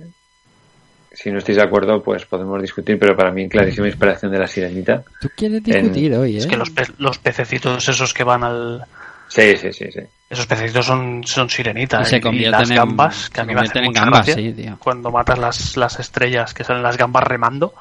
[1.12, 4.48] si no estáis de acuerdo, pues podemos discutir, pero para mí clarísima inspiración de la
[4.48, 5.04] sirenita.
[5.20, 6.38] Tú quieres discutir hoy, ¿eh?
[6.38, 8.86] Es que los, pe- los pececitos esos que van al...
[9.28, 10.00] Sí, sí, sí, sí.
[10.30, 12.08] Esos pececitos son, son sirenitas.
[12.08, 14.36] Y se y convierten las en- gambas, que a mí me hacen mucha gambas, gracia,
[14.36, 14.78] sí, tío.
[14.80, 17.74] Cuando matas las, las estrellas, que salen las gambas remando,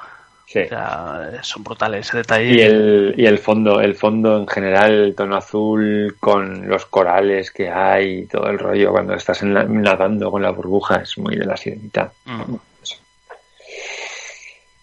[0.47, 0.61] Sí.
[0.61, 2.55] o sea, son brutales ese detalle.
[2.55, 7.51] Y el, y el fondo, el fondo en general, el tono azul con los corales
[7.51, 11.19] que hay y todo el rollo cuando estás en la- nadando con la burbuja es
[11.19, 12.13] muy de la sirenita.
[12.27, 12.55] Mm.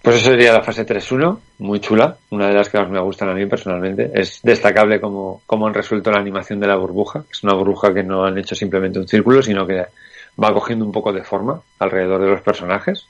[0.01, 3.29] Pues eso sería la fase 3-1, muy chula, una de las que más me gustan
[3.29, 4.11] a mí personalmente.
[4.13, 7.23] Es destacable cómo, cómo han resuelto la animación de la burbuja.
[7.31, 9.85] Es una burbuja que no han hecho simplemente un círculo, sino que
[10.43, 13.07] va cogiendo un poco de forma alrededor de los personajes.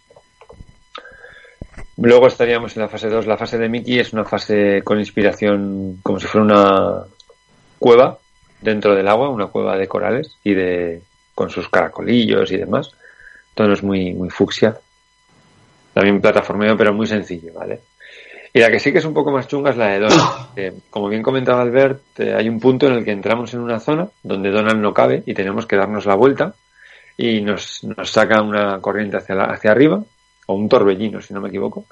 [2.04, 3.26] Luego estaríamos en la fase 2.
[3.28, 7.04] La fase de Mickey es una fase con inspiración como si fuera una
[7.80, 8.18] cueva
[8.62, 11.02] dentro del agua, una cueva de corales y de
[11.36, 12.92] con sus caracolillos y demás.
[13.56, 14.78] Todo es muy, muy fucsia.
[15.94, 17.82] También plataformeo, pero muy sencillo, ¿vale?
[18.52, 20.82] Y la que sí que es un poco más chunga es la de Donald.
[20.90, 24.08] como bien comentaba Albert, eh, hay un punto en el que entramos en una zona
[24.24, 26.54] donde Donald no cabe y tenemos que darnos la vuelta
[27.18, 30.04] y nos, nos saca una corriente hacia, la- hacia arriba,
[30.48, 31.86] o un torbellino, si no me equivoco,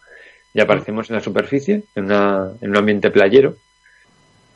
[0.53, 3.55] y aparecemos en la superficie, en, una, en un ambiente playero,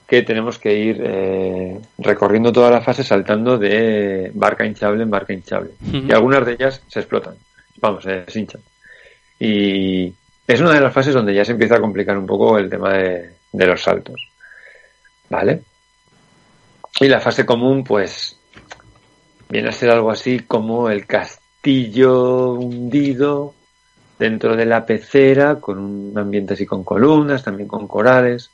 [0.08, 5.34] que tenemos que ir eh, recorriendo toda la fase saltando de barca hinchable en barca
[5.34, 5.72] hinchable.
[5.92, 7.36] Y algunas de ellas se explotan,
[7.82, 8.62] vamos, se hinchan.
[9.40, 10.14] Y
[10.48, 12.94] es una de las fases donde ya se empieza a complicar un poco el tema
[12.94, 14.30] de, de los saltos.
[15.30, 15.62] ¿Vale?
[17.00, 18.38] Y la fase común, pues,
[19.50, 23.56] viene a ser algo así como el castillo hundido
[24.18, 28.50] dentro de la pecera, con un ambiente así con columnas, también con corales.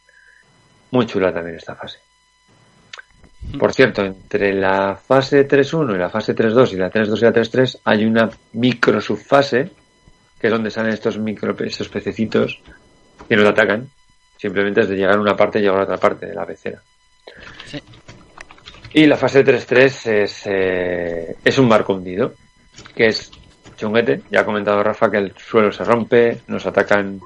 [0.91, 1.99] Muy chula también esta fase.
[3.57, 7.33] Por cierto, entre la fase 3.1 y la fase 3.2 y la 3.2 y la
[7.33, 9.71] 3.3 hay una micro subfase,
[10.39, 12.61] que es donde salen estos micro, estos pececitos
[13.27, 13.89] que nos atacan.
[14.37, 16.81] Simplemente es de llegar a una parte y llegar a otra parte de la pecera.
[17.65, 17.81] Sí.
[18.93, 22.33] Y la fase 3.3 es, eh, es un barco hundido,
[22.95, 23.31] que es
[23.81, 24.21] chunguete.
[24.29, 27.19] Ya ha comentado Rafa que el suelo se rompe, nos atacan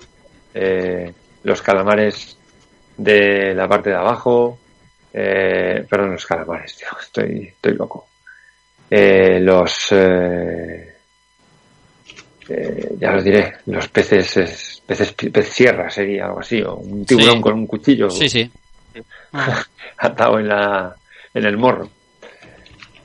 [0.53, 2.37] eh, los calamares
[2.97, 4.57] de la parte de abajo.
[5.13, 8.07] Eh, perdón, los calamares, tío, estoy, estoy loco.
[8.89, 9.91] Eh, los.
[9.91, 10.95] eh,
[12.47, 17.05] eh, ya los diré, los peces, es- peces, pez sierra sería algo así, o un
[17.05, 17.41] tiburón Sí.
[17.41, 18.49] con un cuchillo Sí, sí.
[19.97, 20.95] atado en la
[21.33, 21.89] en el morro.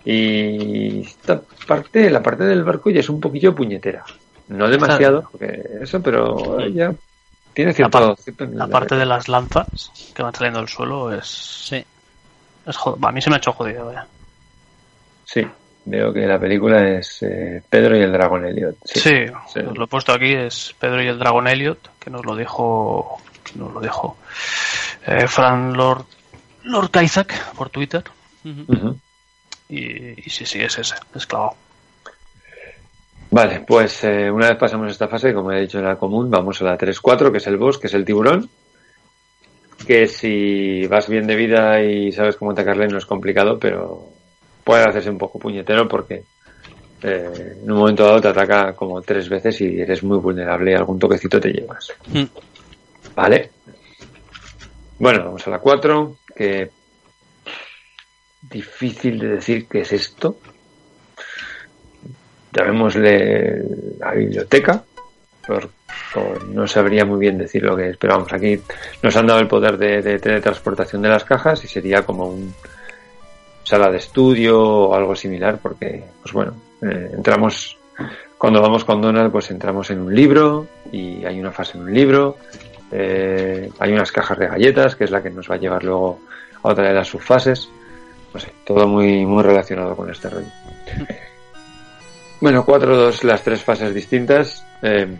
[0.05, 4.05] Y esta parte, la parte del barco ya es un poquillo puñetera.
[4.49, 6.93] No demasiado, porque eso, pero ya
[7.55, 8.01] tiene cierto.
[8.01, 11.13] La, par- cierto nivel la de parte de las lanzas que van saliendo del suelo
[11.13, 11.27] es.
[11.27, 11.85] Sí.
[12.67, 14.07] es A mí se me ha hecho jodido, vaya.
[15.25, 15.47] Sí,
[15.85, 18.77] veo que la película es eh, Pedro y el dragón Elliot.
[18.85, 19.61] Sí, sí.
[19.61, 23.21] lo he puesto aquí, es Pedro y el dragón Elliot, que nos lo dijo.
[23.45, 24.17] que nos lo dijo.
[25.07, 26.07] eh, Fran Lord.
[26.65, 28.03] Lord Isaac por Twitter.
[28.45, 28.99] Ujú.
[29.71, 31.55] Y, y sí, sí, es ese, es clavado.
[33.31, 36.61] Vale, pues eh, una vez pasamos esta fase, como he dicho en la común, vamos
[36.61, 38.51] a la 3-4, que es el boss, que es el tiburón.
[39.87, 44.09] Que si vas bien de vida y sabes cómo atacarle no es complicado, pero
[44.65, 46.25] puede hacerse un poco puñetero porque
[47.03, 50.75] eh, en un momento dado te ataca como tres veces y eres muy vulnerable y
[50.75, 51.93] algún toquecito te llevas.
[52.09, 52.25] Mm.
[53.15, 53.51] Vale.
[54.99, 56.71] Bueno, vamos a la 4, que
[58.51, 60.37] difícil de decir qué es esto.
[62.53, 63.63] Llamémosle
[63.99, 64.83] la biblioteca,
[65.47, 65.71] por,
[66.49, 68.61] no sabría muy bien decir lo que es, pero vamos, aquí
[69.03, 72.53] nos han dado el poder de, de teletransportación de las cajas y sería como un
[73.63, 77.79] sala de estudio o algo similar, porque, pues bueno, eh, entramos,
[78.37, 81.95] cuando vamos con Donald, pues entramos en un libro y hay una fase en un
[81.95, 82.37] libro,
[82.91, 86.19] eh, hay unas cajas de galletas, que es la que nos va a llevar luego
[86.65, 87.71] a otra de las subfases,
[88.33, 90.49] no sé, todo muy, muy relacionado con este rollo.
[92.41, 94.65] Bueno, cuatro, dos, las tres fases distintas.
[94.81, 95.15] Eh,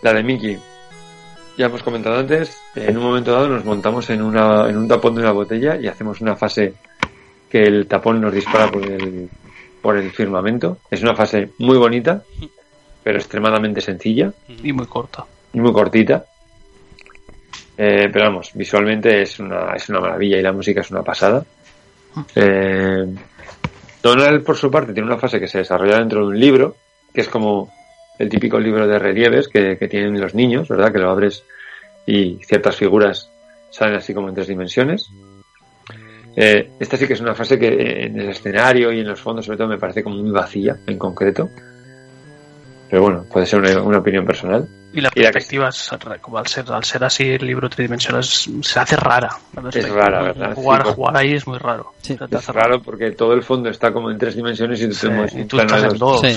[0.00, 0.56] la de Mickey,
[1.58, 5.16] ya hemos comentado antes, en un momento dado nos montamos en, una, en un tapón
[5.16, 6.74] de una botella y hacemos una fase
[7.50, 9.28] que el tapón nos dispara por el,
[9.80, 10.78] por el firmamento.
[10.88, 12.22] Es una fase muy bonita,
[13.02, 15.24] pero extremadamente sencilla Y muy corta.
[15.52, 16.24] y muy cortita.
[17.76, 21.44] Eh, pero vamos, visualmente es una, es una maravilla y la música es una pasada.
[22.34, 23.14] Eh,
[24.02, 26.76] Donald, por su parte, tiene una fase que se desarrolla dentro de un libro,
[27.14, 27.72] que es como
[28.18, 30.92] el típico libro de relieves que, tienen los niños, ¿verdad?
[30.92, 31.44] Que lo abres
[32.06, 33.30] y ciertas figuras
[33.70, 35.08] salen así como en tres dimensiones.
[36.34, 39.20] Eh, esta sí que es una fase que eh, en el escenario y en los
[39.20, 41.48] fondos, sobre todo, me parece como muy vacía en concreto.
[42.90, 44.68] Pero bueno, puede ser una opinión personal.
[44.94, 45.90] Y la Y la que- perspectiva, es,
[46.20, 49.30] como al ser, al ser así el libro tridimensional, es- se hace rara.
[49.54, 49.96] perspectiva.
[49.96, 50.54] rara, ¿verdad?
[50.54, 51.94] Jugar, Sí, jugar ahí es muy raro.
[52.02, 52.16] Sí.
[52.16, 54.94] Se te Es raro porque todo el fondo está como en tres dimensiones y tú,
[54.94, 55.98] Sí, te y tú estás de en dos.
[55.98, 56.20] dos.
[56.20, 56.36] Sí.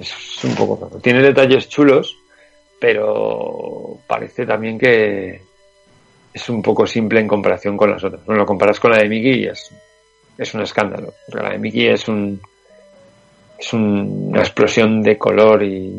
[0.00, 1.00] Es un poco raro.
[1.00, 2.16] Tiene detalles chulos,
[2.80, 5.40] pero parece también que
[6.32, 8.24] es un poco simple en comparación con las otras.
[8.24, 9.70] Bueno, lo comparas con la de Mickey y es,
[10.36, 11.14] es un escándalo.
[11.26, 12.40] Porque la de Mickey es un
[13.56, 15.92] es un- una explosión de color y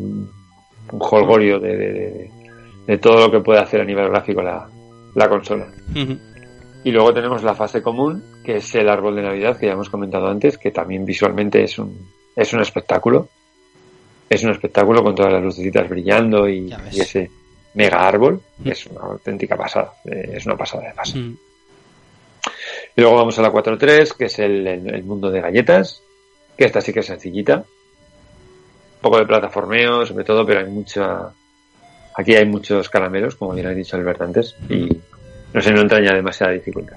[0.92, 2.30] un jolgorio de, de- de-
[2.86, 4.68] de todo lo que puede hacer a nivel gráfico la,
[5.14, 5.66] la consola.
[6.84, 9.90] Y luego tenemos la fase común, que es el árbol de Navidad, que ya hemos
[9.90, 13.28] comentado antes, que también visualmente es un, es un espectáculo.
[14.30, 16.68] Es un espectáculo con todas las lucecitas brillando y,
[17.00, 17.30] ese
[17.74, 18.40] mega árbol.
[18.64, 19.92] Es una auténtica pasada.
[20.04, 21.18] eh, Es una pasada de fase.
[21.18, 21.36] Mm.
[22.96, 26.02] Y luego vamos a la 4.3, que es el, el- el mundo de galletas,
[26.56, 27.64] que esta sí que es sencillita.
[29.06, 31.30] Poco de plataformeo, sobre todo, pero hay mucha...
[32.16, 34.88] Aquí hay muchos caramelos, como bien ha dicho Albert antes, y
[35.52, 36.96] no se no entraña demasiada dificultad.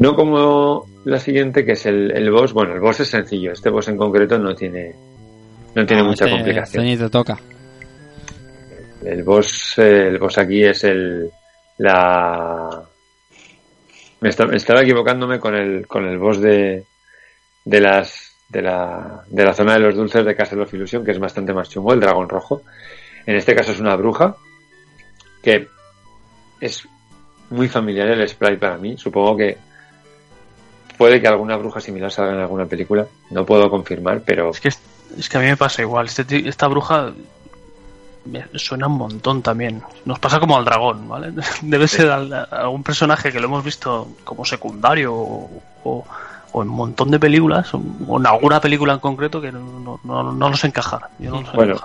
[0.00, 2.52] No como la siguiente, que es el, el boss.
[2.52, 3.52] Bueno, el boss es sencillo.
[3.52, 4.92] Este boss en concreto no tiene,
[5.76, 6.84] no tiene mucha este- complicación.
[6.84, 7.38] este te toca.
[9.04, 11.30] El boss, eh, el boss aquí es el
[11.78, 12.82] la
[14.20, 16.82] me, esta- me estaba equivocándome con el con el boss de
[17.64, 21.10] de las de la de la zona de los dulces de Castle of Illusion, que
[21.10, 22.62] es bastante más chungo, el dragón rojo.
[23.26, 24.36] En este caso es una bruja
[25.42, 25.68] que
[26.60, 26.86] es
[27.50, 28.96] muy familiar el sprite para mí.
[28.96, 29.58] Supongo que
[30.96, 33.06] puede que alguna bruja similar salga en alguna película.
[33.30, 36.06] No puedo confirmar, pero Es que, es, que a mí me pasa igual.
[36.06, 37.12] Este esta bruja
[38.24, 39.82] me suena un montón también.
[40.04, 41.32] Nos pasa como al dragón, ¿vale?
[41.62, 46.04] Debe ser a algún personaje que lo hemos visto como secundario o, o-
[46.56, 50.00] o en un montón de películas, o en alguna película en concreto que no, no,
[50.04, 51.02] no, no los encajar.
[51.18, 51.76] Yo no los Bueno.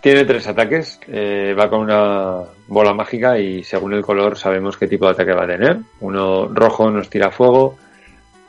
[0.00, 4.88] Tiene tres ataques, eh, va con una bola mágica y según el color sabemos qué
[4.88, 5.78] tipo de ataque va a tener.
[6.00, 7.76] Uno rojo nos tira fuego,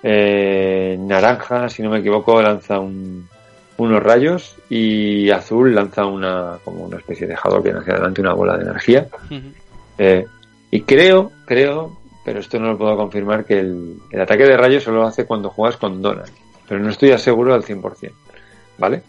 [0.01, 3.27] eh, naranja, si no me equivoco, lanza un-
[3.77, 8.57] unos rayos y azul lanza una como una especie de Hadouken hacia adelante, una bola
[8.57, 9.07] de energía.
[9.97, 10.25] Eh,
[10.71, 14.83] y creo, creo, pero esto no lo puedo confirmar, que el, el ataque de rayos
[14.83, 16.31] solo lo hace cuando juegas con Donald.
[16.67, 18.11] Pero no estoy seguro al 100%,
[18.77, 19.03] ¿vale?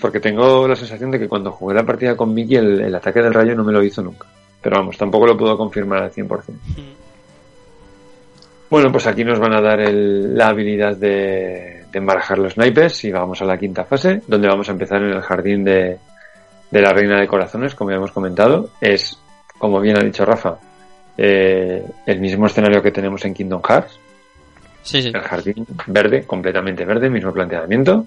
[0.00, 3.20] Porque tengo la sensación de que cuando jugué la partida con Mickey el, el ataque
[3.22, 4.26] del rayo no me lo hizo nunca.
[4.62, 6.28] Pero vamos, tampoco lo puedo confirmar al 100%.
[8.70, 13.02] Bueno, pues aquí nos van a dar el- la habilidad de, de embarajar los naipes
[13.04, 15.98] y vamos a la quinta fase, donde vamos a empezar en el jardín de,
[16.70, 18.68] de la Reina de Corazones, como ya hemos comentado.
[18.80, 19.18] Es,
[19.58, 20.56] como bien ha dicho Rafa,
[21.16, 23.98] eh, el mismo escenario que tenemos en Kingdom Hearts,
[24.82, 25.08] Sí, sí.
[25.14, 28.06] el jardín verde, completamente verde, mismo planteamiento.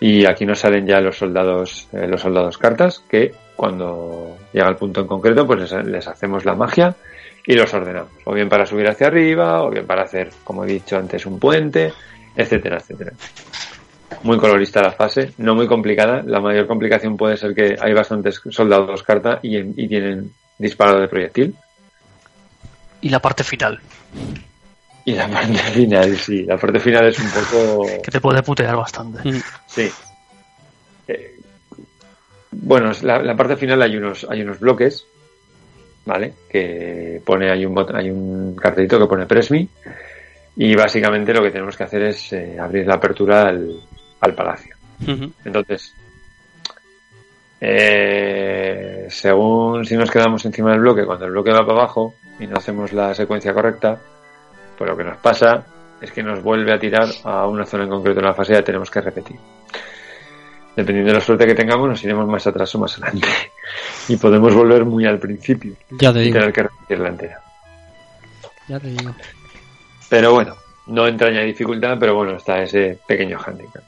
[0.00, 4.76] Y aquí nos salen ya los soldados, eh, los soldados cartas, que cuando llega el
[4.76, 6.94] punto en concreto, pues les, les hacemos la magia
[7.46, 8.10] y los ordenamos.
[8.24, 11.38] O bien para subir hacia arriba, o bien para hacer, como he dicho antes, un
[11.38, 11.92] puente,
[12.34, 13.12] etcétera, etcétera.
[14.22, 16.22] Muy colorista la fase, no muy complicada.
[16.26, 21.08] La mayor complicación puede ser que hay bastantes soldados carta y, y tienen disparo de
[21.08, 21.54] proyectil.
[23.06, 23.80] Y la parte final,
[25.04, 27.86] Y la parte final, sí, la parte final es un poco...
[28.02, 29.40] que te puede putear bastante.
[29.68, 29.88] Sí.
[31.06, 31.38] Eh,
[32.50, 35.06] bueno, la, la parte final hay unos, hay unos bloques,
[36.04, 36.32] ¿vale?
[36.50, 39.68] Que pone, hay un, hay un cartelito que pone Press Me,
[40.56, 43.78] y básicamente lo que tenemos que hacer es eh, abrir la apertura al,
[44.18, 44.74] al palacio.
[45.44, 45.94] Entonces,
[47.60, 52.46] Eh, según si nos quedamos encima del bloque, cuando el bloque va para abajo y
[52.46, 53.98] no hacemos la secuencia correcta,
[54.76, 55.64] pues lo que nos pasa
[56.00, 58.56] es que nos vuelve a tirar a una zona en concreto de la fase y
[58.56, 59.36] la tenemos que repetir.
[60.76, 63.28] Dependiendo de la suerte que tengamos, nos iremos más atrás o más adelante.
[64.08, 67.40] Y podemos volver muy al principio Ya te y tener que repetirla entera.
[68.68, 69.12] Ya te digo.
[70.08, 70.54] Pero bueno,
[70.86, 73.82] no entraña dificultad, pero bueno, está ese pequeño handicap.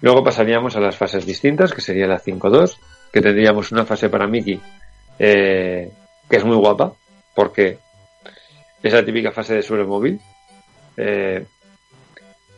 [0.00, 2.76] Luego pasaríamos a las fases distintas, que sería la 5-2,
[3.12, 4.60] que tendríamos una fase para Mickey,
[5.18, 5.90] eh,
[6.28, 6.92] que es muy guapa,
[7.34, 7.78] porque
[8.82, 10.20] es la típica fase de suelo móvil,
[10.96, 11.44] eh,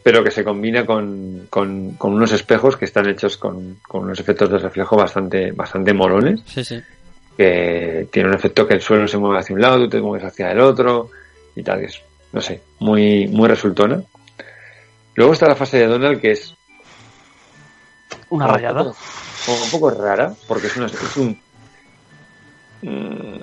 [0.03, 4.19] pero que se combina con, con- con unos espejos que están hechos con, con unos
[4.19, 6.81] efectos de reflejo bastante, bastante molones Sí, sí.
[7.37, 10.27] que tiene un efecto que el suelo se mueve hacia un lado, tú te mueves
[10.27, 11.11] hacia el otro
[11.55, 12.01] y tal, que es,
[12.33, 14.03] no sé, muy, muy resultona.
[15.17, 16.55] Luego está la fase de Donald, que es
[18.31, 18.93] Una un rayada.
[19.49, 21.39] Un poco rara, porque es, una, es un...
[22.83, 23.39] mm,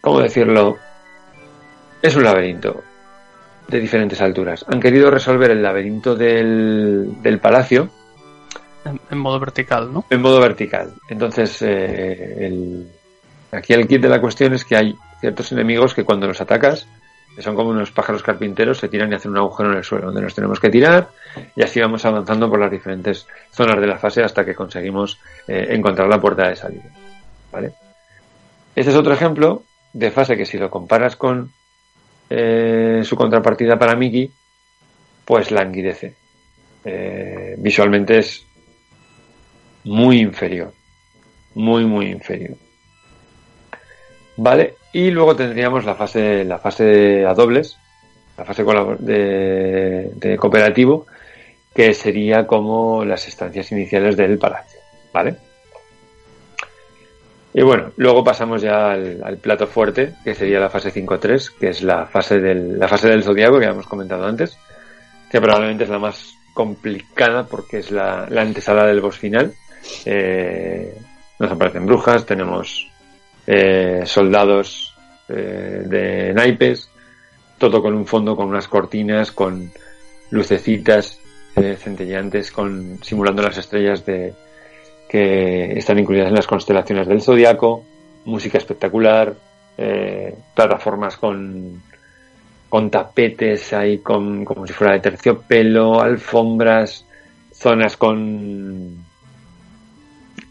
[0.00, 0.78] ¿Cómo decirlo?
[2.02, 2.82] Es un laberinto
[3.68, 4.64] de diferentes alturas.
[4.68, 7.90] Han querido resolver el laberinto del, del palacio
[8.84, 10.04] En, en modo vertical, ¿no?
[10.10, 10.94] en modo vertical.
[11.08, 12.88] Entonces, eh, el-
[13.52, 16.86] aquí el kit de la cuestión es que hay ciertos enemigos que cuando los atacas,
[17.38, 20.22] son como unos pájaros carpinteros, se tiran y hacen un agujero en el suelo, donde
[20.22, 21.08] nos tenemos que tirar,
[21.56, 25.68] y así vamos avanzando por las diferentes zonas de la fase hasta que conseguimos eh,
[25.70, 26.90] encontrar la puerta de salida.
[27.52, 27.72] ¿Vale?
[28.74, 31.52] Este es otro ejemplo de fase que si lo comparas con
[32.28, 34.30] eh, su contrapartida para Mickey,
[35.24, 36.14] pues languidece.
[36.84, 38.46] Eh, visualmente es
[39.84, 40.72] muy inferior.
[41.54, 42.56] Muy, muy inferior.
[44.42, 47.76] Vale, y luego tendríamos la fase, la fase a dobles,
[48.38, 51.06] la fase de, cooperativo,
[51.74, 54.80] que sería como las estancias iniciales del palacio.
[55.12, 55.36] ¿Vale?
[57.52, 61.68] Y bueno, luego pasamos ya al, al plato fuerte, que sería la fase 5-3, que
[61.68, 64.56] es la fase del, la fase del zodiaco que habíamos comentado antes,
[65.30, 69.52] que probablemente es la más complicada porque es la, la antesala del boss final.
[70.06, 70.96] Eh,
[71.38, 72.89] nos aparecen brujas, tenemos
[73.52, 74.94] eh, soldados
[75.28, 76.88] eh, de naipes,
[77.58, 79.72] todo con un fondo, con unas cortinas, con
[80.30, 81.18] lucecitas
[81.56, 84.34] eh, centelleantes, con simulando las estrellas de
[85.08, 87.82] que están incluidas en las constelaciones del zodiaco,
[88.24, 89.34] música espectacular,
[90.54, 91.82] plataformas con
[92.68, 97.04] con tapetes ahí con, como si fuera de terciopelo, alfombras,
[97.52, 99.04] zonas con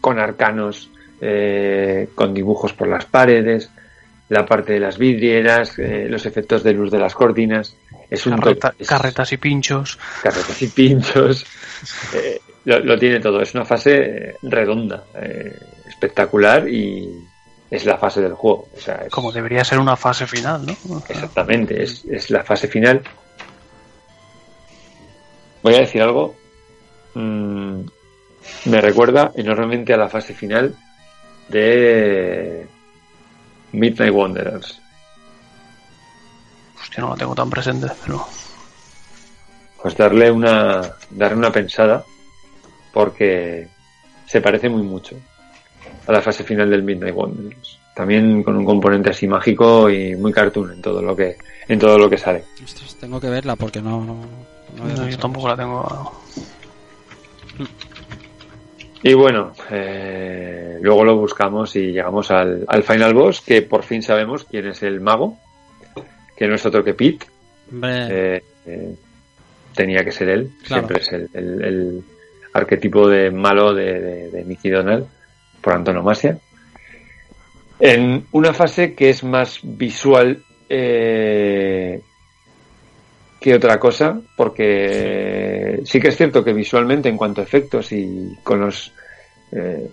[0.02, 3.70] con arcanos, eh, con dibujos por las paredes,
[4.28, 7.74] la parte de las vidrieras, eh, los efectos de luz de las cortinas.
[8.08, 9.98] Es un Carreta- es- carretas y pinchos.
[10.22, 11.46] carretas y pinchos.
[12.14, 13.40] eh, lo, lo tiene todo.
[13.40, 15.04] Es una fase redonda,
[15.88, 17.08] espectacular y
[17.70, 18.68] es la fase del juego.
[18.76, 21.02] O sea, es- Como debería ser una fase final, ¿no?
[21.08, 23.02] Exactamente, es, es la fase final.
[25.62, 26.34] Voy a decir algo.
[27.14, 27.80] mm,
[28.66, 30.74] me recuerda enormemente a la fase final
[31.50, 32.66] de
[33.72, 34.80] Midnight Wanderers.
[36.80, 38.26] Hostia, no la tengo tan presente, pero...
[39.82, 42.04] Pues darle una, darle una pensada
[42.92, 43.68] porque
[44.26, 45.16] se parece muy mucho
[46.06, 47.78] a la fase final del Midnight Wanderers.
[47.94, 51.98] También con un componente así mágico y muy cartoon en todo lo que, en todo
[51.98, 52.44] lo que sale.
[52.62, 54.04] Ostras, tengo que verla porque no.
[54.04, 54.20] no,
[54.76, 56.22] no había No, yo tampoco la tengo...
[59.02, 64.02] Y bueno, eh, luego lo buscamos y llegamos al, al final boss, que por fin
[64.02, 65.38] sabemos quién es el mago,
[66.36, 67.26] que no es otro que Pete.
[67.82, 68.94] Eh, eh,
[69.74, 70.86] tenía que ser él, Claro.
[70.88, 72.02] siempre es el, el- el
[72.52, 75.06] arquetipo de malo de, de, de Mickey Donald,
[75.62, 76.36] por antonomasia.
[77.78, 82.02] En una fase que es más visual eh,
[83.40, 88.36] que otra cosa, porque sí que es cierto que visualmente en cuanto a efectos y
[88.42, 88.92] con los
[89.52, 89.88] eh,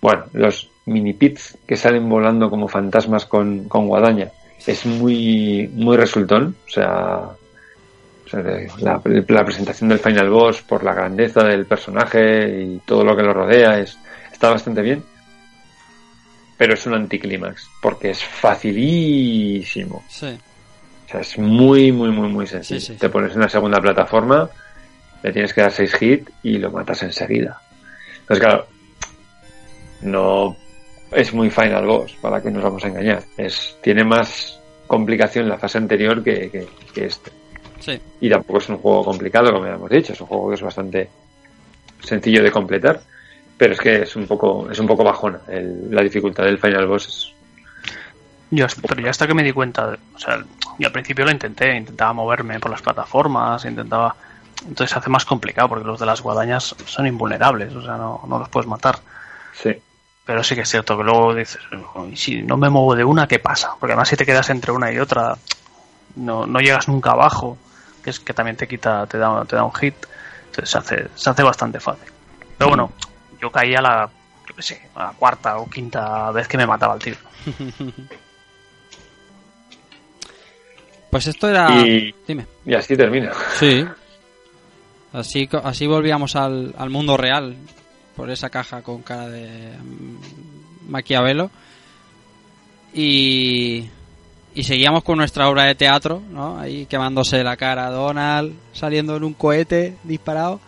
[0.00, 4.30] bueno, los mini pits que salen volando como fantasmas con, con guadaña
[4.66, 7.18] es muy muy resultón, o sea,
[8.24, 12.78] o sea, de- la, la presentación del final boss por la grandeza del personaje y
[12.86, 13.98] todo lo que lo rodea es
[14.32, 15.02] está bastante bien.
[16.56, 20.04] Pero es un anticlímax, porque es facilísimo.
[20.08, 20.38] sí.
[21.12, 22.80] Sea, es muy, muy, muy, muy sencillo.
[22.80, 24.48] Sí, sí, Te pones en la segunda plataforma,
[25.22, 27.60] le tienes que dar 6 hits y lo matas enseguida.
[28.22, 28.66] Entonces, claro,
[30.02, 30.56] no
[31.12, 33.22] es muy final boss, para que nos vamos a engañar.
[33.36, 37.30] Es, tiene más complicación la fase anterior que, que, que este.
[37.80, 38.00] Sí.
[38.20, 40.62] Y tampoco es un juego complicado, como ya hemos dicho, es un juego que es
[40.62, 41.08] bastante
[42.02, 43.00] sencillo de completar.
[43.58, 45.40] Pero es que es un poco, es un poco bajona.
[45.48, 47.32] El- la dificultad del final boss es
[48.54, 50.38] Yo, hasta- pero ya hasta que me di cuenta, de- o sea,
[50.78, 54.14] yo al principio lo intenté, intentaba moverme por las plataformas, intentaba...
[54.60, 58.20] Entonces se hace más complicado porque los de las guadañas son invulnerables, o sea, no,
[58.28, 58.98] no los puedes matar.
[59.52, 59.74] Sí.
[60.24, 61.58] Pero sí que es cierto que luego dices,
[62.10, 63.70] "Y si no me muevo de una, ¿qué pasa?
[63.80, 65.36] Porque además si te quedas entre una y otra,
[66.14, 67.56] no, no llegas nunca abajo,
[68.04, 69.94] que es que también te quita, te da, te da un hit.
[70.46, 72.08] Entonces se hace, se hace bastante fácil.
[72.58, 72.92] Pero bueno,
[73.40, 74.10] yo caí a la,
[74.48, 77.16] yo qué sé, a la cuarta o quinta vez que me mataba el tío.
[81.12, 81.70] Pues esto era...
[81.86, 82.46] Y, Dime.
[82.66, 83.30] y así termina.
[83.60, 83.84] Sí.
[85.12, 87.54] Así, así volvíamos al, al mundo real.
[88.16, 91.50] Por esa caja con cara de mm, Maquiavelo.
[92.94, 93.88] Y,
[94.54, 96.58] y seguíamos con nuestra obra de teatro, ¿no?
[96.58, 100.60] Ahí quemándose la cara a Donald, saliendo en un cohete disparado.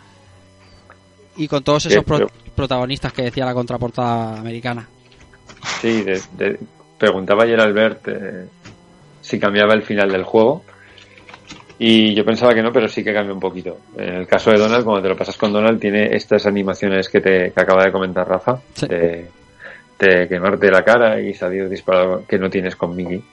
[1.38, 4.86] Y con todos esos Sí, pro- pero- protagonistas que decía la contraportada americana.
[5.80, 6.58] Sí, de- de-
[6.98, 8.46] preguntaba ayer Albert eh,
[9.24, 10.62] si cambiaba el final del juego.
[11.78, 13.78] Y yo pensaba que no, pero sí que cambia un poquito.
[13.96, 17.20] En el caso de Donald, cuando te lo pasas con Donald, tiene estas animaciones que,
[17.20, 18.60] te, que acaba de comentar Rafa.
[18.74, 18.86] Sí.
[18.86, 19.28] De,
[19.98, 23.24] de quemarte la cara y salir disparado que no tienes con Mickey.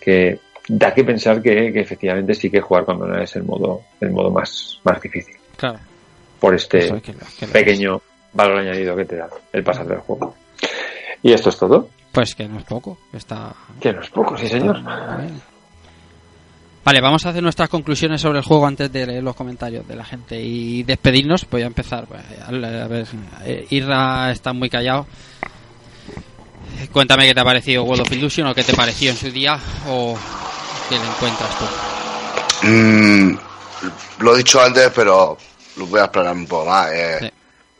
[0.00, 3.82] Que da que pensar que, que efectivamente sí que jugar con Donald es el modo,
[4.00, 5.36] el modo más, más difícil.
[5.56, 5.78] Claro.
[6.40, 8.02] Por este es que que pequeño
[8.32, 10.34] valor añadido que te da el pasar del juego.
[11.22, 11.88] Y esto es todo.
[12.12, 12.98] Pues que no es poco.
[13.10, 14.80] que Está, Que no es poco, sí señor.
[16.82, 19.94] Vale, vamos a hacer nuestras conclusiones sobre el juego antes de leer los comentarios de
[19.96, 21.46] la gente y despedirnos.
[21.50, 22.06] Voy a empezar.
[22.06, 23.06] Pues, a a ver,
[23.44, 25.06] eh, Irra está muy callado.
[26.92, 29.58] Cuéntame qué te ha parecido World of Illusion o qué te pareció en su día
[29.88, 30.16] o
[30.88, 32.66] qué le encuentras tú.
[32.66, 33.38] Mm,
[34.20, 35.36] lo he dicho antes, pero
[35.76, 36.90] lo voy a explorar un poco más.
[36.92, 37.30] Eh, Sí.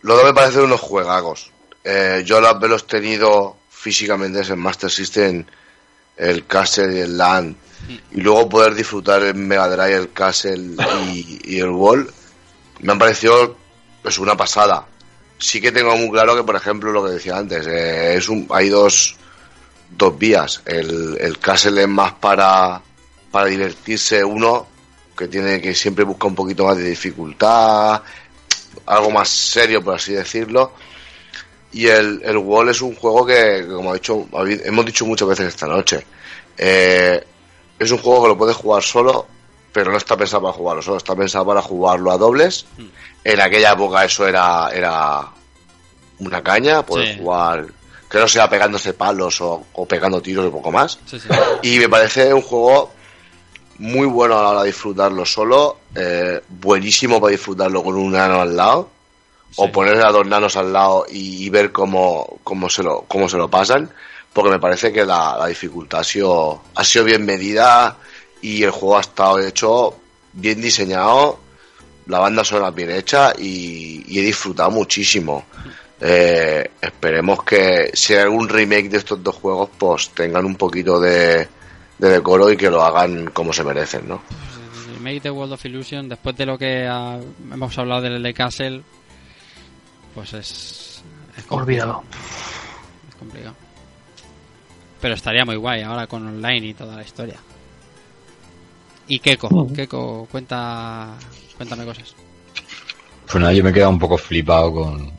[0.02, 1.50] Los dos me parecen unos juegagos.
[1.84, 5.44] Eh, yo los haberlos tenido físicamente en Master System,
[6.17, 7.57] el Castle y el Land,
[8.12, 10.76] y luego poder disfrutar en Mega Drive el Castle
[11.15, 12.12] y, el Wall,
[12.81, 13.57] me han parecido
[14.05, 14.86] es una pasada.
[15.39, 18.47] Sí que tengo muy claro que, por ejemplo, lo que decía antes, eh, es un,
[18.50, 19.17] hay dos,
[19.97, 20.60] dos vías.
[20.67, 22.83] El, el Castle es más para,
[23.31, 24.67] para divertirse uno,
[25.17, 28.02] que tiene que siempre busca un poquito más de dificultad,
[28.84, 30.73] algo más serio, por así decirlo.
[31.73, 34.26] Y el, el Wall es un juego que, como ha dicho,
[34.65, 36.05] hemos dicho muchas veces esta noche,
[36.58, 37.24] eh,
[37.78, 39.26] es un juego que lo puedes jugar solo,
[39.73, 42.66] pero no está pensado para jugarlo solo, está pensado para jugarlo a dobles.
[43.23, 45.28] En aquella época eso era, era
[46.18, 47.20] una caña, poder Sí.
[47.23, 47.66] jugar,
[48.10, 50.99] que no sea pegándose palos o, o pegando tiros y poco más.
[51.07, 51.28] Sí, sí.
[51.62, 52.90] Y me parece un juego
[53.78, 58.40] muy bueno a la hora de disfrutarlo solo, eh, buenísimo para disfrutarlo con un nano
[58.40, 58.90] al lado,
[59.50, 59.56] Sí.
[59.62, 63.28] o poner a dos nanos al lado y, y ver cómo, cómo, se lo, cómo
[63.28, 63.90] se lo pasan,
[64.32, 67.96] porque me parece que la, la dificultad ha sido, ha sido bien medida
[68.40, 69.96] y el juego ha estado hecho
[70.32, 71.40] bien diseñado,
[72.06, 75.44] la banda sonora bien hecha y, y he disfrutado muchísimo.
[76.00, 80.98] Eh, esperemos que si hay algún remake de estos dos juegos, pues tengan un poquito
[80.98, 81.46] de,
[81.98, 84.22] de decoro y que lo hagan como se merecen, ¿no?
[84.88, 88.82] El remake de World of Illusion, después de lo que hemos hablado del de Castle,
[90.14, 91.02] pues es.
[91.36, 91.98] es complicado.
[91.98, 92.05] Olvídalo.
[93.08, 93.55] Es complicado.
[95.00, 97.39] Pero estaría muy guay ahora con online y toda la historia.
[99.08, 101.14] Y Keko, Keko, cuenta,
[101.56, 102.14] cuéntame cosas.
[103.24, 105.10] Pues nada, yo me he quedado un poco flipado con,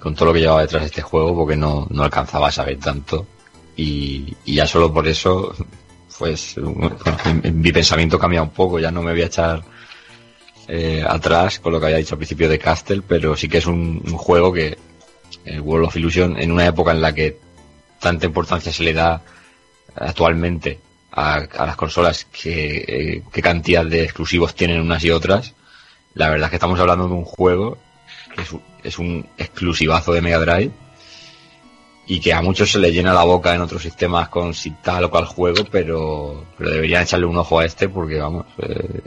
[0.00, 2.78] con todo lo que llevaba detrás de este juego porque no, no alcanzaba a saber
[2.78, 3.26] tanto.
[3.76, 5.54] Y, y ya solo por eso,
[6.18, 6.56] pues
[7.52, 8.78] mi pensamiento cambia un poco.
[8.78, 9.62] Ya no me voy a echar
[10.68, 13.66] eh, atrás con lo que había dicho al principio de Castle, pero sí que es
[13.66, 14.76] un, juego que
[15.44, 17.38] el World of Illusion, en una época en la que
[18.00, 19.22] tanta importancia se le da
[19.94, 20.80] actualmente
[21.12, 25.54] a, las consolas, que, eh, qué cantidad de exclusivos tienen unas y otras,
[26.14, 27.78] la verdad que estamos hablando de un juego
[28.34, 28.50] que es
[28.86, 30.70] es un exclusivazo de Mega Drive
[32.06, 35.04] y que a muchos se le llena la boca en otros sistemas con si tal
[35.04, 39.00] o cual juego, pero, pero deberían echarle un ojo a este porque vamos, eh,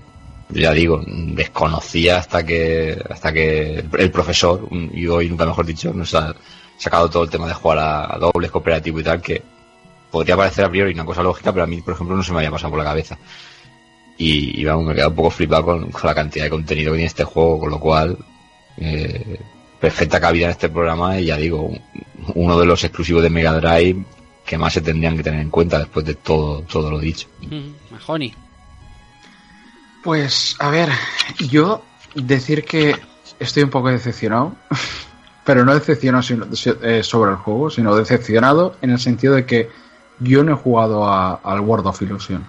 [0.50, 6.14] ya digo, desconocía hasta que hasta que el profesor, y hoy nunca mejor dicho, nos
[6.16, 6.36] ha
[6.78, 9.42] sacado todo el tema de jugar a, dobles, cooperativo y tal, que
[10.12, 12.40] podría parecer a priori una cosa lógica, pero a mí, por ejemplo, no se me
[12.40, 13.18] había pasado por la cabeza.
[14.18, 17.08] Y, y vamos, me he un poco flipado con, la cantidad de contenido que tiene
[17.08, 18.18] este juego, con lo cual,
[18.78, 19.40] eh,
[19.80, 21.82] perfecta cabida en este programa y ya digo, un-
[22.36, 24.04] uno de los exclusivos de Mega Drive
[24.46, 27.28] que más se tendrían que tener en cuenta después de todo, todo lo dicho.
[27.92, 28.34] Mahoney.
[30.04, 30.90] Pues, a ver,
[31.40, 31.82] yo
[32.16, 32.96] decir que
[33.40, 34.56] estoy un poco decepcionado,
[35.44, 36.46] pero no decepcionado sino-
[36.82, 39.70] eh, sobre el juego, sino decepcionado en el sentido de que
[40.20, 42.44] yo no he jugado a- al World of Illusion.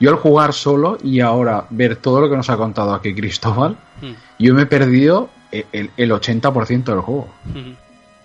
[0.00, 3.76] Yo al jugar solo y ahora ver todo lo que nos ha contado aquí Cristóbal,
[4.38, 7.28] yo me he perdido e- el, el 80% del juego.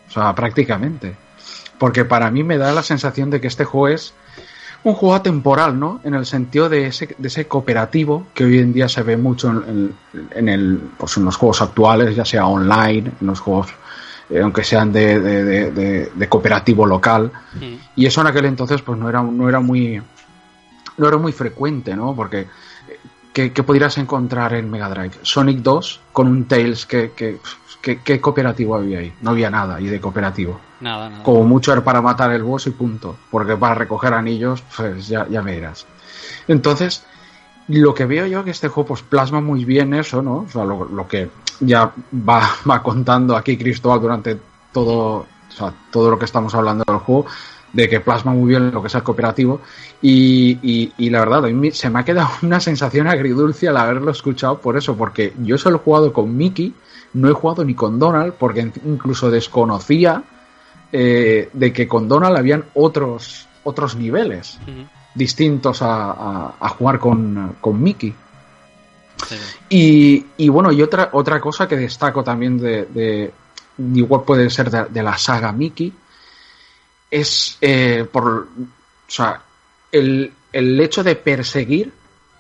[0.07, 1.15] O sea, prácticamente.
[1.77, 4.13] Porque para mí me da la sensación de que este juego es
[4.83, 5.99] un juego atemporal, ¿no?
[6.03, 9.49] En el sentido de ese, de ese cooperativo que hoy en día se ve mucho
[9.49, 13.67] en, en- en el, pues en los juegos actuales, ya sea online, en los juegos,
[14.29, 17.31] eh, aunque sean de, de- de- de- de cooperativo local.
[17.95, 20.01] Y eso en aquel entonces pues no era, no era muy
[20.97, 22.13] no era muy frecuente, ¿no?
[22.15, 22.47] Porque eh,
[23.33, 25.11] ¿qué, qué podrías encontrar en Mega Drive?
[25.23, 27.39] Sonic 2 con un Tails que, que, que-
[27.81, 29.13] ¿qué cooperativo había ahí?
[29.21, 30.59] No había nada y de cooperativo.
[30.81, 31.23] Nada, nada.
[31.23, 33.15] Como mucho era para matar el boss y punto.
[33.31, 35.85] Porque para recoger anillos, pues ya, ya me dirás.
[36.47, 37.03] Entonces,
[37.67, 40.45] lo que veo yo que este juego pues plasma muy bien eso, ¿no?
[40.47, 44.37] O sea, lo, lo que ya va, va contando aquí Cristóbal durante
[44.73, 47.25] todo, o sea, todo lo que estamos hablando del juego,
[47.73, 49.61] de que plasma muy bien lo que es el cooperativo.
[50.01, 53.77] Y, y- y la verdad, a mí se me ha quedado una sensación agridulce al
[53.77, 56.73] haberlo escuchado por eso, porque yo solo he jugado con Mickey,
[57.13, 60.23] no he jugado ni con Donald, porque incluso desconocía
[60.91, 64.57] eh, de que con Donald habían otros, otros niveles
[65.15, 68.13] distintos a, a- a jugar con, con Mickey.
[69.69, 73.31] Y, y bueno, y otra, otra cosa que destaco también de, de-
[73.95, 75.93] igual puede ser de, de la saga Mickey,
[77.11, 78.47] es eh, por, o
[79.07, 79.41] sea,
[79.91, 81.91] el, el hecho de perseguir,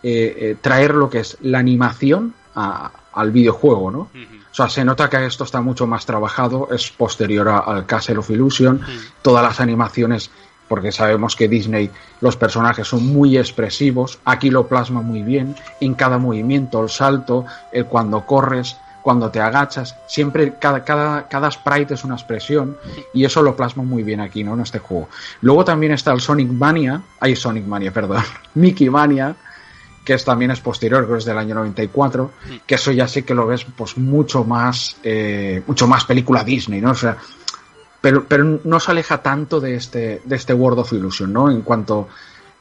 [0.03, 4.09] eh, eh, traer lo que es la animación a- al videojuego, ¿no?
[4.67, 8.29] Sea, se nota que esto está mucho más trabajado, es posterior a- al Castle of
[8.29, 8.81] Illusion,
[9.21, 10.29] todas las animaciones,
[10.67, 11.89] porque sabemos que Disney,
[12.21, 17.45] los personajes son muy expresivos, aquí lo plasma muy bien, en cada movimiento, el salto,
[17.71, 22.77] el cuando corres, cuando te agachas, siempre cada, cada, cada sprite es una expresión
[23.13, 24.53] y eso lo plasma muy bien aquí, ¿no?
[24.53, 25.07] En este juego.
[25.41, 28.21] Luego también está el Sonic Mania, hay Sonic Mania, perdón,
[28.55, 29.35] Mickey Mania,
[30.09, 32.31] que es, también es posterior, que es del año 94,
[32.65, 36.81] que eso ya sí que lo ves pues mucho más, eh, mucho más película Disney,
[36.81, 36.89] ¿no?
[36.91, 37.15] O sea,
[38.01, 41.51] pero, pero no se aleja tanto de este, de este World of Illusion, ¿no?
[41.51, 42.07] En cuanto,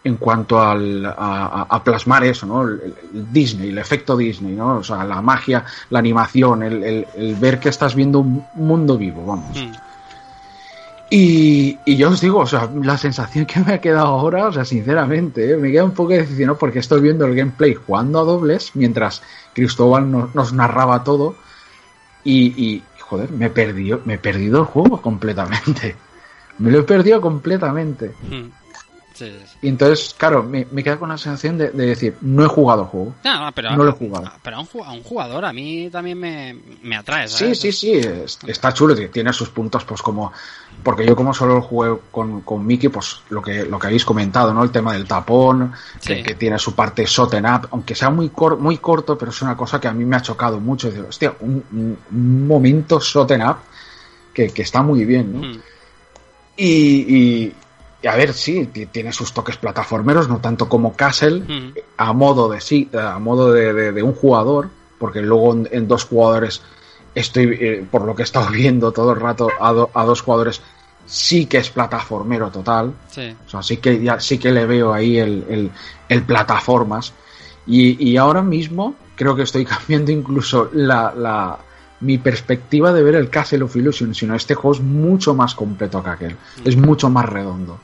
[0.05, 2.65] en cuanto al, a, plasmar eso, ¿no?
[2.69, 4.77] El, el Disney, el efecto Disney, ¿no?
[4.77, 8.99] O sea, la magia, la animación, el, el- el ver que estás viendo un mundo
[8.99, 9.57] vivo, vamos.
[11.11, 14.65] Y, yo os digo, o sea, la sensación que me ha quedado ahora, o sea,
[14.65, 15.57] sinceramente, ¿eh?
[15.57, 19.23] me queda un poco decepcionado porque estoy viendo el gameplay jugando a dobles mientras
[19.55, 21.35] Cristóbal nos, nos narraba todo
[22.25, 25.97] y, joder, me he perdido, me he perdido el juego completamente.
[26.59, 28.13] Me lo he perdido completamente.
[29.19, 29.59] Sí, sí, sí.
[29.63, 32.83] Y entonces, claro, me, me queda con la sensación de, de decir, no he jugado
[32.83, 33.15] el juego.
[33.25, 34.31] No, no, pero, No lo he jugado.
[34.43, 37.61] pero a, un, ju- a un jugador a mí también me, me atrae, Sí, ¿sabes?
[37.61, 40.33] sí, sí, es- está chulo, tiene sus puntos, pues como,
[40.85, 44.55] porque yo como solo jugué con, con Mickey, pues lo que, lo que habéis comentado,
[44.55, 44.63] ¿no?
[44.63, 45.73] El tema del tapón,
[46.05, 49.57] que, tiene su parte shoten up, aunque sea muy, cor- muy corto, pero es una
[49.57, 53.57] cosa que a mí me ha chocado mucho, hostia, un, un- un momento shoten up
[54.33, 55.39] que, que está muy bien, ¿no?
[55.49, 55.61] Mm.
[56.57, 57.17] Y-
[57.47, 57.53] y
[58.07, 61.73] a ver, sí, ti- tiene sus toques plataformeros, no tanto como Castle, Mm.
[61.97, 64.69] a modo de sí, a modo de, de- de un jugador,
[64.99, 66.61] porque luego en, en dos jugadores
[67.15, 70.23] estoy, eh, por lo que he estado viendo todo el rato, a, do- a dos
[70.23, 70.61] jugadores
[71.07, 72.93] sí que es plataformero total.
[73.11, 73.35] Sí.
[73.47, 75.71] O sea, sí que ya sí que le veo ahí el, el,
[76.09, 77.13] el plataformas.
[77.67, 81.59] Y, y ahora mismo creo que estoy cambiando incluso la, la-
[82.01, 86.03] mi perspectiva de ver el Castle of Illusion, sino este juego es mucho más completo
[86.03, 86.37] que aquel.
[86.65, 87.79] Es mucho más redondo.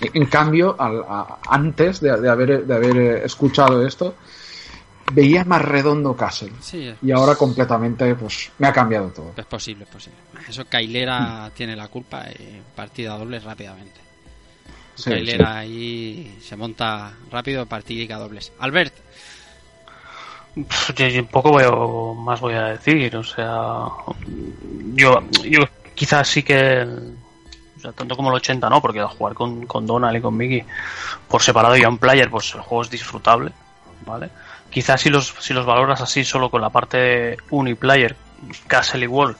[0.00, 4.14] En cambio, al- a- antes de, de haber, de haber eh, escuchado esto,
[5.12, 6.52] veía más redondo Castle.
[6.60, 9.32] Sí, Y ahora completamente, pues, me ha cambiado todo.
[9.36, 10.18] es posible, es posible.
[10.48, 14.00] Eso Kailera tiene la culpa y partida doble rápidamente.
[14.96, 18.52] Sí, ahí se monta rápido partida dobles.
[18.60, 18.94] Albert,
[20.54, 23.86] yo, yo poco veo, más voy a decir, o sea,
[24.94, 25.60] yo, yo
[25.94, 26.86] quizás sí que,
[27.96, 30.64] tanto como el 80 no, porque al jugar con, con Donald y con Mickey
[31.28, 33.52] por separado y a un player, pues el juego es disfrutable,
[34.06, 34.30] ¿vale?
[34.70, 38.16] Quizás si los, si los valoras así solo con la parte uniplayer,
[38.66, 39.36] Castle y Wall,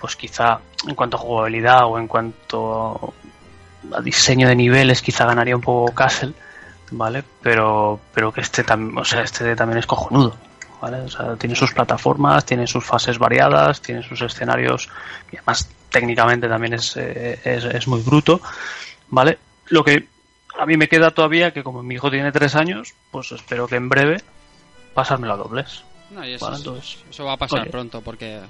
[0.00, 3.14] pues quizá en cuanto a jugabilidad o en cuanto
[3.92, 6.32] a diseño de niveles, quizá ganaría un poco Castle,
[6.90, 7.24] ¿vale?
[7.42, 10.36] Pero, pero que este, tam- o sea, este también es cojonudo,
[10.80, 11.00] ¿vale?
[11.02, 14.88] O sea, tiene sus plataformas, tiene sus fases variadas, tiene sus escenarios,
[15.32, 18.40] y además técnicamente también es, eh, es, es muy bruto,
[19.08, 19.38] ¿vale?
[19.68, 20.08] Lo que
[20.58, 23.76] a mí me queda todavía que como mi hijo tiene tres años, pues espero que
[23.76, 24.22] en breve
[24.94, 25.84] pasármelo a dobles.
[26.10, 27.70] no, y eso, Vale, entonces, eso va a pasar oye.
[27.70, 28.40] pronto porque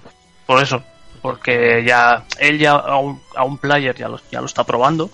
[0.46, 0.82] Por eso,
[1.20, 5.10] porque ya él ya a un, a un player ya lo, ya lo está probando,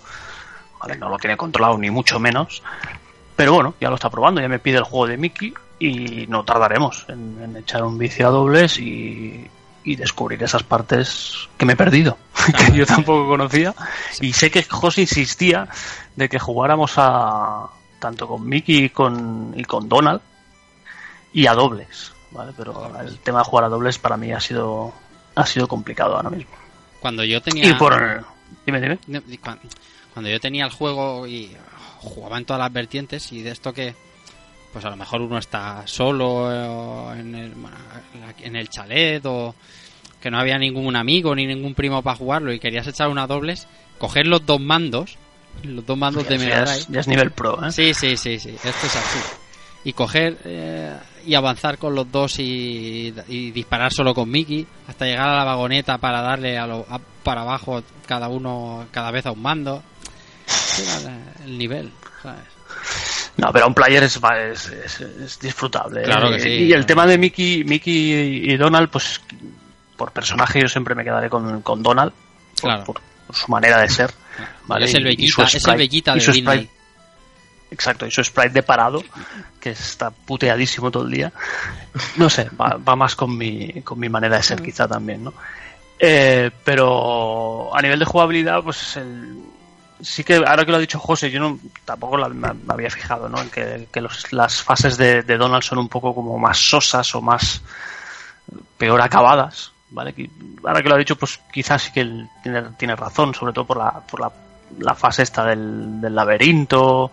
[0.81, 0.97] ¿vale?
[0.97, 2.63] no lo tiene controlado ni mucho menos,
[3.37, 6.45] pero bueno, ya lo está probando, ya me pide el juego de Mickey y no
[6.45, 9.49] tardaremos en, en echar un vicio a dobles y,
[9.87, 12.19] y descubrir esas partes que me he perdido,
[12.59, 13.75] que yo tampoco conocía.
[14.21, 15.69] Y sé que José insistía
[16.17, 17.69] de que jugáramos a
[18.01, 20.21] tanto con Mickey y con, y con Donald
[21.33, 22.53] y a dobles, ¿vale?
[22.57, 24.93] Pero el tema de jugar a dobles para mí ha sido
[25.37, 26.51] ha sido complicado ahora mismo.
[26.99, 27.67] Cuando yo tenía.
[27.67, 28.25] Y por
[28.67, 28.99] dime, dime.
[30.13, 31.57] Cuando yo tenía el juego y
[32.09, 33.95] jugaba en todas las vertientes y de esto que
[34.73, 37.53] pues a lo mejor uno está solo eh, en el,
[38.43, 39.55] en el chalet o
[40.21, 43.67] que no había ningún amigo ni ningún primo para jugarlo y querías echar una dobles,
[43.99, 45.17] coger los dos mandos,
[45.63, 46.87] los dos mandos de Mega Drive.
[46.91, 47.73] ya es nivel pro, ¿eh?
[47.73, 49.19] Sí, sí, sí, sí, esto es así.
[49.85, 55.05] Y coger eh, y avanzar con los dos y, y disparar solo con Mickey hasta
[55.07, 59.27] llegar a la vagoneta para darle a lo, a- para abajo cada uno cada vez
[59.27, 59.83] a un mando.
[60.79, 61.93] El- el nivel,
[62.23, 62.41] ¿sabes?
[63.37, 66.01] No, pero a un player es, es, es- es disfrutable.
[66.01, 66.05] ¿eh?
[66.05, 66.49] Claro que sí.
[66.49, 69.21] Y el tema de Mickey, Mickey y Donald, pues
[69.97, 72.13] por personaje yo siempre me quedaré con, con Donald.
[72.13, 72.85] por- Claro.
[72.85, 74.13] Por, por su manera de ser.
[74.67, 74.87] ¿vale?
[74.87, 76.71] Es el Y- y su Bellita, es el Bellita y de Disney.
[77.71, 79.03] Exacto, y su sprite de parado,
[79.61, 81.33] que está puteadísimo todo el día.
[82.17, 85.35] No sé, va, va más con mi, con mi manera de ser quizá también, ¿no?
[85.99, 89.37] Eh, pero a nivel de jugabilidad, pues el,
[90.01, 93.29] sí que ahora que lo ha dicho José, yo no tampoco la- me, había fijado,
[93.29, 93.41] ¿no?
[93.41, 97.23] En que, que los- las fases de, Donald son un poco como más sosas o
[97.23, 97.63] más
[98.79, 100.15] peor acabadas, ¿vale?
[100.65, 103.65] Ahora que lo ha dicho, pues quizás sí que él tiene, tiene razón, sobre todo
[103.65, 104.31] por la, por la,
[104.79, 107.11] la fase esta del, del laberinto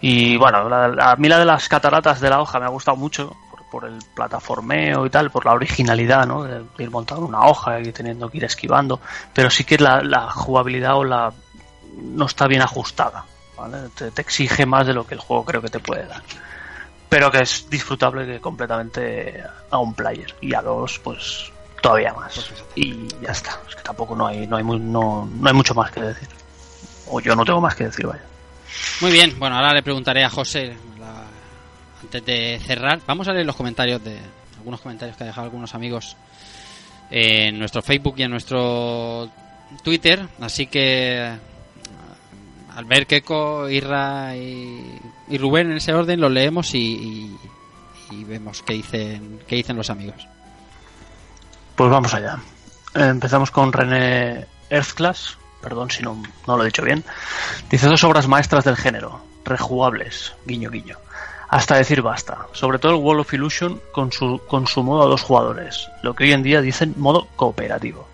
[0.00, 2.96] y bueno, la- a mí la de las cataratas de la hoja me ha gustado
[2.96, 3.36] mucho
[3.70, 6.44] por, el plataformeo y tal, por la originalidad, ¿no?
[6.44, 9.00] De, ir montando una hoja y teniendo que ir esquivando,
[9.34, 11.32] pero sí que la jugabilidad o la
[12.02, 13.24] no está bien ajustada,
[13.56, 13.88] ¿vale?
[13.94, 16.22] Te, te exige más de lo que el juego creo que te puede dar.
[17.08, 22.50] Pero que es disfrutable que completamente a un player y a dos pues todavía más.
[22.74, 25.90] Y ya está, es que tampoco no hay no hay no, no hay mucho más
[25.90, 26.28] que decir.
[27.10, 28.22] O yo no tengo más que decir, vaya.
[29.00, 31.24] Muy bien, bueno, ahora le preguntaré a José la-
[32.02, 33.00] antes de cerrar.
[33.06, 34.18] Vamos a leer los comentarios de
[34.58, 36.14] algunos comentarios que ha dejado algunos amigos
[37.10, 39.30] en nuestro Facebook y en nuestro
[39.82, 40.28] Twitter.
[40.42, 41.32] Así que
[42.78, 47.36] Albert, Keiko, Irra y, y Rubén en ese orden los leemos y,
[48.12, 50.28] y- vemos qué dicen, qué dicen los amigos.
[51.74, 52.38] Pues vamos allá.
[52.94, 57.02] Empezamos con René Earthclass, perdón si no, no lo he dicho bien.
[57.68, 60.98] Dice dos obras maestras del género, rejugables, guiño guiño.
[61.48, 62.46] Hasta decir basta.
[62.52, 66.14] Sobre todo el Wall of Illusion con su, con su modo a dos jugadores, lo
[66.14, 68.06] que hoy en día dicen modo cooperativo.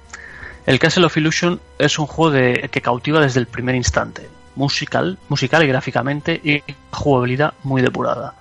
[0.64, 5.18] El Castle of Illusion es un juego de, que cautiva desde el primer instante, musical,
[5.28, 8.34] musical y gráficamente y jugabilidad muy depurada.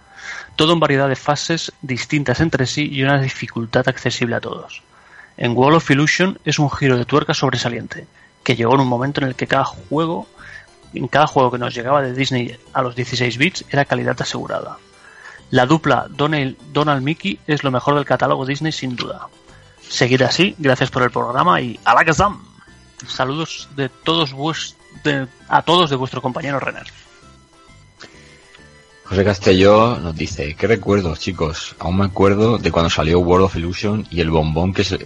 [0.56, 4.82] Todo en variedad de fases distintas entre sí y una dificultad accesible a todos.
[5.38, 8.06] En Wall of Illusion es un giro de tuerca sobresaliente,
[8.44, 10.28] que llegó en un momento en el que cada juego,
[10.94, 14.78] en cada juego que nos llegaba de Disney a los 16 bits era calidad asegurada.
[15.50, 19.28] La dupla Donald, Donald Mickey es lo mejor del catálogo Disney sin duda.
[19.90, 22.44] Seguid así, gracias por el programa y Alakazam.
[23.08, 26.88] Saludos de todos vues- de- a todos de vuestro compañero Renner.
[29.06, 31.76] José Castelló nos dice, ¿qué recuerdos, chicos?
[31.80, 35.06] Aún me acuerdo de cuando salió World of Illusion y el bombón que se,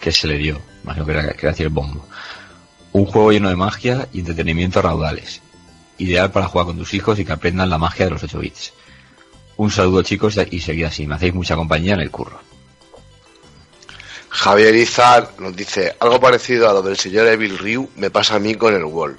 [0.00, 0.60] que se le dio.
[0.84, 2.06] Imagino que era, que era decir el bombo.
[2.92, 5.40] Un juego lleno de magia y entretenimiento a raudales.
[5.98, 8.72] Ideal para jugar con tus hijos y que aprendan la magia de los 8 bits.
[9.56, 11.06] Un saludo, chicos, y seguid así.
[11.06, 12.38] Me hacéis mucha compañía en el curro.
[14.30, 18.38] Javier Izar nos dice, algo parecido a lo del señor Evil Ryu me pasa a
[18.38, 19.18] mí con el Wall.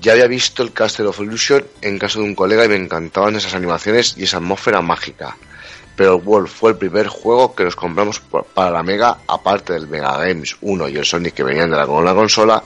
[0.00, 3.36] Ya había visto el Castle of Illusion en casa de un colega y me encantaban
[3.36, 5.36] esas animaciones y esa atmósfera mágica.
[5.94, 8.20] Pero el Wall fue el primer juego que nos compramos
[8.54, 11.86] para la Mega, aparte del Mega Games 1 y el Sonic que venían de la,
[11.86, 12.62] con la consola,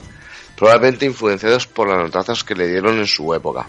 [0.56, 3.66] probablemente influenciados por las notazas que le dieron en su época.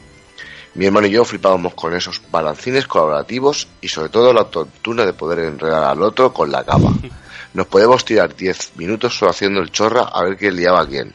[0.75, 5.13] Mi hermano y yo flipábamos con esos balancines colaborativos y sobre todo la tortura de
[5.13, 6.93] poder enredar al otro con la capa.
[7.55, 11.11] Nos podemos tirar 10 minutos solo haciendo el chorra a ver quién liaba a quién.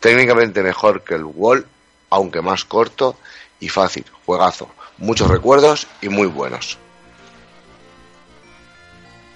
[0.00, 1.66] Técnicamente mejor que el Wall,
[2.08, 3.16] aunque más corto
[3.60, 4.04] y fácil.
[4.26, 4.68] Juegazo.
[4.98, 6.78] Muchos recuerdos y muy buenos.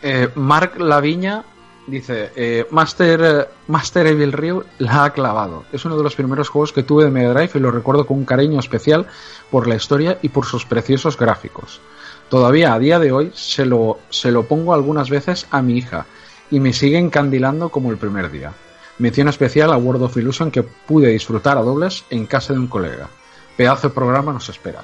[0.02, 1.44] Eh, Mark Laviña
[1.86, 5.64] dice, eh, Master, eh, Master Evil Ryu la ha clavado.
[5.72, 8.18] Es uno de los primeros juegos que tuve de Mega Drive y lo recuerdo con
[8.18, 9.06] un cariño especial
[9.50, 11.80] por la historia y por sus preciosos gráficos.
[12.28, 16.06] Todavía a día de hoy se lo, se lo pongo algunas veces a mi hija
[16.50, 18.52] y me sigue encandilando como el primer día.
[18.98, 22.68] Mención especial a World of Illusion que pude disfrutar a dobles en casa de un
[22.68, 23.08] colega.
[23.56, 24.82] Pedazo de programa nos espera.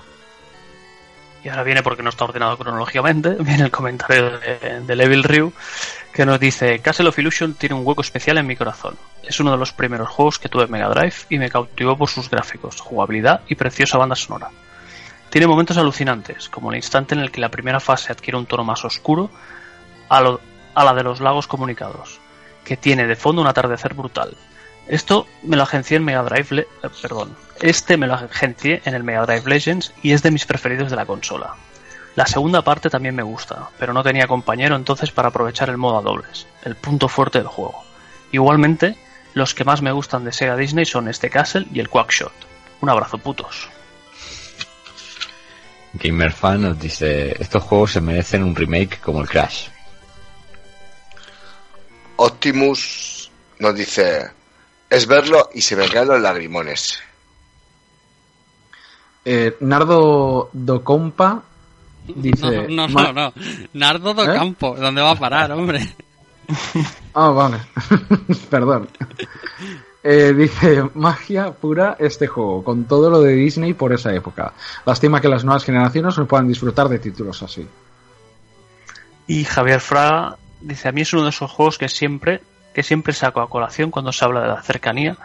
[1.42, 5.52] Y ahora viene porque no está ordenado cronológicamente, viene el comentario de, de Evil Ryu
[6.12, 8.96] que nos dice Castle of Illusion tiene un hueco especial en mi corazón.
[9.22, 12.08] Es uno de los primeros juegos que tuve en Mega Drive y me cautivó por
[12.08, 14.50] sus gráficos, jugabilidad y preciosa banda sonora.
[15.30, 18.64] Tiene momentos alucinantes, como el instante en el que la primera fase adquiere un tono
[18.64, 19.30] más oscuro
[20.08, 22.19] a, la de los lagos comunicados,
[22.70, 24.36] que tiene de fondo un atardecer brutal.
[24.86, 29.02] Esto me lo agencié en Mega Drive, eh, perdón, este me lo agencié en el
[29.02, 31.56] Mega Drive Legends y es de mis preferidos de la consola.
[32.14, 35.98] La segunda parte también me gusta, pero no tenía compañero entonces para aprovechar el modo
[35.98, 37.82] a dobles, el punto fuerte del juego.
[38.30, 38.96] Igualmente,
[39.34, 42.32] los que más me gustan de Sega Disney son este Castle y el Quackshot.
[42.82, 43.68] Un abrazo putos.
[45.94, 49.70] Gamerfan nos dice, estos juegos se merecen un remake como el Crash.
[52.22, 54.30] Optimus nos dice,
[54.90, 56.98] es verlo y se me caen los lagrimones.
[59.24, 61.42] Eh, Nardo Docompa
[62.14, 62.66] dice...
[62.68, 63.32] No, no, "Ma- no, no.
[63.74, 64.34] Nardo do ¿Eh?
[64.34, 65.94] Campo, ¿dónde va a parar, hombre?
[67.14, 67.58] Ah, vale.
[68.50, 68.88] Perdón.
[70.02, 74.52] Eh, dice, magia pura este juego, con todo lo de Disney por esa época.
[74.86, 77.66] Lástima que las nuevas generaciones no puedan disfrutar de títulos así.
[79.26, 82.40] Y Javier Fraga dice, a mí es uno de esos juegos que siempre,
[82.74, 85.16] que siempre saco a colación cuando se habla de la cercanía,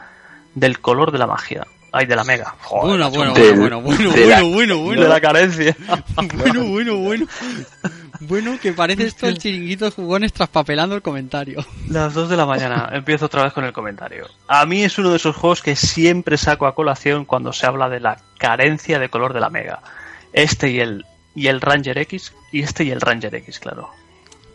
[0.54, 1.66] del color de la magia.
[1.92, 2.56] Ay, de la mega.
[2.62, 5.02] Joder, Bueno, bueno, Del- bueno, bueno, la- bueno, bueno, bueno.
[5.04, 5.76] de la carencia.
[6.36, 7.26] Bueno, bueno, bueno.
[8.22, 11.66] Bueno, que parece esto el chiringuito de jugones traspapelando el comentario.
[11.90, 12.90] Las 2 de la mañana.
[12.94, 14.28] Empiezo otra vez con el comentario.
[14.48, 17.88] A mí es uno de esos juegos que siempre saco a colación cuando se habla
[17.90, 19.80] de la carencia de color de la Mega.
[20.34, 23.90] Este y el y el Ranger X y este y el Ranger X, claro.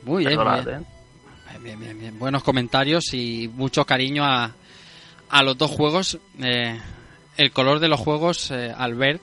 [0.04, 0.80] Muy bien, Perdonad, bien.
[0.80, 1.58] ¿eh?
[1.62, 2.18] Bien, bien, bien.
[2.18, 4.52] Buenos comentarios y mucho cariño a,
[5.28, 6.18] a los dos juegos.
[6.42, 6.78] Eh,
[7.36, 9.20] el color de los juegos, eh, Albert,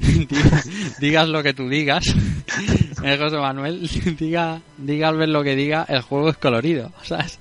[1.00, 2.04] digas, lo que tú digas,
[3.04, 7.38] eh, José Manuel, diga, diga Albert lo que diga, el juego es colorido, ¿sabes?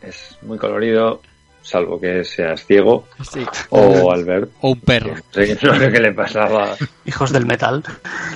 [0.00, 1.22] Es muy colorido,
[1.62, 3.44] salvo que seas ciego Sí.
[3.70, 4.50] o Albert.
[4.62, 5.14] O un perro.
[5.14, 6.74] No sé qué- no sé qué le pasaba.
[7.04, 7.84] Hijos del metal,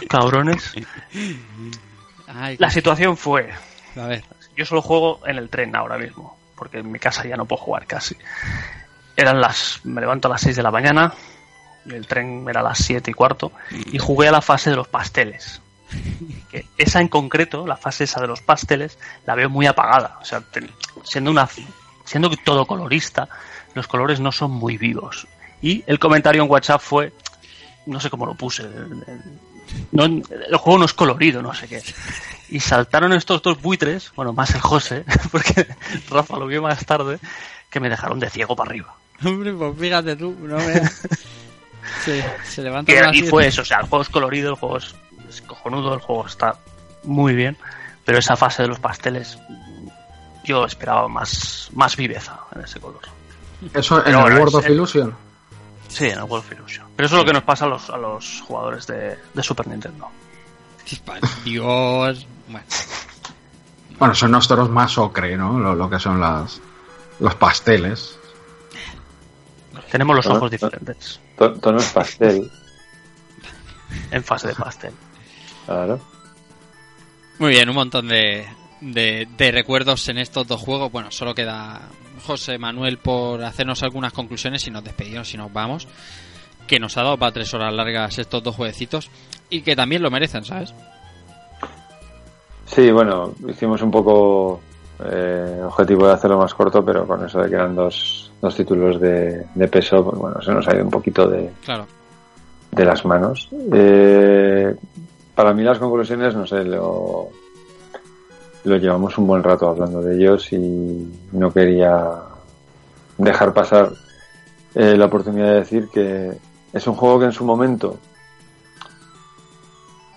[0.09, 0.73] cabrones.
[2.37, 3.51] Ay, La situación fue,
[3.97, 4.25] a ver.
[4.57, 7.63] yo solo juego en el tren ahora mismo, porque en mi casa ya no puedo
[7.63, 8.17] jugar casi.
[9.17, 11.15] Eran las, me levanto a las 6 de la mañana,
[11.87, 14.89] el tren era a las 7 y cuarto, y jugué a la fase de los
[14.89, 15.61] pasteles.
[16.51, 20.19] Que esa en concreto, la fase esa de los pasteles, la veo muy apagada.
[20.21, 20.43] O sea,
[21.03, 21.49] siendo una,
[22.05, 23.29] siendo todo colorista,
[23.75, 25.27] los colores no son muy vivos.
[25.63, 27.13] Y el comentario en WhatsApp fue,
[27.87, 28.65] no sé cómo lo puse,
[29.93, 31.83] no, el juego no es colorido, no sé qué.
[32.49, 35.67] Y saltaron estos dos buitres, bueno, más el José, porque
[36.11, 37.19] Rafa lo vio más tarde,
[37.71, 38.95] que me dejaron de ciego para arriba.
[39.25, 40.83] Hombre, pues fíjate tú, no me...
[42.05, 44.51] Sí, se levanta Y, a las y fue eso, o sea, el juego es colorido,
[44.51, 44.95] el juego es,
[45.29, 46.57] es cojonudo, el juego está
[47.05, 47.57] muy bien,
[48.05, 49.39] pero esa fase de los pasteles,
[50.45, 53.01] yo esperaba más, más viveza en ese color.
[53.73, 55.17] Eso en Pero el World of el- Illusion.
[55.97, 56.87] Sí, en el World of Illusion.
[56.95, 59.67] Pero eso es lo que nos pasa a los, a los jugadores de, de Super
[59.67, 60.09] Nintendo.
[61.45, 62.27] Dios...
[62.49, 62.67] Bueno,
[63.99, 65.59] Bueno, son los toros más ocre, ¿no?
[65.59, 66.61] Lo, lo que son las,
[67.19, 68.19] los pasteles.
[69.91, 72.51] Tenemos los ojos diferentes To- Tono es pastel,
[74.11, 74.93] en fase de pastel.
[75.65, 75.99] claro.
[77.39, 78.47] Muy bien, un montón de,
[78.81, 80.91] de, de recuerdos en estos dos juegos.
[80.93, 81.83] Bueno, solo queda
[82.27, 85.87] José Manuel por hacernos algunas conclusiones y nos despedimos y nos vamos.
[86.67, 89.11] Que nos ha dado para tres horas largas estos dos jueguecitos
[89.51, 90.75] y que también lo merecen, ¿sabes?
[92.67, 94.61] Sí, bueno, hicimos un poco
[95.05, 99.01] eh, objetivo de hacerlo más corto, pero con eso de que eran dos, dos títulos
[99.01, 101.87] de, de peso, pues bueno, se nos ha ido un poquito de, Claro.
[102.73, 103.49] de las manos.
[103.73, 104.75] Eh,
[105.35, 107.29] para mí las conclusiones, no sé, lo,
[108.67, 112.13] lo llevamos un buen rato hablando de ellos y no quería
[113.17, 113.93] dejar pasar
[114.75, 116.33] eh, la oportunidad de decir que
[116.73, 117.97] es un juego que en su momento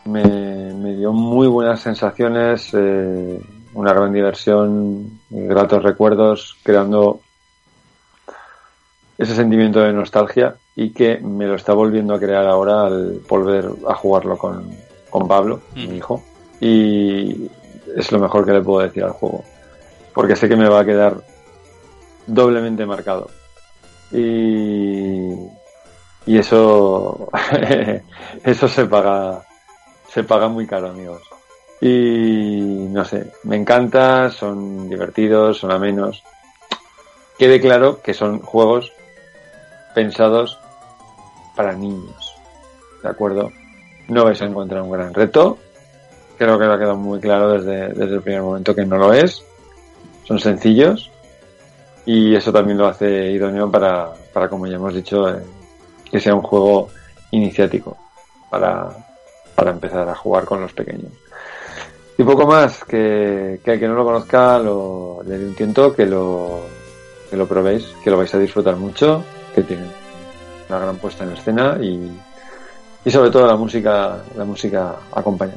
[0.06, 3.40] me, me dio muy buenas sensaciones, eh,
[3.74, 7.22] una gran diversión, gratos recuerdos, creando
[9.18, 13.70] ese sentimiento de nostalgia y que me lo está volviendo a crear ahora al volver
[13.88, 14.72] a jugarlo con,
[15.10, 15.88] con Pablo, Mm.
[15.88, 16.24] mi hijo.
[16.62, 17.50] Y
[17.96, 19.44] es lo mejor que le puedo decir al juego.
[20.14, 21.22] Porque sé que me va a quedar
[22.28, 23.30] doblemente marcado.
[24.12, 25.32] Y,
[26.26, 27.30] y eso,
[28.44, 29.44] eso se paga,
[30.08, 31.22] se paga muy caro, amigos.
[31.82, 36.24] Y no sé, me encanta, son divertidos, son amenos.
[37.38, 38.92] Quede claro que son juegos
[39.96, 40.60] pensados
[41.56, 42.36] para niños.
[43.02, 43.52] ¿De acuerdo?
[44.10, 45.58] No vais a encontrar un gran reto.
[46.40, 49.12] Creo que lo ha quedado muy claro desde, desde el primer momento que no lo
[49.12, 49.44] es.
[50.24, 51.12] Son sencillos.
[52.06, 55.44] Y eso también lo hace idóneo para, para como ya hemos dicho, eh,
[56.10, 56.88] que sea un juego
[57.32, 57.98] iniciático
[58.50, 58.88] para,
[59.54, 61.12] para empezar a jugar con los pequeños.
[62.18, 65.94] Y poco más, que, que al que no lo conozca lo, le dé un tiento,
[65.94, 66.62] que lo,
[67.30, 69.84] que lo probéis, que lo vais a disfrutar mucho, que tiene
[70.70, 72.10] una gran puesta en escena y,
[73.04, 75.54] y sobre todo la música, la música acompaña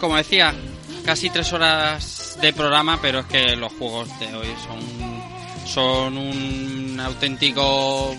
[0.00, 0.54] Como decía,
[1.04, 4.48] casi tres horas de programa, pero es que los juegos de hoy
[5.66, 8.14] son, un auténtico,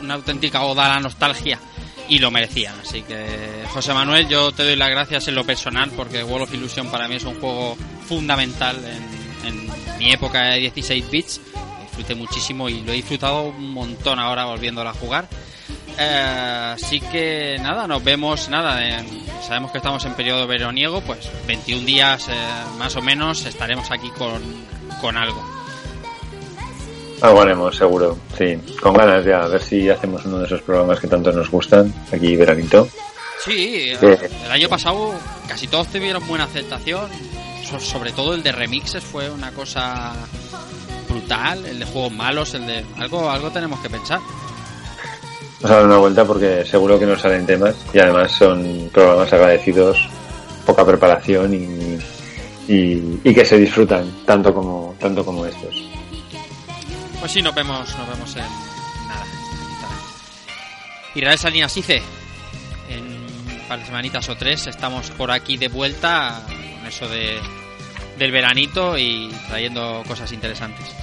[0.00, 1.58] una auténtica oda a la nostalgia
[2.08, 2.74] y lo merecían.
[2.80, 6.54] Así que, José Manuel, yo te doy las gracias en lo personal porque World of
[6.54, 7.76] Illusion para mí es un juego
[8.08, 11.40] fundamental en, en mi época de 16 bits.
[11.82, 15.28] Disfruté muchísimo y lo he disfrutado un montón ahora volviéndolo a jugar.
[15.98, 19.21] Eh, así que nada, nos vemos, nada, en-
[19.52, 22.32] sabemos que estamos en periodo veraniego, pues 21 días eh,
[22.78, 24.40] más o menos estaremos aquí con,
[24.98, 25.44] con algo.
[27.20, 28.16] Algo haremos, seguro.
[28.38, 31.50] Sí, con ganas ya, a ver si hacemos uno de esos programas que tanto nos
[31.50, 32.88] gustan, aquí veranito.
[33.44, 34.06] Sí, Sí.
[34.46, 35.12] el año pasado
[35.46, 37.10] casi todos tuvieron buena aceptación,
[37.68, 40.14] so- sobre todo el de remixes fue una cosa
[41.10, 44.20] brutal, el de juegos malos, el de algo algo tenemos que pensar.
[45.62, 49.32] Vamos a dar una vuelta porque seguro que nos salen temas y además son programas
[49.32, 50.08] agradecidos,
[50.66, 51.54] poca preparación
[52.66, 55.88] y, que se disfrutan tanto como, tanto como estos.
[57.20, 59.24] Pues sí, nos vemos, nos vemos en nada.
[61.14, 62.02] Israel Salinas Ice.
[62.88, 67.38] En un par de semanitas o tres estamos por aquí de vuelta con eso de
[68.18, 71.01] del veranito y trayendo cosas interesantes.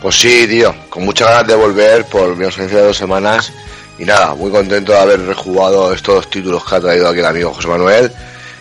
[0.00, 3.52] Pues sí, tío, con muchas ganas de volver por mi ausencia de dos semanas.
[3.98, 7.26] Y nada, muy contento de haber rejugado estos dos títulos que ha traído aquí el
[7.26, 8.12] amigo José Manuel.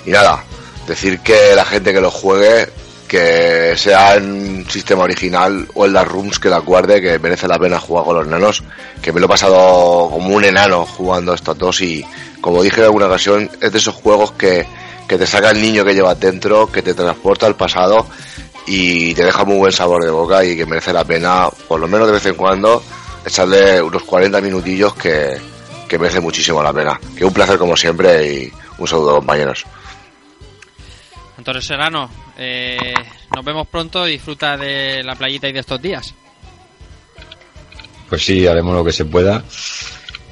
[0.08, 0.44] Y nada,
[0.88, 2.70] decir que la gente que lo juegue,
[3.08, 7.60] que sea en sistema original o en las rooms que la guarde, que merece la
[7.60, 8.64] pena jugar con los nanos.
[9.00, 11.82] Que me lo he pasado como un enano jugando estos dos.
[11.82, 12.04] Y
[12.42, 14.66] como dije en alguna ocasión, es de esos juegos que,
[15.08, 18.08] que te saca el niño que llevas dentro, que te transporta al pasado
[18.68, 21.88] y te deja muy buen sabor de boca y que merece la pena, por lo
[21.88, 22.84] menos de vez en cuando,
[23.26, 25.38] echarle unos 40 minutillos que,
[25.88, 27.00] que merece muchísimo la pena.
[27.18, 29.66] Que un placer como siempre y un saludo compañeros.
[31.38, 32.94] Antonio Serrano, eh,
[33.34, 36.14] nos vemos pronto, disfruta de la playita y de estos días.
[38.10, 39.44] Pues sí, haremos lo que se pueda.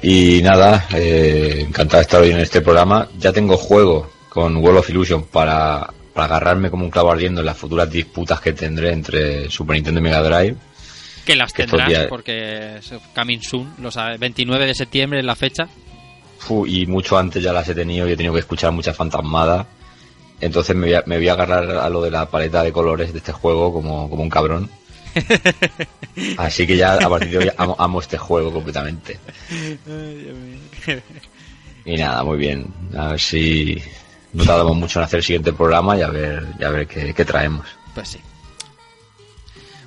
[0.02, 3.08] Y nada, eh, encantado de estar hoy en este programa.
[3.18, 7.46] Ya tengo juego con World of Illusion para, para agarrarme como un clavo ardiendo en
[7.46, 10.56] las futuras disputas que tendré entre Super Nintendo y Mega Drive.
[11.24, 15.24] Que las Que tendrás días- porque es coming soon, lo sabes, 29 de septiembre es
[15.24, 15.68] la fecha.
[16.66, 19.66] Y mucho antes ya las he tenido y he tenido que escuchar muchas fantasmadas.
[20.40, 23.12] Entonces me voy, a, me voy a agarrar a lo de la paleta de colores
[23.12, 24.70] de este juego como, como un cabrón.
[26.38, 29.18] Así que ya a partir de hoy amo, amo este juego completamente.
[31.84, 32.66] Y nada, muy bien.
[32.96, 33.82] A ver si
[34.36, 37.14] no tardamos mucho en hacer el siguiente programa y a ver, y a ver qué,
[37.14, 37.66] qué traemos.
[37.94, 38.20] Pues sí.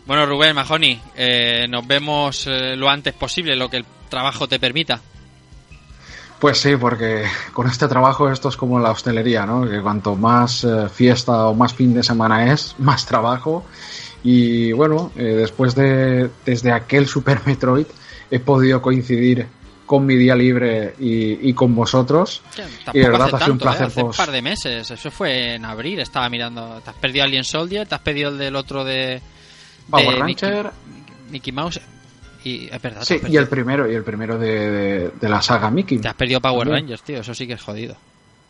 [0.08, 4.60] Bueno, Rubén, Majoni, eh, nos vemos eh, lo antes posible, lo que el trabajo te
[4.60, 5.00] permita.
[6.40, 9.70] Pues sí, porque con este trabajo esto es como la hostelería, ¿no?
[9.70, 13.66] Que cuanto más eh, fiesta o más fin de semana es, más trabajo.
[14.24, 17.86] Y bueno, eh, después de desde aquel Super Metroid
[18.32, 19.48] he podido coincidir
[19.90, 22.44] con mi día libre y, y con vosotros.
[22.94, 23.62] Y de verdad hace ha sido un ¿eh?
[23.64, 23.88] placer.
[23.88, 24.92] hace un pues, par de meses.
[24.92, 26.00] Eso fue en abril.
[26.00, 26.80] Estaba mirando.
[26.84, 29.20] Te has perdido Alien Soldier, te has perdido el del otro de.
[29.90, 30.66] Power de Ranger.
[30.66, 31.82] Mickey, Mickey Mouse.
[32.44, 33.02] Y es verdad.
[33.04, 35.98] Sí, y el primero, y el primero de, de- de la saga Mickey.
[35.98, 36.68] Te has perdido Power.
[36.68, 37.22] Rangers, tío.
[37.22, 37.96] Eso sí que es jodido.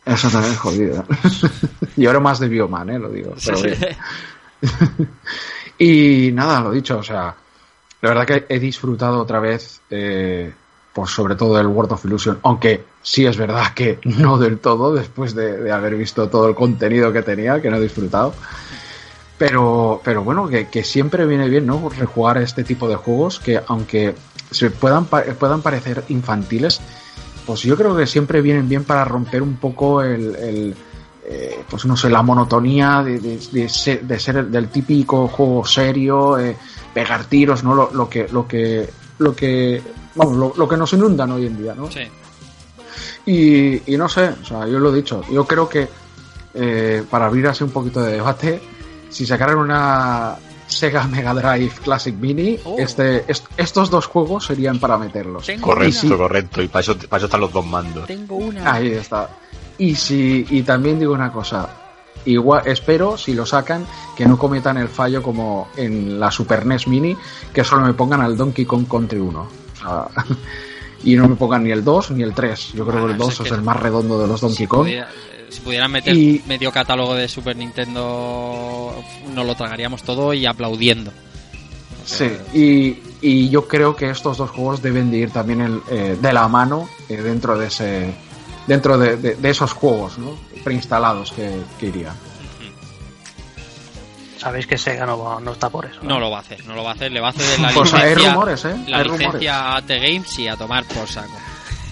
[0.04, 1.06] Eso también es jodido.
[1.96, 2.98] y ahora más de Bioman, ¿eh?
[2.98, 3.34] Lo digo.
[3.42, 3.78] pero Sí, bien.
[4.60, 5.06] sí.
[5.78, 7.34] Y nada, lo dicho, o sea,
[8.02, 10.52] la verdad que he disfrutado otra vez, eh,
[11.06, 15.34] sobre todo del World of Illusion, aunque sí es verdad que no del todo, después
[15.34, 18.34] de, haber visto todo el contenido que tenía, que no he disfrutado.
[19.38, 21.88] Pero, pero bueno, que, siempre viene bien, ¿no?
[21.88, 24.14] Rejugar este tipo de juegos que aunque
[24.50, 26.80] se puedan, puedan parecer infantiles,
[27.46, 30.74] pues yo creo que siempre vienen bien para romper un poco el,
[31.24, 36.56] eh, pues no sé, la monotonía de, ser, de del típico juego serio, eh,
[36.92, 37.74] pegar tiros, ¿no?
[37.74, 39.80] Lo que, lo que, lo que,
[40.14, 41.90] vamos, lo, lo que nos inundan hoy en día, ¿no?
[41.90, 42.00] Sí.
[43.26, 45.88] Y, y no sé, o sea, yo lo he dicho, yo creo que
[46.54, 48.60] eh, para abrir así un poquito de debate,
[49.08, 52.76] si sacaran una Sega Mega Drive Classic Mini, Oh.
[52.78, 55.46] este, est- estos dos juegos serían para meterlos.
[55.46, 56.16] Tengo Correcto, una.
[56.16, 56.62] correcto.
[56.62, 58.06] Y para eso, para eso están los dos mandos.
[58.06, 58.72] Tengo una.
[58.72, 59.28] Ahí está.
[59.78, 61.68] Y si y también digo una cosa,
[62.24, 63.84] igual espero si lo sacan
[64.16, 67.16] que no cometan el fallo como en la Super NES Mini,
[67.52, 69.48] que solo me pongan al Donkey Kong Country 1.
[69.80, 70.06] Sea,
[71.04, 72.72] y no me pongan ni el 2 ni el 3.
[72.74, 74.82] Yo creo Bueno, que el eso 2 es el más redondo de los Donkey Kong.
[74.82, 78.94] Pudiera- eh, si pudieran meter Y- medio catálogo de Super Nintendo,
[79.34, 81.10] nos lo tragaríamos todo y aplaudiendo.
[82.04, 86.16] Sí, y, y yo creo que estos dos juegos deben de ir también en- eh,
[86.20, 88.14] de la mano eh, dentro de ese
[88.66, 90.36] dentro de, de- de esos juegos ¿no?
[90.64, 92.14] preinstalados que, que irían.
[94.40, 95.98] Sabéis que Sega no, va- no está por eso.
[96.02, 97.68] No lo va a hacer, no lo va a hacer, le va a hacer la
[97.74, 98.74] Pues hay licencia, rumores, ¿eh?
[98.86, 99.26] la Hay rumores.
[99.26, 101.38] licencia a The Games y a tomar por saco.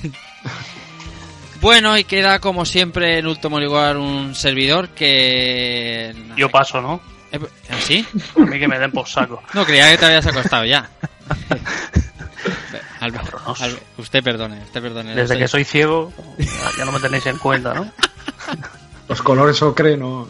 [1.61, 6.15] bueno, y queda como siempre en último lugar un servidor que...
[6.37, 7.01] Yo paso, ¿no?
[7.33, 7.39] Eh,
[7.71, 8.07] ¿Así?
[8.37, 9.43] A mí que me den por saco.
[9.53, 10.89] No, creía que te habías acostado ya.
[13.01, 13.29] Albert.
[13.47, 15.11] Albert, usted perdone, usted perdone.
[15.11, 16.13] Desde Usted- que soy ciego,
[16.79, 17.93] ya no me tenéis en cuenta, ¿no?
[19.09, 20.29] Los colores ocre no.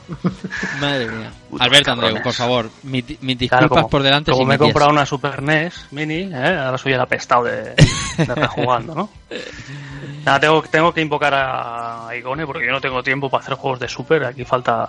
[0.81, 1.32] Madre mía.
[1.58, 4.31] Alberto Andreu, por favor, mis, mis Claro, disculpas como, por delante.
[4.31, 6.58] como si me he comprado una Super NES Mini, ¿eh?
[6.58, 9.10] ahora soy el apestado de, de rejugando, ¿no?
[10.24, 13.81] Nada, tengo, tengo que invocar a Igone porque yo no tengo tiempo para hacer juegos
[13.81, 14.24] de Super.
[14.24, 14.89] Aquí falta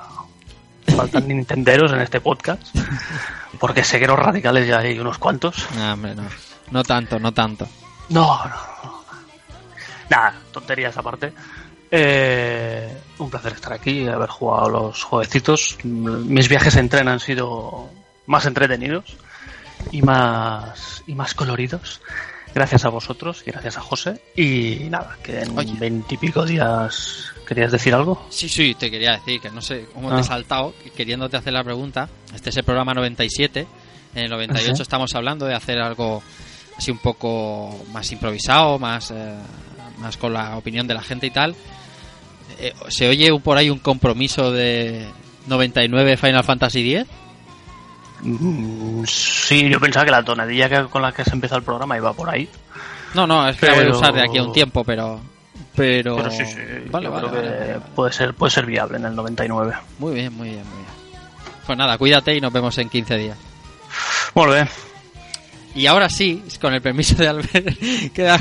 [0.95, 2.61] faltan nintenderos en este podcast.
[3.59, 5.65] Porque segueros radicales ya hay unos cuantos.
[5.75, 6.23] No, hombre, no.
[6.71, 7.67] No tanto, no tanto.
[8.09, 9.03] No, no, no.
[10.09, 11.33] Nada, tonterías aparte.
[11.91, 15.77] Eh, un placer estar aquí y haber jugado los jueguecitos.
[15.83, 17.89] Mis viajes en tren han sido
[18.27, 19.05] más entretenidos
[19.91, 22.01] y más y más coloridos.
[22.53, 24.21] Gracias a vosotros y gracias a José.
[24.35, 27.25] Y nada, que en veintipico días.
[27.47, 28.27] ¿Querías decir algo?
[28.29, 30.19] Sí, sí, te quería decir que no sé cómo te Ah.
[30.19, 32.07] he saltado queriéndote hacer la pregunta.
[32.33, 33.67] Este es el programa 97.
[34.15, 34.81] En el 98 Ah, sí.
[34.83, 36.21] estamos hablando de hacer algo
[36.77, 39.35] así un poco más improvisado, más, eh,
[39.99, 41.55] más con la opinión de la gente y tal.
[42.59, 45.07] Eh, ¿Se oye por ahí un compromiso de
[45.47, 47.07] 99 Final Fantasy X?
[48.21, 51.97] Mm, Sí, yo pensaba que la tonadilla que- con la que se empieza el programa
[51.97, 52.49] iba por ahí.
[53.13, 55.19] No, no, es que la voy a usar de aquí a un tiempo, pero...
[55.75, 56.55] Pero, Pero sí, sí,
[56.91, 59.73] Vale, yo vale, creo vale, que puede ser puede ser viable en el 99.
[59.99, 60.89] Muy bien, muy bien, muy bien.
[61.65, 63.37] Pues nada, cuídate y nos vemos en 15 días.
[64.35, 64.67] Muy bien.
[65.75, 67.77] Y ahora sí, con el permiso de Albert,
[68.13, 68.37] queda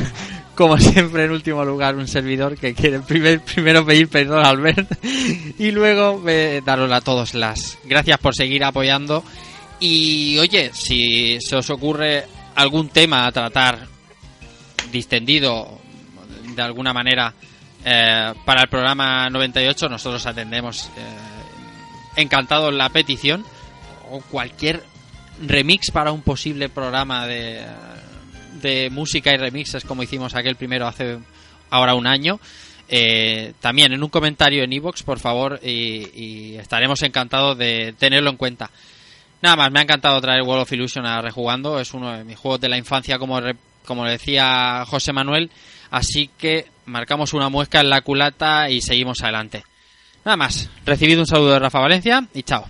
[0.59, 4.91] como siempre en último lugar un servidor que quiere primer- primero pedir perdón a Albert
[5.57, 9.23] y luego eh, daros a todos las gracias por seguir apoyando.
[9.81, 12.25] Y oye, si se os ocurre
[12.57, 13.87] algún tema a tratar
[14.91, 15.79] distendido
[16.57, 17.33] de alguna manera
[17.85, 21.01] eh, para el programa 98, nosotros atendemos eh,
[22.17, 23.45] encantados la petición
[24.11, 24.83] o cualquier
[25.47, 27.65] remix para un posible programa de,
[28.61, 31.19] de música y remixes como hicimos aquel primero hace
[31.71, 32.41] ahora un año.
[32.89, 38.31] Eh, también en un comentario en iVoox, por favor, y, y estaremos encantados de tenerlo
[38.31, 38.71] en cuenta.
[39.43, 41.79] Nada más, me ha encantado traer World of Illusion a rejugando.
[41.79, 45.51] Es uno de mis juegos de la infancia, como, re- como decía José Manuel.
[45.91, 49.65] Así que marcamos una muesca en la culata y seguimos adelante.
[50.25, 52.69] Nada más, recibido un saludo de Rafa Valencia y chao.